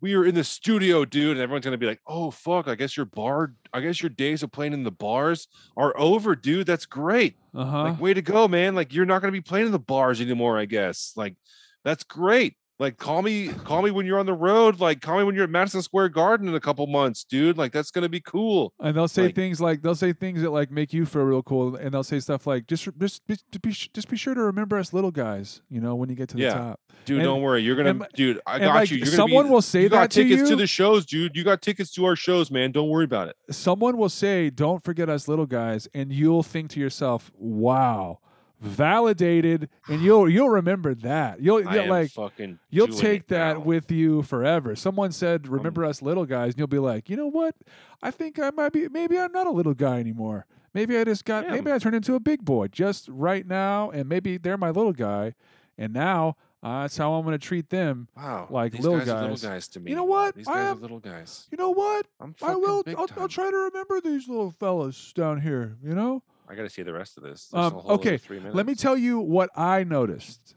we 0.00 0.14
are 0.14 0.24
in 0.24 0.34
the 0.34 0.44
studio, 0.44 1.04
dude, 1.04 1.32
and 1.32 1.40
everyone's 1.40 1.64
gonna 1.64 1.78
be 1.78 1.86
like, 1.86 2.00
"Oh 2.06 2.30
fuck, 2.30 2.68
I 2.68 2.74
guess 2.74 2.96
your 2.96 3.06
bar, 3.06 3.54
I 3.72 3.80
guess 3.80 4.02
your 4.02 4.10
days 4.10 4.42
of 4.42 4.50
playing 4.52 4.72
in 4.72 4.82
the 4.84 4.90
bars 4.90 5.46
are 5.76 5.96
over, 5.98 6.34
dude. 6.36 6.66
That's 6.66 6.86
great. 6.86 7.36
Uh 7.54 7.64
huh. 7.64 7.82
Like, 7.84 8.00
way 8.00 8.12
to 8.14 8.22
go, 8.22 8.48
man. 8.48 8.74
Like, 8.74 8.92
you're 8.92 9.06
not 9.06 9.20
gonna 9.22 9.32
be 9.32 9.40
playing 9.40 9.66
in 9.66 9.72
the 9.72 9.78
bars 9.78 10.20
anymore, 10.20 10.58
I 10.58 10.64
guess. 10.66 11.12
Like, 11.16 11.36
that's 11.84 12.04
great. 12.04 12.56
Like, 12.82 12.98
call 12.98 13.22
me, 13.22 13.48
call 13.48 13.80
me 13.80 13.90
when 13.92 14.04
you're 14.06 14.18
on 14.18 14.26
the 14.26 14.34
road. 14.34 14.80
Like, 14.80 15.00
call 15.00 15.18
me 15.18 15.24
when 15.24 15.34
you're 15.36 15.44
at 15.44 15.50
Madison 15.50 15.80
Square 15.82 16.08
Garden 16.08 16.48
in 16.48 16.54
a 16.54 16.60
couple 16.60 16.84
months, 16.88 17.22
dude. 17.24 17.56
Like, 17.56 17.70
that's 17.72 17.90
gonna 17.92 18.08
be 18.08 18.20
cool. 18.20 18.72
and 18.80 18.96
they'll 18.96 19.06
say 19.08 19.26
like- 19.26 19.34
things 19.36 19.60
like 19.60 19.82
they'll 19.82 19.94
say 19.94 20.12
things 20.12 20.42
that 20.42 20.50
like 20.50 20.70
make 20.70 20.92
you 20.92 21.06
feel 21.06 21.22
real 21.22 21.42
cool, 21.42 21.76
and 21.76 21.94
they'll 21.94 22.02
say 22.02 22.18
stuff 22.18 22.46
like 22.46 22.66
just 22.66 22.88
just 22.98 23.26
be, 23.26 23.36
just 23.52 23.62
be 23.62 23.70
just 23.70 24.08
be 24.10 24.16
sure 24.16 24.34
to 24.34 24.42
remember 24.42 24.76
us 24.76 24.92
little 24.92 25.12
guys. 25.12 25.62
You 25.70 25.80
know 25.80 25.94
when 25.94 26.08
you 26.10 26.16
get 26.16 26.28
to 26.30 26.36
the 26.36 26.42
Yeah. 26.42 26.54
top. 26.54 26.80
Dude, 27.04 27.18
And- 27.18 27.24
don't 27.24 27.40
worry. 27.42 27.62
You're 27.62 27.76
gonna, 27.76 27.90
and- 27.90 28.06
dude. 28.14 28.40
I 28.46 28.58
got 28.58 28.74
like, 28.74 28.90
you. 28.90 28.96
You're 28.98 29.06
gonna 29.06 29.16
someone 29.16 29.46
be, 29.46 29.50
will 29.52 29.62
say 29.62 29.82
you 29.82 29.88
got 29.88 30.00
that 30.02 30.10
to 30.10 30.22
tickets 30.24 30.30
you. 30.30 30.36
Got 30.36 30.40
tickets 30.42 30.50
to 30.50 30.56
the 30.56 30.66
shows, 30.66 31.06
dude. 31.06 31.36
You 31.36 31.44
got 31.44 31.62
tickets 31.62 31.92
to 31.92 32.04
our 32.04 32.16
shows, 32.16 32.50
man. 32.50 32.72
Don't 32.72 32.88
worry 32.88 33.04
about 33.04 33.28
it. 33.28 33.36
Someone 33.50 33.96
will 33.96 34.08
say, 34.08 34.50
"Don't 34.50 34.82
forget 34.82 35.08
us 35.08 35.28
little 35.28 35.46
guys," 35.46 35.86
and 35.94 36.12
you'll 36.12 36.42
think 36.42 36.70
to 36.70 36.80
yourself, 36.80 37.30
"Wow." 37.36 38.18
Validated, 38.62 39.68
and 39.88 40.00
you'll 40.02 40.28
you'll 40.28 40.50
remember 40.50 40.94
that. 40.96 41.40
You'll, 41.40 41.60
you'll 41.72 41.88
like 41.88 42.10
fucking. 42.10 42.58
You'll 42.70 42.88
take 42.88 43.28
that 43.28 43.58
now. 43.58 43.64
with 43.64 43.90
you 43.90 44.22
forever. 44.22 44.76
Someone 44.76 45.12
said, 45.12 45.48
"Remember 45.48 45.84
us 45.84 46.00
little 46.02 46.24
guys," 46.24 46.52
and 46.52 46.58
you'll 46.58 46.66
be 46.68 46.78
like, 46.78 47.10
"You 47.10 47.16
know 47.16 47.26
what? 47.26 47.54
I 48.02 48.10
think 48.10 48.38
I 48.38 48.50
might 48.50 48.72
be. 48.72 48.88
Maybe 48.88 49.18
I'm 49.18 49.32
not 49.32 49.46
a 49.46 49.50
little 49.50 49.74
guy 49.74 49.98
anymore. 49.98 50.46
Maybe 50.74 50.96
I 50.96 51.04
just 51.04 51.24
got. 51.24 51.44
Yeah. 51.44 51.52
Maybe 51.52 51.72
I 51.72 51.78
turned 51.78 51.96
into 51.96 52.14
a 52.14 52.20
big 52.20 52.44
boy 52.44 52.68
just 52.68 53.08
right 53.08 53.46
now, 53.46 53.90
and 53.90 54.08
maybe 54.08 54.38
they're 54.38 54.56
my 54.56 54.70
little 54.70 54.92
guy, 54.92 55.34
and 55.76 55.92
now 55.92 56.36
uh, 56.62 56.82
that's 56.82 56.96
how 56.96 57.14
I'm 57.14 57.24
going 57.24 57.38
to 57.38 57.44
treat 57.44 57.68
them. 57.70 58.08
Wow, 58.16 58.46
like 58.48 58.74
little 58.74 58.98
guys, 58.98 59.08
are 59.08 59.20
little 59.22 59.36
guys. 59.36 59.42
guys 59.42 59.68
to 59.68 59.80
me. 59.80 59.90
You 59.90 59.96
know 59.96 60.04
what? 60.04 60.36
These 60.36 60.46
I 60.46 60.52
guys 60.54 60.70
am- 60.70 60.78
are 60.78 60.80
little 60.80 61.00
guys. 61.00 61.48
You 61.50 61.58
know 61.58 61.70
what? 61.70 62.06
I'm 62.20 62.34
I 62.40 62.54
will. 62.54 62.82
big 62.84 62.96
I'll, 62.96 63.08
time. 63.08 63.18
I'll 63.20 63.28
try 63.28 63.50
to 63.50 63.56
remember 63.56 64.00
these 64.00 64.28
little 64.28 64.50
fellas 64.52 65.12
down 65.12 65.40
here. 65.40 65.76
You 65.82 65.94
know. 65.94 66.22
I 66.52 66.54
got 66.54 66.62
to 66.64 66.70
see 66.70 66.82
the 66.82 66.92
rest 66.92 67.16
of 67.16 67.22
this. 67.22 67.48
Um, 67.54 67.60
a 67.60 67.70
whole 67.70 67.80
other 67.92 67.94
okay, 67.94 68.16
three 68.18 68.36
minutes. 68.36 68.54
Let 68.54 68.66
me 68.66 68.74
tell 68.74 68.96
you 68.96 69.18
what 69.18 69.48
I 69.56 69.84
noticed 69.84 70.54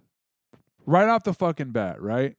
right 0.86 1.08
off 1.08 1.24
the 1.24 1.34
fucking 1.34 1.72
bat, 1.72 2.02
right? 2.02 2.36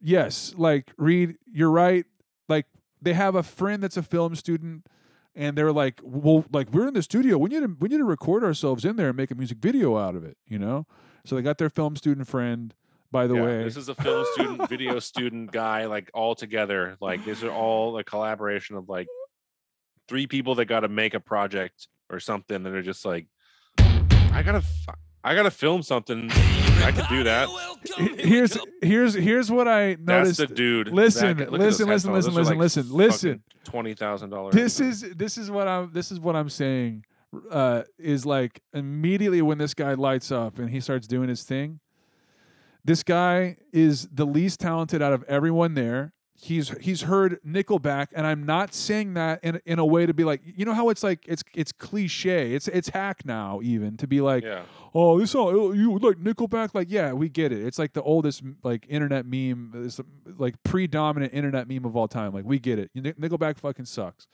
Yes, 0.00 0.52
like 0.58 0.92
Reed, 0.98 1.36
you're 1.50 1.70
right. 1.70 2.04
Like 2.48 2.66
they 3.00 3.14
have 3.14 3.34
a 3.34 3.42
friend 3.42 3.82
that's 3.82 3.96
a 3.96 4.02
film 4.02 4.36
student 4.36 4.86
and 5.34 5.56
they're 5.56 5.72
like, 5.72 6.00
"Well, 6.02 6.44
like 6.52 6.70
we're 6.72 6.88
in 6.88 6.94
the 6.94 7.02
studio. 7.02 7.38
We 7.38 7.48
need 7.48 7.60
to 7.60 7.74
we 7.80 7.88
need 7.88 7.98
to 7.98 8.04
record 8.04 8.44
ourselves 8.44 8.84
in 8.84 8.96
there 8.96 9.08
and 9.08 9.16
make 9.16 9.30
a 9.30 9.34
music 9.34 9.58
video 9.58 9.96
out 9.96 10.14
of 10.14 10.24
it, 10.24 10.36
you 10.46 10.58
know?" 10.58 10.86
So 11.24 11.36
they 11.36 11.42
got 11.42 11.56
their 11.56 11.70
film 11.70 11.96
student 11.96 12.28
friend 12.28 12.74
by 13.10 13.26
the 13.26 13.36
Yeah, 13.36 13.44
way. 13.44 13.64
this 13.64 13.76
is 13.76 13.88
a 13.88 13.94
film 13.94 14.26
student, 14.32 14.68
video 14.68 14.98
student 14.98 15.52
guy, 15.52 15.86
like 15.86 16.10
all 16.12 16.34
together. 16.34 16.96
Like 17.00 17.24
these 17.24 17.42
are 17.42 17.50
all 17.50 17.96
a 17.96 18.04
collaboration 18.04 18.76
of 18.76 18.88
like 18.88 19.06
three 20.08 20.26
people 20.26 20.56
that 20.56 20.66
got 20.66 20.80
to 20.80 20.88
make 20.88 21.14
a 21.14 21.20
project 21.20 21.88
or 22.12 22.20
something 22.20 22.56
and 22.56 22.66
they're 22.66 22.82
just 22.82 23.04
like, 23.04 23.26
I 23.78 24.42
gotta, 24.44 24.62
I 25.24 25.34
gotta 25.34 25.50
film 25.50 25.82
something. 25.82 26.30
I 26.30 26.92
can 26.92 27.06
do 27.08 27.24
that. 27.24 27.48
here's 28.18 28.56
here's 28.82 29.14
here's 29.14 29.50
what 29.50 29.66
I 29.68 29.96
noticed. 30.00 30.06
That's 30.06 30.38
noticed. 30.38 30.38
the 30.40 30.46
dude. 30.48 30.88
Listen, 30.88 31.36
That 31.38 31.44
guy- 31.44 31.50
look 31.50 31.60
listen, 31.60 31.88
listen, 31.88 32.10
headphones. 32.10 32.26
listen, 32.26 32.34
listen, 32.34 32.54
like, 32.54 32.60
listen, 32.60 32.92
listen. 32.92 33.42
Twenty 33.64 33.94
thousand 33.94 34.30
dollars. 34.30 34.54
this 34.54 34.80
is 34.80 35.02
this 35.14 35.38
is 35.38 35.50
what 35.50 35.68
I'm 35.68 35.90
this 35.92 36.10
is 36.12 36.20
what 36.20 36.36
I'm 36.36 36.48
saying 36.48 37.04
uh 37.50 37.82
is 37.98 38.26
like 38.26 38.60
immediately 38.74 39.40
when 39.40 39.56
this 39.58 39.72
guy 39.74 39.94
lights 39.94 40.30
up 40.30 40.58
and 40.58 40.68
he 40.68 40.80
starts 40.80 41.06
doing 41.06 41.28
his 41.30 41.44
thing 41.44 41.80
this 42.84 43.02
guy 43.02 43.56
is 43.72 44.06
the 44.12 44.26
least 44.26 44.60
talented 44.60 45.00
out 45.00 45.12
of 45.14 45.22
everyone 45.28 45.72
there 45.74 46.12
he's 46.42 46.70
he's 46.80 47.02
heard 47.02 47.38
Nickelback, 47.46 48.08
and 48.14 48.26
I'm 48.26 48.44
not 48.44 48.74
saying 48.74 49.14
that 49.14 49.42
in 49.44 49.60
in 49.64 49.78
a 49.78 49.86
way 49.86 50.06
to 50.06 50.12
be 50.12 50.24
like, 50.24 50.40
you 50.44 50.64
know 50.64 50.74
how 50.74 50.88
it's 50.88 51.02
like 51.02 51.24
it's 51.28 51.44
it's 51.54 51.70
cliche, 51.72 52.54
it's 52.54 52.66
it's 52.68 52.88
hack 52.88 53.24
now 53.24 53.60
even 53.62 53.96
to 53.98 54.06
be 54.08 54.20
like, 54.20 54.42
Yeah. 54.42 54.62
oh 54.92 55.18
this 55.20 55.30
song 55.30 55.52
oh, 55.54 55.72
you 55.72 55.96
like 55.98 56.16
Nickelback, 56.18 56.74
like 56.74 56.88
yeah 56.90 57.12
we 57.12 57.28
get 57.28 57.52
it. 57.52 57.64
It's 57.64 57.78
like 57.78 57.92
the 57.92 58.02
oldest 58.02 58.42
like 58.64 58.84
internet 58.88 59.24
meme, 59.24 59.72
it's 59.86 60.00
like 60.36 60.62
predominant 60.64 61.32
internet 61.32 61.68
meme 61.68 61.84
of 61.84 61.96
all 61.96 62.08
time. 62.08 62.32
Like 62.32 62.44
we 62.44 62.58
get 62.58 62.78
it. 62.78 62.90
Nickelback 62.94 63.58
fucking 63.58 63.84
sucks, 63.84 64.26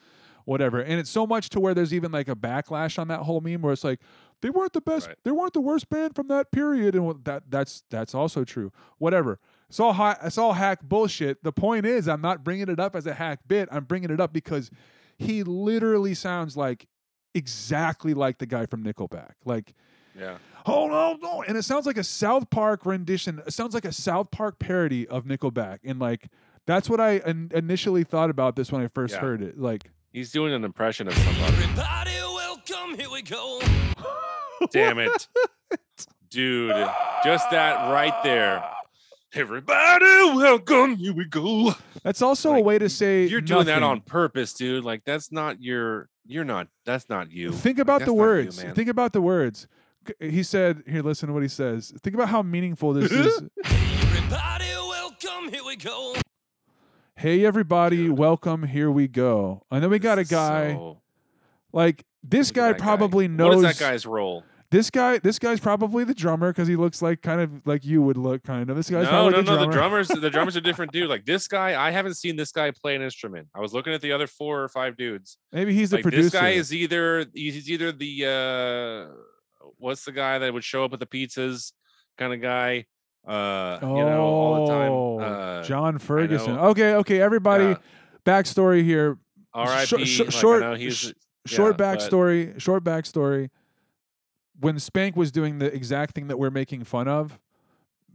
whatever. 0.46 0.80
And 0.80 0.98
it's 0.98 1.10
so 1.10 1.26
much 1.26 1.50
to 1.50 1.60
where 1.60 1.74
there's 1.74 1.92
even 1.92 2.10
like 2.10 2.28
a 2.28 2.36
backlash 2.36 2.98
on 2.98 3.08
that 3.08 3.20
whole 3.20 3.40
meme 3.42 3.60
where 3.62 3.72
it's 3.74 3.84
like 3.84 4.00
they 4.40 4.50
weren't 4.50 4.72
the 4.72 4.80
best, 4.80 5.08
Right. 5.08 5.16
they 5.24 5.30
weren't 5.32 5.52
the 5.52 5.60
worst 5.60 5.88
band 5.90 6.14
from 6.14 6.28
that 6.28 6.50
period, 6.52 6.94
and 6.94 7.24
that 7.24 7.42
that's 7.50 7.82
that's 7.90 8.14
also 8.14 8.44
true. 8.44 8.72
Whatever. 8.98 9.38
It's 9.68 9.78
all 9.80 9.92
ha- 9.92 10.18
it's 10.22 10.38
all 10.38 10.54
hack 10.54 10.82
bullshit. 10.82 11.42
The 11.44 11.52
point 11.52 11.84
is, 11.86 12.08
I'm 12.08 12.20
not 12.22 12.42
bringing 12.44 12.68
it 12.68 12.80
up 12.80 12.96
as 12.96 13.06
a 13.06 13.14
hack 13.14 13.40
bit. 13.46 13.68
I'm 13.70 13.84
bringing 13.84 14.10
it 14.10 14.20
up 14.20 14.32
because 14.32 14.70
he 15.18 15.42
literally 15.42 16.14
sounds 16.14 16.56
like 16.56 16.86
exactly 17.34 18.14
like 18.14 18.38
the 18.38 18.46
guy 18.46 18.66
from 18.66 18.82
Nickelback. 18.82 19.32
Like, 19.44 19.74
Yeah. 20.18 20.38
hold 20.64 20.90
on, 20.92 21.20
no, 21.20 21.42
and 21.42 21.56
it 21.56 21.62
sounds 21.64 21.84
like 21.86 21.98
a 21.98 22.04
South 22.04 22.48
Park 22.50 22.86
rendition. 22.86 23.42
It 23.46 23.52
sounds 23.52 23.74
like 23.74 23.84
a 23.84 23.92
South 23.92 24.30
Park 24.30 24.58
parody 24.58 25.06
of 25.06 25.24
Nickelback, 25.24 25.78
and 25.84 25.98
like 25.98 26.28
that's 26.66 26.88
what 26.88 27.00
I 27.00 27.18
in- 27.26 27.50
initially 27.54 28.04
thought 28.04 28.30
about 28.30 28.56
this 28.56 28.72
when 28.72 28.82
I 28.82 28.88
first 28.88 29.14
Yeah. 29.14 29.20
heard 29.20 29.42
it. 29.42 29.58
Like, 29.58 29.90
He's 30.12 30.32
doing 30.32 30.54
an 30.54 30.64
impression 30.64 31.06
of 31.08 31.14
somebody. 31.14 31.52
Everybody, 31.52 32.10
welcome, 32.22 32.98
here 32.98 33.10
we 33.10 33.20
go. 33.22 33.60
Damn 34.70 34.98
it. 34.98 35.28
Dude, 36.30 36.74
just 37.24 37.50
that 37.50 37.90
right 37.92 38.14
there. 38.24 38.62
Everybody, 39.38 40.04
welcome. 40.34 40.96
Here 40.96 41.12
we 41.12 41.24
go. 41.24 41.72
that's 42.02 42.22
also 42.22 42.54
a 42.56 42.60
way 42.60 42.76
to 42.76 42.88
say 42.88 43.26
You're 43.26 43.40
doing 43.40 43.66
that 43.66 43.84
on 43.84 44.00
purpose, 44.00 44.52
dude. 44.52 44.82
Like 44.82 45.04
that's 45.04 45.30
not 45.30 45.62
your 45.62 46.08
you're 46.26 46.44
not 46.44 46.66
that's 46.84 47.08
not 47.08 47.30
you. 47.30 47.52
Think 47.52 47.78
about 47.78 48.00
That's 48.00 48.10
the 48.10 48.16
not 48.16 48.20
you, 48.20 48.28
words. 48.28 48.62
Think 48.64 48.88
about 48.88 49.12
the 49.12 49.20
words. 49.20 49.68
He 50.18 50.42
said, 50.42 50.82
"Here, 50.88 51.02
listen 51.02 51.28
to 51.28 51.34
what 51.34 51.42
he 51.44 51.48
says. 51.48 51.94
Think 52.02 52.14
about 52.14 52.30
how 52.30 52.42
meaningful 52.42 52.94
this 52.94 53.12
is." 53.12 53.40
Everybody, 53.64 54.64
welcome, 54.76 55.52
here 55.52 55.64
we 55.64 55.76
go. 55.76 56.16
Hey, 57.14 57.46
everybody, 57.46 58.08
welcome. 58.08 58.64
Here 58.64 58.90
we 58.90 59.06
go. 59.06 59.62
And 59.70 59.84
then 59.84 59.90
we 59.90 60.00
got 60.00 60.18
a 60.18 60.24
guy 60.24 60.72
so- 60.72 61.00
like 61.72 62.04
this 62.24 62.48
look 62.48 62.58
at 62.58 62.72
guy 62.72 62.82
probably 62.82 63.28
knows. 63.28 63.62
What 63.62 63.70
is 63.70 63.78
that 63.78 63.88
guy's 63.88 64.04
role? 64.04 64.42
This 64.70 64.90
guy, 64.90 65.16
this 65.18 65.38
guy's 65.38 65.60
probably 65.60 66.04
the 66.04 66.12
drummer 66.12 66.50
because 66.52 66.68
he 66.68 66.76
looks 66.76 67.00
like 67.00 67.22
kind 67.22 67.40
of 67.40 67.66
like 67.66 67.86
you 67.86 68.02
would 68.02 68.18
look, 68.18 68.42
kind 68.42 68.68
of. 68.68 68.76
This 68.76 68.90
guy's 68.90 69.06
No, 69.06 69.30
no, 69.30 69.40
the 69.40 69.42
no. 69.42 69.42
drummer. 69.42 69.66
The 69.66 69.72
drummers, 69.72 70.08
the 70.08 70.30
drummers 70.30 70.56
are 70.58 70.60
different, 70.60 70.92
dude. 70.92 71.08
Like 71.08 71.24
this 71.24 71.48
guy, 71.48 71.80
I 71.82 71.90
haven't 71.90 72.14
seen 72.14 72.36
this 72.36 72.52
guy 72.52 72.70
play 72.70 72.94
an 72.94 73.00
instrument. 73.00 73.48
I 73.54 73.60
was 73.60 73.72
looking 73.72 73.94
at 73.94 74.02
the 74.02 74.12
other 74.12 74.26
four 74.26 74.62
or 74.62 74.68
five 74.68 74.96
dudes. 74.98 75.38
Maybe 75.52 75.72
he's 75.74 75.88
the 75.90 75.96
like 75.96 76.02
producer. 76.02 76.24
this 76.24 76.32
guy 76.32 76.50
is 76.50 76.74
either 76.74 77.24
he's 77.32 77.70
either 77.70 77.92
the 77.92 79.08
uh 79.10 79.14
what's 79.78 80.04
the 80.04 80.12
guy 80.12 80.38
that 80.38 80.52
would 80.52 80.64
show 80.64 80.84
up 80.84 80.90
with 80.90 81.00
the 81.00 81.06
pizzas 81.06 81.72
kind 82.18 82.32
of 82.34 82.40
guy 82.42 82.84
uh 83.26 83.78
oh, 83.82 83.96
you 83.96 84.04
know 84.04 84.20
all 84.22 84.66
the 84.66 84.72
time 84.72 85.32
uh 85.32 85.62
John 85.62 85.98
Ferguson. 85.98 86.58
Okay, 86.58 86.94
okay, 86.94 87.20
everybody. 87.22 87.64
yeah, 87.64 87.76
Backstory 88.26 88.84
here. 88.84 89.16
R.I.P. 89.54 90.04
sh- 90.04 90.18
like, 90.20 90.28
I 90.28 90.30
short- 90.30 90.60
know 90.60 90.74
he's 90.74 90.96
sh- 90.96 91.06
yeah, 91.06 91.12
short 91.56 91.78
but- 91.78 91.98
backstory. 91.98 92.60
Short 92.60 92.84
backstory. 92.84 93.48
When 94.60 94.78
Spank 94.78 95.16
was 95.16 95.30
doing 95.30 95.58
the 95.58 95.72
exact 95.74 96.14
thing 96.14 96.28
that 96.28 96.38
we're 96.38 96.50
making 96.50 96.84
fun 96.84 97.06
of, 97.08 97.38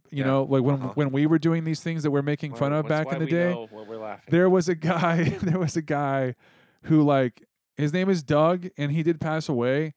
you 0.09 0.19
Yeah, 0.19 0.25
know, 0.25 0.43
like 0.43 0.63
when 0.63 0.75
uh-huh. 0.75 0.91
when 0.95 1.11
we 1.11 1.25
were 1.25 1.39
doing 1.39 1.63
these 1.63 1.81
things 1.81 2.03
that 2.03 2.11
we're 2.11 2.21
making 2.21 2.51
Well, 2.51 2.59
fun 2.59 2.73
of 2.73 2.87
back 2.87 3.11
in 3.11 3.19
the 3.19 3.25
day, 3.25 3.51
know 3.51 3.67
what 3.71 3.87
we're 3.87 3.97
laughing. 3.97 4.25
there 4.29 4.49
was 4.49 4.67
a 4.69 4.75
guy. 4.75 5.23
there 5.41 5.59
was 5.59 5.75
a 5.77 5.81
guy 5.81 6.35
who 6.83 7.01
like 7.03 7.43
his 7.77 7.91
name 7.93 8.09
is 8.09 8.21
Doug, 8.23 8.67
and 8.77 8.91
he 8.91 9.01
did 9.03 9.19
pass 9.19 9.49
away. 9.49 9.93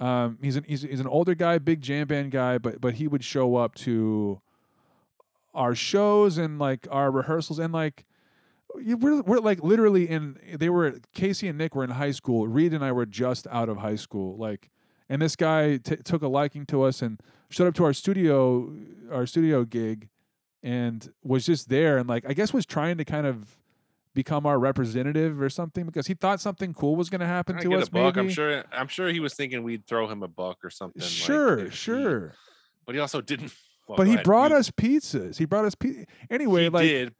Um, 0.00 0.38
he's 0.42 0.56
an 0.56 0.64
he's, 0.66 0.82
he's 0.82 0.98
an 0.98 1.06
older 1.06 1.34
guy, 1.34 1.58
big 1.58 1.80
jam 1.80 2.08
band 2.08 2.32
guy, 2.32 2.58
but 2.58 2.80
but 2.80 2.94
he 2.94 3.06
would 3.06 3.22
show 3.22 3.54
up 3.56 3.74
to 3.76 4.40
our 5.54 5.74
shows 5.74 6.38
and 6.38 6.58
like 6.58 6.88
our 6.90 7.10
rehearsals 7.10 7.58
and 7.58 7.72
like 7.74 8.06
we're 8.74 9.20
we're 9.22 9.38
like 9.38 9.62
literally 9.62 10.08
in 10.08 10.38
they 10.56 10.70
were 10.70 10.94
Casey 11.14 11.46
and 11.46 11.58
Nick 11.58 11.74
were 11.76 11.84
in 11.84 11.90
high 11.90 12.10
school. 12.10 12.48
Reed 12.48 12.72
and 12.72 12.82
I 12.84 12.90
were 12.90 13.04
just 13.06 13.46
out 13.48 13.68
of 13.68 13.76
high 13.76 13.96
school. 13.96 14.36
Like, 14.38 14.70
and 15.12 15.20
this 15.20 15.36
guy 15.36 15.76
t- 15.76 15.96
took 15.96 16.22
a 16.22 16.28
liking 16.28 16.64
to 16.66 16.82
us 16.82 17.02
and 17.02 17.20
showed 17.50 17.66
up 17.68 17.74
to 17.74 17.84
our 17.84 17.92
studio 17.92 18.72
our 19.12 19.26
studio 19.26 19.64
gig 19.64 20.08
and 20.62 21.12
was 21.22 21.44
just 21.44 21.68
there 21.68 21.98
and 21.98 22.08
like 22.08 22.24
I 22.26 22.32
guess 22.32 22.52
was 22.52 22.64
trying 22.64 22.96
to 22.98 23.04
kind 23.04 23.26
of 23.26 23.56
become 24.14 24.46
our 24.46 24.58
representative 24.58 25.40
or 25.40 25.50
something 25.50 25.84
because 25.86 26.06
he 26.06 26.14
thought 26.14 26.40
something 26.40 26.72
cool 26.74 26.96
was 26.96 27.08
going 27.10 27.20
to 27.20 27.26
happen 27.26 27.56
to 27.58 27.74
us. 27.74 27.90
maybe. 27.92 28.20
I'm 28.20 28.28
sure. 28.30 28.64
I'm 28.72 28.88
sure 28.88 29.08
he 29.08 29.20
was 29.20 29.34
thinking 29.34 29.62
we'd 29.62 29.86
throw 29.86 30.06
him 30.08 30.22
a 30.22 30.28
buck 30.28 30.58
or 30.64 30.70
something. 30.70 31.00
like, 31.00 31.10
Sure, 31.10 31.64
he- 31.64 31.70
sure. 31.70 32.34
but 32.86 32.94
he 32.94 33.00
also 33.00 33.20
didn't. 33.20 33.52
Well, 33.88 33.96
but 33.96 34.06
he 34.06 34.12
ahead. 34.12 34.24
brought 34.24 34.52
He- 34.52 34.56
us 34.58 34.70
pizzas. 34.70 35.38
He 35.38 35.44
brought 35.44 35.64
us 35.64 35.74
pizza. 35.74 36.06
Anyway, 36.30 36.62
He 36.64 36.68
like 36.68 36.84
did. 36.88 37.14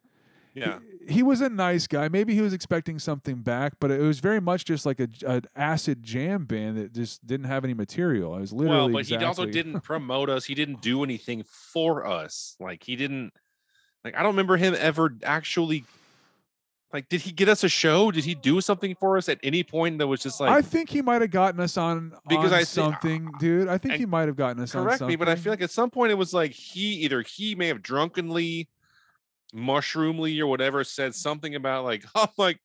Yeah. 0.53 0.79
he, 0.79 0.92
he 1.07 1.23
was 1.23 1.41
a 1.41 1.49
nice 1.49 1.87
guy. 1.87 2.07
Maybe 2.09 2.33
he 2.33 2.41
was 2.41 2.53
expecting 2.53 2.99
something 2.99 3.41
back, 3.41 3.73
but 3.79 3.91
it 3.91 3.99
was 3.99 4.19
very 4.19 4.39
much 4.39 4.65
just 4.65 4.85
like 4.85 4.99
a, 4.99 5.07
an 5.25 5.43
acid 5.55 6.03
jam 6.03 6.45
band 6.45 6.77
that 6.77 6.93
just 6.93 7.25
didn't 7.25 7.45
have 7.47 7.63
any 7.63 7.73
material. 7.73 8.33
I 8.33 8.39
was 8.39 8.53
literally 8.53 8.93
Well, 8.93 9.01
but 9.01 9.05
he 9.05 9.15
also 9.17 9.45
didn't 9.45 9.81
promote 9.83 10.29
us. 10.29 10.45
He 10.45 10.55
didn't 10.55 10.81
do 10.81 11.03
anything 11.03 11.43
for 11.47 12.05
us. 12.05 12.55
Like 12.59 12.83
he 12.83 12.95
didn't. 12.95 13.33
Like 14.03 14.15
I 14.15 14.19
don't 14.19 14.33
remember 14.33 14.57
him 14.57 14.75
ever 14.77 15.15
actually. 15.23 15.85
Like, 16.91 17.09
did 17.09 17.21
he 17.21 17.31
get 17.31 17.49
us 17.49 17.63
a 17.63 17.69
show? 17.69 18.11
Did 18.11 18.23
he 18.23 18.35
do 18.35 18.61
something 18.61 18.95
for 18.99 19.17
us 19.17 19.27
at 19.27 19.39
any 19.41 19.63
point 19.63 19.97
that 19.97 20.05
was 20.05 20.21
just 20.21 20.39
like? 20.39 20.51
I 20.51 20.61
think 20.61 20.89
he 20.89 21.01
might 21.01 21.21
have 21.21 21.31
gotten 21.31 21.59
us 21.59 21.75
on 21.75 22.13
Because 22.29 22.51
on 22.51 22.59
I 22.59 22.63
something, 22.63 23.31
ah, 23.33 23.37
dude. 23.39 23.67
I 23.67 23.79
think 23.79 23.95
he 23.95 24.05
might 24.05 24.27
have 24.27 24.35
gotten 24.35 24.61
us 24.61 24.75
on 24.75 24.83
correct 24.83 24.99
something. 24.99 25.13
me, 25.13 25.15
but 25.15 25.27
I 25.27 25.33
feel 25.33 25.51
like 25.51 25.63
at 25.63 25.71
some 25.71 25.89
point 25.89 26.11
it 26.11 26.15
was 26.15 26.35
like 26.35 26.51
he 26.51 26.97
either 26.97 27.23
he 27.23 27.55
may 27.55 27.67
have 27.69 27.81
drunkenly, 27.81 28.69
mushroomly 29.53 30.39
or 30.39 30.47
whatever 30.47 30.83
said 30.83 31.15
something 31.15 31.55
about 31.55 31.83
like 31.83 32.03
I'm 32.15 32.27
like 32.37 32.59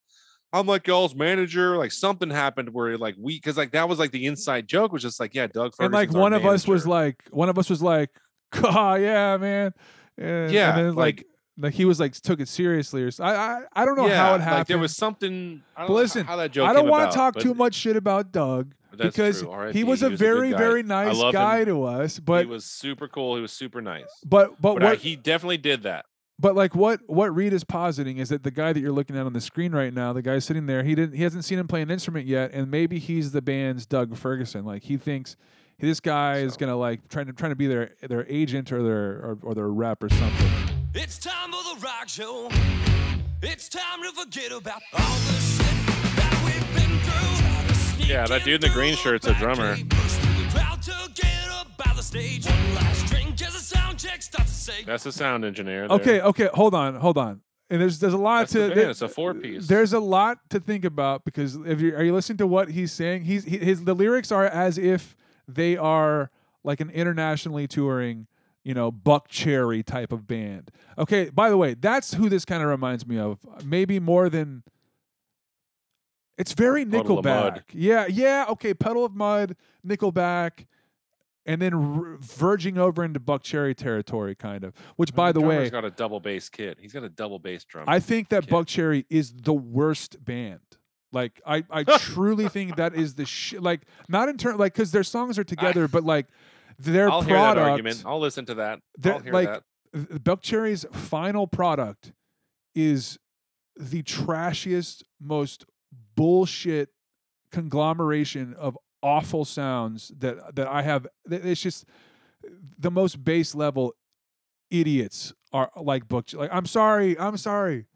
I'm 0.52 0.66
like 0.66 0.86
y'all's 0.86 1.14
manager. 1.14 1.76
Like 1.76 1.92
something 1.92 2.30
happened 2.30 2.70
where 2.72 2.96
like 2.96 3.16
we 3.18 3.36
because 3.36 3.56
like 3.56 3.72
that 3.72 3.88
was 3.88 3.98
like 3.98 4.12
the 4.12 4.24
inside 4.26 4.66
joke 4.66 4.92
was 4.92 5.02
just 5.02 5.20
like 5.20 5.34
yeah 5.34 5.46
Doug 5.46 5.74
and 5.78 5.92
like 5.92 6.10
one 6.12 6.32
of 6.32 6.46
us 6.46 6.66
was 6.66 6.86
like, 6.86 7.22
one 7.30 7.48
of 7.50 7.58
us 7.58 7.68
was 7.68 7.82
like, 7.82 8.10
"Ah, 8.54 8.94
yeah, 8.94 9.36
man." 9.36 9.74
And, 10.16 10.50
Yeah, 10.50 10.70
and 10.76 10.86
then 10.88 10.94
like, 10.94 11.16
like- 11.18 11.26
like 11.60 11.74
he 11.74 11.84
was 11.84 11.98
like 12.00 12.12
took 12.14 12.40
it 12.40 12.46
seriously 12.48 13.02
or 13.02 13.10
I 13.20 13.62
I 13.74 13.84
don't 13.84 13.96
know 13.96 14.08
how 14.08 14.36
it 14.36 14.40
happened. 14.40 14.58
Like 14.60 14.66
there 14.68 14.78
was 14.78 14.96
something. 14.96 15.60
I 15.76 15.80
don't 15.80 15.88
But 15.88 15.92
know 15.94 16.00
listen, 16.00 16.24
how 16.26 16.36
that 16.36 16.52
joke 16.52 16.68
I 16.68 16.72
don't 16.72 16.88
want 16.88 17.10
to 17.10 17.16
talk 17.16 17.36
too 17.36 17.52
much 17.52 17.74
shit 17.74 17.96
about 17.96 18.30
Doug 18.32 18.74
because 18.96 19.44
he 19.72 19.84
was 19.84 20.02
a 20.02 20.08
very 20.08 20.52
guy. 20.52 20.56
very 20.56 20.82
nice 20.82 21.20
guy 21.32 21.58
him. 21.60 21.66
to 21.66 21.82
us. 21.84 22.18
But 22.20 22.46
he 22.46 22.50
was 22.50 22.64
super 22.64 23.06
cool. 23.08 23.34
He 23.36 23.42
was 23.42 23.52
super 23.52 23.82
nice. 23.82 24.06
but 24.24 24.60
but 24.62 24.74
But, 24.74 24.82
I- 24.82 24.88
what 24.90 24.98
he 25.00 25.16
definitely 25.16 25.58
did 25.58 25.82
that. 25.82 26.06
But 26.40 26.54
like 26.54 26.74
what 26.74 27.00
what 27.06 27.34
Reed 27.34 27.52
is 27.52 27.64
positing 27.64 28.18
is 28.18 28.28
that 28.28 28.44
the 28.44 28.50
guy 28.52 28.72
that 28.72 28.80
you're 28.80 28.92
looking 28.92 29.16
at 29.16 29.26
on 29.26 29.32
the 29.32 29.40
screen 29.40 29.72
right 29.72 29.92
now, 29.92 30.12
the 30.12 30.22
guy 30.22 30.38
sitting 30.38 30.66
there, 30.66 30.84
he 30.84 30.94
didn't 30.94 31.16
he 31.16 31.24
hasn't 31.24 31.44
seen 31.44 31.58
him 31.58 31.66
play 31.66 31.82
an 31.82 31.90
instrument 31.90 32.26
yet, 32.26 32.52
and 32.52 32.70
maybe 32.70 32.98
he's 33.00 33.32
the 33.32 33.42
band's 33.42 33.86
Doug 33.86 34.16
Ferguson. 34.16 34.64
Like 34.64 34.84
he 34.84 34.96
thinks 34.96 35.36
this 35.80 35.98
guy 35.98 36.38
is 36.38 36.56
gonna 36.56 36.76
like 36.76 37.08
trying 37.08 37.26
to 37.26 37.32
trying 37.32 37.50
to 37.50 37.56
be 37.56 37.66
their 37.66 37.90
their 38.02 38.24
agent 38.28 38.70
or 38.70 38.82
their 38.84 39.10
or, 39.10 39.38
or 39.42 39.54
their 39.54 39.68
rep 39.68 40.02
or 40.02 40.08
something. 40.10 40.50
It's 40.94 41.18
time 41.18 41.50
for 41.50 41.74
the 41.74 41.84
rock 41.84 42.08
show. 42.08 42.48
It's 43.42 43.68
time 43.68 44.02
to 44.02 44.12
forget 44.12 44.52
about 44.52 44.82
all 44.92 45.16
the 45.16 45.40
shit 45.40 46.16
that 46.16 46.42
we've 46.44 46.74
been 46.74 46.98
through. 47.00 47.46
Try 47.46 47.64
to 47.66 47.74
sneak 47.74 48.08
Yeah, 48.08 48.26
that 48.26 48.44
dude 48.44 48.62
in 48.64 48.70
the 48.70 48.74
green 48.74 48.94
shirt's 48.94 49.26
a 49.26 49.30
back 49.30 49.40
drummer. 49.40 49.76
Stage. 52.08 52.46
One 52.46 52.74
last 52.74 53.04
drink 53.04 53.42
as 53.42 53.52
the 53.52 53.58
sound 53.58 53.98
check 53.98 54.22
starts 54.22 54.50
to 54.50 54.72
say. 54.72 54.82
That's 54.82 55.04
the 55.04 55.12
sound 55.12 55.44
engineer. 55.44 55.86
there. 55.86 55.96
Okay, 55.98 56.20
okay, 56.22 56.48
hold 56.54 56.74
on, 56.74 56.94
hold 56.94 57.18
on. 57.18 57.42
And 57.68 57.82
there's 57.82 57.98
there's 57.98 58.14
a 58.14 58.16
lot 58.16 58.38
That's 58.40 58.52
to 58.52 58.58
the 58.60 58.68
there- 58.74 58.88
It's 58.88 59.02
a 59.02 59.10
four 59.10 59.34
piece. 59.34 59.66
There's 59.66 59.92
a 59.92 60.00
lot 60.00 60.38
to 60.48 60.58
think 60.58 60.86
about 60.86 61.26
because 61.26 61.56
if 61.66 61.82
you 61.82 61.94
are 61.94 62.02
you 62.02 62.14
listening 62.14 62.38
to 62.38 62.46
what 62.46 62.70
he's 62.70 62.92
saying, 62.92 63.24
he's 63.24 63.44
he, 63.44 63.58
his 63.58 63.84
the 63.84 63.92
lyrics 63.92 64.32
are 64.32 64.46
as 64.46 64.78
if 64.78 65.18
they 65.46 65.76
are 65.76 66.30
like 66.64 66.80
an 66.80 66.88
internationally 66.88 67.66
touring, 67.66 68.26
you 68.64 68.72
know, 68.72 68.90
Buckcherry 68.90 69.84
type 69.84 70.10
of 70.10 70.26
band. 70.26 70.70
Okay, 70.96 71.28
by 71.28 71.50
the 71.50 71.58
way, 71.58 71.74
that's 71.74 72.14
who 72.14 72.30
this 72.30 72.46
kind 72.46 72.62
of 72.62 72.70
reminds 72.70 73.06
me 73.06 73.18
of. 73.18 73.38
Maybe 73.62 74.00
more 74.00 74.30
than 74.30 74.62
it's 76.38 76.54
very 76.54 76.86
Puddle 76.86 77.18
of 77.18 77.24
Nickelback. 77.26 77.62
Yeah, 77.74 78.06
yeah, 78.08 78.46
okay, 78.48 78.72
Puddle 78.72 79.04
of 79.04 79.14
Mudd, 79.14 79.56
Nickelback, 79.86 80.64
and 81.48 81.62
then 81.62 81.74
r- 81.74 82.18
verging 82.20 82.76
over 82.76 83.02
into 83.02 83.18
Buckcherry 83.18 83.74
territory, 83.74 84.34
kind 84.34 84.64
of. 84.64 84.74
Which, 84.96 85.14
by 85.14 85.30
mm-hmm. 85.30 85.38
the 85.38 85.40
drummer's 85.40 85.56
way, 85.56 85.62
he's 85.64 85.70
got 85.72 85.84
a 85.86 85.90
double 85.90 86.20
bass 86.20 86.48
kit. 86.50 86.78
He's 86.78 86.92
got 86.92 87.02
a 87.02 87.08
double 87.08 87.38
bass 87.38 87.64
drum. 87.64 87.86
I 87.88 87.98
think 87.98 88.28
that 88.28 88.44
kit. 88.44 88.52
Buckcherry 88.52 89.06
is 89.08 89.32
the 89.32 89.54
worst 89.54 90.22
band. 90.22 90.60
Like 91.10 91.40
I, 91.46 91.64
I 91.70 91.84
truly 91.98 92.48
think 92.48 92.76
that 92.76 92.94
is 92.94 93.14
the 93.14 93.24
shit. 93.24 93.62
Like 93.62 93.80
not 94.08 94.28
in 94.28 94.36
turn, 94.36 94.58
like 94.58 94.74
because 94.74 94.92
their 94.92 95.02
songs 95.02 95.38
are 95.38 95.44
together, 95.44 95.88
but 95.88 96.04
like 96.04 96.26
their 96.78 97.10
I'll 97.10 97.22
hear 97.22 97.36
that 97.36 97.56
argument. 97.56 98.02
I'll 98.04 98.20
listen 98.20 98.44
to 98.46 98.54
that. 98.56 98.80
I'll 99.02 99.18
hear 99.20 99.32
like, 99.32 99.48
that. 99.48 99.62
th- 99.94 100.06
Buckcherry's 100.22 100.84
final 100.92 101.46
product 101.46 102.12
is 102.74 103.18
the 103.74 104.02
trashiest, 104.02 105.02
most 105.18 105.64
bullshit 106.14 106.90
conglomeration 107.50 108.52
of 108.52 108.76
awful 109.02 109.44
sounds 109.44 110.12
that 110.18 110.54
that 110.56 110.68
I 110.68 110.82
have. 110.82 111.06
It's 111.30 111.60
just 111.60 111.84
the 112.78 112.90
most 112.90 113.24
base 113.24 113.54
level 113.54 113.94
idiots 114.70 115.32
are 115.52 115.70
like 115.76 116.08
Buck. 116.08 116.32
Like 116.32 116.50
I'm 116.52 116.66
sorry, 116.66 117.18
I'm 117.18 117.36
sorry. 117.36 117.86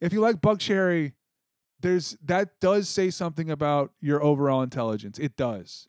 If 0.00 0.12
you 0.12 0.20
like 0.20 0.36
Buckcherry, 0.36 1.12
there's 1.80 2.16
that 2.24 2.60
does 2.60 2.88
say 2.88 3.10
something 3.10 3.50
about 3.50 3.92
your 4.00 4.22
overall 4.22 4.62
intelligence. 4.62 5.18
It 5.18 5.36
does. 5.36 5.88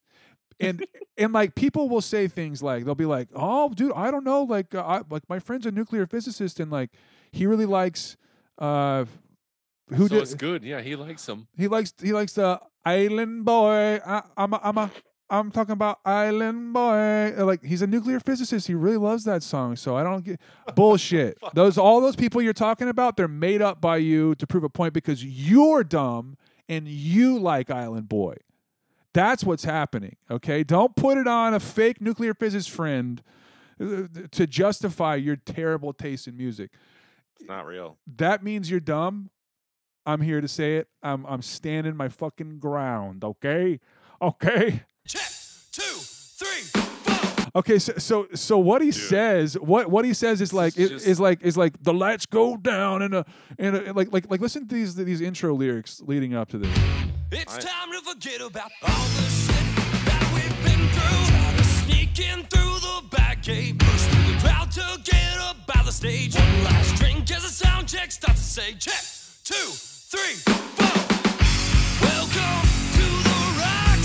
And 0.60 0.86
and 1.18 1.34
like 1.34 1.55
people 1.55 1.89
will 1.89 2.01
say 2.01 2.28
things 2.28 2.64
like 2.64 2.86
they'll 2.86 2.95
be 2.95 3.05
like, 3.05 3.30
"Oh, 3.36 3.70
dude, 3.70 3.91
I 3.93 4.10
don't 4.10 4.24
know. 4.24 4.43
Like, 4.43 4.74
uh, 4.74 4.82
I, 4.82 5.01
like 5.10 5.24
my 5.30 5.39
friend's 5.39 5.66
a 5.66 5.72
nuclear 5.72 6.08
physicist, 6.08 6.60
and 6.60 6.72
like 6.72 6.89
he 7.32 7.45
really 7.45 7.68
likes 7.68 8.18
uh, 8.58 9.05
who 9.89 10.08
so 10.08 10.16
did 10.16 10.22
it's 10.24 10.34
good. 10.34 10.64
Yeah, 10.64 10.82
he 10.82 10.95
likes 10.95 11.28
him. 11.28 11.47
he 11.55 11.68
likes 11.68 11.93
he 12.01 12.12
likes 12.12 12.34
the 12.34 12.60
Island 12.88 13.45
Boy. 13.45 13.99
I, 14.05 14.21
I'm 14.35 14.53
a, 14.53 14.59
I'm 14.63 14.77
a 14.77 14.91
I'm 15.29 15.51
talking 15.51 15.73
about 15.73 15.99
Island 16.05 16.73
Boy. 16.73 17.33
Like 17.38 17.63
he's 17.63 17.81
a 17.81 17.88
nuclear 17.88 18.19
physicist. 18.19 18.67
He 18.67 18.73
really 18.75 18.97
loves 18.97 19.23
that 19.25 19.43
song. 19.43 19.75
So 19.75 19.95
I 19.97 20.03
don't 20.03 20.23
get 20.23 20.39
bullshit. 20.75 21.38
those 21.53 21.77
all 21.77 21.99
those 22.01 22.15
people 22.15 22.41
you're 22.41 22.53
talking 22.53 22.88
about, 22.88 23.17
they're 23.17 23.27
made 23.27 23.61
up 23.61 23.81
by 23.81 23.97
you 23.97 24.35
to 24.35 24.47
prove 24.47 24.63
a 24.63 24.69
point 24.69 24.93
because 24.93 25.23
you're 25.25 25.83
dumb 25.83 26.38
and 26.69 26.88
you 26.88 27.38
like 27.39 27.69
Island 27.69 28.07
Boy. 28.09 28.35
That's 29.13 29.43
what's 29.43 29.63
happening. 29.63 30.15
Okay, 30.29 30.63
don't 30.63 30.95
put 30.95 31.17
it 31.17 31.27
on 31.27 31.53
a 31.53 31.59
fake 31.59 31.99
nuclear 32.01 32.33
physicist 32.33 32.69
friend 32.73 33.21
uh, 33.81 34.03
to 34.31 34.47
justify 34.47 35.15
your 35.15 35.35
terrible 35.35 35.91
taste 35.93 36.27
in 36.27 36.38
music 36.38 36.71
It's 37.39 37.47
not 37.49 37.65
real. 37.65 37.97
that 38.17 38.43
means 38.43 38.69
you're 38.71 38.79
dumb. 38.79 39.29
I'm 40.08 40.22
here 40.22 40.39
to 40.41 40.47
say 40.47 40.78
it. 40.78 40.88
I'm 41.03 41.26
I'm 41.26 41.41
standing 41.41 41.95
my 41.95 42.08
fucking 42.10 42.60
ground, 42.60 43.24
okay? 43.24 43.80
Okay. 44.22 44.84
Check, 45.05 45.22
two, 45.72 45.82
three, 45.84 46.82
four. 46.82 47.49
Okay, 47.55 47.78
so 47.78 47.93
so 47.97 48.28
so 48.34 48.58
what 48.58 48.82
he 48.82 48.91
says, 48.91 49.55
what 49.60 49.89
what 49.91 50.05
he 50.05 50.14
says 50.14 50.39
is 50.41 50.53
like 50.53 50.78
is 50.78 50.86
is, 50.86 50.89
just- 50.91 51.08
is 51.08 51.20
like 51.20 51.41
is 51.43 51.58
like 51.58 51.74
the 51.84 51.93
lights 51.93 52.26
go 52.26 52.55
down 52.58 53.01
and 53.01 53.14
a 53.16 53.26
and 53.60 53.76
a, 53.76 53.93
like 53.93 54.12
like 54.14 54.30
like 54.32 54.39
listen 54.41 54.68
to 54.68 54.74
these 54.76 54.95
these 54.95 55.22
intro 55.22 55.53
lyrics 55.53 56.01
leading 56.05 56.34
up 56.34 56.47
to 56.49 56.58
this. 56.58 56.76
It's 57.32 57.55
I- 57.58 57.60
time 57.60 57.91
to 57.91 58.01
forget 58.10 58.39
about 58.41 58.72
all 58.84 59.05
the 59.18 59.30
shit 59.30 60.05
that 60.05 60.32
we've 60.34 60.64
been 60.64 60.88
through. 60.89 61.26
Try 61.36 61.53
to 61.58 61.64
sneak 61.64 62.20
in 62.20 62.43
through 62.45 62.80
the 62.80 63.03
back 63.12 63.43
gate, 63.43 63.78
push 63.78 64.05
through 64.05 64.34
the 64.34 64.39
crowd 64.39 64.72
to 64.72 64.99
get 65.03 65.38
up 65.39 65.58
by 65.68 65.82
the 65.84 65.91
stage. 65.91 66.34
One 66.36 66.64
last 66.64 66.95
drink 66.95 67.30
as 67.32 67.43
the 67.43 67.49
sound 67.49 67.88
check 67.89 68.12
starts 68.12 68.39
to 68.39 68.47
say, 68.62 68.74
check, 68.74 69.03
two, 69.43 69.74
three, 70.10 70.36
four. 70.45 70.86
Welcome 72.01 72.68
to 72.93 73.05
the 73.28 73.39
rock 73.60 73.99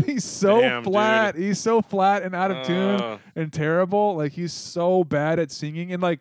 show. 0.00 0.06
he's 0.12 0.24
so 0.24 0.60
Damn, 0.60 0.82
dude. 0.82 0.92
flat. 0.92 1.36
He's 1.36 1.60
so 1.60 1.82
flat 1.82 2.22
and 2.22 2.34
out 2.34 2.50
of 2.50 2.66
tune 2.66 3.00
Uh. 3.00 3.18
and 3.36 3.52
terrible. 3.52 4.16
Like 4.16 4.32
he's 4.32 4.52
so 4.52 5.04
bad 5.04 5.38
at 5.38 5.50
singing 5.50 5.92
and 5.92 6.02
like 6.02 6.20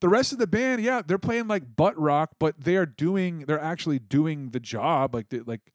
the 0.00 0.08
rest 0.08 0.32
of 0.32 0.38
the 0.38 0.46
band, 0.46 0.80
yeah, 0.82 1.02
they're 1.04 1.18
playing 1.18 1.48
like 1.48 1.74
butt 1.76 1.98
rock, 1.98 2.30
but 2.38 2.60
they 2.60 2.76
are 2.76 2.86
doing 2.86 3.40
they're 3.46 3.60
actually 3.60 3.98
doing 3.98 4.50
the 4.50 4.60
job. 4.60 5.14
Like 5.14 5.28
they, 5.28 5.40
like 5.40 5.72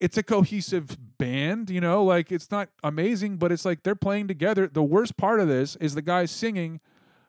it's 0.00 0.16
a 0.18 0.22
cohesive 0.22 0.96
band, 1.18 1.70
you 1.70 1.80
know, 1.80 2.02
like 2.02 2.32
it's 2.32 2.50
not 2.50 2.68
amazing, 2.82 3.36
but 3.36 3.52
it's 3.52 3.64
like 3.64 3.82
they're 3.82 3.94
playing 3.94 4.28
together. 4.28 4.66
The 4.66 4.82
worst 4.82 5.16
part 5.16 5.40
of 5.40 5.48
this 5.48 5.76
is 5.76 5.94
the 5.94 6.02
guy 6.02 6.24
singing 6.24 6.80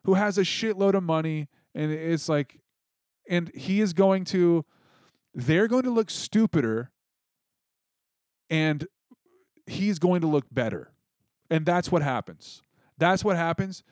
who 0.04 0.14
has 0.14 0.36
a 0.38 0.42
shitload 0.42 0.94
of 0.94 1.02
money 1.02 1.48
and 1.74 1.92
it's 1.92 2.28
like 2.28 2.58
and 3.28 3.50
he 3.54 3.80
is 3.80 3.92
going 3.92 4.24
to 4.26 4.64
they're 5.34 5.68
going 5.68 5.82
to 5.82 5.90
look 5.90 6.10
stupider 6.10 6.90
and 8.48 8.86
he's 9.66 9.98
going 9.98 10.20
to 10.20 10.26
look 10.26 10.46
better. 10.50 10.92
And 11.50 11.66
that's 11.66 11.92
what 11.92 12.02
happens. 12.02 12.62
That's 12.98 13.24
what 13.24 13.36
happens. 13.36 13.82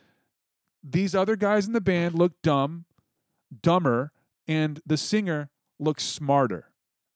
These 0.82 1.14
other 1.14 1.36
guys 1.36 1.66
in 1.66 1.72
the 1.72 1.80
band 1.80 2.14
look 2.14 2.32
dumb, 2.42 2.84
dumber, 3.62 4.12
and 4.46 4.80
the 4.86 4.96
singer 4.96 5.50
looks 5.78 6.04
smarter. 6.04 6.70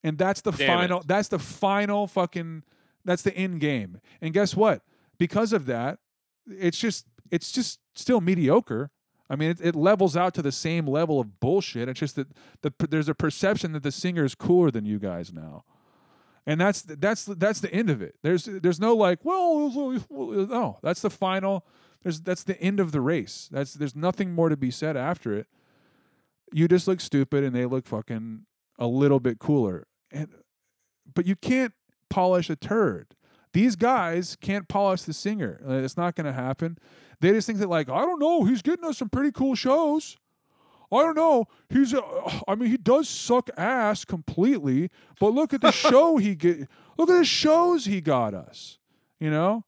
And 0.04 0.16
that's 0.16 0.40
the 0.42 0.52
Damn 0.52 0.66
final 0.66 1.00
it. 1.00 1.08
that's 1.08 1.28
the 1.28 1.38
final 1.38 2.06
fucking 2.06 2.62
that's 3.04 3.22
the 3.22 3.34
end 3.36 3.60
game. 3.60 4.00
And 4.20 4.32
guess 4.32 4.54
what? 4.54 4.82
Because 5.18 5.52
of 5.52 5.66
that, 5.66 5.98
it's 6.46 6.78
just 6.78 7.06
it's 7.30 7.50
just 7.50 7.80
still 7.94 8.20
mediocre. 8.20 8.90
I 9.30 9.36
mean, 9.36 9.50
it, 9.50 9.60
it 9.60 9.76
levels 9.76 10.16
out 10.16 10.34
to 10.34 10.42
the 10.42 10.52
same 10.52 10.86
level 10.86 11.20
of 11.20 11.38
bullshit. 11.40 11.88
It's 11.88 12.00
just 12.00 12.16
that 12.16 12.28
the, 12.62 12.72
there's 12.88 13.08
a 13.08 13.14
perception 13.14 13.72
that 13.72 13.82
the 13.82 13.92
singer 13.92 14.24
is 14.24 14.34
cooler 14.34 14.70
than 14.70 14.86
you 14.86 14.98
guys 14.98 15.32
now 15.32 15.64
and 16.48 16.58
that's 16.58 16.80
that's 16.80 17.26
that's 17.26 17.60
the 17.60 17.72
end 17.74 17.90
of 17.90 18.00
it. 18.00 18.14
There's 18.22 18.46
there's 18.46 18.80
no 18.80 18.96
like, 18.96 19.22
well, 19.22 20.00
no, 20.10 20.78
that's 20.82 21.02
the 21.02 21.10
final. 21.10 21.66
There's 22.02 22.22
that's 22.22 22.42
the 22.42 22.58
end 22.58 22.80
of 22.80 22.90
the 22.90 23.02
race. 23.02 23.50
That's 23.52 23.74
there's 23.74 23.94
nothing 23.94 24.32
more 24.32 24.48
to 24.48 24.56
be 24.56 24.70
said 24.70 24.96
after 24.96 25.34
it. 25.34 25.46
You 26.50 26.66
just 26.66 26.88
look 26.88 27.02
stupid, 27.02 27.44
and 27.44 27.54
they 27.54 27.66
look 27.66 27.86
fucking 27.86 28.46
a 28.78 28.86
little 28.86 29.20
bit 29.20 29.38
cooler. 29.38 29.86
And 30.10 30.28
but 31.14 31.26
you 31.26 31.36
can't 31.36 31.74
polish 32.08 32.48
a 32.48 32.56
turd. 32.56 33.14
These 33.52 33.76
guys 33.76 34.36
can't 34.40 34.68
polish 34.68 35.02
the 35.02 35.12
singer. 35.12 35.60
It's 35.66 35.96
not 35.96 36.14
going 36.14 36.26
to 36.26 36.32
happen. 36.32 36.78
They 37.20 37.32
just 37.32 37.46
think 37.46 37.58
that 37.58 37.68
like, 37.68 37.88
I 37.88 38.02
don't 38.02 38.20
know, 38.20 38.44
he's 38.44 38.62
getting 38.62 38.84
us 38.84 38.98
some 38.98 39.08
pretty 39.08 39.32
cool 39.32 39.54
shows. 39.54 40.16
I 40.90 41.02
don't 41.02 41.16
know. 41.16 41.46
He's, 41.68 41.92
uh, 41.92 42.00
I 42.46 42.54
mean, 42.54 42.70
he 42.70 42.76
does 42.76 43.08
suck 43.08 43.50
ass 43.56 44.04
completely, 44.04 44.90
but 45.20 45.34
look 45.34 45.52
at 45.52 45.60
the 45.60 45.70
show 45.72 46.16
he 46.16 46.34
get. 46.34 46.68
Look 46.96 47.10
at 47.10 47.18
the 47.18 47.24
shows 47.24 47.84
he 47.84 48.00
got 48.00 48.34
us. 48.34 48.78
You 49.20 49.30
know, 49.30 49.64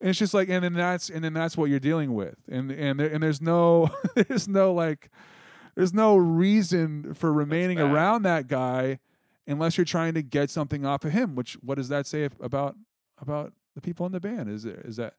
and 0.00 0.10
it's 0.10 0.18
just 0.18 0.32
like, 0.32 0.48
and 0.48 0.62
then 0.62 0.74
that's, 0.74 1.10
and 1.10 1.24
then 1.24 1.32
that's 1.34 1.56
what 1.56 1.70
you're 1.70 1.80
dealing 1.80 2.14
with, 2.14 2.36
and 2.48 2.70
and 2.70 3.00
there, 3.00 3.08
and 3.08 3.22
there's 3.22 3.40
no, 3.40 3.90
there's 4.14 4.46
no 4.46 4.72
like, 4.72 5.10
there's 5.74 5.92
no 5.92 6.16
reason 6.16 7.12
for 7.14 7.32
remaining 7.32 7.80
around 7.80 8.22
that 8.22 8.46
guy, 8.46 9.00
unless 9.46 9.76
you're 9.76 9.84
trying 9.84 10.14
to 10.14 10.22
get 10.22 10.50
something 10.50 10.86
off 10.86 11.04
of 11.04 11.12
him. 11.12 11.34
Which, 11.34 11.54
what 11.54 11.74
does 11.78 11.88
that 11.88 12.06
say 12.06 12.28
about 12.40 12.76
about 13.18 13.52
the 13.74 13.80
people 13.80 14.06
in 14.06 14.12
the 14.12 14.20
band? 14.20 14.48
Is 14.48 14.62
there 14.62 14.80
is 14.84 14.96
that 14.96 15.14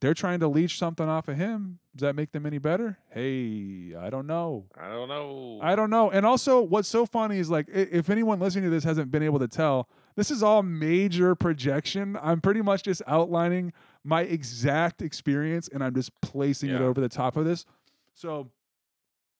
they're 0.00 0.14
trying 0.14 0.40
to 0.40 0.48
leech 0.48 0.78
something 0.78 1.08
off 1.08 1.28
of 1.28 1.36
him? 1.36 1.80
Does 1.94 2.02
that 2.02 2.14
make 2.14 2.30
them 2.30 2.46
any 2.46 2.58
better? 2.58 2.98
Hey, 3.10 3.94
I 3.98 4.10
don't 4.10 4.26
know. 4.28 4.66
I 4.80 4.90
don't 4.90 5.08
know. 5.08 5.58
I 5.60 5.74
don't 5.74 5.90
know. 5.90 6.10
And 6.10 6.24
also, 6.24 6.60
what's 6.60 6.88
so 6.88 7.04
funny 7.04 7.38
is 7.38 7.50
like, 7.50 7.66
if 7.68 8.08
anyone 8.08 8.38
listening 8.38 8.64
to 8.64 8.70
this 8.70 8.84
hasn't 8.84 9.10
been 9.10 9.24
able 9.24 9.40
to 9.40 9.48
tell, 9.48 9.88
this 10.14 10.30
is 10.30 10.40
all 10.42 10.62
major 10.62 11.34
projection. 11.34 12.16
I'm 12.22 12.40
pretty 12.40 12.62
much 12.62 12.84
just 12.84 13.02
outlining 13.08 13.72
my 14.04 14.22
exact 14.22 15.02
experience 15.02 15.68
and 15.68 15.82
I'm 15.82 15.94
just 15.94 16.12
placing 16.20 16.70
it 16.70 16.80
over 16.80 17.00
the 17.00 17.08
top 17.08 17.36
of 17.36 17.44
this. 17.44 17.66
So, 18.14 18.48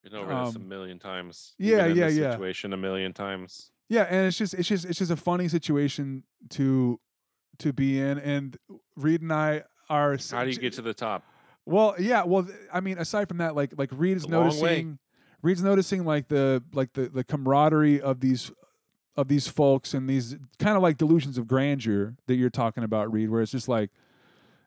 Been 0.03 0.14
over 0.14 0.26
this 0.44 0.57
a 0.57 0.59
um, 0.59 0.68
million 0.68 0.99
times. 0.99 1.55
yeah, 1.59 1.86
yeah, 1.86 2.09
yeah. 2.09 2.32
Situation 2.32 2.72
a 2.72 2.76
million 2.76 3.12
times. 3.12 3.70
yeah, 3.88 4.03
and 4.11 4.26
it's 4.26 4.38
just, 4.38 4.55
it's 4.55 4.68
just, 4.68 4.84
it's 4.84 4.99
just 4.99 5.11
a 5.12 5.16
funny 5.16 5.46
situation 5.46 6.24
to, 6.51 6.99
to 7.59 7.72
be 7.72 8.00
in. 8.00 8.18
And 8.18 8.56
Reed 8.96 9.22
and 9.22 9.32
I 9.32 9.64
are. 9.88 10.18
How 10.30 10.44
do 10.44 10.50
you 10.50 10.59
get 10.59 10.74
to 10.74 10.82
the 10.82 10.94
top? 10.94 11.24
Well, 11.64 11.94
yeah. 11.98 12.24
Well, 12.24 12.48
I 12.72 12.80
mean, 12.80 12.98
aside 12.98 13.28
from 13.28 13.38
that, 13.38 13.54
like 13.54 13.74
like 13.76 13.90
Reed 13.92 14.16
is 14.16 14.24
It's 14.24 14.32
a 14.32 14.36
long 14.36 14.48
way. 14.48 14.52
noticing, 14.52 14.98
Reed's 15.42 15.62
noticing 15.62 16.04
like 16.04 16.28
the 16.28 16.62
like 16.72 16.94
the 16.94 17.09
the 17.09 17.24
camaraderie 17.24 18.00
of 18.00 18.20
these 18.20 18.50
of 19.16 19.26
these 19.28 19.48
folks 19.48 19.94
and 19.94 20.09
these 20.09 20.36
kind 20.61 20.76
of 20.76 20.82
like 20.82 20.96
delusions 20.96 21.38
of 21.38 21.48
grandeur 21.48 22.14
that 22.26 22.36
you're 22.36 22.50
talking 22.50 22.84
about, 22.84 23.12
Reed, 23.12 23.30
where 23.30 23.42
it's 23.42 23.50
just 23.50 23.68
like 23.68 23.90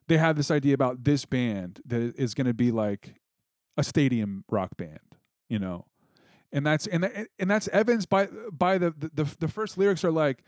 they 0.08 0.18
have 0.18 0.36
this 0.36 0.52
idea 0.52 0.74
about 0.74 1.06
this 1.06 1.26
band 1.26 1.80
that 1.86 2.14
is 2.18 2.34
going 2.34 2.48
to 2.48 2.54
be 2.54 2.70
like 2.70 3.16
a 3.78 3.84
stadium 3.84 4.44
rock 4.50 4.76
band, 4.76 5.00
you 5.48 5.58
know, 5.58 5.86
and 6.52 6.66
that's 6.66 6.86
and 6.88 7.28
and 7.40 7.50
that's 7.50 7.70
evidenced 7.70 8.10
by 8.10 8.28
by 8.52 8.78
the, 8.78 8.94
the, 9.14 9.24
the 9.40 9.48
first 9.48 9.78
lyrics 9.78 10.04
are 10.04 10.12
like 10.12 10.44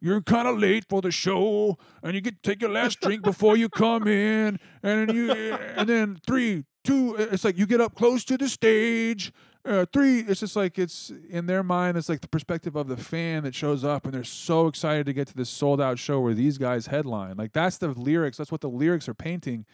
you're 0.00 0.20
kind 0.22 0.48
of 0.48 0.58
late 0.58 0.84
for 0.88 1.00
the 1.02 1.10
show, 1.10 1.78
and 2.02 2.14
you 2.14 2.20
get 2.20 2.42
to 2.42 2.50
take 2.50 2.60
your 2.62 2.70
last 2.70 3.00
drink 3.00 3.22
before 3.22 3.56
you 3.56 3.68
come 3.68 4.06
in, 4.08 4.58
and 4.82 5.08
then 5.08 5.14
you, 5.16 5.30
and 5.32 5.88
then 5.88 6.18
three, 6.26 6.64
two, 6.84 7.16
it's 7.16 7.44
like 7.44 7.58
you 7.58 7.66
get 7.66 7.80
up 7.80 7.94
close 7.94 8.24
to 8.24 8.38
the 8.38 8.48
stage. 8.48 9.32
Uh, 9.62 9.84
three, 9.92 10.20
it's 10.20 10.40
just 10.40 10.56
like 10.56 10.78
it's 10.78 11.12
in 11.28 11.44
their 11.44 11.62
mind. 11.62 11.98
It's 11.98 12.08
like 12.08 12.22
the 12.22 12.28
perspective 12.28 12.76
of 12.76 12.88
the 12.88 12.96
fan 12.96 13.42
that 13.42 13.54
shows 13.54 13.84
up, 13.84 14.06
and 14.06 14.14
they're 14.14 14.24
so 14.24 14.66
excited 14.68 15.04
to 15.04 15.12
get 15.12 15.28
to 15.28 15.34
this 15.36 15.50
sold 15.50 15.82
out 15.82 15.98
show 15.98 16.18
where 16.20 16.32
these 16.32 16.56
guys 16.56 16.86
headline. 16.86 17.36
Like 17.36 17.52
that's 17.52 17.76
the 17.76 17.88
lyrics. 17.88 18.38
That's 18.38 18.50
what 18.50 18.62
the 18.62 18.70
lyrics 18.70 19.06
are 19.06 19.14
painting, 19.14 19.66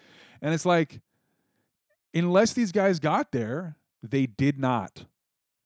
and 0.43 0.53
it's 0.53 0.67
like, 0.67 1.01
unless 2.13 2.53
these 2.53 2.73
guys 2.73 2.99
got 2.99 3.31
there, 3.31 3.77
they 4.03 4.27
did 4.27 4.59
not. 4.59 5.05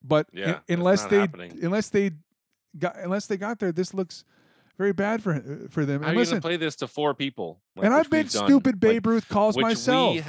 But 0.03 0.29
Yeah, 0.33 0.47
that's 0.47 0.65
unless 0.69 1.05
they, 1.07 1.21
happening. 1.21 1.59
unless 1.63 1.89
they 1.89 2.11
got, 2.79 2.97
unless 2.99 3.27
they 3.27 3.37
got 3.39 3.59
there, 3.59 3.73
this 3.73 3.95
looks 3.95 4.25
very 4.81 4.93
bad 4.95 5.23
for 5.23 5.35
for 5.71 5.85
them. 5.85 6.03
How 6.03 6.11
are 6.11 6.15
listen, 6.15 6.37
gonna 6.37 6.41
play 6.41 6.57
this 6.57 6.77
to 6.77 6.89
four 6.89 7.13
people? 7.15 7.61
like, 7.77 7.85
and 7.85 7.95
I've 7.95 8.09
done, 8.09 8.29
stupid. 8.29 8.77
like, 8.77 8.81
Babe 8.81 9.07
Ruth 9.07 9.29
calls 9.29 9.59
myself. 9.59 10.15
We, 10.15 10.23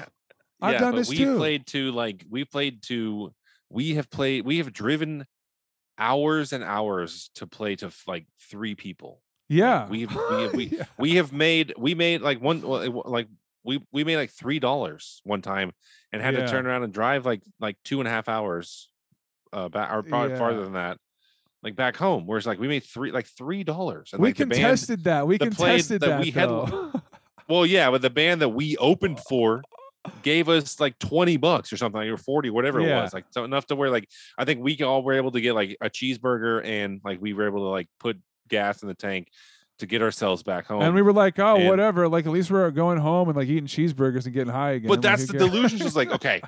I've 0.61 0.73
yeah, 0.73 0.79
done 0.79 0.95
this 0.95 1.07
we 1.09 1.17
too. 1.19 1.37
played 1.37 1.65
to 1.67 1.91
like 1.91 2.25
we 2.29 2.43
played 2.43 2.83
to 2.83 3.33
we 3.69 3.95
have 3.95 4.09
played 4.09 4.45
we 4.45 4.57
have 4.57 4.73
driven 4.73 5.25
hours 5.97 6.51
and 6.51 6.63
hours 6.65 7.31
to 7.35 7.47
play 7.47 7.75
to 7.77 7.91
like 8.07 8.25
three 8.49 8.75
people 8.75 9.21
Yeah. 9.49 9.87
we've 9.87 10.13
we 10.13 10.41
have, 10.43 10.53
we, 10.59 10.65
Yeah. 10.65 10.83
we 10.97 11.15
have 11.15 11.31
made 11.31 11.73
we 11.77 11.95
made 11.95 12.21
like 12.21 12.41
one 12.41 12.61
well, 12.61 12.81
it 12.81 12.89
wa- 12.89 13.03
like 13.05 13.27
we 13.63 13.81
we 13.93 14.03
made 14.03 14.17
like 14.17 14.31
three 14.31 14.59
dollars 14.59 15.21
one 15.23 15.41
time 15.41 15.71
and 16.11 16.21
had 16.21 16.33
Yeah. 16.33 16.41
to 16.41 16.47
turn 16.51 16.67
around 16.67 16.83
and 16.83 16.93
drive 16.93 17.25
like 17.25 17.41
like 17.59 17.77
two 17.85 17.99
and 18.01 18.07
a 18.07 18.11
half 18.11 18.27
hours 18.27 18.89
uh 19.53 19.69
back 19.69 19.91
or 19.93 20.03
probably 20.03 20.35
farther 20.37 20.63
than 20.63 20.73
that 20.73 20.97
like 21.63 21.75
back 21.75 21.95
home 21.95 22.25
whereas 22.25 22.45
like 22.47 22.59
we 22.59 22.67
made 22.67 22.83
three 22.83 23.11
like 23.11 23.27
three 23.27 23.63
dollars 23.63 24.11
we 24.17 24.29
like 24.29 24.37
the 24.37 24.45
band 24.45 24.61
contested 24.61 25.03
that. 25.03 25.27
We 25.27 25.37
contested 25.37 26.01
that 26.01 26.07
that. 26.07 26.21
we 26.21 26.31
had- 26.31 26.49
well 27.49 27.65
yeah 27.65 27.89
but 27.91 28.01
the 28.01 28.09
band 28.09 28.41
that 28.41 28.49
we 28.49 28.77
opened 28.77 29.19
for 29.19 29.61
gave 30.23 30.49
us 30.49 30.79
like 30.79 30.97
20 30.97 31.37
bucks 31.37 31.71
or 31.71 31.77
something 31.77 32.01
or 32.01 32.17
40 32.17 32.49
whatever 32.49 32.79
it 32.79 32.89
was 33.01 33.13
like 33.13 33.25
so 33.29 33.43
enough 33.43 33.67
to 33.67 33.75
where 33.75 33.91
like 33.91 34.07
i 34.37 34.45
think 34.45 34.63
we 34.63 34.75
all 34.81 35.03
were 35.03 35.13
able 35.13 35.31
to 35.31 35.41
get 35.41 35.53
like 35.53 35.77
a 35.81 35.89
cheeseburger 35.89 36.65
and 36.65 37.01
like 37.03 37.21
we 37.21 37.33
were 37.33 37.45
able 37.45 37.59
to 37.59 37.69
like 37.69 37.87
put 37.99 38.19
gas 38.49 38.81
in 38.81 38.87
the 38.87 38.95
tank 38.95 39.29
to 39.77 39.85
get 39.87 40.01
ourselves 40.01 40.43
back 40.43 40.67
home 40.67 40.81
and 40.83 40.93
we 40.93 41.01
were 41.01 41.11
like, 41.13 41.39
oh, 41.39 41.55
and- 41.55 41.67
whatever. 41.67 42.07
Like 42.07 42.27
at 42.27 42.31
least 42.31 42.51
we're 42.51 42.69
going 42.69 42.99
home 42.99 43.29
and 43.29 43.35
like 43.37 43.47
eating 43.47 43.65
cheeseburgers 43.65 44.25
and 44.25 44.33
getting 44.33 44.53
high 44.53 44.71
again. 44.73 44.87
But 44.87 45.01
that's 45.01 45.25
the 45.25 45.39
delusion. 45.39 45.79
Just 45.79 45.95
like, 45.95 46.11
okay, 46.15 46.39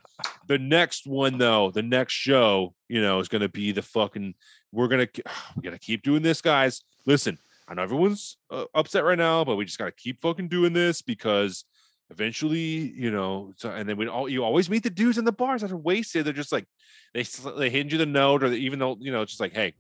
the 0.48 0.60
next 0.60 1.08
one 1.08 1.40
though, 1.40 1.72
the 1.72 1.82
next 1.82 2.14
show, 2.14 2.76
you 2.90 3.02
know, 3.02 3.20
is 3.20 3.28
gonna 3.30 3.50
be 3.50 3.72
the 3.72 3.82
fucking. 3.82 4.36
We're 4.74 4.88
gonna 4.88 5.08
ke- 5.08 5.22
we 5.56 5.62
gotta 5.62 5.80
keep 5.80 6.02
doing 6.02 6.22
this, 6.22 6.42
guys. 6.42 6.82
Listen, 7.06 7.38
I 7.68 7.76
know 7.76 7.84
everyone's 7.84 8.38
uh, 8.50 8.66
upset 8.74 9.06
right 9.06 9.18
now, 9.18 9.46
but 9.46 9.56
we 9.56 9.66
just 9.66 9.78
gotta 9.78 9.92
keep 9.92 10.22
fucking 10.22 10.50
doing 10.50 10.74
this 10.74 11.02
because 11.02 11.64
eventually, 12.10 12.92
you 12.96 13.12
know. 13.12 13.54
So, 13.58 13.70
and 13.70 13.88
then 13.88 13.98
we 13.98 14.08
all 14.08 14.28
you 14.28 14.44
always 14.44 14.70
meet 14.70 14.84
the 14.84 14.90
dudes 14.90 15.18
in 15.18 15.26
the 15.26 15.32
bars 15.32 15.62
that 15.62 15.72
are 15.72 15.78
wasted. 15.78 16.26
They're 16.26 16.34
just 16.34 16.52
like 16.52 16.66
they 17.14 17.24
they 17.58 17.70
hand 17.70 17.92
you 17.92 17.98
the 17.98 18.06
note, 18.06 18.44
or 18.44 18.48
even 18.48 18.80
though 18.80 18.98
you 19.00 19.12
know, 19.12 19.22
it's 19.22 19.32
just 19.32 19.42
like, 19.42 19.54
hey, 19.54 19.76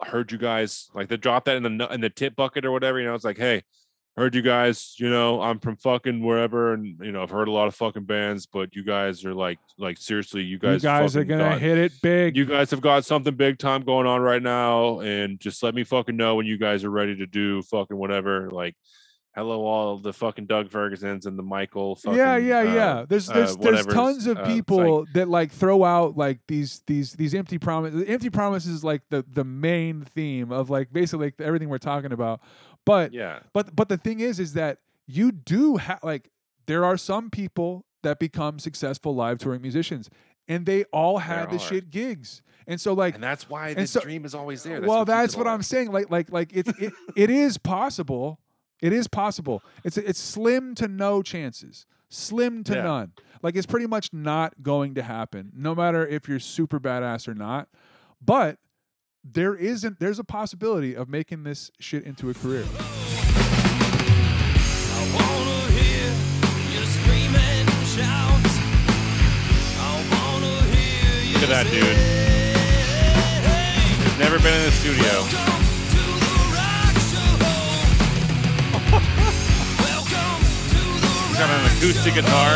I 0.00 0.06
heard 0.06 0.30
you 0.30 0.38
guys 0.38 0.88
like 0.94 1.08
they 1.08 1.16
drop 1.16 1.46
that 1.46 1.56
in 1.56 1.78
the 1.78 1.88
in 1.92 2.00
the 2.00 2.10
tip 2.10 2.36
bucket 2.36 2.64
or 2.64 2.70
whatever. 2.70 3.00
You 3.00 3.06
know, 3.06 3.14
it's 3.14 3.24
like, 3.24 3.38
hey, 3.38 3.62
heard 4.16 4.34
you 4.34 4.42
guys. 4.42 4.94
You 4.98 5.10
know, 5.10 5.40
I'm 5.40 5.58
from 5.58 5.76
fucking 5.76 6.22
wherever, 6.24 6.72
and 6.74 6.98
you 7.00 7.12
know, 7.12 7.22
I've 7.22 7.30
heard 7.30 7.48
a 7.48 7.52
lot 7.52 7.66
of 7.68 7.74
fucking 7.74 8.04
bands, 8.04 8.46
but 8.46 8.74
you 8.74 8.84
guys 8.84 9.24
are 9.24 9.34
like, 9.34 9.58
like 9.78 9.98
seriously, 9.98 10.42
you 10.42 10.52
You 10.54 10.58
guys, 10.58 10.82
guys 10.82 11.16
are 11.16 11.24
gonna 11.24 11.50
got- 11.50 11.60
hit 11.60 11.78
it 11.78 11.92
big. 12.02 12.36
You 12.36 12.44
guys 12.44 12.70
have 12.70 12.80
got 12.80 13.04
something 13.04 13.34
big 13.34 13.58
time 13.58 13.82
going 13.82 14.06
on 14.06 14.20
right 14.20 14.42
now, 14.42 15.00
and 15.00 15.38
just 15.40 15.62
let 15.62 15.74
me 15.74 15.84
fucking 15.84 16.16
know 16.16 16.36
when 16.36 16.46
you 16.46 16.58
guys 16.58 16.84
are 16.84 16.90
ready 16.90 17.16
to 17.16 17.26
do 17.26 17.62
fucking 17.62 17.96
whatever. 17.96 18.50
Like, 18.50 18.76
hello, 19.34 19.64
all 19.64 19.98
the 19.98 20.12
fucking 20.12 20.46
Doug 20.46 20.70
Ferguson's 20.70 21.26
and 21.26 21.36
the 21.36 21.42
Michael. 21.42 21.96
Fucking, 21.96 22.16
yeah, 22.16 22.36
yeah, 22.36 22.58
uh, 22.58 22.62
yeah. 22.62 23.04
There's 23.08 23.28
uh, 23.28 23.32
there's 23.32 23.56
there's 23.56 23.86
tons 23.86 24.28
of 24.28 24.36
uh, 24.38 24.42
like- 24.42 24.48
people 24.48 25.06
that 25.14 25.28
like 25.28 25.50
throw 25.50 25.82
out 25.82 26.16
like 26.16 26.38
these 26.46 26.82
these 26.86 27.14
these 27.14 27.34
empty 27.34 27.58
promises. 27.58 28.04
Empty 28.06 28.30
promises 28.30 28.70
is 28.76 28.84
like 28.84 29.02
the 29.10 29.24
the 29.28 29.42
main 29.44 30.02
theme 30.02 30.52
of 30.52 30.70
like 30.70 30.92
basically 30.92 31.26
like 31.26 31.40
everything 31.40 31.68
we're 31.68 31.78
talking 31.78 32.12
about. 32.12 32.40
But 32.84 33.12
yeah, 33.12 33.40
but 33.52 33.74
but 33.74 33.88
the 33.88 33.96
thing 33.96 34.20
is 34.20 34.38
is 34.38 34.52
that 34.54 34.78
you 35.06 35.32
do 35.32 35.76
have 35.76 36.00
like 36.02 36.30
there 36.66 36.84
are 36.84 36.96
some 36.96 37.30
people 37.30 37.84
that 38.02 38.18
become 38.18 38.58
successful 38.58 39.14
live 39.14 39.38
touring 39.38 39.62
musicians 39.62 40.10
and 40.48 40.66
they 40.66 40.84
all 40.84 41.18
had 41.18 41.50
the 41.50 41.58
shit 41.58 41.90
gigs. 41.90 42.42
And 42.66 42.80
so 42.80 42.92
like 42.94 43.14
and 43.14 43.22
that's 43.22 43.48
why 43.48 43.74
the 43.74 43.86
so- 43.86 44.00
dream 44.00 44.24
is 44.24 44.34
always 44.34 44.62
there. 44.62 44.80
well, 44.80 45.00
keeps 45.00 45.06
that's 45.16 45.36
what 45.36 45.46
I'm 45.46 45.62
saying. 45.62 45.92
Like, 45.92 46.10
like, 46.10 46.30
like 46.30 46.50
it's 46.54 46.70
it, 46.78 46.92
it 47.16 47.30
is 47.30 47.58
possible. 47.58 48.38
It 48.80 48.92
is 48.92 49.06
possible. 49.08 49.62
It's 49.84 49.96
it's 49.96 50.20
slim 50.20 50.74
to 50.76 50.88
no 50.88 51.22
chances. 51.22 51.86
Slim 52.10 52.64
to 52.64 52.74
Yeah. 52.74 52.82
none. 52.82 53.12
Like 53.42 53.56
it's 53.56 53.66
pretty 53.66 53.86
much 53.86 54.12
not 54.12 54.62
going 54.62 54.94
to 54.94 55.02
happen, 55.02 55.52
no 55.54 55.74
matter 55.74 56.06
if 56.06 56.28
you're 56.28 56.38
super 56.40 56.80
badass 56.80 57.28
or 57.28 57.34
not. 57.34 57.68
But 58.24 58.58
there 59.24 59.54
isn't. 59.54 59.98
There's 59.98 60.18
a 60.18 60.24
possibility 60.24 60.94
of 60.94 61.08
making 61.08 61.44
this 61.44 61.70
shit 61.80 62.04
into 62.04 62.28
a 62.30 62.34
career. 62.34 62.64
I 62.76 62.80
wanna 65.14 65.72
hear 65.72 66.12
you 66.70 66.84
scream 66.86 67.34
and 67.34 67.70
shout. 67.88 68.44
I 69.80 70.04
wanna 70.12 70.60
hear 70.76 71.22
you 71.24 71.32
Look 71.34 71.42
at 71.44 71.48
that 71.48 71.66
dude. 71.72 71.96
He's 74.04 74.18
never 74.18 74.38
been 74.38 74.52
in 74.54 74.64
the 74.66 74.72
studio. 74.72 75.04
Welcome 75.04 75.64
to 75.94 76.02
the 76.20 76.36
rock 76.52 76.94
show. 77.08 77.30
Welcome 79.88 80.40
to 80.68 80.80
the 81.00 81.08
He's 81.28 81.38
got 81.38 81.48
an 81.48 81.64
acoustic 81.78 82.12
guitar. 82.14 82.52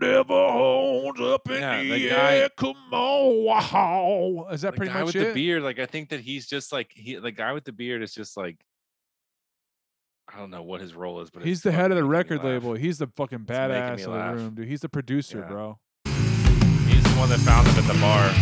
Devil 0.00 0.50
horns 0.52 1.20
up 1.20 1.48
in 1.50 1.60
Yeah, 1.60 1.82
the 1.82 1.90
the 1.90 2.08
guy- 2.08 2.36
air. 2.36 2.48
Come 2.56 2.76
on, 2.92 3.44
wow. 3.44 4.48
Is 4.52 4.62
that 4.62 4.72
The 4.72 4.76
pretty 4.76 4.92
guy 4.92 5.04
much 5.04 5.14
with 5.14 5.22
it? 5.22 5.28
the 5.28 5.34
beard, 5.34 5.62
like 5.62 5.78
I 5.78 5.86
think 5.86 6.08
that 6.10 6.20
he's 6.20 6.46
just 6.46 6.72
like 6.72 6.90
he. 6.94 7.16
The 7.16 7.30
guy 7.32 7.52
with 7.52 7.64
the 7.64 7.72
beard 7.72 8.02
is 8.02 8.12
just 8.14 8.36
like. 8.36 8.58
I 10.32 10.38
don't 10.38 10.50
know 10.50 10.62
what 10.64 10.80
his 10.80 10.92
role 10.94 11.20
is, 11.20 11.30
but 11.30 11.44
He's 11.44 11.58
it's 11.58 11.62
the 11.64 11.70
head 11.72 11.92
of 11.92 11.96
the 11.96 12.02
fucking 12.02 12.10
making 12.10 12.30
me 12.36 12.38
record 12.42 12.44
label. 12.44 12.74
He's 12.74 12.98
the 12.98 13.06
fucking 13.06 13.46
making 13.48 13.54
badass 13.54 13.96
me 13.98 14.02
of 14.04 14.10
laugh. 14.10 14.36
the 14.36 14.42
room, 14.42 14.54
dude. 14.56 14.66
He's 14.68 14.80
the 14.80 14.88
producer, 14.88 15.38
Yeah. 15.38 15.46
bro. 15.48 15.78
He's 16.04 17.02
the 17.04 17.10
one 17.18 17.28
that 17.28 17.38
found 17.46 17.66
him 17.68 17.78
at 17.78 17.86
the 17.94 18.00
bar. 18.00 18.32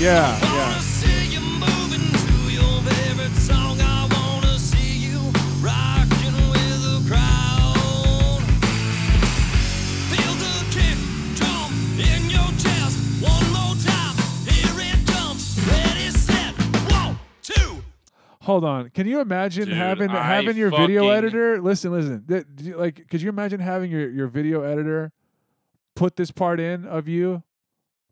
Yeah, 0.00 0.32
Wanna 0.40 0.54
yeah. 0.56 0.80
Hold 18.50 18.64
on. 18.64 18.90
Can 18.90 19.06
you 19.06 19.20
imagine 19.20 19.66
Dude, 19.66 19.76
having 19.76 20.10
I 20.10 20.24
having 20.24 20.56
your 20.56 20.70
video 20.70 21.02
fucking- 21.02 21.16
editor? 21.18 21.62
Listen, 21.62 21.92
listen. 21.92 22.24
Th- 22.26 22.44
do 22.52 22.64
you- 22.64 22.76
like, 22.76 23.06
could 23.08 23.22
you 23.22 23.28
imagine 23.28 23.60
having 23.60 23.92
your 23.92 24.10
your 24.10 24.26
video 24.26 24.62
editor 24.62 25.12
put 25.94 26.16
this 26.16 26.32
part 26.32 26.58
in 26.58 26.84
of 26.84 27.06
you? 27.06 27.44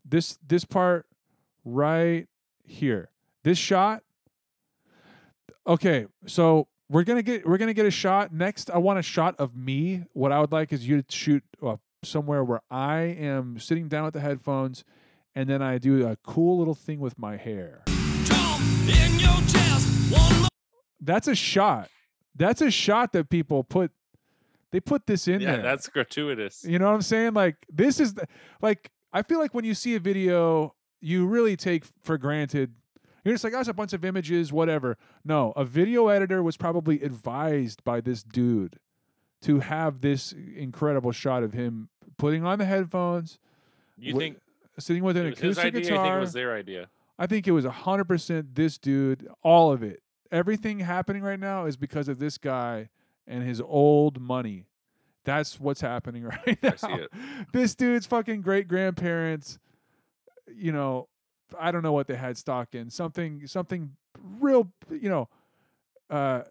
This 0.05 0.39
this 0.47 0.63
part 0.63 1.05
right 1.65 2.25
here. 2.63 3.09
This 3.43 3.57
shot. 3.57 4.01
Okay, 5.67 6.05
so 6.25 6.69
we're 6.87 7.03
gonna 7.03 7.21
get 7.21 7.45
we're 7.45 7.57
gonna 7.57 7.73
get 7.73 7.85
a 7.85 7.91
shot 7.91 8.31
next. 8.33 8.71
I 8.71 8.77
want 8.77 8.97
a 8.97 9.01
shot 9.03 9.35
of 9.39 9.57
me. 9.57 10.05
What 10.13 10.31
I 10.31 10.39
would 10.39 10.53
like 10.53 10.71
is 10.71 10.87
you 10.87 11.01
to 11.01 11.11
shoot 11.13 11.43
uh, 11.61 11.75
somewhere 12.01 12.45
where 12.45 12.61
I 12.71 12.99
am 13.01 13.59
sitting 13.59 13.89
down 13.89 14.05
with 14.05 14.13
the 14.13 14.21
headphones, 14.21 14.85
and 15.35 15.49
then 15.49 15.61
I 15.61 15.79
do 15.79 16.07
a 16.07 16.15
cool 16.23 16.57
little 16.57 16.75
thing 16.75 17.01
with 17.01 17.19
my 17.19 17.35
hair. 17.35 17.83
Drum 18.23 18.61
in 18.87 19.19
your 19.19 19.35
chest. 19.45 19.97
That's 21.01 21.27
a 21.27 21.35
shot. 21.35 21.89
That's 22.35 22.61
a 22.61 22.71
shot 22.71 23.13
that 23.13 23.29
people 23.29 23.63
put. 23.63 23.91
They 24.71 24.79
put 24.79 25.07
this 25.07 25.27
in 25.27 25.41
yeah, 25.41 25.53
there. 25.53 25.61
that's 25.63 25.87
gratuitous. 25.87 26.63
you 26.63 26.77
know 26.77 26.85
what 26.85 26.93
I'm 26.93 27.01
saying. 27.01 27.33
Like 27.33 27.55
this 27.71 27.99
is 27.99 28.13
the, 28.13 28.27
like 28.61 28.91
I 29.11 29.23
feel 29.23 29.39
like 29.39 29.53
when 29.53 29.65
you 29.65 29.73
see 29.73 29.95
a 29.95 29.99
video, 29.99 30.75
you 31.01 31.25
really 31.25 31.55
take 31.55 31.85
for 32.03 32.17
granted. 32.17 32.73
You're 33.25 33.33
just 33.33 33.43
like, 33.43 33.53
oh, 33.53 33.59
it's 33.59 33.69
a 33.69 33.73
bunch 33.73 33.93
of 33.93 34.05
images, 34.05 34.53
whatever. 34.53 34.97
No, 35.25 35.51
a 35.55 35.65
video 35.65 36.07
editor 36.07 36.41
was 36.41 36.55
probably 36.55 37.01
advised 37.01 37.83
by 37.83 37.99
this 38.01 38.23
dude 38.23 38.79
to 39.41 39.59
have 39.59 40.01
this 40.01 40.33
incredible 40.33 41.11
shot 41.11 41.43
of 41.43 41.53
him 41.53 41.89
putting 42.17 42.45
on 42.45 42.59
the 42.59 42.65
headphones, 42.65 43.39
You 43.97 44.17
think 44.17 44.37
sitting 44.77 45.03
with 45.03 45.17
an 45.17 45.27
it 45.27 45.29
was 45.31 45.39
his 45.39 45.57
acoustic 45.57 45.75
idea? 45.75 45.79
I 45.79 45.83
think 45.83 46.03
guitar. 46.03 46.17
it 46.17 46.21
was 46.21 46.33
their 46.33 46.53
idea. 46.55 46.89
I 47.19 47.27
think 47.27 47.47
it 47.47 47.51
was 47.51 47.65
100% 47.65 48.55
this 48.55 48.77
dude, 48.77 49.27
all 49.43 49.73
of 49.73 49.83
it. 49.83 50.01
Everything 50.31 50.79
happening 50.79 51.21
right 51.21 51.39
now 51.39 51.65
is 51.65 51.75
because 51.75 52.07
of 52.07 52.17
this 52.17 52.37
guy 52.37 52.89
and 53.27 53.43
his 53.43 53.59
old 53.59 54.21
money. 54.21 54.67
That's 55.25 55.59
what's 55.59 55.81
happening 55.81 56.23
right 56.47 56.57
now. 56.63 56.71
I 56.71 56.75
see 56.75 56.93
it. 56.93 57.11
This 57.51 57.75
dude's 57.75 58.05
fucking 58.05 58.41
great 58.41 58.69
grandparents, 58.69 59.59
you 60.47 60.71
know, 60.71 61.09
I 61.59 61.71
don't 61.71 61.83
know 61.83 61.91
what 61.91 62.07
they 62.07 62.15
had 62.15 62.37
stock 62.37 62.73
in. 62.73 62.89
Something 62.89 63.45
something 63.47 63.95
real, 64.39 64.71
you 64.89 65.09
know, 65.09 65.29
uh 66.09 66.43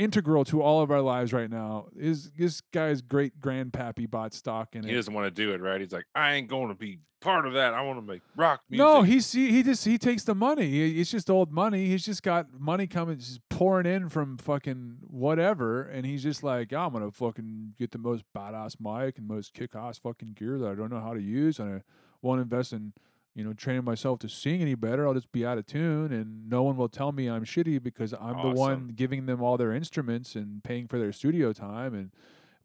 integral 0.00 0.44
to 0.46 0.62
all 0.62 0.82
of 0.82 0.90
our 0.90 1.00
lives 1.02 1.32
right 1.32 1.50
now. 1.50 1.86
Is 1.96 2.30
this 2.38 2.60
guy's 2.72 3.02
great 3.02 3.38
grandpappy 3.40 4.10
bought 4.10 4.32
stock 4.34 4.74
in 4.74 4.84
He 4.84 4.90
it? 4.92 4.94
doesn't 4.94 5.12
want 5.14 5.26
to 5.26 5.30
do 5.30 5.52
it, 5.52 5.60
right? 5.60 5.80
He's 5.80 5.92
like, 5.92 6.06
I 6.14 6.32
ain't 6.34 6.48
going 6.48 6.68
to 6.68 6.74
be 6.74 6.98
part 7.20 7.46
of 7.46 7.52
that. 7.52 7.74
I 7.74 7.82
want 7.82 7.98
to 7.98 8.02
make 8.12 8.22
rock 8.34 8.62
music. 8.70 8.82
No, 8.82 9.02
he, 9.02 9.18
he 9.20 9.62
just 9.62 9.84
he 9.84 9.98
takes 9.98 10.24
the 10.24 10.34
money. 10.34 10.68
He- 10.70 11.00
It's 11.00 11.10
just 11.10 11.28
old 11.28 11.52
money. 11.52 11.86
He's 11.86 12.04
just 12.04 12.22
got 12.22 12.46
money 12.58 12.86
coming, 12.86 13.18
just 13.18 13.46
pouring 13.50 13.84
in 13.86 14.08
from 14.08 14.38
fucking 14.38 14.96
whatever, 15.06 15.82
and 15.82 16.06
he's 16.06 16.22
just 16.22 16.42
like, 16.42 16.72
I'm 16.72 16.92
gonna 16.94 17.10
fucking 17.10 17.74
get 17.78 17.90
the 17.90 17.98
most 17.98 18.24
badass 18.34 18.76
mic 18.80 19.18
and 19.18 19.28
most 19.28 19.52
kick 19.52 19.74
ass 19.76 19.98
fucking 19.98 20.32
gear 20.32 20.58
that 20.58 20.68
I 20.70 20.74
don't 20.74 20.90
know 20.90 21.00
how 21.00 21.12
to 21.12 21.20
use, 21.20 21.58
and 21.58 21.74
I 21.76 21.82
won't 22.22 22.40
invest 22.40 22.72
in 22.72 22.94
you 23.40 23.46
know 23.46 23.54
training 23.54 23.84
myself 23.84 24.18
to 24.18 24.28
sing 24.28 24.60
any 24.60 24.74
better. 24.74 25.06
I'll 25.08 25.14
just 25.14 25.32
be 25.32 25.46
out 25.46 25.56
of 25.56 25.64
tune, 25.66 26.12
and 26.12 26.46
no 26.50 26.62
one 26.62 26.76
will 26.76 26.90
tell 26.90 27.10
me 27.10 27.26
I'm 27.26 27.42
shitty 27.46 27.82
because 27.82 28.12
I'm 28.12 28.36
the 28.42 28.50
one 28.50 28.92
giving 28.94 29.24
them 29.24 29.42
all 29.42 29.56
their 29.56 29.72
instruments 29.72 30.34
and 30.34 30.62
paying 30.62 30.86
for 30.86 30.98
their 30.98 31.10
studio 31.10 31.54
time 31.54 31.94
and 31.94 32.10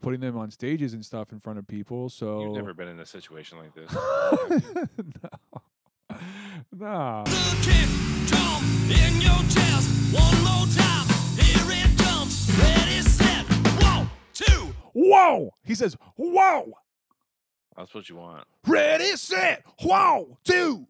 putting 0.02 0.20
them 0.20 0.38
on 0.38 0.52
stages 0.52 0.94
and 0.94 1.06
stuff 1.06 1.32
in 1.32 1.40
front 1.40 1.60
of 1.60 1.66
people. 1.66 2.10
So 2.10 2.42
You've 2.42 2.56
never 2.56 2.74
been 2.74 2.90
in 2.90 3.00
a 3.00 3.06
situation 3.06 3.58
like 3.58 3.74
this. 3.74 3.90
no. 5.24 6.18
Nah. 6.74 7.24
The 7.24 7.58
kick 7.62 7.90
drum 8.28 8.64
in 8.92 9.22
your 9.22 9.42
chest. 9.48 10.14
One 10.14 10.44
more 10.44 10.68
time. 10.76 11.08
Here 11.40 11.86
it 11.86 11.98
comes. 11.98 12.52
Ready, 12.60 13.00
set. 13.00 13.46
One, 13.82 14.10
two. 14.34 14.76
Whoa! 14.92 15.54
He 15.64 15.74
says, 15.74 15.96
whoa! 16.18 16.74
That's 17.78 17.94
what 17.94 18.10
you 18.10 18.16
want. 18.16 18.46
Ready, 18.66 19.16
set, 19.18 19.64
whoa, 19.82 20.38
two. 20.44 20.88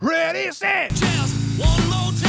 Ready, 0.00 0.50
set. 0.52 0.90
Chest. 0.90 1.34
One 1.58 1.88
more 1.88 2.12
time. 2.12 2.25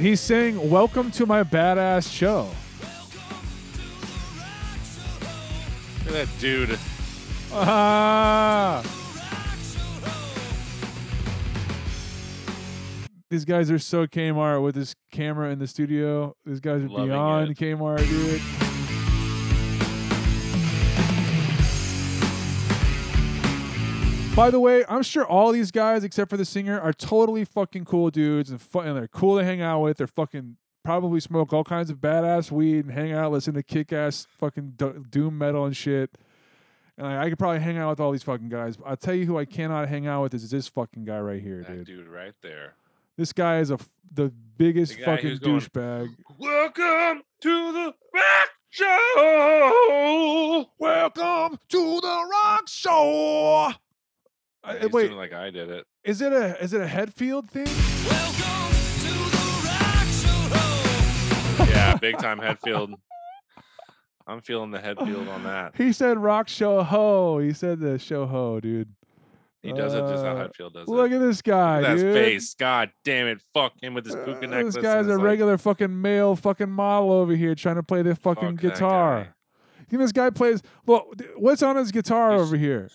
He's 0.00 0.20
saying, 0.22 0.70
welcome 0.70 1.10
to 1.10 1.26
my 1.26 1.44
badass 1.44 2.10
show. 2.10 2.48
Look 5.98 6.16
at 6.16 6.26
that 6.26 6.28
dude. 6.40 6.78
Ah. 7.52 8.82
These 13.28 13.44
guys 13.44 13.70
are 13.70 13.78
so 13.78 14.06
Kmart 14.06 14.64
with 14.64 14.74
this 14.74 14.94
camera 15.12 15.50
in 15.50 15.58
the 15.58 15.66
studio. 15.66 16.34
These 16.46 16.60
guys 16.60 16.82
are 16.82 16.88
Loving 16.88 17.08
beyond 17.08 17.50
it. 17.50 17.58
Kmart, 17.58 17.98
dude. 17.98 18.69
By 24.40 24.50
the 24.50 24.58
way, 24.58 24.84
I'm 24.88 25.02
sure 25.02 25.26
all 25.26 25.52
these 25.52 25.70
guys, 25.70 26.02
except 26.02 26.30
for 26.30 26.38
the 26.38 26.46
singer, 26.46 26.80
are 26.80 26.94
totally 26.94 27.44
fucking 27.44 27.84
cool 27.84 28.08
dudes 28.10 28.48
and, 28.50 28.58
fu- 28.58 28.78
and 28.80 28.96
they're 28.96 29.06
cool 29.06 29.36
to 29.38 29.44
hang 29.44 29.60
out 29.60 29.80
with. 29.82 29.98
They're 29.98 30.06
fucking 30.06 30.56
probably 30.82 31.20
smoke 31.20 31.52
all 31.52 31.62
kinds 31.62 31.90
of 31.90 31.98
badass 31.98 32.50
weed 32.50 32.86
and 32.86 32.94
hang 32.94 33.12
out, 33.12 33.32
listen 33.32 33.52
to 33.52 33.62
kick 33.62 33.92
ass 33.92 34.26
fucking 34.38 34.72
do- 34.78 35.04
doom 35.10 35.36
metal 35.36 35.66
and 35.66 35.76
shit. 35.76 36.16
And 36.96 37.06
I, 37.06 37.24
I 37.24 37.28
could 37.28 37.38
probably 37.38 37.60
hang 37.60 37.76
out 37.76 37.90
with 37.90 38.00
all 38.00 38.12
these 38.12 38.22
fucking 38.22 38.48
guys. 38.48 38.78
I'll 38.86 38.96
tell 38.96 39.12
you 39.12 39.26
who 39.26 39.36
I 39.36 39.44
cannot 39.44 39.90
hang 39.90 40.06
out 40.06 40.22
with 40.22 40.32
is 40.32 40.50
this 40.50 40.68
fucking 40.68 41.04
guy 41.04 41.20
right 41.20 41.42
here, 41.42 41.62
That 41.68 41.84
dude. 41.84 41.86
dude 41.86 42.08
right 42.08 42.32
there. 42.40 42.76
This 43.18 43.34
guy 43.34 43.58
is 43.58 43.70
a 43.70 43.74
f- 43.74 43.90
the 44.10 44.32
biggest 44.56 44.96
The 44.96 45.00
guy 45.04 45.16
fucking 45.16 45.30
who's 45.32 45.38
going- 45.40 45.60
douchebag. 45.60 46.08
Welcome 46.38 47.24
to 47.42 47.72
the 47.72 47.94
rock 48.14 48.48
show. 48.70 50.66
Welcome 50.78 51.58
to 51.68 52.00
the 52.00 52.28
rock 52.32 52.68
show. 52.68 53.72
Uh, 54.62 54.74
He's 54.76 54.90
wait, 54.90 55.06
doing 55.06 55.16
like 55.18 55.32
I 55.32 55.50
did 55.50 55.70
it. 55.70 55.86
is 56.04 56.20
it 56.20 56.32
a 56.32 56.62
is 56.62 56.72
it 56.74 56.82
a 56.82 56.86
Hetfield 56.86 57.48
thing? 57.48 57.64
Welcome 58.06 58.74
to 59.00 59.14
the 59.30 59.64
rock 59.66 61.64
show. 61.64 61.64
Yeah, 61.72 61.96
big 62.00 62.18
time 62.18 62.38
Hetfield. 62.38 62.94
I'm 64.26 64.40
feeling 64.42 64.70
the 64.70 64.78
Hetfield 64.78 65.28
on 65.32 65.44
that. 65.44 65.74
He 65.76 65.92
said 65.92 66.18
rock 66.18 66.48
show 66.48 66.82
ho. 66.82 67.38
He 67.38 67.52
said 67.52 67.80
the 67.80 67.98
show 67.98 68.26
ho, 68.26 68.60
dude. 68.60 68.90
He 69.62 69.72
does 69.72 69.92
it 69.94 70.00
just 70.00 70.24
how 70.24 70.32
Uh, 70.36 70.48
Hetfield 70.48 70.72
does 70.74 70.88
Look 70.88 71.10
it. 71.10 71.14
at 71.16 71.20
this 71.20 71.42
guy, 71.42 71.80
Look 71.80 71.88
at 71.90 71.96
that 71.96 72.02
dude. 72.02 72.14
face. 72.14 72.54
God 72.54 72.90
damn 73.04 73.26
it. 73.28 73.42
Fuck 73.52 73.72
him 73.82 73.94
with 73.94 74.06
his 74.06 74.14
Uh, 74.14 74.24
puka 74.24 74.46
necklace. 74.46 74.74
this 74.74 74.82
guy's 74.82 75.00
and 75.02 75.10
a 75.10 75.14
it's 75.14 75.18
like, 75.18 75.24
regular 75.26 75.58
fucking 75.58 76.00
male 76.00 76.36
fucking 76.36 76.70
model 76.70 77.12
over 77.12 77.34
here 77.34 77.54
trying 77.54 77.76
to 77.76 77.82
play 77.82 78.02
the 78.02 78.14
fucking 78.14 78.56
Fuck 78.56 78.60
that 78.62 78.72
guitar. 78.74 79.22
guy. 79.24 79.28
You 79.80 79.84
think 79.98 80.00
this 80.02 80.12
guy 80.12 80.30
plays? 80.30 80.62
Well, 80.86 81.08
what's 81.36 81.62
on 81.62 81.76
his 81.76 81.90
guitar 81.92 82.30
He's- 82.32 82.40
over 82.42 82.56
here? 82.56 82.88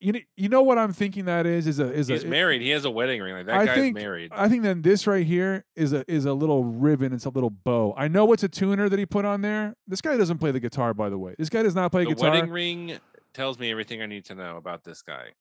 You 0.00 0.12
know, 0.12 0.20
you 0.36 0.48
know 0.48 0.62
what 0.62 0.78
I'm 0.78 0.92
thinking 0.92 1.24
that 1.24 1.44
is 1.44 1.66
is 1.66 1.80
a 1.80 1.92
is 1.92 2.06
He's 2.06 2.22
a 2.22 2.28
married. 2.28 2.62
He 2.62 2.70
has 2.70 2.84
a 2.84 2.90
wedding 2.90 3.20
ring. 3.20 3.34
Like 3.34 3.46
that 3.46 3.56
I 3.56 3.66
guy's 3.66 3.74
think 3.74 3.96
married. 3.96 4.30
I 4.32 4.48
think 4.48 4.62
then 4.62 4.82
this 4.82 5.06
right 5.08 5.26
here 5.26 5.64
is 5.74 5.92
a 5.92 6.04
is 6.10 6.24
a 6.24 6.32
little 6.32 6.62
ribbon. 6.62 7.12
It's 7.12 7.24
a 7.24 7.30
little 7.30 7.50
bow. 7.50 7.94
I 7.96 8.06
know 8.06 8.32
it's 8.32 8.44
a 8.44 8.48
tuner 8.48 8.88
that 8.88 8.98
he 8.98 9.06
put 9.06 9.24
on 9.24 9.42
there. 9.42 9.74
This 9.88 10.00
guy 10.00 10.16
doesn't 10.16 10.38
play 10.38 10.52
the 10.52 10.60
guitar, 10.60 10.94
by 10.94 11.08
the 11.08 11.18
way. 11.18 11.34
This 11.36 11.48
guy 11.48 11.64
does 11.64 11.74
not 11.74 11.90
play 11.90 12.04
the 12.04 12.14
guitar. 12.14 12.30
wedding 12.30 12.50
ring 12.50 12.98
tells 13.34 13.58
me 13.58 13.70
everything 13.72 14.00
I 14.00 14.06
need 14.06 14.24
to 14.26 14.36
know 14.36 14.56
about 14.56 14.84
this 14.84 15.02
guy. 15.02 15.32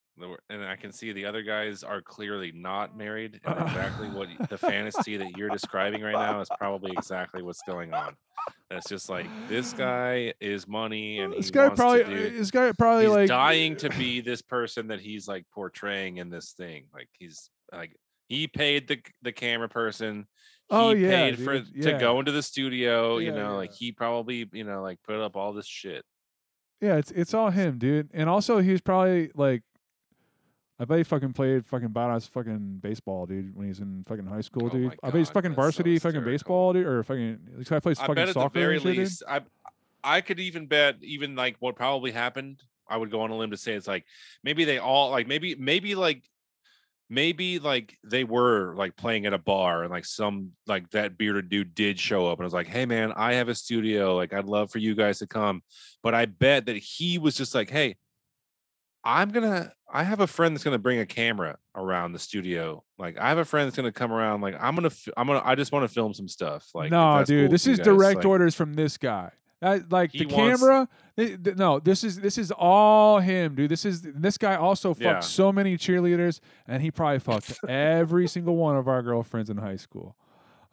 And 0.49 0.63
I 0.63 0.75
can 0.75 0.91
see 0.91 1.11
the 1.11 1.25
other 1.25 1.43
guys 1.43 1.83
are 1.83 2.01
clearly 2.01 2.51
not 2.51 2.97
married. 2.97 3.39
And 3.45 3.61
exactly 3.61 4.07
what 4.11 4.29
the 4.49 4.57
fantasy 4.57 5.17
that 5.17 5.37
you're 5.37 5.49
describing 5.49 6.01
right 6.01 6.13
now 6.13 6.39
is 6.39 6.49
probably 6.57 6.91
exactly 6.91 7.41
what's 7.41 7.61
going 7.67 7.93
on. 7.93 8.15
That's 8.69 8.87
just 8.89 9.09
like 9.09 9.25
this 9.47 9.73
guy 9.73 10.33
is 10.39 10.67
money, 10.67 11.19
and 11.19 11.33
this 11.33 11.51
guy 11.51 11.69
probably 11.69 12.03
do. 12.03 12.27
Uh, 12.27 12.29
this 12.37 12.51
guy 12.51 12.71
probably 12.73 13.07
like 13.07 13.27
dying 13.27 13.75
to 13.77 13.89
be 13.97 14.21
this 14.21 14.41
person 14.41 14.87
that 14.87 14.99
he's 14.99 15.27
like 15.27 15.45
portraying 15.53 16.17
in 16.17 16.29
this 16.29 16.51
thing. 16.51 16.85
Like 16.93 17.09
he's 17.13 17.49
like 17.71 17.95
he 18.27 18.47
paid 18.47 18.87
the 18.87 18.99
the 19.21 19.31
camera 19.31 19.69
person. 19.69 20.27
Oh, 20.69 20.93
he 20.93 21.05
Oh, 21.05 21.09
yeah, 21.09 21.29
paid 21.29 21.39
for 21.39 21.59
dude, 21.59 21.81
to 21.83 21.97
go 21.97 22.19
into 22.19 22.33
the 22.33 22.43
studio. 22.43 23.17
Yeah, 23.17 23.25
you 23.27 23.31
know, 23.31 23.51
yeah. 23.51 23.57
like 23.57 23.73
he 23.73 23.91
probably 23.91 24.49
you 24.51 24.63
know 24.63 24.81
like 24.81 24.99
put 25.03 25.15
up 25.15 25.35
all 25.35 25.53
this 25.53 25.67
shit. 25.67 26.03
Yeah, 26.81 26.97
it's 26.97 27.11
it's 27.11 27.33
all 27.33 27.49
him, 27.49 27.77
dude. 27.77 28.09
And 28.13 28.29
also 28.29 28.59
he's 28.59 28.81
probably 28.81 29.31
like 29.33 29.63
I 30.79 30.85
bet 30.85 30.99
he 30.99 31.03
fucking 31.03 31.33
played 31.33 31.65
fucking 31.65 31.89
badass 31.89 32.29
fucking 32.29 32.79
baseball, 32.81 33.25
dude, 33.25 33.55
when 33.55 33.67
he's 33.67 33.79
in 33.79 34.03
fucking 34.07 34.25
high 34.27 34.41
school, 34.41 34.67
Oh 34.67 34.69
dude. 34.69 34.87
my 34.87 34.95
I 35.03 35.07
bet 35.09 35.19
he's 35.19 35.29
fucking 35.29 35.51
that's 35.51 35.57
so 35.57 35.61
varsity 35.63 35.99
fucking 35.99 36.23
baseball, 36.23 36.73
dude, 36.73 36.85
or 36.85 37.03
fucking 37.03 37.39
this 37.57 37.67
guy 37.67 37.79
plays 37.79 37.97
I 37.99 38.03
fucking 38.03 38.15
bet 38.15 38.29
at 38.29 38.33
the 38.35 38.41
soccer 38.41 38.59
very 38.59 38.77
shit, 38.79 38.97
least, 38.97 39.23
I 39.27 39.41
I 40.03 40.21
could 40.21 40.39
even 40.39 40.67
bet 40.67 40.97
even 41.01 41.35
like 41.35 41.55
what 41.59 41.75
probably 41.75 42.11
happened. 42.11 42.61
I 42.87 42.95
would 42.95 43.11
go 43.11 43.21
on 43.21 43.31
a 43.31 43.35
limb 43.37 43.51
to 43.51 43.57
say 43.57 43.73
it's 43.73 43.87
like 43.87 44.05
maybe 44.43 44.63
they 44.65 44.77
all 44.77 45.09
like 45.09 45.27
maybe 45.27 45.55
maybe 45.55 45.95
like 45.95 46.23
maybe 47.09 47.59
like 47.59 47.97
they 48.03 48.23
were 48.23 48.73
like 48.75 48.95
playing 48.95 49.25
at 49.25 49.33
a 49.33 49.37
bar 49.37 49.83
and 49.83 49.91
like 49.91 50.05
some 50.05 50.51
like 50.67 50.89
that 50.91 51.17
bearded 51.17 51.49
dude 51.49 51.73
did 51.73 51.99
show 51.99 52.27
up 52.27 52.37
and 52.39 52.45
was 52.45 52.53
like, 52.53 52.67
hey 52.67 52.85
man, 52.85 53.13
I 53.15 53.33
have 53.33 53.49
a 53.49 53.55
studio. 53.55 54.15
Like 54.15 54.33
I'd 54.33 54.45
love 54.45 54.71
for 54.71 54.77
you 54.77 54.93
guys 54.93 55.19
to 55.19 55.27
come. 55.27 55.63
But 56.03 56.13
I 56.13 56.25
bet 56.25 56.65
that 56.67 56.77
he 56.77 57.17
was 57.17 57.35
just 57.35 57.55
like, 57.55 57.69
hey, 57.69 57.95
I'm 59.07 59.29
gonna 59.29 59.71
I 59.91 60.03
have 60.03 60.19
a 60.19 60.27
friend 60.27 60.53
that's 60.53 60.63
gonna 60.65 60.77
bring 60.77 60.99
a 60.99 61.05
camera 61.05 61.57
around 61.75 62.11
the 62.11 62.19
studio. 62.19 62.83
Like 62.99 63.17
I 63.17 63.29
have 63.29 63.37
a 63.37 63.45
friend 63.45 63.65
that's 63.67 63.75
gonna 63.77 63.91
come 63.91 64.11
around. 64.11 64.41
Like 64.41 64.55
I'm 64.59 64.75
gonna 64.75 64.91
I'm 65.15 65.27
gonna 65.27 65.41
I 65.45 65.55
just 65.55 65.71
want 65.71 65.87
to 65.87 65.93
film 65.93 66.13
some 66.13 66.27
stuff. 66.27 66.67
Like 66.75 66.91
no, 66.91 67.23
dude, 67.25 67.45
cool 67.47 67.51
this 67.51 67.65
is 67.67 67.77
guys, 67.77 67.85
direct 67.85 68.17
like- 68.17 68.25
orders 68.25 68.53
from 68.55 68.73
this 68.73 68.97
guy. 68.97 69.31
That, 69.59 69.91
like 69.91 70.11
the 70.11 70.27
wants- 70.27 70.59
camera, 70.61 70.87
th- 71.17 71.41
th- 71.43 71.57
no, 71.57 71.79
this 71.79 72.03
is 72.03 72.19
this 72.19 72.37
is 72.37 72.51
all 72.51 73.19
him, 73.19 73.55
dude. 73.55 73.71
This 73.71 73.85
is 73.85 74.03
this 74.03 74.37
guy 74.37 74.55
also 74.55 74.93
fucked 74.93 75.01
Yeah. 75.01 75.19
so 75.21 75.51
many 75.51 75.77
cheerleaders, 75.77 76.41
and 76.67 76.83
he 76.83 76.91
probably 76.91 77.17
fucked 77.17 77.57
every 77.67 78.27
single 78.27 78.55
one 78.55 78.75
of 78.75 78.87
our 78.87 79.01
girlfriends 79.01 79.49
in 79.49 79.57
high 79.57 79.77
school. 79.77 80.15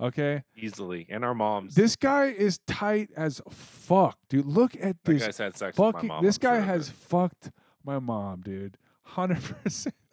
Okay, 0.01 0.43
easily 0.57 1.07
and 1.09 1.24
our 1.24 1.35
moms. 1.35 1.76
this 1.76 1.97
guy 1.97 2.26
is 2.26 2.59
tight 2.66 3.09
as 3.16 3.41
fuck, 3.49 4.18
dude. 4.28 4.45
Look 4.45 4.74
at 4.74 4.82
that 4.82 5.05
this 5.05 5.22
guy's 5.24 5.39
had 5.39 5.57
sex 5.57 5.76
fucking. 5.78 6.09
mom. 6.09 6.22
this 6.22 6.37
guy 6.37 6.57
sure 6.57 6.64
has 6.66 6.91
fucked 6.91 7.53
my 7.85 7.99
mom, 7.99 8.41
dude. 8.43 8.76
Hundred 9.03 9.43
percent. 9.62 9.95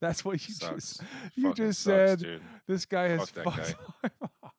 That's 0.00 0.24
what 0.24 0.46
you 0.46 0.54
Sucks. 0.54 0.98
just 0.98 1.02
you 1.36 1.44
Fucking 1.48 1.66
just 1.66 1.82
sucks, 1.82 1.96
said. 1.96 2.18
dude. 2.18 2.42
This 2.66 2.84
guy 2.84 3.08
has 3.08 3.30
Fuck 3.30 3.44
fucked 3.44 3.74
guy. 3.76 3.88
my 4.02 4.10
mom. 4.42 4.50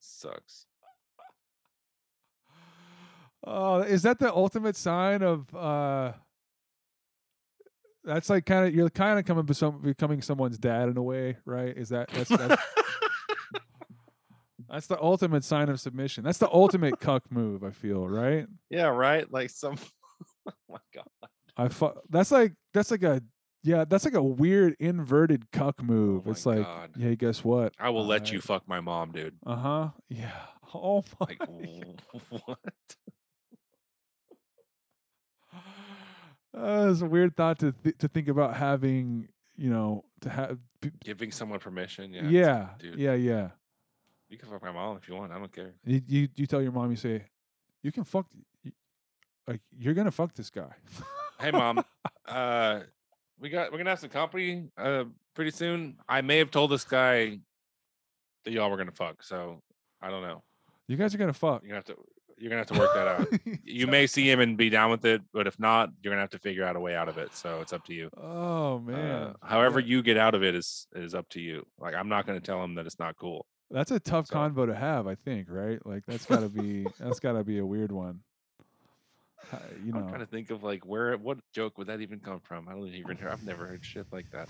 Sucks. 0.00 0.66
Oh, 3.44 3.80
is 3.80 4.02
that 4.02 4.18
the 4.18 4.32
ultimate 4.34 4.76
sign 4.76 5.22
of? 5.22 5.52
uh 5.54 6.12
That's 8.04 8.28
like 8.30 8.46
kind 8.46 8.66
of 8.68 8.74
you're 8.74 8.90
kind 8.90 9.18
of 9.18 9.24
coming 9.24 9.52
some 9.54 9.80
becoming 9.82 10.22
someone's 10.22 10.58
dad 10.58 10.88
in 10.88 10.96
a 10.96 11.02
way, 11.02 11.36
right? 11.44 11.76
Is 11.76 11.88
that 11.90 12.08
that's 12.08 12.30
that's, 12.30 12.62
that's 14.68 14.86
the 14.88 15.00
ultimate 15.00 15.44
sign 15.44 15.68
of 15.68 15.80
submission. 15.80 16.24
That's 16.24 16.38
the 16.38 16.50
ultimate 16.50 16.98
cuck 17.00 17.30
move. 17.30 17.62
I 17.64 17.70
feel 17.70 18.08
right. 18.08 18.46
Yeah, 18.70 18.86
right. 18.86 19.30
Like 19.32 19.50
some. 19.50 19.76
oh 20.48 20.52
my 20.68 20.78
god. 20.94 21.06
I 21.56 21.68
fu- 21.68 21.92
That's 22.10 22.30
like 22.30 22.52
that's 22.74 22.90
like 22.90 23.02
a 23.02 23.22
yeah. 23.62 23.84
That's 23.84 24.04
like 24.04 24.14
a 24.14 24.22
weird 24.22 24.76
inverted 24.78 25.50
cuck 25.52 25.82
move. 25.82 26.24
Oh 26.26 26.30
it's 26.30 26.46
like 26.46 26.62
God. 26.62 26.90
hey, 26.98 27.16
guess 27.16 27.42
what? 27.44 27.72
I 27.78 27.90
will 27.90 28.04
let 28.06 28.30
you 28.32 28.40
fuck 28.40 28.68
my 28.68 28.80
mom, 28.80 29.12
dude. 29.12 29.36
Uh 29.46 29.56
huh. 29.56 29.88
Yeah. 30.08 30.32
Oh 30.74 31.04
my. 31.20 31.26
Like 31.28 31.48
what? 32.44 32.58
Uh, 36.56 36.88
it's 36.90 37.02
a 37.02 37.06
weird 37.06 37.36
thought 37.36 37.58
to 37.58 37.70
th- 37.84 37.98
to 37.98 38.08
think 38.08 38.28
about 38.28 38.56
having. 38.56 39.28
You 39.58 39.70
know, 39.70 40.04
to 40.22 40.28
have. 40.30 40.58
Giving 41.04 41.30
someone 41.30 41.58
permission? 41.60 42.12
Yeah. 42.12 42.28
Yeah. 42.28 42.68
like. 42.82 42.98
Yeah. 42.98 43.14
Yeah. 43.14 43.48
You 44.28 44.38
can 44.38 44.48
fuck 44.48 44.62
my 44.62 44.72
mom 44.72 44.96
if 44.96 45.08
you 45.08 45.14
want. 45.14 45.32
I 45.32 45.38
don't 45.38 45.52
care. 45.52 45.74
You, 45.84 46.00
you 46.06 46.28
you 46.34 46.46
tell 46.46 46.60
your 46.62 46.72
mom 46.72 46.90
you 46.90 46.96
say, 46.96 47.24
you 47.82 47.92
can 47.92 48.04
fuck, 48.04 48.26
like 49.46 49.60
you're 49.78 49.94
gonna 49.94 50.10
fuck 50.10 50.34
this 50.34 50.50
guy. 50.50 50.72
Hey, 51.40 51.50
mom. 51.50 51.84
uh, 52.26 52.80
we 53.38 53.48
got 53.50 53.70
we're 53.72 53.78
gonna 53.78 53.90
have 53.90 54.00
some 54.00 54.10
company 54.10 54.68
uh 54.78 55.04
pretty 55.34 55.50
soon. 55.50 55.96
I 56.08 56.20
may 56.22 56.38
have 56.38 56.50
told 56.50 56.70
this 56.70 56.84
guy 56.84 57.38
that 58.44 58.50
y'all 58.52 58.70
were 58.70 58.76
gonna 58.76 58.92
fuck, 58.92 59.22
so 59.22 59.60
I 60.00 60.10
don't 60.10 60.22
know. 60.22 60.42
you 60.88 60.96
guys 60.96 61.14
are 61.14 61.18
gonna 61.18 61.32
fuck. 61.32 61.62
You're 61.62 61.68
gonna 61.70 61.76
have 61.76 61.84
to 61.86 61.96
you're 62.38 62.50
gonna 62.50 62.60
have 62.60 62.66
to 62.68 62.78
work 62.78 62.94
that 62.94 63.06
out. 63.08 63.28
You 63.68 63.86
may 63.88 64.06
see 64.06 64.30
him 64.30 64.40
and 64.40 64.56
be 64.56 64.70
down 64.70 64.90
with 64.90 65.04
it, 65.04 65.20
but 65.32 65.46
if 65.46 65.58
not, 65.58 65.90
you're 66.02 66.12
gonna 66.12 66.20
have 66.22 66.30
to 66.30 66.38
figure 66.38 66.64
out 66.64 66.76
a 66.76 66.80
way 66.80 66.94
out 66.94 67.08
of 67.08 67.18
it. 67.18 67.34
So 67.34 67.60
it's 67.60 67.72
up 67.72 67.84
to 67.86 67.94
you. 67.94 68.08
Oh 68.16 68.76
Uh, 68.76 68.78
man. 68.80 69.34
however 69.42 69.80
Yeah. 69.80 69.86
you 69.88 70.02
get 70.02 70.16
out 70.16 70.34
of 70.34 70.42
it 70.44 70.54
is 70.54 70.86
is 70.94 71.14
up 71.14 71.28
to 71.30 71.40
you. 71.40 71.66
Like 71.78 71.94
I'm 71.94 72.08
not 72.08 72.26
gonna 72.26 72.40
tell 72.40 72.62
him 72.62 72.74
that 72.76 72.86
it's 72.86 72.98
not 72.98 73.16
cool. 73.16 73.44
That's 73.70 73.90
a 73.90 73.98
tough 74.00 74.28
So- 74.28 74.36
convo 74.36 74.66
to 74.66 74.74
have, 74.74 75.06
I 75.06 75.16
think, 75.16 75.48
right? 75.50 75.84
Like 75.84 76.04
that's 76.06 76.24
gotta 76.26 76.48
be 76.48 76.86
that's 77.00 77.20
gotta 77.20 77.42
be 77.44 77.58
a 77.58 77.66
weird 77.66 77.92
one. 77.92 78.20
Uh, 79.52 79.58
You 79.84 79.92
I'm 79.94 80.00
know, 80.02 80.08
trying 80.08 80.20
to 80.20 80.26
think 80.26 80.50
of 80.50 80.62
like 80.62 80.84
where 80.84 81.16
what 81.16 81.38
joke 81.52 81.78
would 81.78 81.86
that 81.88 82.00
even 82.00 82.20
come 82.20 82.40
from? 82.40 82.68
I 82.68 82.72
don't 82.72 82.86
even 82.88 83.16
hear. 83.16 83.28
I've 83.28 83.44
never 83.44 83.66
heard 83.66 83.84
shit 83.84 84.06
like 84.12 84.30
that. 84.32 84.48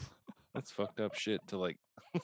That's 0.54 0.70
fucked 0.70 1.00
up 1.00 1.14
shit 1.14 1.40
to 1.48 1.58
like. 1.58 1.76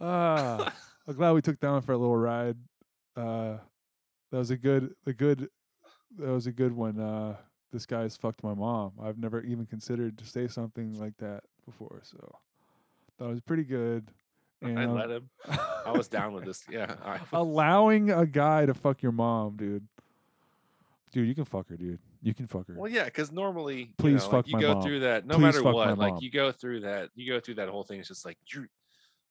ah, 0.00 0.72
I'm 1.06 1.14
glad 1.14 1.32
we 1.32 1.42
took 1.42 1.60
down 1.60 1.82
for 1.82 1.92
a 1.92 1.98
little 1.98 2.16
ride. 2.16 2.56
Uh, 3.16 3.58
that 4.30 4.38
was 4.38 4.50
a 4.50 4.56
good, 4.56 4.94
a 5.06 5.12
good, 5.12 5.48
that 6.18 6.28
was 6.30 6.46
a 6.46 6.52
good 6.52 6.72
one. 6.72 6.98
Uh, 7.00 7.36
this 7.72 7.86
guy's 7.86 8.16
fucked 8.16 8.42
my 8.42 8.54
mom. 8.54 8.92
I've 9.02 9.18
never 9.18 9.42
even 9.42 9.66
considered 9.66 10.18
to 10.18 10.24
say 10.26 10.46
something 10.48 10.98
like 10.98 11.16
that 11.18 11.44
before, 11.64 12.00
so 12.02 12.34
that 13.18 13.28
was 13.28 13.40
pretty 13.40 13.64
good. 13.64 14.10
And 14.70 14.78
I 14.78 14.86
let 14.86 15.10
him. 15.10 15.28
I 15.84 15.90
was 15.92 16.08
down 16.08 16.32
with 16.32 16.44
this. 16.44 16.64
Yeah. 16.70 16.94
I, 17.04 17.18
allowing 17.32 18.10
a 18.10 18.26
guy 18.26 18.66
to 18.66 18.74
fuck 18.74 19.02
your 19.02 19.12
mom, 19.12 19.56
dude. 19.56 19.86
Dude, 21.12 21.28
you 21.28 21.34
can 21.34 21.44
fuck 21.44 21.68
her, 21.68 21.76
dude. 21.76 21.98
You 22.22 22.34
can 22.34 22.46
fuck 22.46 22.66
her. 22.68 22.74
Well, 22.76 22.90
yeah, 22.90 23.04
because 23.04 23.30
normally, 23.30 23.78
you 23.78 23.88
Please 23.98 24.22
know, 24.24 24.24
like, 24.24 24.30
fuck 24.30 24.48
you 24.48 24.52
my 24.54 24.60
go 24.60 24.74
mom. 24.74 24.82
through 24.82 25.00
that. 25.00 25.26
No 25.26 25.36
Please 25.36 25.42
matter 25.42 25.62
fuck 25.62 25.74
my 25.74 25.92
what, 25.92 25.98
like 25.98 26.20
you 26.20 26.30
go 26.30 26.50
through 26.52 26.80
that. 26.80 27.10
You 27.14 27.32
go 27.32 27.40
through 27.40 27.54
that 27.54 27.68
whole 27.68 27.84
thing. 27.84 28.00
It's 28.00 28.08
just 28.08 28.24
like 28.24 28.38
you, 28.52 28.66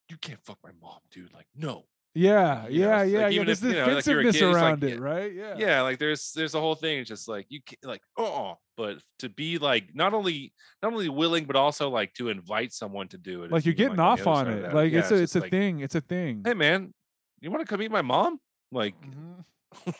you 0.09 0.17
can't 0.17 0.43
fuck 0.43 0.57
my 0.63 0.71
mom, 0.81 0.99
dude. 1.11 1.33
Like 1.33 1.47
no. 1.55 1.85
Yeah, 2.17 2.67
You 2.69 2.79
know, 2.79 2.87
yeah, 2.87 3.03
yeah, 3.03 3.23
like, 3.25 3.33
yeah. 3.33 3.43
There's 3.43 3.63
if, 3.63 3.69
you 3.69 3.73
know, 3.73 3.79
like, 3.87 3.87
defensiveness 3.97 4.35
kid, 4.37 4.43
it's 4.45 4.53
like, 4.53 4.63
around 4.63 4.83
it, 4.85 4.99
right? 5.01 5.33
Yeah. 5.33 5.55
Yeah, 5.57 5.81
like 5.81 5.99
there's 5.99 6.31
there's 6.31 6.55
a 6.55 6.61
whole 6.61 6.75
thing. 6.75 6.99
It's 6.99 7.09
just 7.09 7.27
like 7.27 7.45
you 7.49 7.59
can 7.65 7.77
like 7.83 8.01
oh, 8.17 8.55
but 8.77 8.99
to 9.19 9.27
be 9.27 9.57
like 9.57 9.93
not 9.93 10.13
only 10.13 10.53
not 10.81 10.93
only 10.93 11.09
willing 11.09 11.43
but 11.43 11.57
also 11.57 11.89
like 11.89 12.13
to 12.13 12.29
invite 12.29 12.71
someone 12.71 13.09
to 13.09 13.17
do 13.17 13.43
it. 13.43 13.51
Like 13.51 13.65
you're 13.65 13.73
getting 13.73 13.99
off 13.99 14.25
on 14.25 14.47
it. 14.47 14.73
Like 14.73 14.93
Yeah, 14.93 14.99
it's 14.99 15.11
a 15.11 15.15
it's 15.15 15.35
a 15.35 15.41
thing. 15.41 15.81
It's 15.81 15.95
a 15.95 16.01
thing. 16.01 16.43
Hey 16.45 16.53
man, 16.53 16.93
you 17.41 17.51
want 17.51 17.61
to 17.61 17.67
come 17.67 17.81
meet 17.81 17.91
my 17.91 18.01
mom? 18.01 18.39
Like 18.71 18.95
Mhm. 19.01 19.43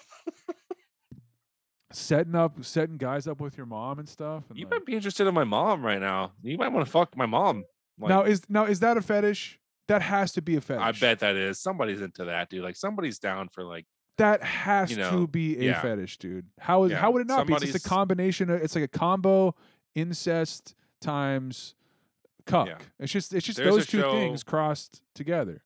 setting 1.91 2.36
up 2.36 2.63
setting 2.63 2.97
guys 2.97 3.28
up 3.28 3.41
with 3.41 3.57
your 3.57 3.66
mom 3.66 3.99
and 3.99 4.07
stuff. 4.07 4.43
And 4.49 4.57
you 4.57 4.68
might 4.68 4.86
be 4.86 4.93
interested 4.93 5.28
in 5.28 5.34
my 5.34 5.43
mom 5.43 5.86
right 5.86 5.99
now. 5.99 6.32
You 6.41 6.57
might 6.57 6.70
want 6.70 6.86
to 6.86 6.91
fuck 6.91 7.16
my 7.18 7.26
mom. 7.26 7.66
Like, 7.99 8.09
now 8.09 8.24
is 8.24 8.41
now 8.49 8.66
is 8.66 8.80
that 8.80 8.95
a 8.95 9.01
fetish? 9.01 9.59
That 9.88 10.01
has 10.01 10.31
to 10.33 10.41
be 10.41 10.55
a 10.55 10.61
fetish. 10.61 10.81
I 10.81 10.91
bet 10.93 11.19
that 11.19 11.36
is 11.36 11.59
somebody's 11.59 12.01
into 12.01 12.25
that, 12.25 12.49
dude. 12.49 12.63
Like 12.63 12.75
somebody's 12.75 13.19
down 13.19 13.49
for 13.49 13.63
like 13.63 13.86
that 14.17 14.43
has 14.43 14.91
you 14.91 14.97
to 14.97 15.27
be 15.27 15.57
a 15.59 15.63
yeah. 15.63 15.81
fetish, 15.81 16.17
dude. 16.17 16.45
How 16.59 16.86
is 16.86 16.91
Yeah, 16.91 16.97
how 16.97 17.11
would 17.11 17.21
it 17.21 17.27
not 17.27 17.47
be? 17.47 17.53
It's 17.53 17.65
just 17.65 17.86
a 17.86 17.89
combination. 17.89 18.49
Of, 18.49 18.61
it's 18.61 18.75
like 18.75 18.83
a 18.83 18.88
combo 18.88 19.55
incest 19.93 20.75
times 21.01 21.75
cuck. 22.45 22.67
Yeah. 22.67 22.77
It's 22.99 23.11
just 23.11 23.33
it's 23.33 23.45
just 23.45 23.57
There's 23.57 23.75
those 23.75 23.88
two 23.88 24.01
things 24.01 24.43
crossed 24.43 25.01
together. 25.13 25.63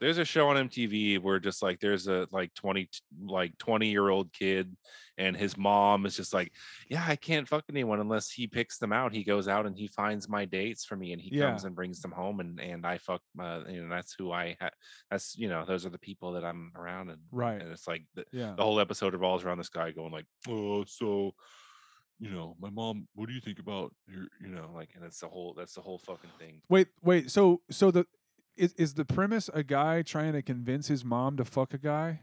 There's 0.00 0.18
a 0.18 0.24
show 0.24 0.48
on 0.48 0.68
MTV 0.68 1.18
where 1.20 1.38
just 1.38 1.62
like 1.62 1.80
there's 1.80 2.06
a 2.08 2.26
like 2.30 2.52
20 2.54 2.88
like 3.26 3.56
20 3.58 3.88
year 3.88 4.08
old 4.08 4.32
kid 4.32 4.76
and 5.16 5.36
his 5.36 5.56
mom 5.56 6.06
is 6.06 6.16
just 6.16 6.32
like 6.32 6.52
yeah 6.88 7.04
I 7.06 7.16
can't 7.16 7.48
fuck 7.48 7.64
anyone 7.70 8.00
unless 8.00 8.30
he 8.30 8.46
picks 8.46 8.78
them 8.78 8.92
out 8.92 9.12
he 9.12 9.24
goes 9.24 9.48
out 9.48 9.66
and 9.66 9.76
he 9.76 9.88
finds 9.88 10.28
my 10.28 10.44
dates 10.44 10.84
for 10.84 10.96
me 10.96 11.12
and 11.12 11.20
he 11.20 11.30
Yeah. 11.36 11.48
comes 11.50 11.64
and 11.64 11.74
brings 11.74 12.00
them 12.00 12.12
home 12.12 12.40
and 12.40 12.60
and 12.60 12.86
I 12.86 12.98
fuck 12.98 13.20
uh, 13.40 13.62
you 13.68 13.82
know 13.82 13.88
that's 13.94 14.14
who 14.18 14.30
I 14.32 14.56
ha- 14.60 14.70
that's 15.10 15.36
you 15.36 15.48
know 15.48 15.64
those 15.66 15.84
are 15.86 15.90
the 15.90 15.98
people 15.98 16.32
that 16.32 16.44
I'm 16.44 16.72
around 16.76 17.10
and 17.10 17.20
Right. 17.32 17.60
and 17.60 17.70
it's 17.72 17.88
like 17.88 18.04
the, 18.14 18.24
Yeah. 18.32 18.54
the 18.56 18.62
whole 18.62 18.80
episode 18.80 19.12
revolves 19.12 19.44
around 19.44 19.58
this 19.58 19.68
guy 19.70 19.90
going 19.90 20.12
like 20.12 20.26
oh 20.48 20.84
so 20.86 21.34
you 22.20 22.30
know 22.30 22.56
my 22.60 22.68
mom 22.70 23.06
what 23.14 23.28
do 23.28 23.32
you 23.34 23.40
think 23.40 23.60
about 23.60 23.94
your 24.08 24.26
you 24.40 24.48
know 24.48 24.70
like 24.74 24.90
and 24.96 25.04
it's 25.04 25.20
the 25.20 25.28
whole 25.28 25.54
that's 25.56 25.74
the 25.74 25.80
whole 25.80 25.98
fucking 25.98 26.30
thing 26.38 26.60
Wait, 26.68 26.88
wait. 27.02 27.30
So 27.30 27.60
so 27.70 27.90
the 27.92 28.06
is 28.58 28.72
is 28.74 28.94
the 28.94 29.04
premise 29.04 29.48
a 29.52 29.62
guy 29.62 30.02
trying 30.02 30.32
to 30.32 30.42
convince 30.42 30.88
his 30.88 31.04
mom 31.04 31.36
to 31.36 31.44
fuck 31.44 31.72
a 31.74 31.78
guy? 31.78 32.20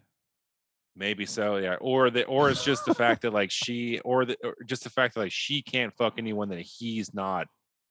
Maybe 0.95 1.25
so, 1.25 1.57
yeah. 1.57 1.75
Or 1.81 2.09
the 2.09 2.25
or 2.25 2.49
it's 2.49 2.63
just 2.63 2.85
the 2.85 2.93
fact 2.93 3.23
that 3.23 3.33
like 3.33 3.51
she 3.51 3.99
or 3.99 4.25
the 4.25 4.37
or 4.43 4.55
just 4.65 4.83
the 4.83 4.89
fact 4.89 5.15
that 5.15 5.21
like 5.21 5.31
she 5.31 5.61
can't 5.61 5.93
fuck 5.93 6.13
anyone 6.17 6.49
that 6.49 6.61
he's 6.61 7.13
not 7.13 7.47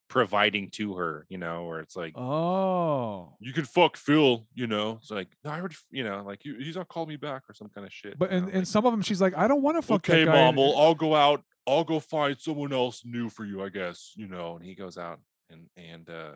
providing 0.09 0.71
to 0.71 0.95
her, 0.95 1.27
you 1.29 1.39
know, 1.39 1.65
or 1.65 1.81
it's 1.81 1.97
like 1.97 2.17
Oh. 2.17 3.35
you 3.41 3.53
can 3.53 3.65
fuck 3.65 3.97
Phil, 3.97 4.47
you 4.55 4.67
know. 4.67 4.99
It's 5.01 5.11
like 5.11 5.29
no, 5.45 5.51
I 5.51 5.59
already, 5.59 5.77
you 5.91 6.05
know, 6.05 6.23
like 6.25 6.45
you, 6.45 6.57
he's 6.59 6.77
not 6.77 6.89
calling 6.89 7.09
me 7.11 7.17
back 7.17 7.43
or 7.49 7.55
some 7.55 7.69
kind 7.69 7.87
of 7.87 7.93
shit. 7.93 8.19
But 8.19 8.31
and, 8.31 8.43
know, 8.47 8.49
and 8.49 8.59
like, 8.61 8.67
some 8.67 8.87
of 8.87 8.93
them 8.93 9.03
she's 9.03 9.21
like, 9.21 9.37
I 9.37 9.49
don't 9.49 9.63
want 9.63 9.77
to 9.77 9.83
fuck 9.83 10.09
okay, 10.09 10.25
that 10.25 10.33
guy. 10.33 10.45
mom, 10.45 10.57
well, 10.57 10.75
I'll 10.77 10.95
go 10.95 11.15
out, 11.15 11.43
I'll 11.67 11.85
go 11.85 12.01
find 12.01 12.39
someone 12.39 12.73
else 12.73 13.03
new 13.05 13.29
for 13.29 13.45
you, 13.45 13.63
I 13.63 13.69
guess, 13.69 14.13
you 14.17 14.29
know. 14.29 14.57
And 14.57 14.65
he 14.65 14.75
goes 14.75 14.97
out 14.97 15.21
and 15.51 15.69
and 15.77 16.09
uh 16.09 16.33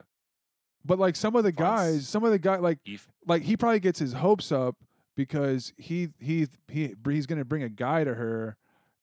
But 0.89 0.99
like 0.99 1.14
some 1.16 1.36
of 1.36 1.45
the 1.45 1.53
guys, 1.53 2.09
some 2.09 2.24
of 2.24 2.30
the 2.32 2.39
guy 2.39 2.57
like 2.57 2.78
like 3.26 3.43
he 3.43 3.57
probably 3.59 3.78
gets 3.78 3.99
his 3.99 4.14
hopes 4.14 4.51
up 4.51 4.74
because 5.14 5.74
he 5.76 6.09
he 6.18 6.49
he 6.66 6.95
he's 7.09 7.26
gonna 7.26 7.45
bring 7.45 7.62
a 7.62 7.68
guy 7.68 8.05
to 8.05 8.14
her, 8.14 8.57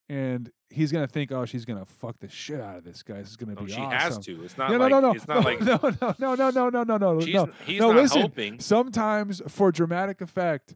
and 0.09 0.49
he's 0.71 0.91
gonna 0.91 1.05
think, 1.07 1.31
oh, 1.31 1.45
she's 1.45 1.63
gonna 1.63 1.85
fuck 1.85 2.17
the 2.19 2.27
shit 2.27 2.59
out 2.59 2.77
of 2.77 2.83
this 2.83 3.03
guy. 3.03 3.19
This 3.19 3.29
is 3.29 3.37
gonna 3.37 3.55
be 3.55 3.71
she 3.71 3.79
has 3.79 4.17
to. 4.19 4.43
It's 4.43 4.57
not 4.57 4.71
No, 4.71 4.77
like 4.77 4.89
no, 4.89 4.99
no, 4.99 5.07
no, 5.09 5.11
it's 5.13 5.27
not 5.27 5.45
like 5.45 5.61
no, 5.61 5.79
no, 5.83 6.15
no, 6.17 6.35
no, 6.35 6.49
no, 6.49 6.69
no, 6.69 6.83
no, 6.83 6.97
no, 6.97 7.19
no. 7.19 7.47
he's 7.65 7.79
no, 7.79 7.91
listen. 7.91 8.21
hoping. 8.21 8.59
Sometimes 8.59 9.43
for 9.47 9.71
dramatic 9.71 10.21
effect, 10.21 10.75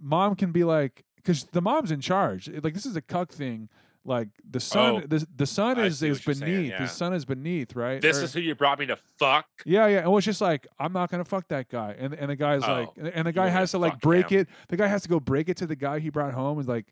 mom 0.00 0.34
can 0.34 0.50
be 0.50 0.64
like, 0.64 1.04
because 1.16 1.44
the 1.52 1.60
mom's 1.60 1.90
in 1.90 2.00
charge. 2.00 2.48
Like 2.48 2.72
this 2.72 2.86
is 2.86 2.96
a 2.96 3.02
cuck 3.02 3.32
thing. 3.32 3.68
Like 4.08 4.28
the 4.48 4.60
sun, 4.60 4.94
Oh, 4.94 5.00
the 5.06 5.26
the 5.36 5.46
son 5.46 5.80
I 5.80 5.86
is 5.86 6.00
is 6.00 6.24
you're 6.24 6.34
saying, 6.34 6.52
beneath. 6.52 6.70
yeah. 6.70 6.82
The 6.82 6.86
sun 6.88 7.12
is 7.12 7.24
beneath, 7.24 7.74
right? 7.74 8.00
This 8.00 8.20
Or- 8.20 8.24
is 8.24 8.32
who 8.32 8.40
you 8.40 8.54
brought 8.54 8.78
me 8.78 8.86
to 8.86 8.96
fuck. 9.18 9.46
yeah, 9.64 9.88
yeah. 9.88 9.96
And 9.98 10.06
it 10.06 10.10
was 10.10 10.24
just 10.24 10.40
like, 10.40 10.64
I'm 10.78 10.92
not 10.92 11.10
gonna 11.10 11.24
fuck 11.24 11.48
that 11.48 11.68
guy. 11.68 11.96
And 11.98 12.14
and 12.14 12.30
the 12.30 12.36
guy's 12.36 12.62
oh, 12.62 12.72
like, 12.72 12.88
Oh, 12.88 12.94
and, 12.98 13.08
and 13.08 13.26
the 13.26 13.32
guy 13.32 13.48
has 13.48 13.72
to 13.72 13.78
like 13.78 14.00
break 14.00 14.30
him. 14.30 14.42
it. 14.42 14.48
The 14.68 14.76
guy 14.76 14.86
has 14.86 15.02
to 15.02 15.08
go 15.08 15.18
break 15.18 15.48
it 15.48 15.56
to 15.56 15.66
the 15.66 15.74
guy 15.74 15.98
he 15.98 16.08
brought 16.10 16.34
home. 16.34 16.58
And 16.60 16.68
like, 16.68 16.86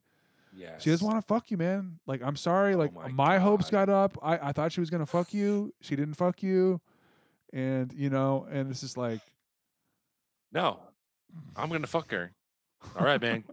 Yes. 0.56 0.82
she 0.82 0.90
doesn't 0.90 1.06
want 1.06 1.18
to 1.18 1.22
fuck 1.26 1.50
you, 1.52 1.56
man. 1.56 2.00
Like, 2.06 2.20
I'm 2.20 2.34
sorry. 2.36 2.74
Oh 2.74 2.78
Like, 2.78 2.92
my 2.92 3.08
my, 3.08 3.38
hopes 3.38 3.70
got 3.70 3.88
up. 3.88 4.18
I 4.20 4.48
I 4.48 4.52
thought 4.52 4.72
she 4.72 4.80
was 4.80 4.90
gonna 4.90 5.06
fuck 5.06 5.32
you. 5.32 5.72
She 5.82 5.94
didn't 5.94 6.14
fuck 6.14 6.42
you. 6.42 6.80
And 7.52 7.92
you 7.92 8.10
know, 8.10 8.48
and 8.50 8.70
it's 8.72 8.80
just 8.80 8.96
like, 8.96 9.20
No, 10.52 10.80
I'm 11.54 11.68
gonna 11.70 11.86
fuck 11.86 12.10
her. 12.10 12.32
All 12.98 13.04
right, 13.06 13.20
man. 13.22 13.44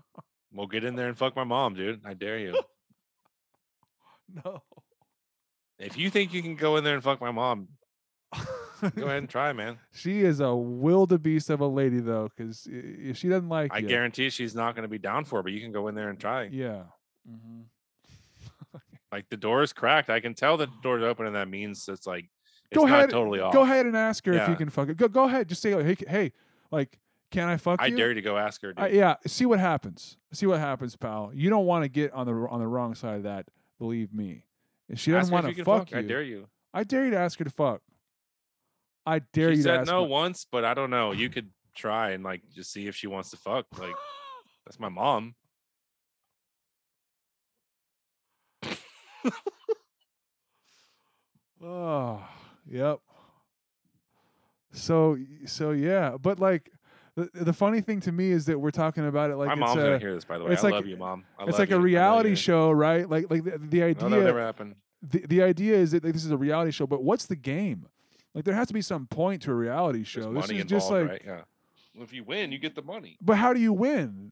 we'll 0.52 0.66
get 0.66 0.84
in 0.84 0.96
there 0.96 1.08
and 1.08 1.18
fuck 1.18 1.36
my 1.36 1.44
mom, 1.44 1.74
dude. 1.74 2.00
I 2.04 2.14
dare 2.14 2.38
you. 2.38 2.58
No. 4.44 4.62
If 5.78 5.96
you 5.96 6.10
think 6.10 6.32
you 6.34 6.42
can 6.42 6.56
go 6.56 6.76
in 6.76 6.84
there 6.84 6.94
and 6.94 7.02
fuck 7.02 7.20
my 7.20 7.30
mom, 7.30 7.68
go 8.34 9.06
ahead 9.06 9.18
and 9.18 9.28
try, 9.30 9.52
man. 9.52 9.78
She 9.94 10.20
is 10.22 10.40
a 10.40 10.54
wildebeest 10.54 11.48
of 11.50 11.60
a 11.60 11.66
lady, 11.66 12.00
though, 12.00 12.28
because 12.36 12.68
if 12.70 13.16
she 13.16 13.28
doesn't 13.28 13.48
like 13.48 13.72
I 13.74 13.78
you, 13.78 13.88
guarantee 13.88 14.28
she's 14.30 14.54
not 14.54 14.74
gonna 14.76 14.88
be 14.88 14.98
down 14.98 15.24
for 15.24 15.40
it, 15.40 15.42
but 15.44 15.52
you 15.52 15.60
can 15.60 15.72
go 15.72 15.88
in 15.88 15.94
there 15.94 16.10
and 16.10 16.18
try. 16.18 16.44
yeah. 16.52 16.82
Mm-hmm. 17.30 17.62
Like 19.12 19.28
the 19.28 19.36
door 19.36 19.64
is 19.64 19.72
cracked. 19.72 20.08
I 20.08 20.20
can 20.20 20.34
tell 20.34 20.56
the 20.56 20.68
door's 20.84 21.02
open, 21.02 21.26
and 21.26 21.34
that 21.34 21.48
means 21.48 21.88
it's 21.88 22.06
like 22.06 22.26
it's 22.70 22.78
Go 22.78 22.86
not 22.86 22.94
ahead, 22.98 23.10
totally 23.10 23.40
off. 23.40 23.52
Go 23.52 23.62
ahead 23.62 23.84
and 23.86 23.96
ask 23.96 24.24
her 24.26 24.32
if 24.34 24.48
you 24.48 24.54
can 24.54 24.68
fuck 24.70 24.88
it. 24.88 24.96
Go 24.96 25.08
go 25.08 25.24
ahead. 25.24 25.48
Just 25.48 25.60
say, 25.62 25.72
hey, 25.82 25.96
hey, 26.06 26.32
like, 26.70 26.96
Can 27.32 27.48
I 27.48 27.56
fuck 27.56 27.82
I 27.82 27.86
you? 27.86 27.96
dare 27.96 28.10
you 28.10 28.14
to 28.14 28.22
go 28.22 28.36
ask 28.36 28.62
her. 28.62 28.72
Uh, 28.76 28.86
yeah, 28.86 29.16
see 29.26 29.46
what 29.46 29.58
happens. 29.58 30.16
See 30.32 30.46
what 30.46 30.60
happens, 30.60 30.94
pal. 30.94 31.32
You 31.34 31.50
don't 31.50 31.66
want 31.66 31.82
to 31.82 31.88
get 31.88 32.12
on 32.12 32.26
the 32.26 32.32
on 32.32 32.60
the 32.60 32.68
wrong 32.68 32.94
side 32.94 33.16
of 33.16 33.22
that. 33.24 33.46
Believe 33.80 34.14
me. 34.14 34.44
If 34.88 35.00
she 35.00 35.10
doesn't 35.10 35.34
want 35.34 35.46
to 35.46 35.54
can 35.54 35.64
fuck, 35.64 35.90
you, 35.90 35.98
I 35.98 36.02
dare 36.02 36.22
you. 36.22 36.46
I 36.72 36.84
dare 36.84 37.06
you 37.06 37.10
to 37.10 37.18
ask 37.18 37.36
her 37.40 37.44
to 37.44 37.50
fuck. 37.50 37.80
I 39.04 39.20
dare 39.32 39.50
she 39.50 39.56
you 39.56 39.62
to 39.64 39.68
said 39.68 39.86
no 39.86 40.04
once, 40.04 40.46
but 40.50 40.64
I 40.64 40.74
don't 40.74 40.90
know. 40.90 41.10
You 41.10 41.28
could 41.34 41.50
try 41.74 42.10
and 42.10 42.22
like 42.22 42.42
just 42.54 42.72
see 42.72 42.86
if 42.86 42.94
she 42.94 43.08
wants 43.08 43.30
to 43.30 43.36
fuck. 43.36 43.66
Like 43.76 43.96
that's 44.64 44.78
my 44.78 44.88
mom. 44.88 45.34
Oh, 51.62 52.22
yep. 52.66 53.00
So 54.72 55.18
so 55.44 55.72
yeah, 55.72 56.16
but 56.20 56.40
like 56.40 56.70
the, 57.34 57.44
the 57.44 57.52
funny 57.52 57.80
thing 57.80 58.00
to 58.00 58.12
me 58.12 58.30
is 58.30 58.46
that 58.46 58.58
we're 58.58 58.70
talking 58.70 59.06
about 59.06 59.30
it 59.30 59.36
like 59.36 59.46
my 59.48 59.52
it's 59.54 59.60
mom's 59.60 59.80
a, 59.80 59.84
gonna 59.84 59.98
hear 59.98 60.14
this, 60.14 60.24
by 60.24 60.38
the 60.38 60.44
way. 60.44 60.52
it's 60.52 60.62
I 60.62 60.66
like- 60.68 60.74
love 60.74 60.86
you, 60.86 60.96
mom. 60.96 61.24
I 61.38 61.42
it's 61.44 61.52
love 61.52 61.58
like 61.60 61.70
you. 61.70 61.76
a 61.76 61.80
reality 61.80 62.34
show, 62.34 62.70
right? 62.70 63.08
Like 63.08 63.30
like 63.30 63.44
the, 63.44 63.58
the 63.58 63.82
idea 63.82 64.08
No, 64.08 64.18
that 64.18 64.24
never 64.26 64.40
happened. 64.40 64.74
the, 65.02 65.20
the 65.26 65.42
idea 65.42 65.76
is 65.76 65.92
that 65.92 66.04
like, 66.04 66.12
this 66.12 66.24
is 66.24 66.30
a 66.30 66.36
reality 66.36 66.70
show, 66.70 66.86
but 66.86 67.02
what's 67.02 67.26
the 67.26 67.36
game? 67.36 67.86
Like 68.34 68.44
there 68.44 68.54
has 68.54 68.68
to 68.68 68.74
be 68.74 68.82
some 68.82 69.06
point 69.06 69.42
to 69.42 69.50
a 69.50 69.54
reality 69.54 69.98
There's 69.98 70.08
show. 70.08 70.32
This 70.32 70.48
money 70.48 70.60
is 70.60 70.66
just 70.66 70.90
like 70.90 71.08
right? 71.08 71.22
Yeah. 71.24 71.40
Well, 71.94 72.04
if 72.04 72.12
you 72.12 72.22
win, 72.24 72.52
you 72.52 72.58
get 72.58 72.74
the 72.74 72.82
money. 72.82 73.16
but 73.20 73.36
how 73.36 73.52
do 73.52 73.60
you 73.60 73.72
win? 73.72 74.30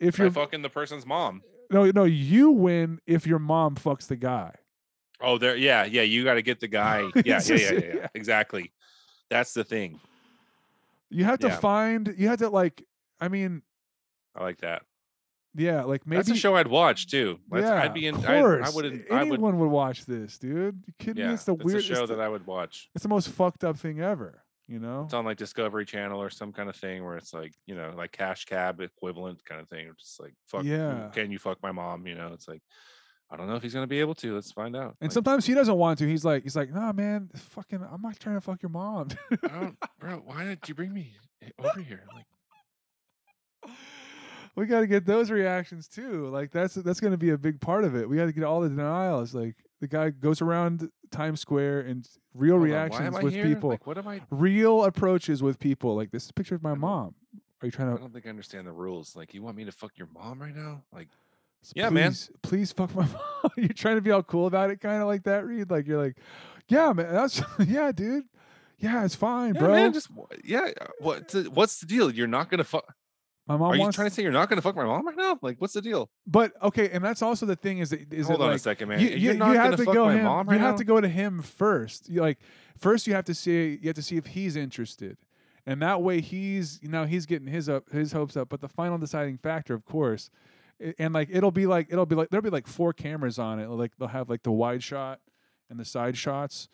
If 0.00 0.16
By 0.18 0.24
you're 0.24 0.32
fucking 0.32 0.62
the 0.62 0.68
person's 0.70 1.06
mom. 1.06 1.42
no 1.70 1.90
no 1.90 2.04
you 2.04 2.50
win 2.50 3.00
if 3.06 3.26
your 3.26 3.38
mom 3.38 3.76
fucks 3.76 4.06
the 4.08 4.16
guy. 4.16 4.54
Oh, 5.20 5.36
there. 5.38 5.56
Yeah, 5.56 5.84
yeah. 5.84 6.02
You 6.02 6.22
got 6.24 6.34
to 6.34 6.42
get 6.42 6.60
the 6.60 6.68
guy. 6.68 7.00
Yeah, 7.24 7.40
yeah, 7.44 7.54
yeah, 7.56 7.72
yeah. 7.72 7.80
yeah. 7.94 8.06
Exactly. 8.14 8.70
That's 9.30 9.52
the 9.52 9.64
thing. 9.64 9.98
You 11.10 11.24
have 11.24 11.38
to 11.40 11.48
Yeah. 11.48 11.56
find 11.56 12.14
you 12.16 12.28
have 12.28 12.38
to 12.40 12.48
like 12.50 12.84
I 13.20 13.28
mean 13.28 13.62
I 14.36 14.42
like 14.42 14.58
that. 14.58 14.82
yeah 15.54 15.82
like 15.84 16.06
maybe 16.06 16.18
That's 16.18 16.30
a 16.30 16.36
show 16.36 16.54
I'd 16.56 16.68
watch 16.68 17.06
too. 17.08 17.38
That's, 17.50 17.64
yeah, 17.64 17.82
I'd 17.82 17.94
be 17.94 18.06
in. 18.06 18.14
of 18.16 18.24
I, 18.26 18.40
course. 18.40 18.68
I 18.68 18.74
wouldn't. 18.74 19.04
Anyone 19.10 19.54
I 19.54 19.56
would. 19.56 19.60
would 19.60 19.70
watch 19.70 20.04
this, 20.06 20.38
dude. 20.38 20.82
You 20.86 20.92
kidding 20.98 21.22
Yeah, 21.22 21.28
me? 21.28 21.34
It's 21.34 21.44
the 21.44 21.54
weirdest 21.54 21.88
show 21.88 22.06
that 22.06 22.16
the, 22.16 22.22
I 22.22 22.28
would 22.28 22.46
watch. 22.46 22.90
it's 22.94 23.02
the 23.02 23.08
most 23.08 23.28
fucked 23.30 23.64
up 23.64 23.78
thing 23.78 24.00
ever. 24.00 24.44
You 24.70 24.78
know? 24.78 25.04
It's 25.04 25.14
on 25.14 25.24
like 25.24 25.38
Discovery 25.38 25.86
Channel 25.86 26.20
or 26.20 26.28
some 26.28 26.52
kind 26.52 26.68
of 26.68 26.76
thing 26.76 27.02
where 27.02 27.16
it's 27.16 27.32
like 27.32 27.54
you 27.66 27.74
know 27.74 27.94
like 27.96 28.12
cash 28.12 28.44
cab 28.44 28.80
equivalent 28.82 29.42
kind 29.44 29.60
of 29.62 29.68
thing. 29.68 29.90
Just 29.98 30.20
like 30.20 30.34
fuck. 30.46 30.62
Yeah. 30.64 31.08
Can 31.14 31.30
you 31.32 31.38
fuck 31.38 31.56
my 31.62 31.72
mom? 31.72 32.06
You 32.06 32.14
know, 32.16 32.32
it's 32.34 32.46
like 32.46 32.62
I 33.30 33.36
don't 33.36 33.46
know 33.46 33.56
if 33.56 33.62
he's 33.62 33.74
gonna 33.74 33.86
be 33.86 34.00
able 34.00 34.14
to. 34.16 34.34
Let's 34.34 34.52
find 34.52 34.74
out. 34.74 34.96
And 35.00 35.08
Like, 35.08 35.12
sometimes 35.12 35.44
he 35.46 35.54
doesn't 35.54 35.76
want 35.76 35.98
to. 35.98 36.06
He's 36.08 36.24
like, 36.24 36.42
he's 36.44 36.56
like, 36.56 36.72
nah, 36.72 36.92
man, 36.92 37.28
fucking, 37.34 37.84
I'm 37.92 38.00
not 38.00 38.18
trying 38.18 38.36
to 38.36 38.40
fuck 38.40 38.62
your 38.62 38.70
mom. 38.70 39.08
Bro. 40.00 40.22
Why 40.24 40.44
did 40.44 40.66
you 40.68 40.74
bring 40.74 40.92
me 40.94 41.12
over 41.58 41.80
here? 41.80 42.04
Like, 42.14 42.24
we 44.56 44.66
got 44.66 44.80
to 44.80 44.86
get 44.86 45.04
those 45.06 45.30
reactions 45.30 45.88
too. 45.88 46.28
Like 46.28 46.50
that's 46.52 46.74
that's 46.74 47.00
going 47.00 47.12
to 47.12 47.18
be 47.18 47.30
a 47.30 47.38
big 47.38 47.60
part 47.60 47.84
of 47.84 47.94
it. 47.94 48.08
We 48.08 48.16
got 48.16 48.26
to 48.26 48.32
get 48.32 48.44
all 48.44 48.60
the 48.60 48.68
denials. 48.68 49.34
Like 49.34 49.56
the 49.80 49.88
guy 49.88 50.10
goes 50.10 50.40
around 50.42 50.88
Times 51.10 51.40
Square 51.40 51.80
and 51.82 52.08
real 52.34 52.56
reactions 52.56 53.00
why 53.00 53.06
am 53.06 53.16
I 53.16 53.22
with 53.22 53.34
here? 53.34 53.44
people, 53.44 53.70
Like, 53.70 53.86
what 53.86 53.98
am 53.98 54.08
I? 54.08 54.20
real 54.30 54.84
approaches 54.84 55.42
with 55.42 55.58
people. 55.58 55.94
Like 55.94 56.10
this 56.10 56.24
is 56.24 56.30
a 56.30 56.34
picture 56.34 56.54
of 56.54 56.62
my 56.62 56.74
mom. 56.74 57.14
Are 57.60 57.66
you 57.66 57.72
trying 57.72 57.88
to? 57.88 57.94
I 57.94 57.98
don't 57.98 58.12
think 58.12 58.26
I 58.26 58.30
understand 58.30 58.66
the 58.68 58.72
rules. 58.72 59.16
Like, 59.16 59.34
you 59.34 59.42
want 59.42 59.56
me 59.56 59.64
to 59.64 59.72
fuck 59.72 59.98
your 59.98 60.06
mom 60.14 60.40
right 60.40 60.54
now? 60.54 60.84
Like, 60.92 61.08
s- 61.62 61.72
yeah, 61.76 61.90
man. 61.90 62.10
please, 62.10 62.30
Please 62.42 62.72
fuck 62.72 62.94
my 62.94 63.02
mom. 63.42 63.50
you're 63.56 63.68
trying 63.68 63.96
to 63.96 64.00
be 64.02 64.10
all 64.10 64.22
cool 64.22 64.46
about 64.46 64.70
it, 64.70 64.80
kind 64.80 65.00
of 65.02 65.08
like 65.08 65.24
that, 65.24 65.46
Reed. 65.46 65.70
Like 65.70 65.86
you're 65.86 66.02
like, 66.02 66.16
yeah, 66.68 66.92
man. 66.92 67.12
That's 67.12 67.40
yeah, 67.66 67.92
dude. 67.92 68.24
Yeah, 68.78 69.04
it's 69.04 69.14
fine, 69.16 69.54
yeah, 69.54 69.60
bro. 69.60 69.70
man. 69.72 69.92
Just 69.92 70.08
yeah. 70.44 70.68
uh, 70.80 70.86
What's 71.00 71.32
the, 71.32 71.44
what's 71.50 71.80
the 71.80 71.86
deal? 71.86 72.10
You're 72.12 72.28
not 72.28 72.48
gonna 72.50 72.62
fuck. 72.64 72.84
my 73.48 73.56
mom 73.56 73.72
Are 73.72 73.76
you 73.76 73.90
trying 73.90 74.08
to 74.08 74.14
say 74.14 74.22
you're 74.22 74.30
not 74.30 74.48
gonna 74.48 74.62
fuck 74.62 74.76
my 74.76 74.84
mom 74.84 75.04
right 75.06 75.16
now? 75.16 75.36
Like, 75.42 75.60
what's 75.60 75.72
the 75.74 75.82
deal? 75.82 76.10
but 76.26 76.52
okay, 76.62 76.88
and 76.90 77.02
that's 77.04 77.20
also 77.22 77.44
the 77.46 77.56
thing 77.56 77.78
is 77.78 77.90
that 77.90 78.12
is 78.12 78.28
Hold 78.28 78.40
on 78.42 78.48
like, 78.48 78.56
a 78.56 78.60
second, 78.60 78.88
man. 78.88 79.00
You, 79.00 79.08
You're 79.08 79.32
you, 79.32 79.38
not 79.38 79.48
you 79.50 79.58
have 79.58 79.76
to 79.76 79.84
fuck 79.84 79.94
go 79.94 80.08
him. 80.10 80.24
mom 80.24 80.46
you 80.46 80.52
right 80.52 80.60
have 80.60 80.74
now? 80.74 80.78
to 80.78 80.84
go 80.84 81.00
to 81.00 81.08
him 81.08 81.42
first. 81.42 82.08
You 82.08 82.20
like 82.20 82.38
first 82.78 83.06
you 83.08 83.14
have 83.14 83.24
to 83.24 83.34
see 83.34 83.78
you 83.82 83.88
have 83.88 83.96
to 83.96 84.02
see 84.02 84.16
if 84.16 84.26
he's 84.26 84.54
interested, 84.54 85.16
and 85.66 85.82
that 85.82 86.00
way 86.02 86.20
he's 86.20 86.78
you 86.80 86.88
know 86.88 87.04
he's 87.04 87.26
getting 87.26 87.48
his 87.48 87.68
up 87.68 87.90
his 87.90 88.12
hopes 88.12 88.36
up. 88.36 88.48
But 88.48 88.60
the 88.60 88.68
final 88.68 88.96
deciding 88.98 89.38
factor, 89.38 89.74
of 89.74 89.84
course, 89.84 90.30
and 90.98 91.12
like 91.14 91.28
it'll 91.32 91.50
be 91.50 91.66
like 91.66 91.88
it'll 91.90 92.06
be 92.06 92.14
like 92.14 92.28
there'll 92.30 92.42
be 92.42 92.50
like 92.50 92.66
four 92.66 92.92
cameras 92.92 93.38
on 93.38 93.58
it. 93.58 93.68
Like 93.68 93.92
they'll 93.98 94.08
have 94.08 94.28
like 94.28 94.42
the 94.42 94.52
wide 94.52 94.82
shot 94.82 95.20
and 95.70 95.78
the 95.78 95.84
side 95.84 96.16
shots. 96.16 96.68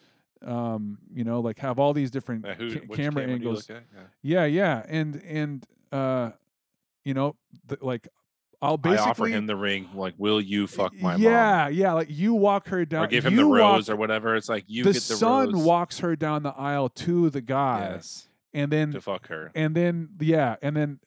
Um, 0.44 0.98
you 1.14 1.24
know, 1.24 1.40
like 1.40 1.58
have 1.60 1.78
all 1.78 1.94
these 1.94 2.10
different 2.10 2.44
Uh, 2.44 2.54
who, 2.54 2.78
ca- 2.78 2.94
camera 2.94 3.24
angles. 3.26 3.66
Yeah. 3.68 3.78
Yeah, 4.22 4.44
yeah, 4.44 4.84
and 4.88 5.22
and 5.24 5.64
uh, 5.90 6.32
you 7.04 7.14
know, 7.14 7.36
th- 7.68 7.80
like 7.80 8.08
I'll 8.60 8.76
basically 8.76 9.06
I 9.06 9.10
offer 9.10 9.26
him 9.26 9.46
the 9.46 9.56
ring. 9.56 9.88
Like, 9.94 10.14
will 10.18 10.40
you 10.40 10.66
fuck 10.66 10.92
my 10.94 11.12
mom? 11.12 11.22
yeah, 11.22 11.68
yeah. 11.68 11.92
Like 11.94 12.08
you 12.10 12.34
walk 12.34 12.68
her 12.68 12.84
down, 12.84 13.04
Or 13.04 13.06
give 13.06 13.24
him 13.24 13.34
you 13.34 13.40
the 13.40 13.48
walk- 13.48 13.58
rose 13.58 13.88
or 13.90 13.96
whatever. 13.96 14.36
It's 14.36 14.48
like 14.50 14.64
you 14.66 14.84
the 14.84 14.92
get 14.92 15.02
the 15.02 15.16
son 15.16 15.52
rose. 15.52 15.64
walks 15.64 15.98
her 16.00 16.14
down 16.14 16.42
the 16.42 16.54
aisle 16.54 16.90
to 16.90 17.30
the 17.30 17.40
guy, 17.40 17.92
Yes. 17.94 18.28
and 18.52 18.70
then 18.70 18.92
To 18.92 19.00
fuck 19.00 19.28
her. 19.28 19.50
and 19.54 19.74
then 19.74 20.10
yeah, 20.20 20.56
and 20.60 20.76
then 20.76 21.00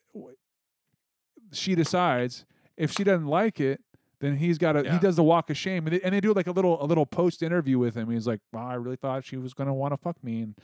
she 1.51 1.75
decides 1.75 2.45
if 2.77 2.91
she 2.91 3.03
doesn't 3.03 3.27
like 3.27 3.59
it, 3.59 3.81
then 4.19 4.35
he's 4.37 4.57
got 4.57 4.73
to 4.73 4.91
he 4.91 4.97
does 4.99 5.15
the 5.15 5.23
walk 5.23 5.49
of 5.49 5.57
shame, 5.57 5.85
and 5.87 5.95
they, 5.95 6.01
and 6.01 6.13
they 6.13 6.19
do 6.21 6.33
like 6.33 6.47
a 6.47 6.51
little 6.51 6.83
a 6.83 6.85
little 6.85 7.05
post 7.05 7.43
interview 7.43 7.77
with 7.77 7.95
him. 7.95 8.09
He's 8.09 8.27
like, 8.27 8.39
well, 8.53 8.63
I 8.65 8.75
really 8.75 8.95
thought 8.95 9.25
she 9.25 9.37
was 9.37 9.53
gonna 9.53 9.73
want 9.73 9.93
to 9.93 9.97
fuck 9.97 10.23
me, 10.23 10.41
and 10.41 10.55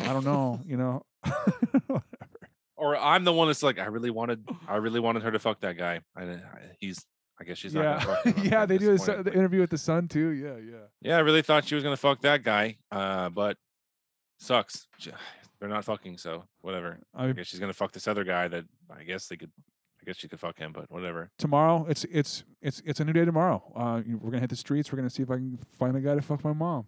I 0.00 0.12
don't 0.12 0.24
know, 0.24 0.60
you 0.64 0.76
know. 0.76 1.04
Or 2.78 2.96
I'm 2.96 3.24
the 3.24 3.32
one 3.32 3.48
that's 3.48 3.64
like, 3.64 3.80
I 3.80 3.86
really 3.86 4.10
wanted, 4.10 4.48
I 4.68 4.76
really 4.76 5.00
wanted 5.00 5.24
her 5.24 5.32
to 5.32 5.38
fuck 5.40 5.60
that 5.62 5.76
guy. 5.76 6.00
I, 6.16 6.22
I 6.22 6.38
he's, 6.78 7.04
I 7.40 7.42
guess 7.42 7.58
she's 7.58 7.74
not. 7.74 7.82
yeah, 7.82 8.04
Gonna 8.04 8.06
fuck 8.06 8.24
him. 8.24 8.34
I'm 8.38 8.44
yeah. 8.44 8.66
They 8.66 8.78
do 8.78 8.96
the, 8.96 9.22
Like, 9.24 9.34
interview 9.34 9.60
with 9.60 9.70
the 9.70 9.78
son 9.78 10.06
too. 10.06 10.28
Yeah, 10.28 10.56
yeah. 10.58 10.84
Yeah, 11.02 11.16
I 11.16 11.20
really 11.20 11.42
thought 11.42 11.64
she 11.64 11.74
was 11.74 11.82
gonna 11.82 11.96
fuck 11.96 12.20
that 12.22 12.44
guy. 12.44 12.78
Uh, 12.92 13.30
but 13.30 13.56
sucks. 14.38 14.86
They're 15.60 15.68
not 15.68 15.84
fucking, 15.84 16.18
so 16.18 16.44
whatever. 16.60 17.00
I 17.12 17.26
I 17.26 17.32
guess 17.32 17.48
she's 17.48 17.58
gonna 17.58 17.72
fuck 17.72 17.90
this 17.90 18.06
other 18.06 18.22
guy 18.22 18.46
that 18.46 18.64
I 18.96 19.02
guess 19.02 19.26
they 19.26 19.36
could. 19.36 19.50
I 20.08 20.10
guess 20.10 20.22
you 20.22 20.30
could 20.30 20.40
fuck 20.40 20.56
him, 20.56 20.72
but 20.72 20.90
whatever. 20.90 21.30
tomorrow 21.36 21.84
it's 21.86 22.04
it's 22.04 22.42
it's 22.62 22.80
it's 22.86 22.98
a 22.98 23.04
new 23.04 23.12
day 23.12 23.26
tomorrow. 23.26 23.62
Uh, 23.76 24.00
we're 24.06 24.30
gonna 24.30 24.40
hit 24.40 24.48
the 24.48 24.56
streets. 24.56 24.90
We're 24.90 24.96
gonna 24.96 25.10
see 25.10 25.22
if 25.22 25.30
I 25.30 25.34
can 25.34 25.58
find 25.78 25.94
a 25.96 26.00
guy 26.00 26.14
to 26.14 26.22
fuck 26.22 26.42
my 26.42 26.54
mom. 26.54 26.86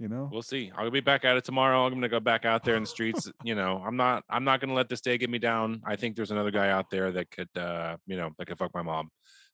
You 0.00 0.08
know. 0.08 0.28
We'll 0.32 0.42
see. 0.42 0.72
I'll 0.76 0.90
be 0.90 0.98
back 0.98 1.24
at 1.24 1.36
it 1.36 1.44
tomorrow. 1.44 1.86
I'm 1.86 1.94
gonna 1.94 2.08
go 2.08 2.18
back 2.18 2.44
out 2.44 2.64
there 2.64 2.74
in 2.74 2.82
the 2.82 2.88
streets. 2.88 3.30
you 3.44 3.54
know, 3.54 3.80
I'm 3.86 3.96
not. 3.96 4.24
I'm 4.28 4.42
not 4.42 4.60
gonna 4.60 4.74
let 4.74 4.88
this 4.88 5.00
day 5.00 5.16
get 5.16 5.30
me 5.30 5.38
down. 5.38 5.80
I 5.86 5.94
think 5.94 6.16
there's 6.16 6.32
another 6.32 6.50
guy 6.50 6.70
out 6.70 6.90
there 6.90 7.12
that 7.12 7.30
could, 7.30 7.56
uh, 7.56 7.98
you 8.04 8.16
know, 8.16 8.30
that 8.36 8.46
could 8.46 8.58
fuck 8.58 8.74
my 8.74 8.82
mom, 8.82 9.10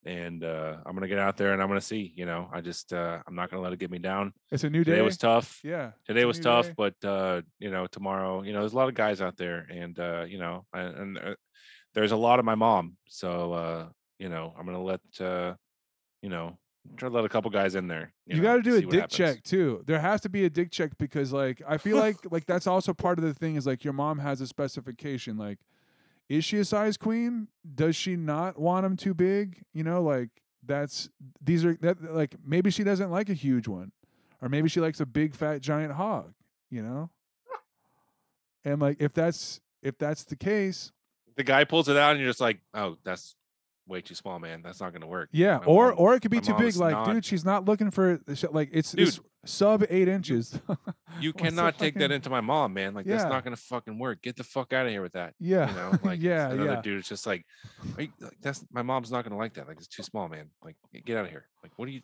and 0.07 0.43
uh, 0.43 0.79
I'm 0.87 0.95
gonna 0.95 1.07
get 1.07 1.19
out 1.19 1.37
there 1.37 1.53
and 1.53 1.61
I'm 1.61 1.69
gonna 1.69 1.83
see. 1.83 2.15
You 2.17 2.25
know, 2.25 2.49
I 2.51 2.63
just, 2.63 2.95
uh, 2.95 3.19
I'm 3.27 3.35
not 3.35 3.51
gonna 3.51 3.63
let 3.63 3.75
it 3.75 3.79
get 3.79 3.91
me 3.91 3.99
down. 3.99 4.33
It's 4.51 4.65
a 4.65 4.71
new 4.71 4.85
day. 4.85 4.93
Today 4.93 5.03
was 5.03 5.19
tough. 5.19 5.61
Yeah. 5.63 5.91
Today 6.07 6.25
was 6.25 6.41
tough, 6.41 6.69
day. 6.69 6.75
but 6.79 7.05
uh, 7.05 7.43
you 7.59 7.71
know, 7.71 7.87
tomorrow, 7.87 8.43
you 8.43 8.55
know, 8.55 8.61
there's 8.61 8.73
a 8.73 8.77
lot 8.77 8.89
of 8.89 8.95
guys 8.95 9.21
out 9.21 9.37
there, 9.37 9.67
and 9.71 9.99
uh, 10.01 10.25
you 10.27 10.39
know, 10.39 10.65
and, 10.73 10.97
and 10.97 11.19
uh, 11.19 11.35
there's 11.95 12.13
a 12.13 12.17
lot 12.17 12.39
of 12.39 12.45
my 12.45 12.55
mom. 12.55 12.97
So 13.09 13.53
uh, 13.53 13.87
you 14.19 14.29
know, 14.29 14.55
I'm 14.59 14.67
gonna 14.67 14.83
let 14.83 15.01
uh, 15.21 15.55
you 16.23 16.29
know, 16.29 16.57
try 16.97 17.09
to 17.09 17.15
let 17.15 17.25
a 17.25 17.29
couple 17.29 17.51
guys 17.51 17.75
in 17.75 17.89
there. 17.89 18.13
You, 18.27 18.37
know, 18.37 18.43
got 18.43 18.57
to 18.57 18.63
do 18.63 18.77
a 18.77 18.81
dick 18.81 18.93
happens. 18.93 19.15
check 19.15 19.43
too. 19.43 19.83
There 19.87 20.01
has 20.01 20.21
to 20.23 20.29
be 20.29 20.45
a 20.45 20.51
dick 20.51 20.71
check 20.71 20.97
because, 20.99 21.33
like, 21.33 21.61
I 21.67 21.79
feel 21.79 21.97
like 21.97 22.17
like 22.31 22.47
that's 22.47 22.67
also 22.67 22.95
part 22.95 23.19
of 23.19 23.25
the 23.25 23.35
thing 23.35 23.57
is 23.57 23.67
like 23.67 23.85
your 23.85 23.93
mom 23.93 24.19
has 24.19 24.41
a 24.41 24.47
specification. 24.47 25.37
Like, 25.37 25.59
is 26.29 26.45
she 26.45 26.59
a 26.59 26.65
size 26.65 26.97
queen? 26.97 27.49
Does 27.75 27.97
she 27.97 28.17
not 28.17 28.59
want 28.59 28.85
them 28.85 28.97
too 28.97 29.15
big? 29.15 29.63
You 29.73 29.85
know, 29.85 30.03
like 30.03 30.31
that's 30.65 31.09
these 31.41 31.65
are 31.65 31.75
that 31.81 32.15
like 32.15 32.37
maybe 32.45 32.71
she 32.71 32.85
doesn't 32.85 33.11
like 33.11 33.29
a 33.29 33.35
huge 33.35 33.69
one, 33.69 33.93
or 34.41 34.49
maybe 34.49 34.69
she 34.69 34.81
likes 34.81 35.01
a 35.01 35.07
big 35.07 35.35
fat 35.35 35.61
giant 35.61 35.93
hog. 35.93 36.33
You 36.71 36.83
know, 36.83 37.11
and 38.65 38.81
like 38.81 38.99
if 39.01 39.13
that's 39.13 39.61
if 39.83 39.99
that's 39.99 40.25
the 40.25 40.37
case, 40.37 40.93
The 41.37 41.45
guy 41.45 41.65
pulls 41.65 41.89
it 41.89 41.97
out, 41.97 42.13
and 42.13 42.21
you're 42.21 42.31
just 42.31 42.41
like, 42.41 42.61
oh, 42.75 42.97
that's 43.05 43.35
way 43.87 44.01
too 44.01 44.15
small, 44.15 44.39
man. 44.39 44.63
That's 44.63 44.81
not 44.81 44.93
gonna 44.93 45.07
work. 45.07 45.29
yeah, 45.33 45.59
My 45.59 45.65
or 45.65 45.89
mom- 45.89 45.95
or 45.99 46.15
it 46.15 46.21
could 46.21 46.31
be 46.31 46.41
too 46.41 46.55
big. 46.55 46.77
Like, 46.77 46.93
not- 46.93 47.07
dude, 47.13 47.25
she's 47.25 47.45
not 47.45 47.65
looking 47.65 47.91
for 47.91 48.21
like 48.51 48.71
it's, 48.73 48.95
it's 48.95 49.21
sub 49.45 49.85
eight 49.91 50.07
inches. 50.09 50.59
you 51.21 51.33
cannot 51.33 51.79
take 51.79 51.97
that 51.97 52.13
into 52.13 52.31
my 52.31 52.41
mom, 52.41 52.75
man. 52.75 52.95
Like 52.95 53.07
that's 53.07 53.25
not 53.25 53.43
gonna 53.45 53.57
fucking 53.57 53.99
work. 53.99 54.23
Get 54.23 54.37
the 54.37 54.45
fuck 54.45 54.73
out 54.73 54.87
of 54.87 54.93
here 54.93 55.03
with 55.03 55.13
that. 55.13 55.35
Yeah, 55.41 55.69
You 55.69 55.77
know, 55.77 55.99
like 56.05 56.21
yeah, 56.23 56.51
another 56.51 56.75
yeah. 56.75 56.81
dude. 56.81 56.99
It's 57.01 57.09
just 57.09 57.27
like, 57.27 57.45
are 57.97 58.03
you, 58.03 58.09
like, 58.21 58.37
that's 58.41 58.65
my 58.73 58.83
mom's 58.83 59.11
not 59.11 59.25
gonna 59.25 59.37
like 59.37 59.55
that. 59.55 59.67
Like 59.67 59.79
it's 59.79 59.89
too 59.89 60.03
small, 60.05 60.29
man. 60.29 60.51
Like 60.65 60.77
get 61.05 61.17
out 61.17 61.25
of 61.25 61.31
here. 61.31 61.47
Like 61.63 61.73
what 61.77 61.87
do 61.87 61.93
you? 61.93 62.03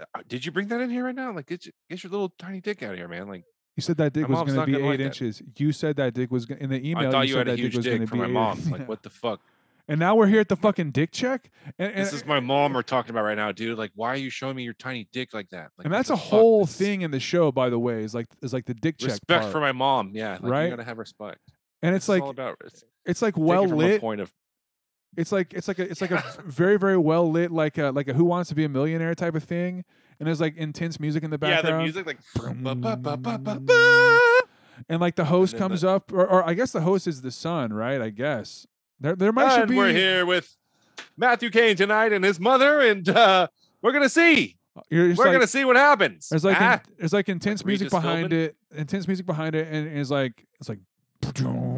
Uh, 0.00 0.22
Did 0.28 0.46
you 0.46 0.52
bring 0.52 0.68
that 0.68 0.80
in 0.80 0.90
here 0.90 1.04
right 1.04 1.14
now? 1.14 1.32
Like 1.32 1.46
get 1.46 1.66
your, 1.66 1.72
get 1.90 2.02
your 2.02 2.10
little 2.10 2.32
tiny 2.38 2.60
dick 2.60 2.82
out 2.82 2.92
of 2.92 2.96
here, 2.98 3.08
man. 3.08 3.28
Like 3.28 3.44
You 3.78 3.82
said 3.82 3.96
that 3.98 4.12
dick 4.12 4.28
My 4.28 4.42
was 4.42 4.52
going 4.52 4.66
to 4.66 4.66
be 4.66 4.76
eight 4.76 4.88
like 4.88 4.98
that. 4.98 5.04
inches. 5.04 5.40
You 5.56 5.70
said 5.70 5.94
that 5.98 6.12
dick 6.12 6.32
was 6.32 6.46
gonna, 6.46 6.60
in 6.60 6.68
the 6.68 6.84
email. 6.84 7.10
I 7.10 7.12
thought 7.12 7.28
you 7.28 7.34
you 7.34 7.38
said 7.38 7.46
had 7.46 7.58
a 7.60 7.62
huge 7.62 7.78
dick 7.78 8.08
for 8.08 8.16
my 8.16 8.26
mom. 8.26 8.60
Like 8.72 8.88
what 8.88 9.04
the 9.04 9.10
fuck? 9.10 9.40
And 9.86 10.00
now 10.00 10.16
we're 10.16 10.26
here 10.26 10.40
at 10.40 10.48
the 10.48 10.56
fucking 10.56 10.90
dick 10.90 11.12
check, 11.12 11.48
and 11.78 11.92
and, 11.92 12.04
This 12.04 12.12
is 12.12 12.26
my 12.26 12.40
mom 12.40 12.72
we're 12.72 12.82
talking 12.82 13.10
about 13.10 13.22
right 13.22 13.36
now, 13.36 13.52
dude. 13.52 13.78
Like 13.78 13.92
why 13.94 14.08
are 14.08 14.16
you 14.16 14.30
showing 14.30 14.56
me 14.56 14.64
your 14.64 14.74
tiny 14.74 15.06
dick 15.12 15.32
like 15.32 15.48
that? 15.50 15.70
Like 15.78 15.84
and 15.84 15.94
that's 15.94 16.10
a 16.10 16.16
whole 16.16 16.66
thing 16.66 17.02
in 17.02 17.12
the 17.12 17.20
show, 17.20 17.52
by 17.52 17.70
the 17.70 17.78
way. 17.78 18.02
Is 18.02 18.16
like 18.16 18.26
is 18.42 18.52
like 18.52 18.64
the 18.64 18.74
dick 18.74 18.98
check 18.98 19.10
Respect 19.10 19.44
for 19.44 19.60
my 19.60 19.70
mom. 19.70 20.10
Yeah, 20.12 20.38
like, 20.40 20.42
Right? 20.42 20.64
You 20.64 20.70
gotta 20.70 20.82
have 20.82 20.98
respect. 20.98 21.38
and 21.80 21.94
it's 21.94 22.06
is 22.06 22.08
like 22.08 22.24
about. 22.24 22.56
It's, 22.64 22.82
It's 23.06 23.22
like 23.22 23.38
well 23.38 23.64
lit. 23.64 24.00
point 24.00 24.20
of 24.20 24.32
It's 25.18 25.32
like 25.32 25.52
it's 25.52 25.66
like 25.68 25.78
a 25.80 25.82
it's 25.90 26.00
like 26.00 26.12
a 26.12 26.22
very 26.46 26.78
very 26.78 26.96
well 26.96 27.30
lit 27.30 27.50
like 27.50 27.76
a 27.76 27.90
like 27.90 28.06
a 28.08 28.14
Who 28.14 28.24
Wants 28.24 28.48
to 28.50 28.54
Be 28.54 28.64
a 28.64 28.68
Millionaire 28.68 29.14
type 29.14 29.34
of 29.34 29.42
thing, 29.44 29.84
and 30.20 30.26
there's 30.26 30.40
like 30.40 30.56
intense 30.56 31.00
music 31.00 31.24
in 31.24 31.30
the 31.30 31.38
background. 31.38 31.64
yeah, 31.66 31.92
background. 31.92 31.94
the 31.94 32.02
music 32.02 32.06
like 32.06 33.68
and 34.88 35.00
like 35.00 35.16
the 35.16 35.24
host 35.24 35.52
then 35.52 35.58
comes 35.60 35.84
up, 35.84 36.12
or, 36.12 36.26
or 36.26 36.48
I 36.48 36.54
guess 36.54 36.72
the 36.72 36.82
host 36.82 37.06
is 37.06 37.22
the 37.22 37.30
son, 37.30 37.72
right? 37.72 38.00
I 38.00 38.10
guess 38.10 38.66
there 39.00 39.16
there 39.16 39.32
might 39.32 39.50
should 39.52 39.62
and 39.62 39.70
be. 39.70 39.76
we're 39.76 39.92
here 39.92 40.24
with 40.24 40.56
Matthew 41.16 41.50
Kane 41.50 41.76
tonight 41.76 42.12
and 42.12 42.24
his 42.24 42.38
mother, 42.38 42.80
and 42.80 43.08
uh, 43.08 43.48
we're 43.82 43.92
gonna 43.92 44.08
see. 44.08 44.56
You're 44.90 45.08
just 45.08 45.18
We're 45.18 45.24
like, 45.24 45.32
gonna 45.34 45.46
see 45.48 45.64
what 45.64 45.74
happens. 45.74 46.28
There's 46.28 46.44
like 46.44 46.60
Ah, 46.60 46.74
in- 46.74 46.94
there's 46.98 47.12
like 47.12 47.28
intense 47.28 47.64
music 47.64 47.86
Regis 47.86 48.00
behind 48.00 48.30
Philbin? 48.30 48.32
it, 48.44 48.56
intense 48.76 49.08
music 49.08 49.26
behind 49.26 49.56
it, 49.56 49.66
and 49.68 49.88
it's 49.98 50.10
like 50.10 50.46
it's 50.60 50.68
like 50.68 50.78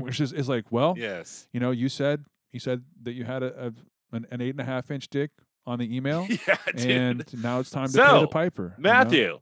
it's 0.06 0.16
just 0.18 0.34
it's 0.34 0.48
like 0.48 0.66
well, 0.70 0.94
yes. 0.98 1.48
you 1.52 1.60
know, 1.60 1.70
you 1.70 1.88
said 1.88 2.24
you 2.52 2.60
said 2.60 2.82
that 3.02 3.12
you 3.12 3.24
had 3.24 3.42
a, 3.42 3.66
a 3.66 3.72
an, 4.16 4.26
an 4.30 4.40
eight 4.40 4.50
and 4.50 4.60
a 4.60 4.64
half 4.64 4.90
inch 4.90 5.08
dick 5.08 5.30
on 5.66 5.78
the 5.78 5.94
email, 5.96 6.26
Yeah, 6.28 6.56
dude. 6.74 6.90
and 6.90 7.42
now 7.42 7.60
it's 7.60 7.70
time 7.70 7.88
to 7.88 7.98
pay 7.98 8.04
So, 8.06 8.20
the 8.22 8.28
piper. 8.28 8.74
you 8.76 8.82
know? 8.82 8.90
Matthew, 8.90 9.40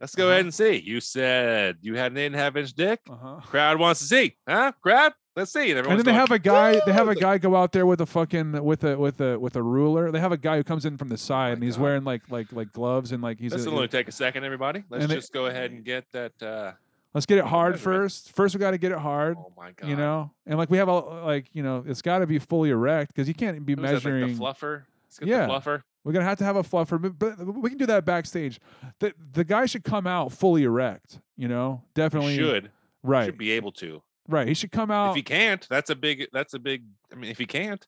let's 0.00 0.14
go 0.14 0.24
Uh-huh. 0.24 0.32
ahead 0.32 0.44
and 0.46 0.54
see. 0.54 0.76
You 0.84 1.00
said 1.00 1.76
you 1.82 1.96
had 1.96 2.12
an 2.12 2.18
eight 2.18 2.26
and 2.26 2.34
a 2.34 2.38
half 2.38 2.56
inch 2.56 2.72
dick. 2.72 3.00
Uh-huh. 3.08 3.40
Crowd 3.46 3.78
wants 3.78 4.00
to 4.00 4.06
see, 4.06 4.36
huh? 4.48 4.72
Crowd, 4.82 5.12
let's 5.36 5.52
see. 5.52 5.70
And, 5.70 5.80
And 5.80 5.86
then 5.90 5.98
they 5.98 6.02
going, 6.04 6.16
have 6.16 6.30
a 6.32 6.38
guy. 6.38 6.80
They 6.86 6.92
have 6.92 7.08
a 7.08 7.14
guy 7.14 7.38
go 7.38 7.54
out 7.54 7.72
there 7.72 7.86
with 7.86 8.00
a 8.00 8.06
fucking 8.06 8.64
with 8.64 8.82
a 8.84 8.98
with 8.98 9.20
a 9.20 9.38
with 9.38 9.54
a 9.56 9.62
ruler. 9.62 10.10
They 10.10 10.18
have 10.20 10.32
a 10.32 10.36
guy 10.38 10.56
who 10.56 10.64
comes 10.64 10.84
in 10.86 10.96
from 10.96 11.08
the 11.08 11.18
side, 11.18 11.48
my 11.48 11.52
and 11.52 11.62
he's 11.62 11.76
God. 11.76 11.82
wearing 11.82 12.04
like 12.04 12.22
like 12.30 12.52
like 12.52 12.72
gloves 12.72 13.12
and 13.12 13.22
like 13.22 13.38
he's. 13.38 13.52
This 13.52 13.66
will 13.66 13.74
only 13.74 13.88
take 13.88 14.08
a 14.08 14.12
second, 14.12 14.44
everybody. 14.44 14.82
Let's 14.88 15.02
And 15.04 15.10
they- 15.10 15.16
just 15.16 15.32
go 15.32 15.46
ahead 15.46 15.70
and 15.70 15.84
get 15.84 16.04
that. 16.12 16.42
Uh, 16.42 16.72
let's 17.14 17.26
get 17.26 17.38
it 17.38 17.44
hard 17.44 17.78
first. 17.78 18.34
First, 18.34 18.54
we 18.54 18.58
got 18.58 18.72
to 18.72 18.78
get 18.78 18.92
it 18.92 18.98
hard. 18.98 19.36
oh 19.38 19.52
my 19.56 19.72
god! 19.72 19.88
You 19.88 19.96
know, 19.96 20.30
and 20.46 20.58
like 20.58 20.70
we 20.70 20.78
have 20.78 20.88
a 20.88 20.94
like 20.94 21.46
you 21.52 21.62
know, 21.62 21.84
it's 21.86 22.02
got 22.02 22.18
to 22.20 22.26
be 22.26 22.38
fully 22.38 22.70
erect 22.70 23.14
because 23.14 23.28
you 23.28 23.34
can't 23.34 23.64
be 23.64 23.74
Who's 23.74 23.82
that, 23.82 23.94
like, 23.94 24.04
measuring. 24.04 24.34
the 24.34 24.40
fluffer. 24.40 24.82
Yeah. 25.22 25.46
the 25.46 25.52
fluffer. 25.52 25.82
We're 26.04 26.12
gonna 26.12 26.24
have 26.24 26.38
to 26.38 26.44
have 26.44 26.56
a 26.56 26.62
fluffer, 26.62 27.00
but, 27.18 27.18
but 27.36 27.44
we 27.54 27.68
can 27.68 27.76
do 27.78 27.86
that 27.86 28.04
backstage. 28.06 28.58
The 29.00 29.12
the 29.32 29.44
guy 29.44 29.66
should 29.66 29.84
come 29.84 30.06
out 30.06 30.32
fully 30.32 30.62
erect. 30.62 31.20
You 31.36 31.48
know, 31.48 31.82
definitely 31.94 32.36
Should 32.36 32.70
right, 33.02 33.26
should 33.26 33.36
be 33.38 33.50
able 33.50 33.72
to. 33.72 34.02
right. 34.28 34.48
He 34.48 34.54
should 34.54 34.72
come 34.72 34.90
out. 34.90 35.10
If 35.10 35.16
he 35.16 35.22
can't, 35.22 35.66
that's 35.68 35.90
a 35.90 35.96
big. 35.96 36.28
That's 36.32 36.54
a 36.54 36.58
big. 36.58 36.84
I 37.12 37.16
mean, 37.16 37.30
if 37.30 37.36
he 37.38 37.44
can't, 37.44 37.86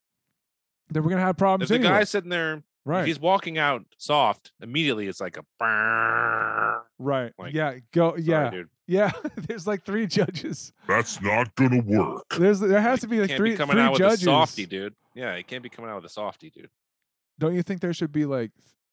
then 0.91 1.03
we're 1.05 1.11
gonna 1.11 1.23
have 1.23 1.39
problems. 1.39 1.71
if 1.71 1.75
the 1.81 1.87
anyway. 1.87 2.01
guy's 2.01 2.11
sitting 2.11 2.29
there, 2.29 2.55
if 2.57 2.63
right, 2.85 3.07
he's 3.07 3.19
walking 3.19 3.57
out 3.57 3.85
soft, 3.97 4.53
immediately 4.61 5.07
it's 5.07 5.21
like 5.21 5.39
a. 5.39 5.45
Right, 6.99 7.33
like- 7.39 7.55
yeah, 7.55 7.77
go, 7.93 8.17
yeah, 8.17 8.51
dude. 8.51 8.69
Yeah. 8.87 9.13
There's 9.37 9.67
like 9.67 9.85
three 9.85 10.07
judges. 10.07 10.73
That's 10.87 11.21
not 11.21 11.55
gonna 11.55 11.83
work. 11.83 12.37
There's 12.39 12.61
there 12.61 12.81
has 12.81 13.01
to 13.01 13.09
be 13.09 13.21
like 13.21 13.29
can't 13.29 13.39
three 13.39 13.51
be 13.51 13.57
coming 13.57 13.77
three 13.77 13.83
out 13.83 13.93
with 13.93 13.99
judges. 13.99 14.23
a 14.23 14.25
softy, 14.25 14.67
dude. 14.67 14.95
Yeah, 15.15 15.33
it 15.35 15.47
can't 15.47 15.63
be 15.63 15.69
coming 15.69 15.91
out 15.91 15.97
with 15.97 16.07
a 16.07 16.13
softy, 16.13 16.51
dude. 16.51 16.71
Don't 17.39 17.55
you 17.55 17.63
think 17.63 17.81
there 17.81 17.93
should 17.93 18.13
be 18.13 18.25
like 18.25 18.51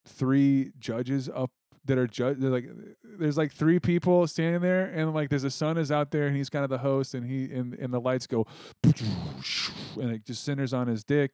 three 0.08 0.72
judges 0.80 1.30
up 1.34 1.52
that 1.86 1.98
are 1.98 2.08
judge? 2.08 2.40
Like 2.40 2.70
there's 3.04 3.38
like 3.38 3.52
three 3.52 3.80
people 3.80 4.28
standing 4.28 4.62
there, 4.62 4.86
and 4.86 5.14
like 5.14 5.30
there's 5.30 5.44
a 5.44 5.52
son 5.52 5.78
is 5.78 5.92
out 5.92 6.12
there, 6.12 6.28
and 6.28 6.36
he's 6.36 6.50
kind 6.50 6.64
of 6.64 6.70
the 6.70 6.78
host, 6.78 7.14
and 7.14 7.26
he 7.26 7.52
and, 7.54 7.74
and 7.76 7.94
the 7.94 8.02
lights 8.02 8.28
go, 8.28 8.46
and 8.84 10.12
it 10.12 10.26
just 10.26 10.44
centers 10.44 10.74
on 10.74 10.88
his 10.88 11.04
dick, 11.04 11.32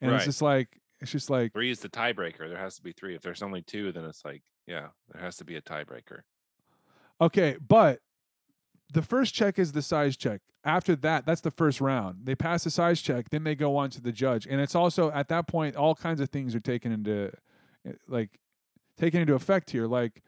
and 0.00 0.12
it's 0.12 0.24
just 0.24 0.42
like 0.42 0.80
it's 1.00 1.12
just 1.12 1.30
like 1.30 1.52
Three 1.52 1.70
is 1.70 1.80
the 1.80 1.88
tiebreaker. 1.88 2.48
There 2.48 2.58
has 2.58 2.76
to 2.76 2.82
be 2.82 2.92
three. 2.92 3.14
If 3.14 3.22
there's 3.22 3.42
only 3.42 3.62
two, 3.62 3.92
then 3.92 4.04
it's 4.04 4.24
like, 4.24 4.42
yeah, 4.66 4.88
there 5.12 5.22
has 5.22 5.36
to 5.36 5.44
be 5.44 5.56
a 5.56 5.62
tiebreaker. 5.62 6.20
Okay, 7.20 7.56
but 7.66 8.00
the 8.92 9.02
first 9.02 9.34
check 9.34 9.58
is 9.58 9.72
the 9.72 9.82
size 9.82 10.16
check. 10.16 10.40
After 10.64 10.96
that, 10.96 11.24
that's 11.24 11.40
the 11.40 11.50
first 11.50 11.80
round. 11.80 12.20
They 12.24 12.34
pass 12.34 12.64
the 12.64 12.70
size 12.70 13.00
check, 13.00 13.30
then 13.30 13.44
they 13.44 13.54
go 13.54 13.76
on 13.76 13.90
to 13.90 14.00
the 14.00 14.12
judge, 14.12 14.46
and 14.46 14.60
it's 14.60 14.74
also 14.74 15.10
at 15.12 15.28
that 15.28 15.46
point 15.46 15.76
all 15.76 15.94
kinds 15.94 16.20
of 16.20 16.30
things 16.30 16.54
are 16.54 16.60
taken 16.60 16.92
into 16.92 17.30
eh, 17.86 17.92
like 18.08 18.38
taken 18.96 19.20
into 19.20 19.34
effect 19.34 19.70
here, 19.70 19.86
like 19.86 20.22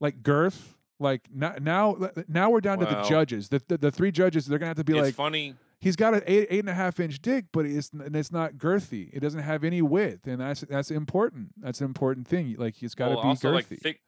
like 0.00 0.22
girth. 0.22 0.74
Like 0.98 1.28
now, 1.32 1.54
now, 1.60 2.10
now 2.26 2.48
we're 2.48 2.62
down 2.62 2.78
to 2.78 2.86
the 2.86 3.02
judges. 3.02 3.50
The, 3.50 3.62
the 3.68 3.76
the 3.76 3.90
three 3.90 4.10
judges, 4.10 4.46
they're 4.46 4.58
gonna 4.58 4.68
have 4.68 4.78
to 4.78 4.84
be 4.84 4.94
it's 4.94 5.08
like, 5.08 5.14
funny. 5.14 5.54
he's 5.78 5.94
got 5.94 6.14
an 6.14 6.22
eight 6.26 6.46
eight 6.48 6.60
and 6.60 6.70
a 6.70 6.74
half 6.74 6.98
inch 6.98 7.20
dick, 7.20 7.46
but 7.52 7.66
it's 7.66 7.90
and 7.90 8.16
it's 8.16 8.32
not 8.32 8.54
girthy. 8.54 9.10
It 9.12 9.20
doesn't 9.20 9.42
have 9.42 9.62
any 9.62 9.82
width, 9.82 10.26
and 10.26 10.40
that's 10.40 10.62
that's 10.62 10.90
important. 10.90 11.48
That's 11.58 11.80
an 11.80 11.86
important 11.86 12.26
thing. 12.26 12.56
Like 12.58 12.82
it's 12.82 12.94
got 12.94 13.10
to 13.10 13.16
well, 13.16 13.24
be 13.24 13.38
girthy. 13.38 13.52
like 13.52 13.66
thick, 13.66 14.00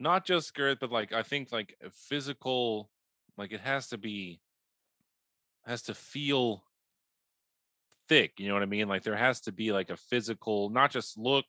not 0.00 0.26
just 0.26 0.54
girth, 0.54 0.78
but 0.80 0.90
like 0.90 1.12
I 1.12 1.22
think 1.22 1.52
like 1.52 1.76
physical, 1.92 2.90
like 3.36 3.52
it 3.52 3.60
has 3.60 3.88
to 3.88 3.98
be, 3.98 4.40
has 5.64 5.82
to 5.82 5.94
feel 5.94 6.64
thick. 8.08 8.32
You 8.38 8.48
know 8.48 8.54
what 8.54 8.62
I 8.64 8.66
mean? 8.66 8.88
Like 8.88 9.04
there 9.04 9.14
has 9.14 9.42
to 9.42 9.52
be 9.52 9.70
like 9.70 9.90
a 9.90 9.96
physical, 9.96 10.70
not 10.70 10.90
just 10.90 11.16
look. 11.16 11.44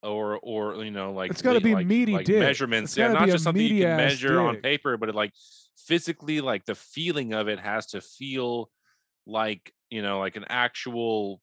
Or, 0.00 0.38
or 0.44 0.84
you 0.84 0.92
know, 0.92 1.12
like 1.12 1.32
It's 1.32 1.42
gotta 1.42 1.60
be 1.60 1.74
like, 1.74 1.84
meaty 1.84 2.12
like 2.12 2.24
dick. 2.24 2.38
measurements. 2.38 2.96
Yeah, 2.96 3.12
not 3.12 3.26
just 3.26 3.42
something 3.42 3.60
you 3.60 3.82
can 3.82 3.96
measure 3.96 4.40
on 4.40 4.58
paper, 4.58 4.96
but 4.96 5.08
it 5.08 5.14
like 5.16 5.32
physically, 5.76 6.40
like 6.40 6.64
the 6.66 6.76
feeling 6.76 7.32
of 7.32 7.48
it 7.48 7.58
has 7.58 7.86
to 7.86 8.00
feel 8.00 8.70
like 9.26 9.72
you 9.90 10.00
know, 10.02 10.20
like 10.20 10.36
an 10.36 10.44
actual 10.48 11.40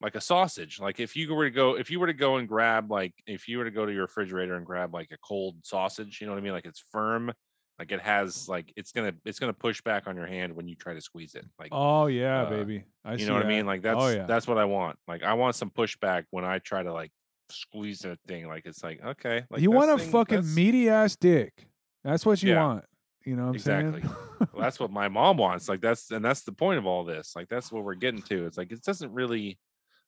like 0.00 0.14
a 0.14 0.20
sausage. 0.20 0.78
Like 0.80 1.00
if 1.00 1.16
you 1.16 1.32
were 1.34 1.44
to 1.44 1.50
go, 1.50 1.76
if 1.76 1.90
you 1.90 1.98
were 2.00 2.06
to 2.06 2.12
go 2.12 2.36
and 2.36 2.46
grab, 2.48 2.90
like 2.90 3.14
if 3.26 3.48
you 3.48 3.58
were 3.58 3.64
to 3.64 3.70
go 3.70 3.86
to 3.86 3.92
your 3.92 4.02
refrigerator 4.02 4.54
and 4.56 4.66
grab 4.66 4.92
like 4.92 5.10
a 5.12 5.16
cold 5.18 5.56
sausage, 5.62 6.18
you 6.20 6.26
know 6.26 6.32
what 6.34 6.38
I 6.38 6.42
mean? 6.42 6.52
Like 6.52 6.66
it's 6.66 6.82
firm, 6.92 7.32
like 7.78 7.92
it 7.92 8.00
has, 8.00 8.48
like 8.48 8.72
it's 8.76 8.92
gonna, 8.92 9.12
it's 9.24 9.38
gonna 9.38 9.52
push 9.54 9.80
back 9.82 10.06
on 10.06 10.16
your 10.16 10.26
hand 10.26 10.54
when 10.54 10.68
you 10.68 10.74
try 10.74 10.94
to 10.94 11.00
squeeze 11.00 11.34
it. 11.34 11.46
Like 11.58 11.68
oh 11.72 12.06
yeah, 12.06 12.42
uh, 12.42 12.50
baby. 12.50 12.84
I 13.04 13.14
you 13.14 13.26
know 13.26 13.34
what 13.34 13.44
I 13.44 13.48
mean? 13.48 13.64
Like 13.66 13.82
that's 13.82 13.98
oh 13.98 14.08
yeah. 14.08 14.26
that's 14.26 14.46
what 14.46 14.58
I 14.58 14.64
want. 14.66 14.98
Like 15.08 15.22
I 15.22 15.34
want 15.34 15.56
some 15.56 15.70
pushback 15.70 16.24
when 16.30 16.44
I 16.44 16.58
try 16.58 16.82
to 16.82 16.92
like 16.92 17.10
squeeze 17.50 18.04
a 18.04 18.18
thing. 18.26 18.46
Like 18.48 18.66
it's 18.66 18.82
like 18.82 19.02
okay, 19.04 19.44
like 19.50 19.60
you 19.62 19.70
want 19.70 19.90
a 19.90 19.98
thing- 19.98 20.10
fucking 20.10 20.54
meaty 20.54 20.88
ass 20.90 21.16
dick. 21.16 21.52
That's 22.04 22.24
what 22.26 22.42
you 22.42 22.50
Yeah. 22.52 22.64
want. 22.66 22.84
You 23.24 23.34
know 23.34 23.42
what 23.44 23.48
I'm 23.48 23.54
Exactly. 23.56 24.00
saying? 24.02 24.14
Well, 24.40 24.48
that's 24.62 24.78
what 24.78 24.92
my 24.92 25.08
mom 25.08 25.38
wants. 25.38 25.68
Like 25.68 25.80
that's 25.80 26.10
and 26.10 26.24
that's 26.24 26.42
the 26.42 26.52
point 26.52 26.78
of 26.78 26.86
all 26.86 27.04
this. 27.04 27.34
Like 27.34 27.48
that's 27.48 27.72
what 27.72 27.82
we're 27.82 27.94
getting 27.94 28.22
to. 28.22 28.46
It's 28.46 28.56
like 28.56 28.70
it 28.70 28.82
doesn't 28.82 29.12
really 29.12 29.58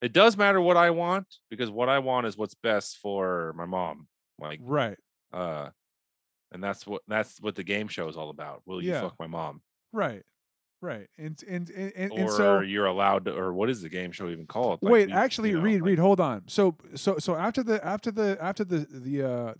it 0.02 0.12
does 0.12 0.36
matter 0.36 0.60
what 0.60 0.76
I 0.76 0.90
want 0.90 1.26
because 1.50 1.70
what 1.70 1.88
I 1.88 1.98
want 1.98 2.26
is 2.26 2.36
what's 2.36 2.54
best 2.54 2.98
for 2.98 3.52
my 3.56 3.66
mom. 3.66 4.06
Like 4.40 4.60
right. 4.62 4.96
uh 5.32 5.70
and 6.52 6.62
that's 6.62 6.86
what 6.86 7.02
that's 7.08 7.40
what 7.40 7.54
the 7.56 7.64
game 7.64 7.88
show 7.88 8.08
is 8.08 8.16
all 8.16 8.30
about. 8.30 8.62
Will 8.66 8.82
you 8.82 8.90
Yeah. 8.92 9.00
fuck 9.02 9.16
my 9.18 9.26
mom? 9.26 9.60
Right. 9.92 10.22
Right. 10.80 11.08
And 11.18 11.36
and 11.48 11.68
and, 11.70 11.92
and, 11.96 12.12
and 12.12 12.30
so 12.30 12.60
you're 12.60 12.86
allowed 12.86 13.24
to 13.24 13.34
or 13.36 13.52
what 13.52 13.68
is 13.68 13.82
the 13.82 13.88
game 13.88 14.12
show 14.12 14.28
even 14.28 14.46
called? 14.46 14.78
Like, 14.80 14.92
wait, 14.92 15.08
you- 15.08 15.14
actually 15.14 15.50
you 15.50 15.56
know, 15.56 15.62
read 15.62 15.80
like- 15.80 15.88
read 15.88 15.98
hold 15.98 16.20
on. 16.20 16.44
So 16.46 16.76
so 16.94 17.18
so 17.18 17.34
after 17.34 17.62
the 17.64 17.84
after 17.84 18.10
the 18.12 18.38
after 18.40 18.64
the 18.64 18.86
the 18.90 19.28
uh 19.28 19.54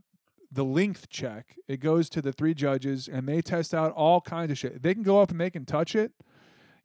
the 0.50 0.64
length 0.64 1.10
check, 1.10 1.56
it 1.66 1.78
goes 1.78 2.08
to 2.08 2.22
the 2.22 2.32
three 2.32 2.54
judges 2.54 3.06
and 3.08 3.28
they 3.28 3.42
test 3.42 3.74
out 3.74 3.92
all 3.92 4.20
kinds 4.22 4.50
of 4.52 4.56
shit. 4.58 4.82
They 4.82 4.94
can 4.94 5.02
go 5.02 5.20
up 5.20 5.30
and 5.30 5.38
they 5.40 5.50
can 5.50 5.66
touch 5.66 5.94
it. 5.94 6.12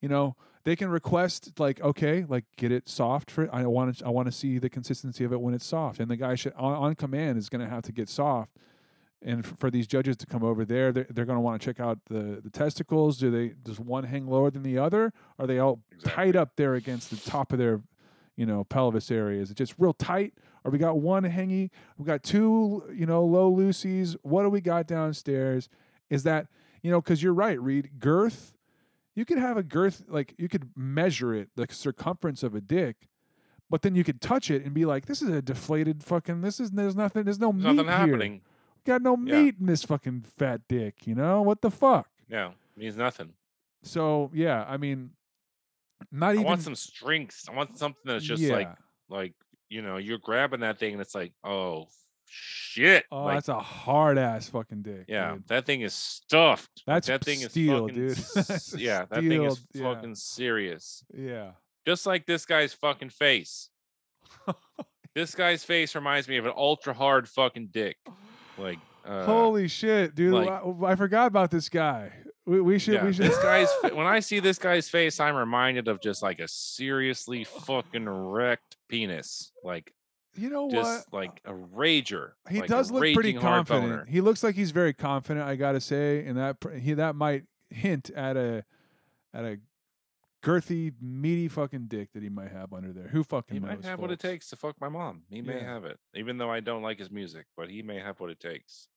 You 0.01 0.09
know, 0.09 0.35
they 0.65 0.75
can 0.75 0.89
request 0.89 1.59
like 1.59 1.81
okay, 1.81 2.25
like 2.27 2.45
get 2.57 2.71
it 2.71 2.87
soft 2.87 3.29
for 3.29 3.53
I 3.53 3.65
want 3.65 3.97
to 3.97 4.05
I 4.05 4.09
want 4.09 4.27
to 4.27 4.31
see 4.31 4.57
the 4.59 4.69
consistency 4.69 5.23
of 5.23 5.33
it 5.33 5.41
when 5.41 5.53
it's 5.53 5.65
soft. 5.65 5.99
And 5.99 6.09
the 6.09 6.17
guy 6.17 6.35
should 6.35 6.53
on, 6.53 6.73
on 6.73 6.95
command 6.95 7.37
is 7.37 7.49
going 7.49 7.61
to 7.61 7.69
have 7.69 7.83
to 7.83 7.91
get 7.91 8.09
soft. 8.09 8.51
And 9.25 9.45
for 9.45 9.71
these 9.71 9.87
judges 9.87 10.17
to 10.17 10.25
come 10.25 10.43
over 10.43 10.65
there, 10.65 10.91
they're, 10.91 11.07
they're 11.09 11.25
going 11.25 11.37
to 11.37 11.41
want 11.41 11.61
to 11.61 11.65
check 11.65 11.79
out 11.79 11.99
the, 12.09 12.41
the 12.43 12.49
testicles. 12.49 13.17
Do 13.17 13.31
they 13.31 13.53
does 13.63 13.79
one 13.79 14.03
hang 14.03 14.27
lower 14.27 14.51
than 14.51 14.63
the 14.63 14.77
other? 14.77 15.13
Are 15.39 15.47
they 15.47 15.59
all 15.59 15.81
tight 16.03 16.29
Exactly. 16.29 16.37
up 16.37 16.55
there 16.57 16.75
against 16.75 17.09
the 17.09 17.17
top 17.29 17.53
of 17.53 17.59
their, 17.59 17.81
you 18.35 18.45
know, 18.45 18.63
pelvis 18.65 19.09
area? 19.11 19.41
Is 19.41 19.49
it 19.51 19.57
just 19.57 19.75
real 19.77 19.93
tight? 19.93 20.33
Or 20.65 20.71
we 20.71 20.77
got 20.77 20.97
one 20.97 21.23
hangy? 21.23 21.69
We 21.97 22.05
got 22.05 22.23
two, 22.23 22.83
you 22.93 23.05
know, 23.05 23.23
low 23.23 23.51
loosies. 23.51 24.15
What 24.23 24.43
do 24.43 24.49
we 24.49 24.61
got 24.61 24.87
downstairs? 24.87 25.69
Is 26.09 26.23
that 26.23 26.47
you 26.81 26.91
know? 26.91 27.01
Because 27.01 27.23
you're 27.23 27.33
right, 27.33 27.59
Reed. 27.61 27.91
Girth. 27.99 28.52
You 29.15 29.25
could 29.25 29.37
have 29.37 29.57
a 29.57 29.63
girth 29.63 30.03
like 30.07 30.33
you 30.37 30.49
could 30.49 30.69
measure 30.75 31.33
it, 31.33 31.49
the 31.55 31.67
circumference 31.69 32.41
of 32.43 32.55
a 32.55 32.61
dick, 32.61 33.07
but 33.69 33.81
then 33.83 33.95
you 33.95 34.03
could 34.03 34.21
touch 34.21 34.49
it 34.49 34.63
and 34.65 34.73
be 34.73 34.85
like, 34.85 35.05
"This 35.05 35.21
is 35.21 35.29
a 35.29 35.41
deflated 35.41 36.03
fucking. 36.03 36.41
This 36.41 36.59
is 36.59 36.71
there's 36.71 36.95
nothing. 36.95 37.23
There's 37.23 37.39
no 37.39 37.51
There's 37.51 37.63
meat 37.63 37.73
nothing 37.75 37.85
here. 37.89 37.97
happening. 37.97 38.41
Got 38.85 39.01
no 39.01 39.15
Yeah. 39.15 39.41
meat 39.43 39.55
in 39.59 39.67
this 39.67 39.83
fucking 39.83 40.21
fat 40.37 40.61
dick. 40.67 41.05
You 41.07 41.15
know 41.15 41.41
what 41.41 41.61
the 41.61 41.69
fuck? 41.71 42.07
Yeah, 42.27 42.51
means 42.75 42.97
nothing. 42.97 43.33
So 43.83 44.31
yeah, 44.33 44.65
I 44.67 44.77
mean, 44.77 45.11
not 46.11 46.31
I 46.31 46.33
even. 46.33 46.45
want 46.45 46.61
some 46.63 46.75
strength. 46.75 47.45
I 47.49 47.53
want 47.55 47.77
something 47.77 48.01
that's 48.05 48.25
just 48.25 48.43
like 48.43 48.69
like 49.09 49.33
you 49.69 49.81
know, 49.81 49.97
you're 49.97 50.17
grabbing 50.19 50.59
that 50.61 50.77
thing 50.79 50.93
and 50.93 51.01
it's 51.01 51.15
like, 51.15 51.33
oh 51.43 51.87
shit. 52.33 53.05
Oh, 53.11 53.25
like, 53.25 53.35
that's 53.35 53.49
a 53.49 53.59
hard 53.59 54.17
ass 54.17 54.49
fucking 54.49 54.81
dick. 54.81 55.05
yeah, 55.07 55.33
dude. 55.33 55.47
that 55.47 55.65
thing 55.65 55.81
is 55.81 55.93
stuffed. 55.93 56.83
That's 56.87 57.07
that 57.07 57.23
thing 57.23 57.39
steel, 57.39 57.87
is 57.87 58.33
fucking, 58.33 58.53
dude. 58.73 58.81
yeah, 58.81 59.05
that 59.09 59.21
thing 59.21 59.43
is 59.43 59.57
steel, 59.57 59.83
yeah. 59.83 59.93
fucking 59.93 60.15
serious. 60.15 61.03
Yeah. 61.13 61.51
Just 61.85 62.05
like 62.05 62.25
this 62.25 62.45
guy's 62.45 62.73
fucking 62.73 63.09
face. 63.09 63.69
this 65.15 65.35
guy's 65.35 65.63
face 65.63 65.95
reminds 65.95 66.27
me 66.27 66.37
of 66.37 66.45
an 66.45 66.53
ultra 66.55 66.93
hard 66.93 67.29
fucking 67.29 67.69
dick. 67.71 67.97
Like 68.57 68.79
uh, 69.05 69.25
Holy 69.25 69.67
shit, 69.67 70.15
dude! 70.15 70.33
like- 70.33 70.49
I, 70.49 70.91
I 70.91 70.95
forgot 70.95 71.27
about 71.27 71.51
this 71.51 71.69
guy. 71.69 72.11
We, 72.45 72.59
we 72.59 72.79
should. 72.79 72.95
Yeah, 72.95 73.05
we 73.05 73.13
should. 73.13 73.25
this 73.25 73.39
guy's 73.39 73.69
when 73.93 74.05
I 74.05 74.19
see 74.19 74.39
this 74.39 74.57
guy's 74.57 74.89
face, 74.89 75.19
I'm 75.19 75.35
reminded 75.35 75.87
of 75.87 76.01
just 76.01 76.21
like 76.21 76.39
a 76.39 76.47
seriously 76.47 77.43
fucking 77.43 78.07
wrecked 78.07 78.77
penis, 78.89 79.51
like 79.63 79.93
you 80.35 80.49
know 80.49 80.65
what? 80.65 80.73
just 80.73 81.13
like 81.13 81.41
a 81.45 81.53
rager. 81.53 82.31
He 82.49 82.59
like 82.61 82.69
does 82.69 82.91
look 82.91 83.01
pretty 83.13 83.33
confident. 83.33 83.83
boner. 83.89 84.05
He 84.05 84.21
looks 84.21 84.43
like 84.43 84.55
he's 84.55 84.71
very 84.71 84.93
confident. 84.93 85.45
I 85.45 85.55
gotta 85.55 85.81
say, 85.81 86.25
and 86.25 86.37
that 86.37 86.57
he 86.79 86.93
that 86.93 87.15
might 87.15 87.43
hint 87.69 88.09
at 88.11 88.37
a 88.37 88.63
at 89.33 89.45
a 89.45 89.59
girthy, 90.43 90.93
meaty 91.01 91.47
fucking 91.47 91.85
dick 91.87 92.09
that 92.13 92.21
he 92.21 92.29
might 92.29 92.51
have 92.51 92.73
under 92.73 92.91
there. 92.91 93.07
Who 93.07 93.23
fucking 93.23 93.55
He 93.55 93.59
knows? 93.59 93.77
might 93.77 93.85
have 93.85 93.99
what 93.99 94.11
it 94.11 94.19
takes 94.19 94.49
to 94.49 94.55
fuck 94.57 94.75
my 94.81 94.89
mom. 94.89 95.23
He 95.29 95.41
may 95.41 95.57
Yeah. 95.61 95.73
have 95.73 95.85
it, 95.85 95.99
even 96.15 96.37
though 96.37 96.51
I 96.51 96.59
don't 96.59 96.81
like 96.81 96.99
his 96.99 97.09
music, 97.09 97.45
but 97.55 97.69
he 97.69 97.81
may 97.81 97.99
have 97.99 98.19
what 98.19 98.29
it 98.29 98.39
takes. 98.39 98.89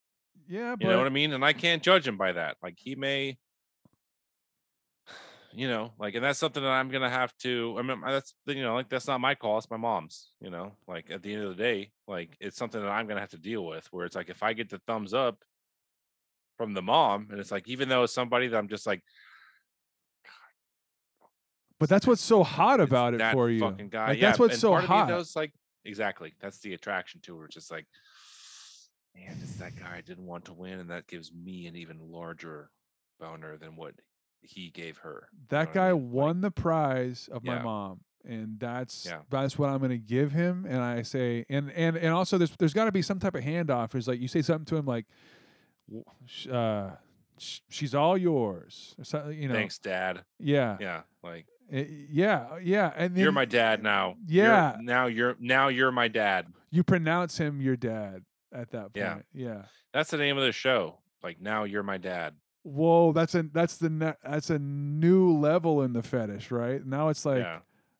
Yeah, 0.49 0.75
but 0.77 0.83
You 0.85 0.91
know 0.91 0.99
what 0.99 1.07
I 1.07 1.11
mean? 1.11 1.33
And 1.33 1.45
I 1.45 1.53
can't 1.53 1.83
judge 1.83 2.07
him 2.07 2.17
by 2.17 2.33
that. 2.33 2.57
Like 2.63 2.79
he 2.79 2.95
may, 2.97 3.39
you 5.57 5.69
know, 5.69 5.93
like, 5.99 6.15
and 6.15 6.25
that's 6.25 6.39
something 6.39 6.63
that 6.63 6.71
I'm 6.71 6.91
gonna 6.91 7.11
have 7.11 7.37
to. 7.39 7.77
I 7.79 7.83
mean, 7.83 8.01
that's 8.05 8.35
you 8.47 8.63
know, 8.63 8.75
like 8.75 8.89
that's 8.89 9.07
not 9.07 9.21
my 9.21 9.35
call. 9.35 9.59
It's 9.59 9.71
my 9.71 9.77
mom's. 9.77 10.31
You 10.41 10.51
know, 10.51 10.73
like 10.87 11.11
at 11.11 11.23
the 11.23 11.33
end 11.33 11.45
of 11.45 11.57
the 11.57 11.63
day, 11.63 11.93
like 12.07 12.37
it's 12.41 12.57
something 12.57 12.81
that 12.81 12.91
I'm 12.91 13.07
gonna 13.07 13.21
have 13.21 13.31
to 13.31 13.39
deal 13.39 13.65
with. 13.65 13.87
Where 13.93 14.07
it's 14.07 14.17
like 14.17 14.29
if 14.29 14.43
I 14.43 14.53
get 14.53 14.71
the 14.71 14.81
thumbs 14.87 15.15
up 15.15 15.43
from 16.59 16.75
the 16.75 16.83
mom, 16.83 17.29
and 17.31 17.41
it's 17.41 17.51
like 17.51 17.69
even 17.69 17.89
though 17.89 18.05
it's 18.05 18.13
somebody 18.13 18.49
that 18.49 18.57
I'm 18.57 18.69
just 18.69 18.87
like 18.87 19.03
but 21.79 21.89
that's 21.89 22.07
what's 22.07 22.23
so 22.23 22.43
hot 22.43 22.81
about 22.81 23.15
it 23.15 23.33
for 23.33 23.51
you. 23.51 23.61
fucking 23.61 23.89
guy. 23.89 24.09
Like, 24.09 24.19
yeah, 24.19 24.29
that's 24.29 24.39
what's 24.39 24.59
so 24.59 24.75
hot. 24.75 25.09
Does 25.09 25.37
like 25.37 25.53
exactly. 25.85 26.35
That's 26.41 26.59
the 26.61 26.75
attraction 26.75 27.21
to 27.23 27.37
her. 27.39 27.47
It's 27.47 27.55
just 27.55 27.71
like, 27.71 27.87
man, 29.15 29.37
it's 29.43 29.57
that 29.57 29.77
guy 29.77 29.97
I 29.99 30.01
didn't 30.01 30.27
want 30.27 30.47
to 30.47 30.55
win, 30.55 30.79
and 30.79 30.91
that 30.91 31.07
gives 31.07 31.31
me 31.33 31.67
an 31.67 31.77
even 31.77 31.99
larger 32.01 32.71
boner 33.21 33.59
than 33.59 33.77
what 33.77 33.95
he 34.49 34.71
gave 34.71 34.99
her. 34.99 35.29
you 35.33 35.39
know 35.39 35.47
that 35.51 35.69
I 35.71 35.73
guy 35.73 35.93
mean? 35.93 36.05
Like, 36.07 36.13
won 36.15 36.41
the 36.41 36.51
prize 36.51 37.29
of 37.33 37.45
my 37.45 37.61
mom 37.63 38.01
and 38.29 38.59
that's 38.59 39.07
Yeah. 39.07 39.19
that's 39.31 39.57
what 39.57 39.69
i'm 39.71 39.79
going 39.79 39.91
to 39.93 39.99
give 39.99 40.33
him 40.33 40.67
and 40.69 40.81
i 40.83 41.03
say 41.03 41.47
and 41.49 41.71
and 41.71 41.97
and 41.97 42.13
also 42.13 42.37
there's 42.39 42.51
there's 42.59 42.75
got 42.75 42.87
to 42.87 42.93
be 42.93 43.01
some 43.01 43.21
type 43.21 43.37
of 43.37 43.45
handoff 43.45 43.95
it's 43.95 44.09
like 44.09 44.19
you 44.21 44.27
say 44.27 44.43
something 44.43 44.65
to 44.65 44.77
him 44.77 44.85
like 44.85 45.05
uh 46.51 46.91
she's 47.39 47.95
all 47.95 48.17
yours 48.19 48.95
or 48.99 49.05
something 49.05 49.41
you 49.41 49.47
know 49.49 49.55
Thanks, 49.55 49.79
Dad. 49.79 50.25
yeah 50.41 50.77
Yeah, 50.81 51.03
like 51.23 51.47
Eh, 51.73 51.85
yeah 52.11 52.59
yeah 52.63 52.93
and 52.97 53.15
then 53.15 53.23
you're 53.25 53.33
my 53.33 53.45
dad 53.45 53.83
now. 53.83 54.17
You're- 54.27 54.49
Yeah. 54.49 54.77
now 54.81 55.07
you're 55.07 55.37
now 55.41 55.69
you're 55.69 55.91
my 55.93 56.09
dad. 56.09 56.47
you 56.71 56.83
pronounce 56.85 57.39
him 57.39 57.61
your 57.61 57.77
dad 57.77 58.25
at 58.53 58.71
that 58.71 58.93
point 58.95 58.97
Yeah. 58.97 59.19
yeah 59.33 59.63
That's 59.93 60.11
the 60.11 60.17
name 60.19 60.37
of 60.37 60.45
the 60.45 60.53
show. 60.53 60.99
Like 61.23 61.41
now 61.41 61.65
you're 61.65 61.83
my 61.83 61.99
dad. 61.99 62.35
Whoa 62.67 63.13
that's 63.13 63.35
a 63.35 63.43
that's 63.53 63.77
the 63.77 63.89
ne- 63.91 64.15
that's 64.25 64.51
a 64.51 64.59
new 64.59 65.33
level 65.39 65.83
in 65.83 65.93
the 65.93 66.03
fetish 66.03 66.51
right 66.51 66.85
now 66.85 67.09
it's 67.09 67.25
like 67.25 67.39
yeah. 67.43 67.59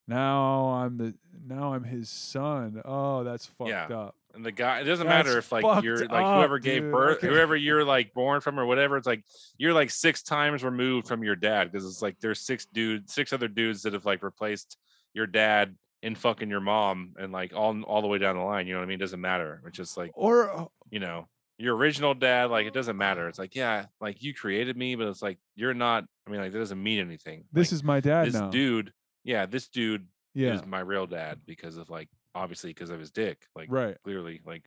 now 0.09 0.67
i'm 0.71 0.97
the 0.99 1.15
now 1.47 1.73
i'm 1.73 1.85
his 1.85 2.09
son 2.11 2.83
oh 2.85 3.23
that's 3.25 3.47
fucked 3.47 3.71
Yeah. 3.71 3.87
up 3.87 4.15
And 4.35 4.45
the 4.45 4.53
guy, 4.53 4.81
it 4.81 4.85
doesn't 4.85 5.07
That's 5.07 5.27
matter 5.27 5.39
if 5.39 5.51
like 5.53 5.83
you're 5.85 5.99
like 6.07 6.11
up, 6.11 6.37
whoever 6.37 6.59
gave 6.59 6.83
dude. 6.83 6.93
birth, 6.93 7.19
Okay. 7.19 7.29
whoever 7.29 7.57
you're 7.57 7.85
like 7.85 8.13
born 8.13 8.43
from 8.43 8.61
or 8.61 8.67
whatever. 8.67 8.99
It's 8.99 9.07
like 9.07 9.25
you're 9.57 9.73
like 9.73 9.89
six 9.91 10.23
times 10.23 10.63
removed 10.63 11.09
from 11.09 11.25
your 11.25 11.37
dad 11.37 11.73
because 11.73 11.87
it's 11.87 12.03
like 12.03 12.17
there's 12.21 12.41
six 12.41 12.67
dudes, 12.67 13.15
six 13.15 13.33
other 13.33 13.49
dudes 13.49 13.81
that 13.85 13.95
have 13.95 14.05
like 14.05 14.23
replaced 14.23 14.77
your 15.15 15.27
dad 15.27 15.75
in 16.03 16.15
fucking 16.15 16.51
your 16.51 16.61
mom 16.61 17.15
and 17.19 17.33
like 17.33 17.55
all 17.55 17.81
all 17.85 18.03
the 18.03 18.09
way 18.09 18.19
down 18.19 18.37
the 18.37 18.43
line. 18.43 18.67
You 18.67 18.75
know 18.75 18.81
what 18.81 18.85
I 18.85 18.89
mean? 18.89 18.97
It 19.01 19.07
doesn't 19.07 19.23
matter. 19.23 19.63
It's 19.67 19.77
just 19.79 19.97
like 19.97 20.11
or 20.15 20.51
uh, 20.55 20.65
you 20.91 21.01
know 21.01 21.29
your 21.59 21.77
original 21.77 22.15
dad. 22.15 22.51
Like 22.51 22.67
it 22.67 22.75
doesn't 22.75 22.97
matter. 22.97 23.29
It's 23.29 23.39
like 23.39 23.55
yeah, 23.55 23.87
like 24.01 24.23
you 24.23 24.35
created 24.35 24.77
me, 24.77 24.95
but 24.95 25.09
it's 25.09 25.23
like 25.23 25.39
you're 25.55 25.75
not. 25.75 26.05
I 26.27 26.31
mean, 26.31 26.41
like 26.41 26.53
that 26.53 26.59
doesn't 26.59 26.83
mean 26.83 27.01
anything. 27.01 27.45
this 27.53 27.69
Like, 27.71 27.77
is 27.77 27.85
my 27.85 28.01
dad 28.01 28.27
this 28.29 28.35
now 28.35 28.51
dude. 28.51 28.93
Yeah, 29.25 29.47
this 29.47 29.69
dude 29.69 30.07
yeah 30.35 30.55
is 30.55 30.67
my 30.67 30.81
real 30.81 31.07
dad 31.07 31.41
because 31.47 31.77
of 31.79 31.89
like 31.89 32.09
obviously 32.35 32.71
because 32.71 32.91
of 32.91 33.01
his 33.01 33.11
dick. 33.11 33.47
Like 33.55 33.69
right 33.71 33.97
clearly 34.05 34.41
like 34.45 34.65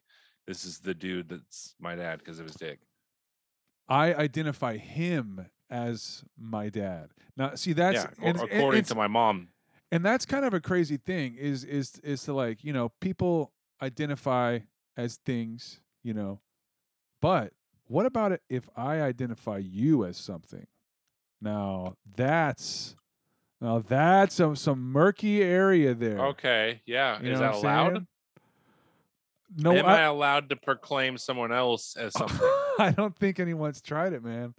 this 0.47 0.65
is 0.65 0.79
the 0.79 0.93
dude 0.95 1.29
that's 1.29 1.75
my 1.79 1.95
dad 1.95 2.19
because 2.19 2.39
of 2.39 2.45
his 2.47 2.55
dick. 2.55 2.79
i 3.87 4.13
identify 4.15 4.77
him 4.77 5.45
as 5.69 6.23
my 6.39 6.69
dad 6.69 7.09
now 7.37 7.53
see 7.55 7.73
that's 7.73 7.95
yeah, 8.03 8.07
and, 8.27 8.35
ac- 8.37 8.47
and 8.49 8.59
according 8.59 8.83
to 8.83 8.95
my 8.95 9.05
mom. 9.07 9.49
and 9.91 10.03
that's 10.03 10.25
kind 10.25 10.43
of 10.43 10.53
a 10.55 10.59
crazy 10.59 10.97
thing 10.97 11.35
is 11.35 11.63
is 11.63 11.99
is 12.03 12.23
to 12.23 12.33
like 12.33 12.63
you 12.63 12.73
know 12.73 12.89
people 12.99 13.51
identify 13.81 14.57
as 14.97 15.17
things 15.17 15.79
you 16.03 16.13
know 16.15 16.39
but 17.21 17.53
what 17.87 18.05
about 18.05 18.31
it 18.31 18.41
if 18.49 18.69
i 18.75 19.01
identify 19.01 19.57
you 19.57 20.05
as 20.05 20.17
something 20.17 20.67
now 21.41 21.95
that's 22.15 22.95
now 23.61 23.79
that's 23.79 24.35
some 24.35 24.55
some 24.55 24.79
murky 24.79 25.41
area 25.43 25.93
there 25.93 26.19
Okay, 26.19 26.81
yeah. 26.85 27.21
You 27.21 27.33
is 27.33 27.39
that 27.39 27.55
allowed? 27.55 27.91
saying? 27.91 28.07
no 29.57 29.73
Am 29.73 29.85
I, 29.85 29.99
I, 29.99 30.01
allowed 30.03 30.49
to 30.49 30.55
proclaim 30.55 31.17
someone 31.17 31.51
else 31.51 31.97
as 31.97 32.13
something? 32.17 32.39
I 32.79 32.91
don't 32.95 33.15
think 33.15 33.39
anyone's 33.39 33.81
tried 33.81 34.13
it 34.13 34.23
man 34.23 34.53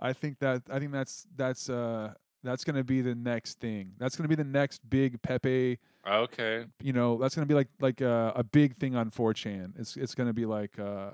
i 0.00 0.12
think 0.12 0.38
that 0.40 0.62
i 0.70 0.78
think 0.78 0.90
that's 0.90 1.26
that's 1.36 1.68
uh 1.68 2.12
that's 2.42 2.64
gonna 2.64 2.82
be 2.82 3.02
the 3.02 3.14
next 3.14 3.60
thing 3.60 3.92
that's 3.98 4.16
gonna 4.16 4.28
be 4.28 4.34
the 4.34 4.42
next 4.42 4.80
big 4.88 5.20
pepe 5.22 5.78
okay. 6.08 6.64
you 6.80 6.92
know 6.92 7.18
that's 7.18 7.34
gonna 7.34 7.46
be 7.46 7.54
like 7.54 7.68
like 7.80 8.00
a, 8.00 8.32
a 8.36 8.44
big 8.44 8.76
thing 8.76 8.96
on 8.96 9.10
4chan. 9.10 9.78
It's 9.78 9.96
it's 9.96 10.14
gonna 10.14 10.32
be 10.32 10.46
like 10.46 10.78
uh, 10.78 11.10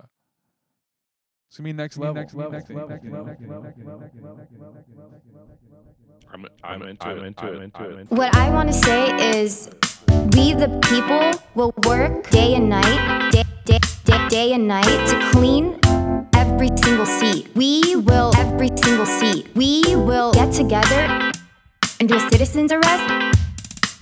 it's 1.48 1.56
gonna 1.56 1.68
be 1.68 1.72
next 1.72 1.96
level. 1.96 2.14
Next 2.14 2.34
level. 2.34 2.56
I'm 6.30 6.46
I'm 6.62 6.82
into 6.82 7.10
it. 7.10 7.38
I'm 7.38 7.62
into 7.62 7.98
it. 7.98 8.10
What 8.10 8.36
I 8.36 8.50
want 8.50 8.68
to 8.68 8.74
say 8.74 9.40
is, 9.40 9.70
we 10.34 10.52
the 10.52 10.68
people 10.90 11.42
will 11.54 11.72
work 11.86 12.28
day 12.28 12.54
and 12.54 12.68
night, 12.68 13.30
day, 13.32 13.44
day, 13.64 13.78
day, 14.04 14.28
day 14.28 14.52
and 14.52 14.68
night 14.68 14.84
to 14.84 15.30
clean 15.32 15.78
every 16.34 16.68
single 16.76 17.06
seat. 17.06 17.48
We 17.54 17.96
will 17.96 18.30
every 18.36 18.68
single 18.76 19.06
seat. 19.06 19.48
We 19.54 19.82
will 19.96 20.32
get 20.32 20.52
together 20.52 21.32
and 21.98 22.08
do 22.08 22.16
a 22.16 22.20
citizen's 22.30 22.72
arrest 22.72 23.27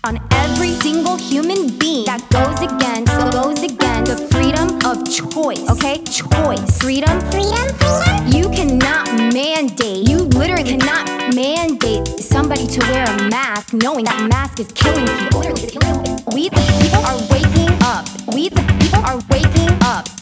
on 0.07 0.21
every 0.31 0.71
single 0.71 1.17
human 1.17 1.67
being 1.79 2.05
that 2.05 2.23
goes 2.31 2.63
against 2.63 3.13
goes 3.33 3.61
against 3.61 4.13
the 4.13 4.19
freedom 4.31 4.79
of 4.87 5.03
choice. 5.03 5.69
Okay, 5.69 5.99
choice, 6.05 6.79
freedom, 6.79 7.19
freedom, 7.33 7.67
freedom. 7.75 8.27
You 8.31 8.49
cannot 8.51 9.09
mandate. 9.35 10.09
You 10.09 10.19
literally 10.39 10.63
cannot 10.63 11.35
mandate 11.35 12.07
somebody 12.21 12.69
to 12.69 12.81
wear 12.87 13.05
a 13.05 13.29
mask, 13.29 13.75
knowing 13.75 14.05
that 14.05 14.29
mask 14.31 14.61
is 14.61 14.71
killing 14.73 15.07
people. 15.19 15.41
We 16.33 16.51
the 16.51 16.63
people 16.81 17.03
are 17.03 17.19
waking 17.35 17.75
up. 17.83 18.07
We 18.33 18.49
the 18.49 18.63
people 18.79 19.03
are 19.05 19.19
waking 19.29 19.77
up. 19.83 20.16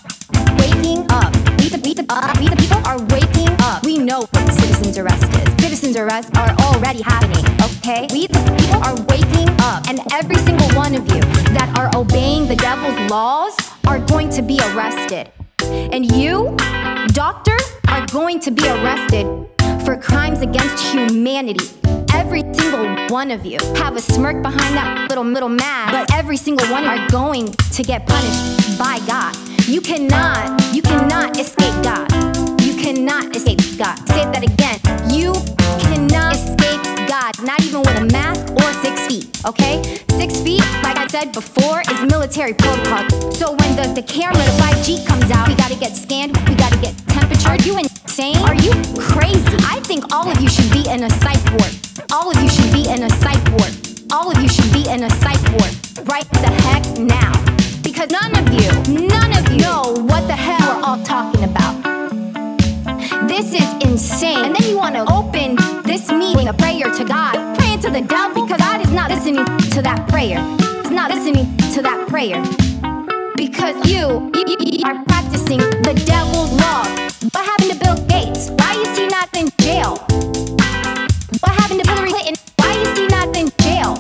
Waking 0.59 1.06
up. 1.11 1.32
We 1.59 1.69
the, 1.69 1.81
we 1.85 1.94
the, 1.94 2.05
uh, 2.09 2.35
we 2.39 2.48
the 2.48 2.56
people 2.56 2.82
are 2.85 2.98
waking 3.15 3.55
up. 3.61 3.85
We 3.85 3.98
know 3.98 4.20
what 4.20 4.52
citizens 4.52 4.98
arrest 4.98 5.24
is. 5.24 5.48
Citizens 5.62 5.97
arrests 5.97 6.31
are 6.36 6.51
already 6.66 7.02
happening. 7.02 7.44
Okay, 7.62 8.06
we 8.12 8.27
the 8.27 8.40
people 8.59 8.82
are 8.82 8.97
waking 9.06 9.48
up, 9.61 9.89
and 9.89 10.01
every 10.12 10.36
single 10.36 10.69
one 10.77 10.94
of 10.94 11.02
you 11.15 11.20
that 11.56 11.73
are 11.78 11.90
obeying 11.98 12.48
the 12.48 12.56
devil's 12.56 12.98
laws 13.11 13.56
are 13.86 13.98
going 13.98 14.31
to 14.31 14.43
be 14.43 14.59
arrested. 14.73 15.31
And 15.62 16.11
you, 16.12 16.56
doctor, 17.09 17.56
are 17.89 18.06
going 18.06 18.40
to 18.40 18.51
be 18.51 18.66
arrested 18.66 19.27
for 19.85 19.97
crimes 19.97 20.40
against 20.40 20.82
humanity. 20.93 21.66
Every 22.15 22.43
single 22.55 22.86
one 23.09 23.31
of 23.31 23.45
you 23.45 23.59
have 23.77 23.97
a 23.97 24.01
smirk 24.01 24.41
behind 24.43 24.77
that 24.77 25.07
little 25.09 25.24
middle 25.24 25.49
mask, 25.49 25.93
but 25.93 26.12
every 26.15 26.36
single 26.36 26.66
one 26.70 26.85
of 26.85 26.95
you 26.95 27.01
are 27.01 27.09
going 27.09 27.47
to 27.53 27.82
get 27.82 28.07
punished 28.07 28.78
by 28.78 29.01
God. 29.07 29.36
You 29.66 29.81
cannot, 29.81 30.74
you 30.74 30.82
cannot 30.82 31.39
escape 31.39 31.74
God. 31.82 32.64
Cannot 32.85 33.35
escape 33.35 33.65
God. 33.78 33.97
Say 34.12 34.28
that 34.28 34.44
again. 34.44 34.77
You 35.09 35.32
cannot 35.81 36.36
escape 36.36 36.85
God, 37.09 37.32
not 37.40 37.56
even 37.65 37.81
with 37.81 37.97
a 37.97 38.05
mask 38.12 38.52
or 38.61 38.69
six 38.85 39.09
feet, 39.09 39.24
okay? 39.47 39.81
Six 40.20 40.44
feet, 40.44 40.61
like 40.85 41.01
I 41.01 41.06
said 41.06 41.32
before, 41.32 41.81
is 41.81 42.02
military 42.12 42.52
protocol. 42.52 43.09
So 43.32 43.56
when 43.56 43.73
the, 43.73 43.89
the 43.97 44.05
camera, 44.05 44.36
the 44.36 44.56
5G 44.61 45.06
comes 45.06 45.31
out, 45.31 45.48
we 45.48 45.55
gotta 45.55 45.81
get 45.81 45.97
scanned, 45.97 46.36
we 46.47 46.55
gotta 46.56 46.77
get 46.77 46.93
temperature. 47.09 47.48
Are 47.48 47.62
you 47.65 47.78
insane? 47.78 48.36
Are 48.44 48.55
you 48.55 48.77
crazy? 49.01 49.56
I 49.65 49.81
think 49.89 50.12
all 50.12 50.28
of 50.28 50.39
you 50.39 50.51
should 50.51 50.69
be 50.69 50.85
in 50.85 51.05
a 51.05 51.11
psych 51.24 51.40
ward. 51.56 51.73
All 52.12 52.28
of 52.28 52.36
you 52.36 52.51
should 52.51 52.69
be 52.70 52.85
in 52.93 53.02
a 53.02 53.09
psych 53.09 53.40
ward. 53.56 53.73
All 54.12 54.31
of 54.31 54.36
you 54.43 54.48
should 54.52 54.70
be 54.77 54.85
in 54.93 55.05
a 55.05 55.11
psych 55.24 55.40
ward 55.56 55.73
right 56.05 56.28
the 56.36 56.52
heck 56.69 56.85
now. 57.01 57.32
Because 57.81 58.11
none 58.12 58.36
of 58.36 58.44
you, 58.52 58.69
none 59.09 59.32
of 59.40 59.51
you 59.51 59.65
know 59.65 59.97
what 60.05 60.28
the 60.28 60.36
hell 60.36 60.61
we're 60.61 60.85
all 60.85 61.02
talking 61.02 61.44
about. 61.44 62.03
This 63.28 63.55
is 63.55 63.72
insane. 63.82 64.44
And 64.44 64.55
then 64.55 64.68
you 64.68 64.76
want 64.76 64.94
to 64.96 65.05
open 65.12 65.56
this 65.84 66.10
meeting 66.10 66.48
a 66.48 66.52
prayer 66.52 66.92
to 66.92 67.05
God. 67.05 67.56
Praying 67.56 67.80
to 67.80 67.90
the 67.90 68.02
devil 68.02 68.44
because 68.44 68.59
God 68.59 68.80
is 68.84 68.92
not 68.92 69.10
listening 69.10 69.44
to 69.70 69.82
that 69.82 70.06
prayer. 70.09 70.40
He's 70.82 70.90
not 70.90 71.10
listening 71.10 71.56
to 71.72 71.82
that 71.82 72.06
prayer. 72.09 72.42
Because 73.34 73.76
you, 73.90 74.30
you, 74.34 74.56
you 74.60 74.84
are 74.84 75.02
practicing 75.05 75.59
the 75.59 75.94
devil's 76.06 76.52
law. 76.60 76.84
What 77.32 77.44
happened 77.46 77.72
to 77.72 77.78
Bill 77.78 77.96
Gates? 78.06 78.51
Why 78.51 78.74
is 78.76 78.98
he 78.98 79.06
not 79.09 79.28
in 79.34 79.48
jail? 79.60 79.96
What 81.40 81.52
happened 81.56 81.82
to 81.82 81.90
Hillary 81.90 82.10
Clinton? 82.10 82.34
Why 82.56 82.72
is 82.76 82.98
he 82.98 83.06
not 83.09 83.36
in 83.36 83.48
jail? 83.64 83.94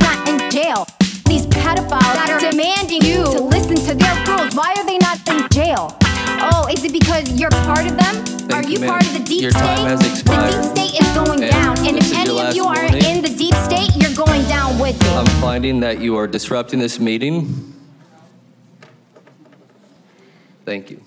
Not 0.00 0.28
in 0.28 0.50
jail. 0.50 0.86
These 1.26 1.46
pedophiles 1.46 2.14
that 2.18 2.30
are 2.30 2.50
demanding 2.50 3.02
you 3.02 3.22
to 3.24 3.42
listen 3.42 3.76
to 3.76 3.94
their 3.94 4.16
rules. 4.26 4.54
Why 4.54 4.74
are 4.76 4.86
they 4.86 4.98
not 4.98 5.18
in 5.28 5.48
jail? 5.50 5.96
Oh, 6.38 6.68
is 6.70 6.84
it 6.84 6.92
because 6.92 7.30
you're 7.32 7.50
part 7.50 7.86
of 7.86 7.96
them? 7.96 8.24
Thank 8.24 8.52
are 8.52 8.68
you, 8.68 8.78
you 8.78 8.86
part 8.86 9.06
of 9.06 9.12
the 9.12 9.20
deep 9.20 9.42
Your 9.42 9.50
state? 9.50 9.76
The 9.88 9.96
deep 9.98 10.76
state 10.76 11.00
is 11.00 11.08
going 11.14 11.42
and 11.42 11.52
down, 11.52 11.78
and 11.86 11.96
if 11.96 12.12
any 12.12 12.40
of 12.40 12.54
you 12.54 12.64
morning. 12.64 12.94
are 12.94 13.08
in 13.08 13.22
the 13.22 13.28
deep 13.28 13.54
state, 13.54 13.90
you're 13.96 14.14
going 14.14 14.42
down 14.44 14.78
with 14.78 15.00
it. 15.00 15.08
I'm 15.08 15.26
finding 15.40 15.80
that 15.80 16.00
you 16.00 16.16
are 16.16 16.26
disrupting 16.26 16.78
this 16.78 16.98
meeting. 17.00 17.74
Thank 20.64 20.90
you. 20.90 21.05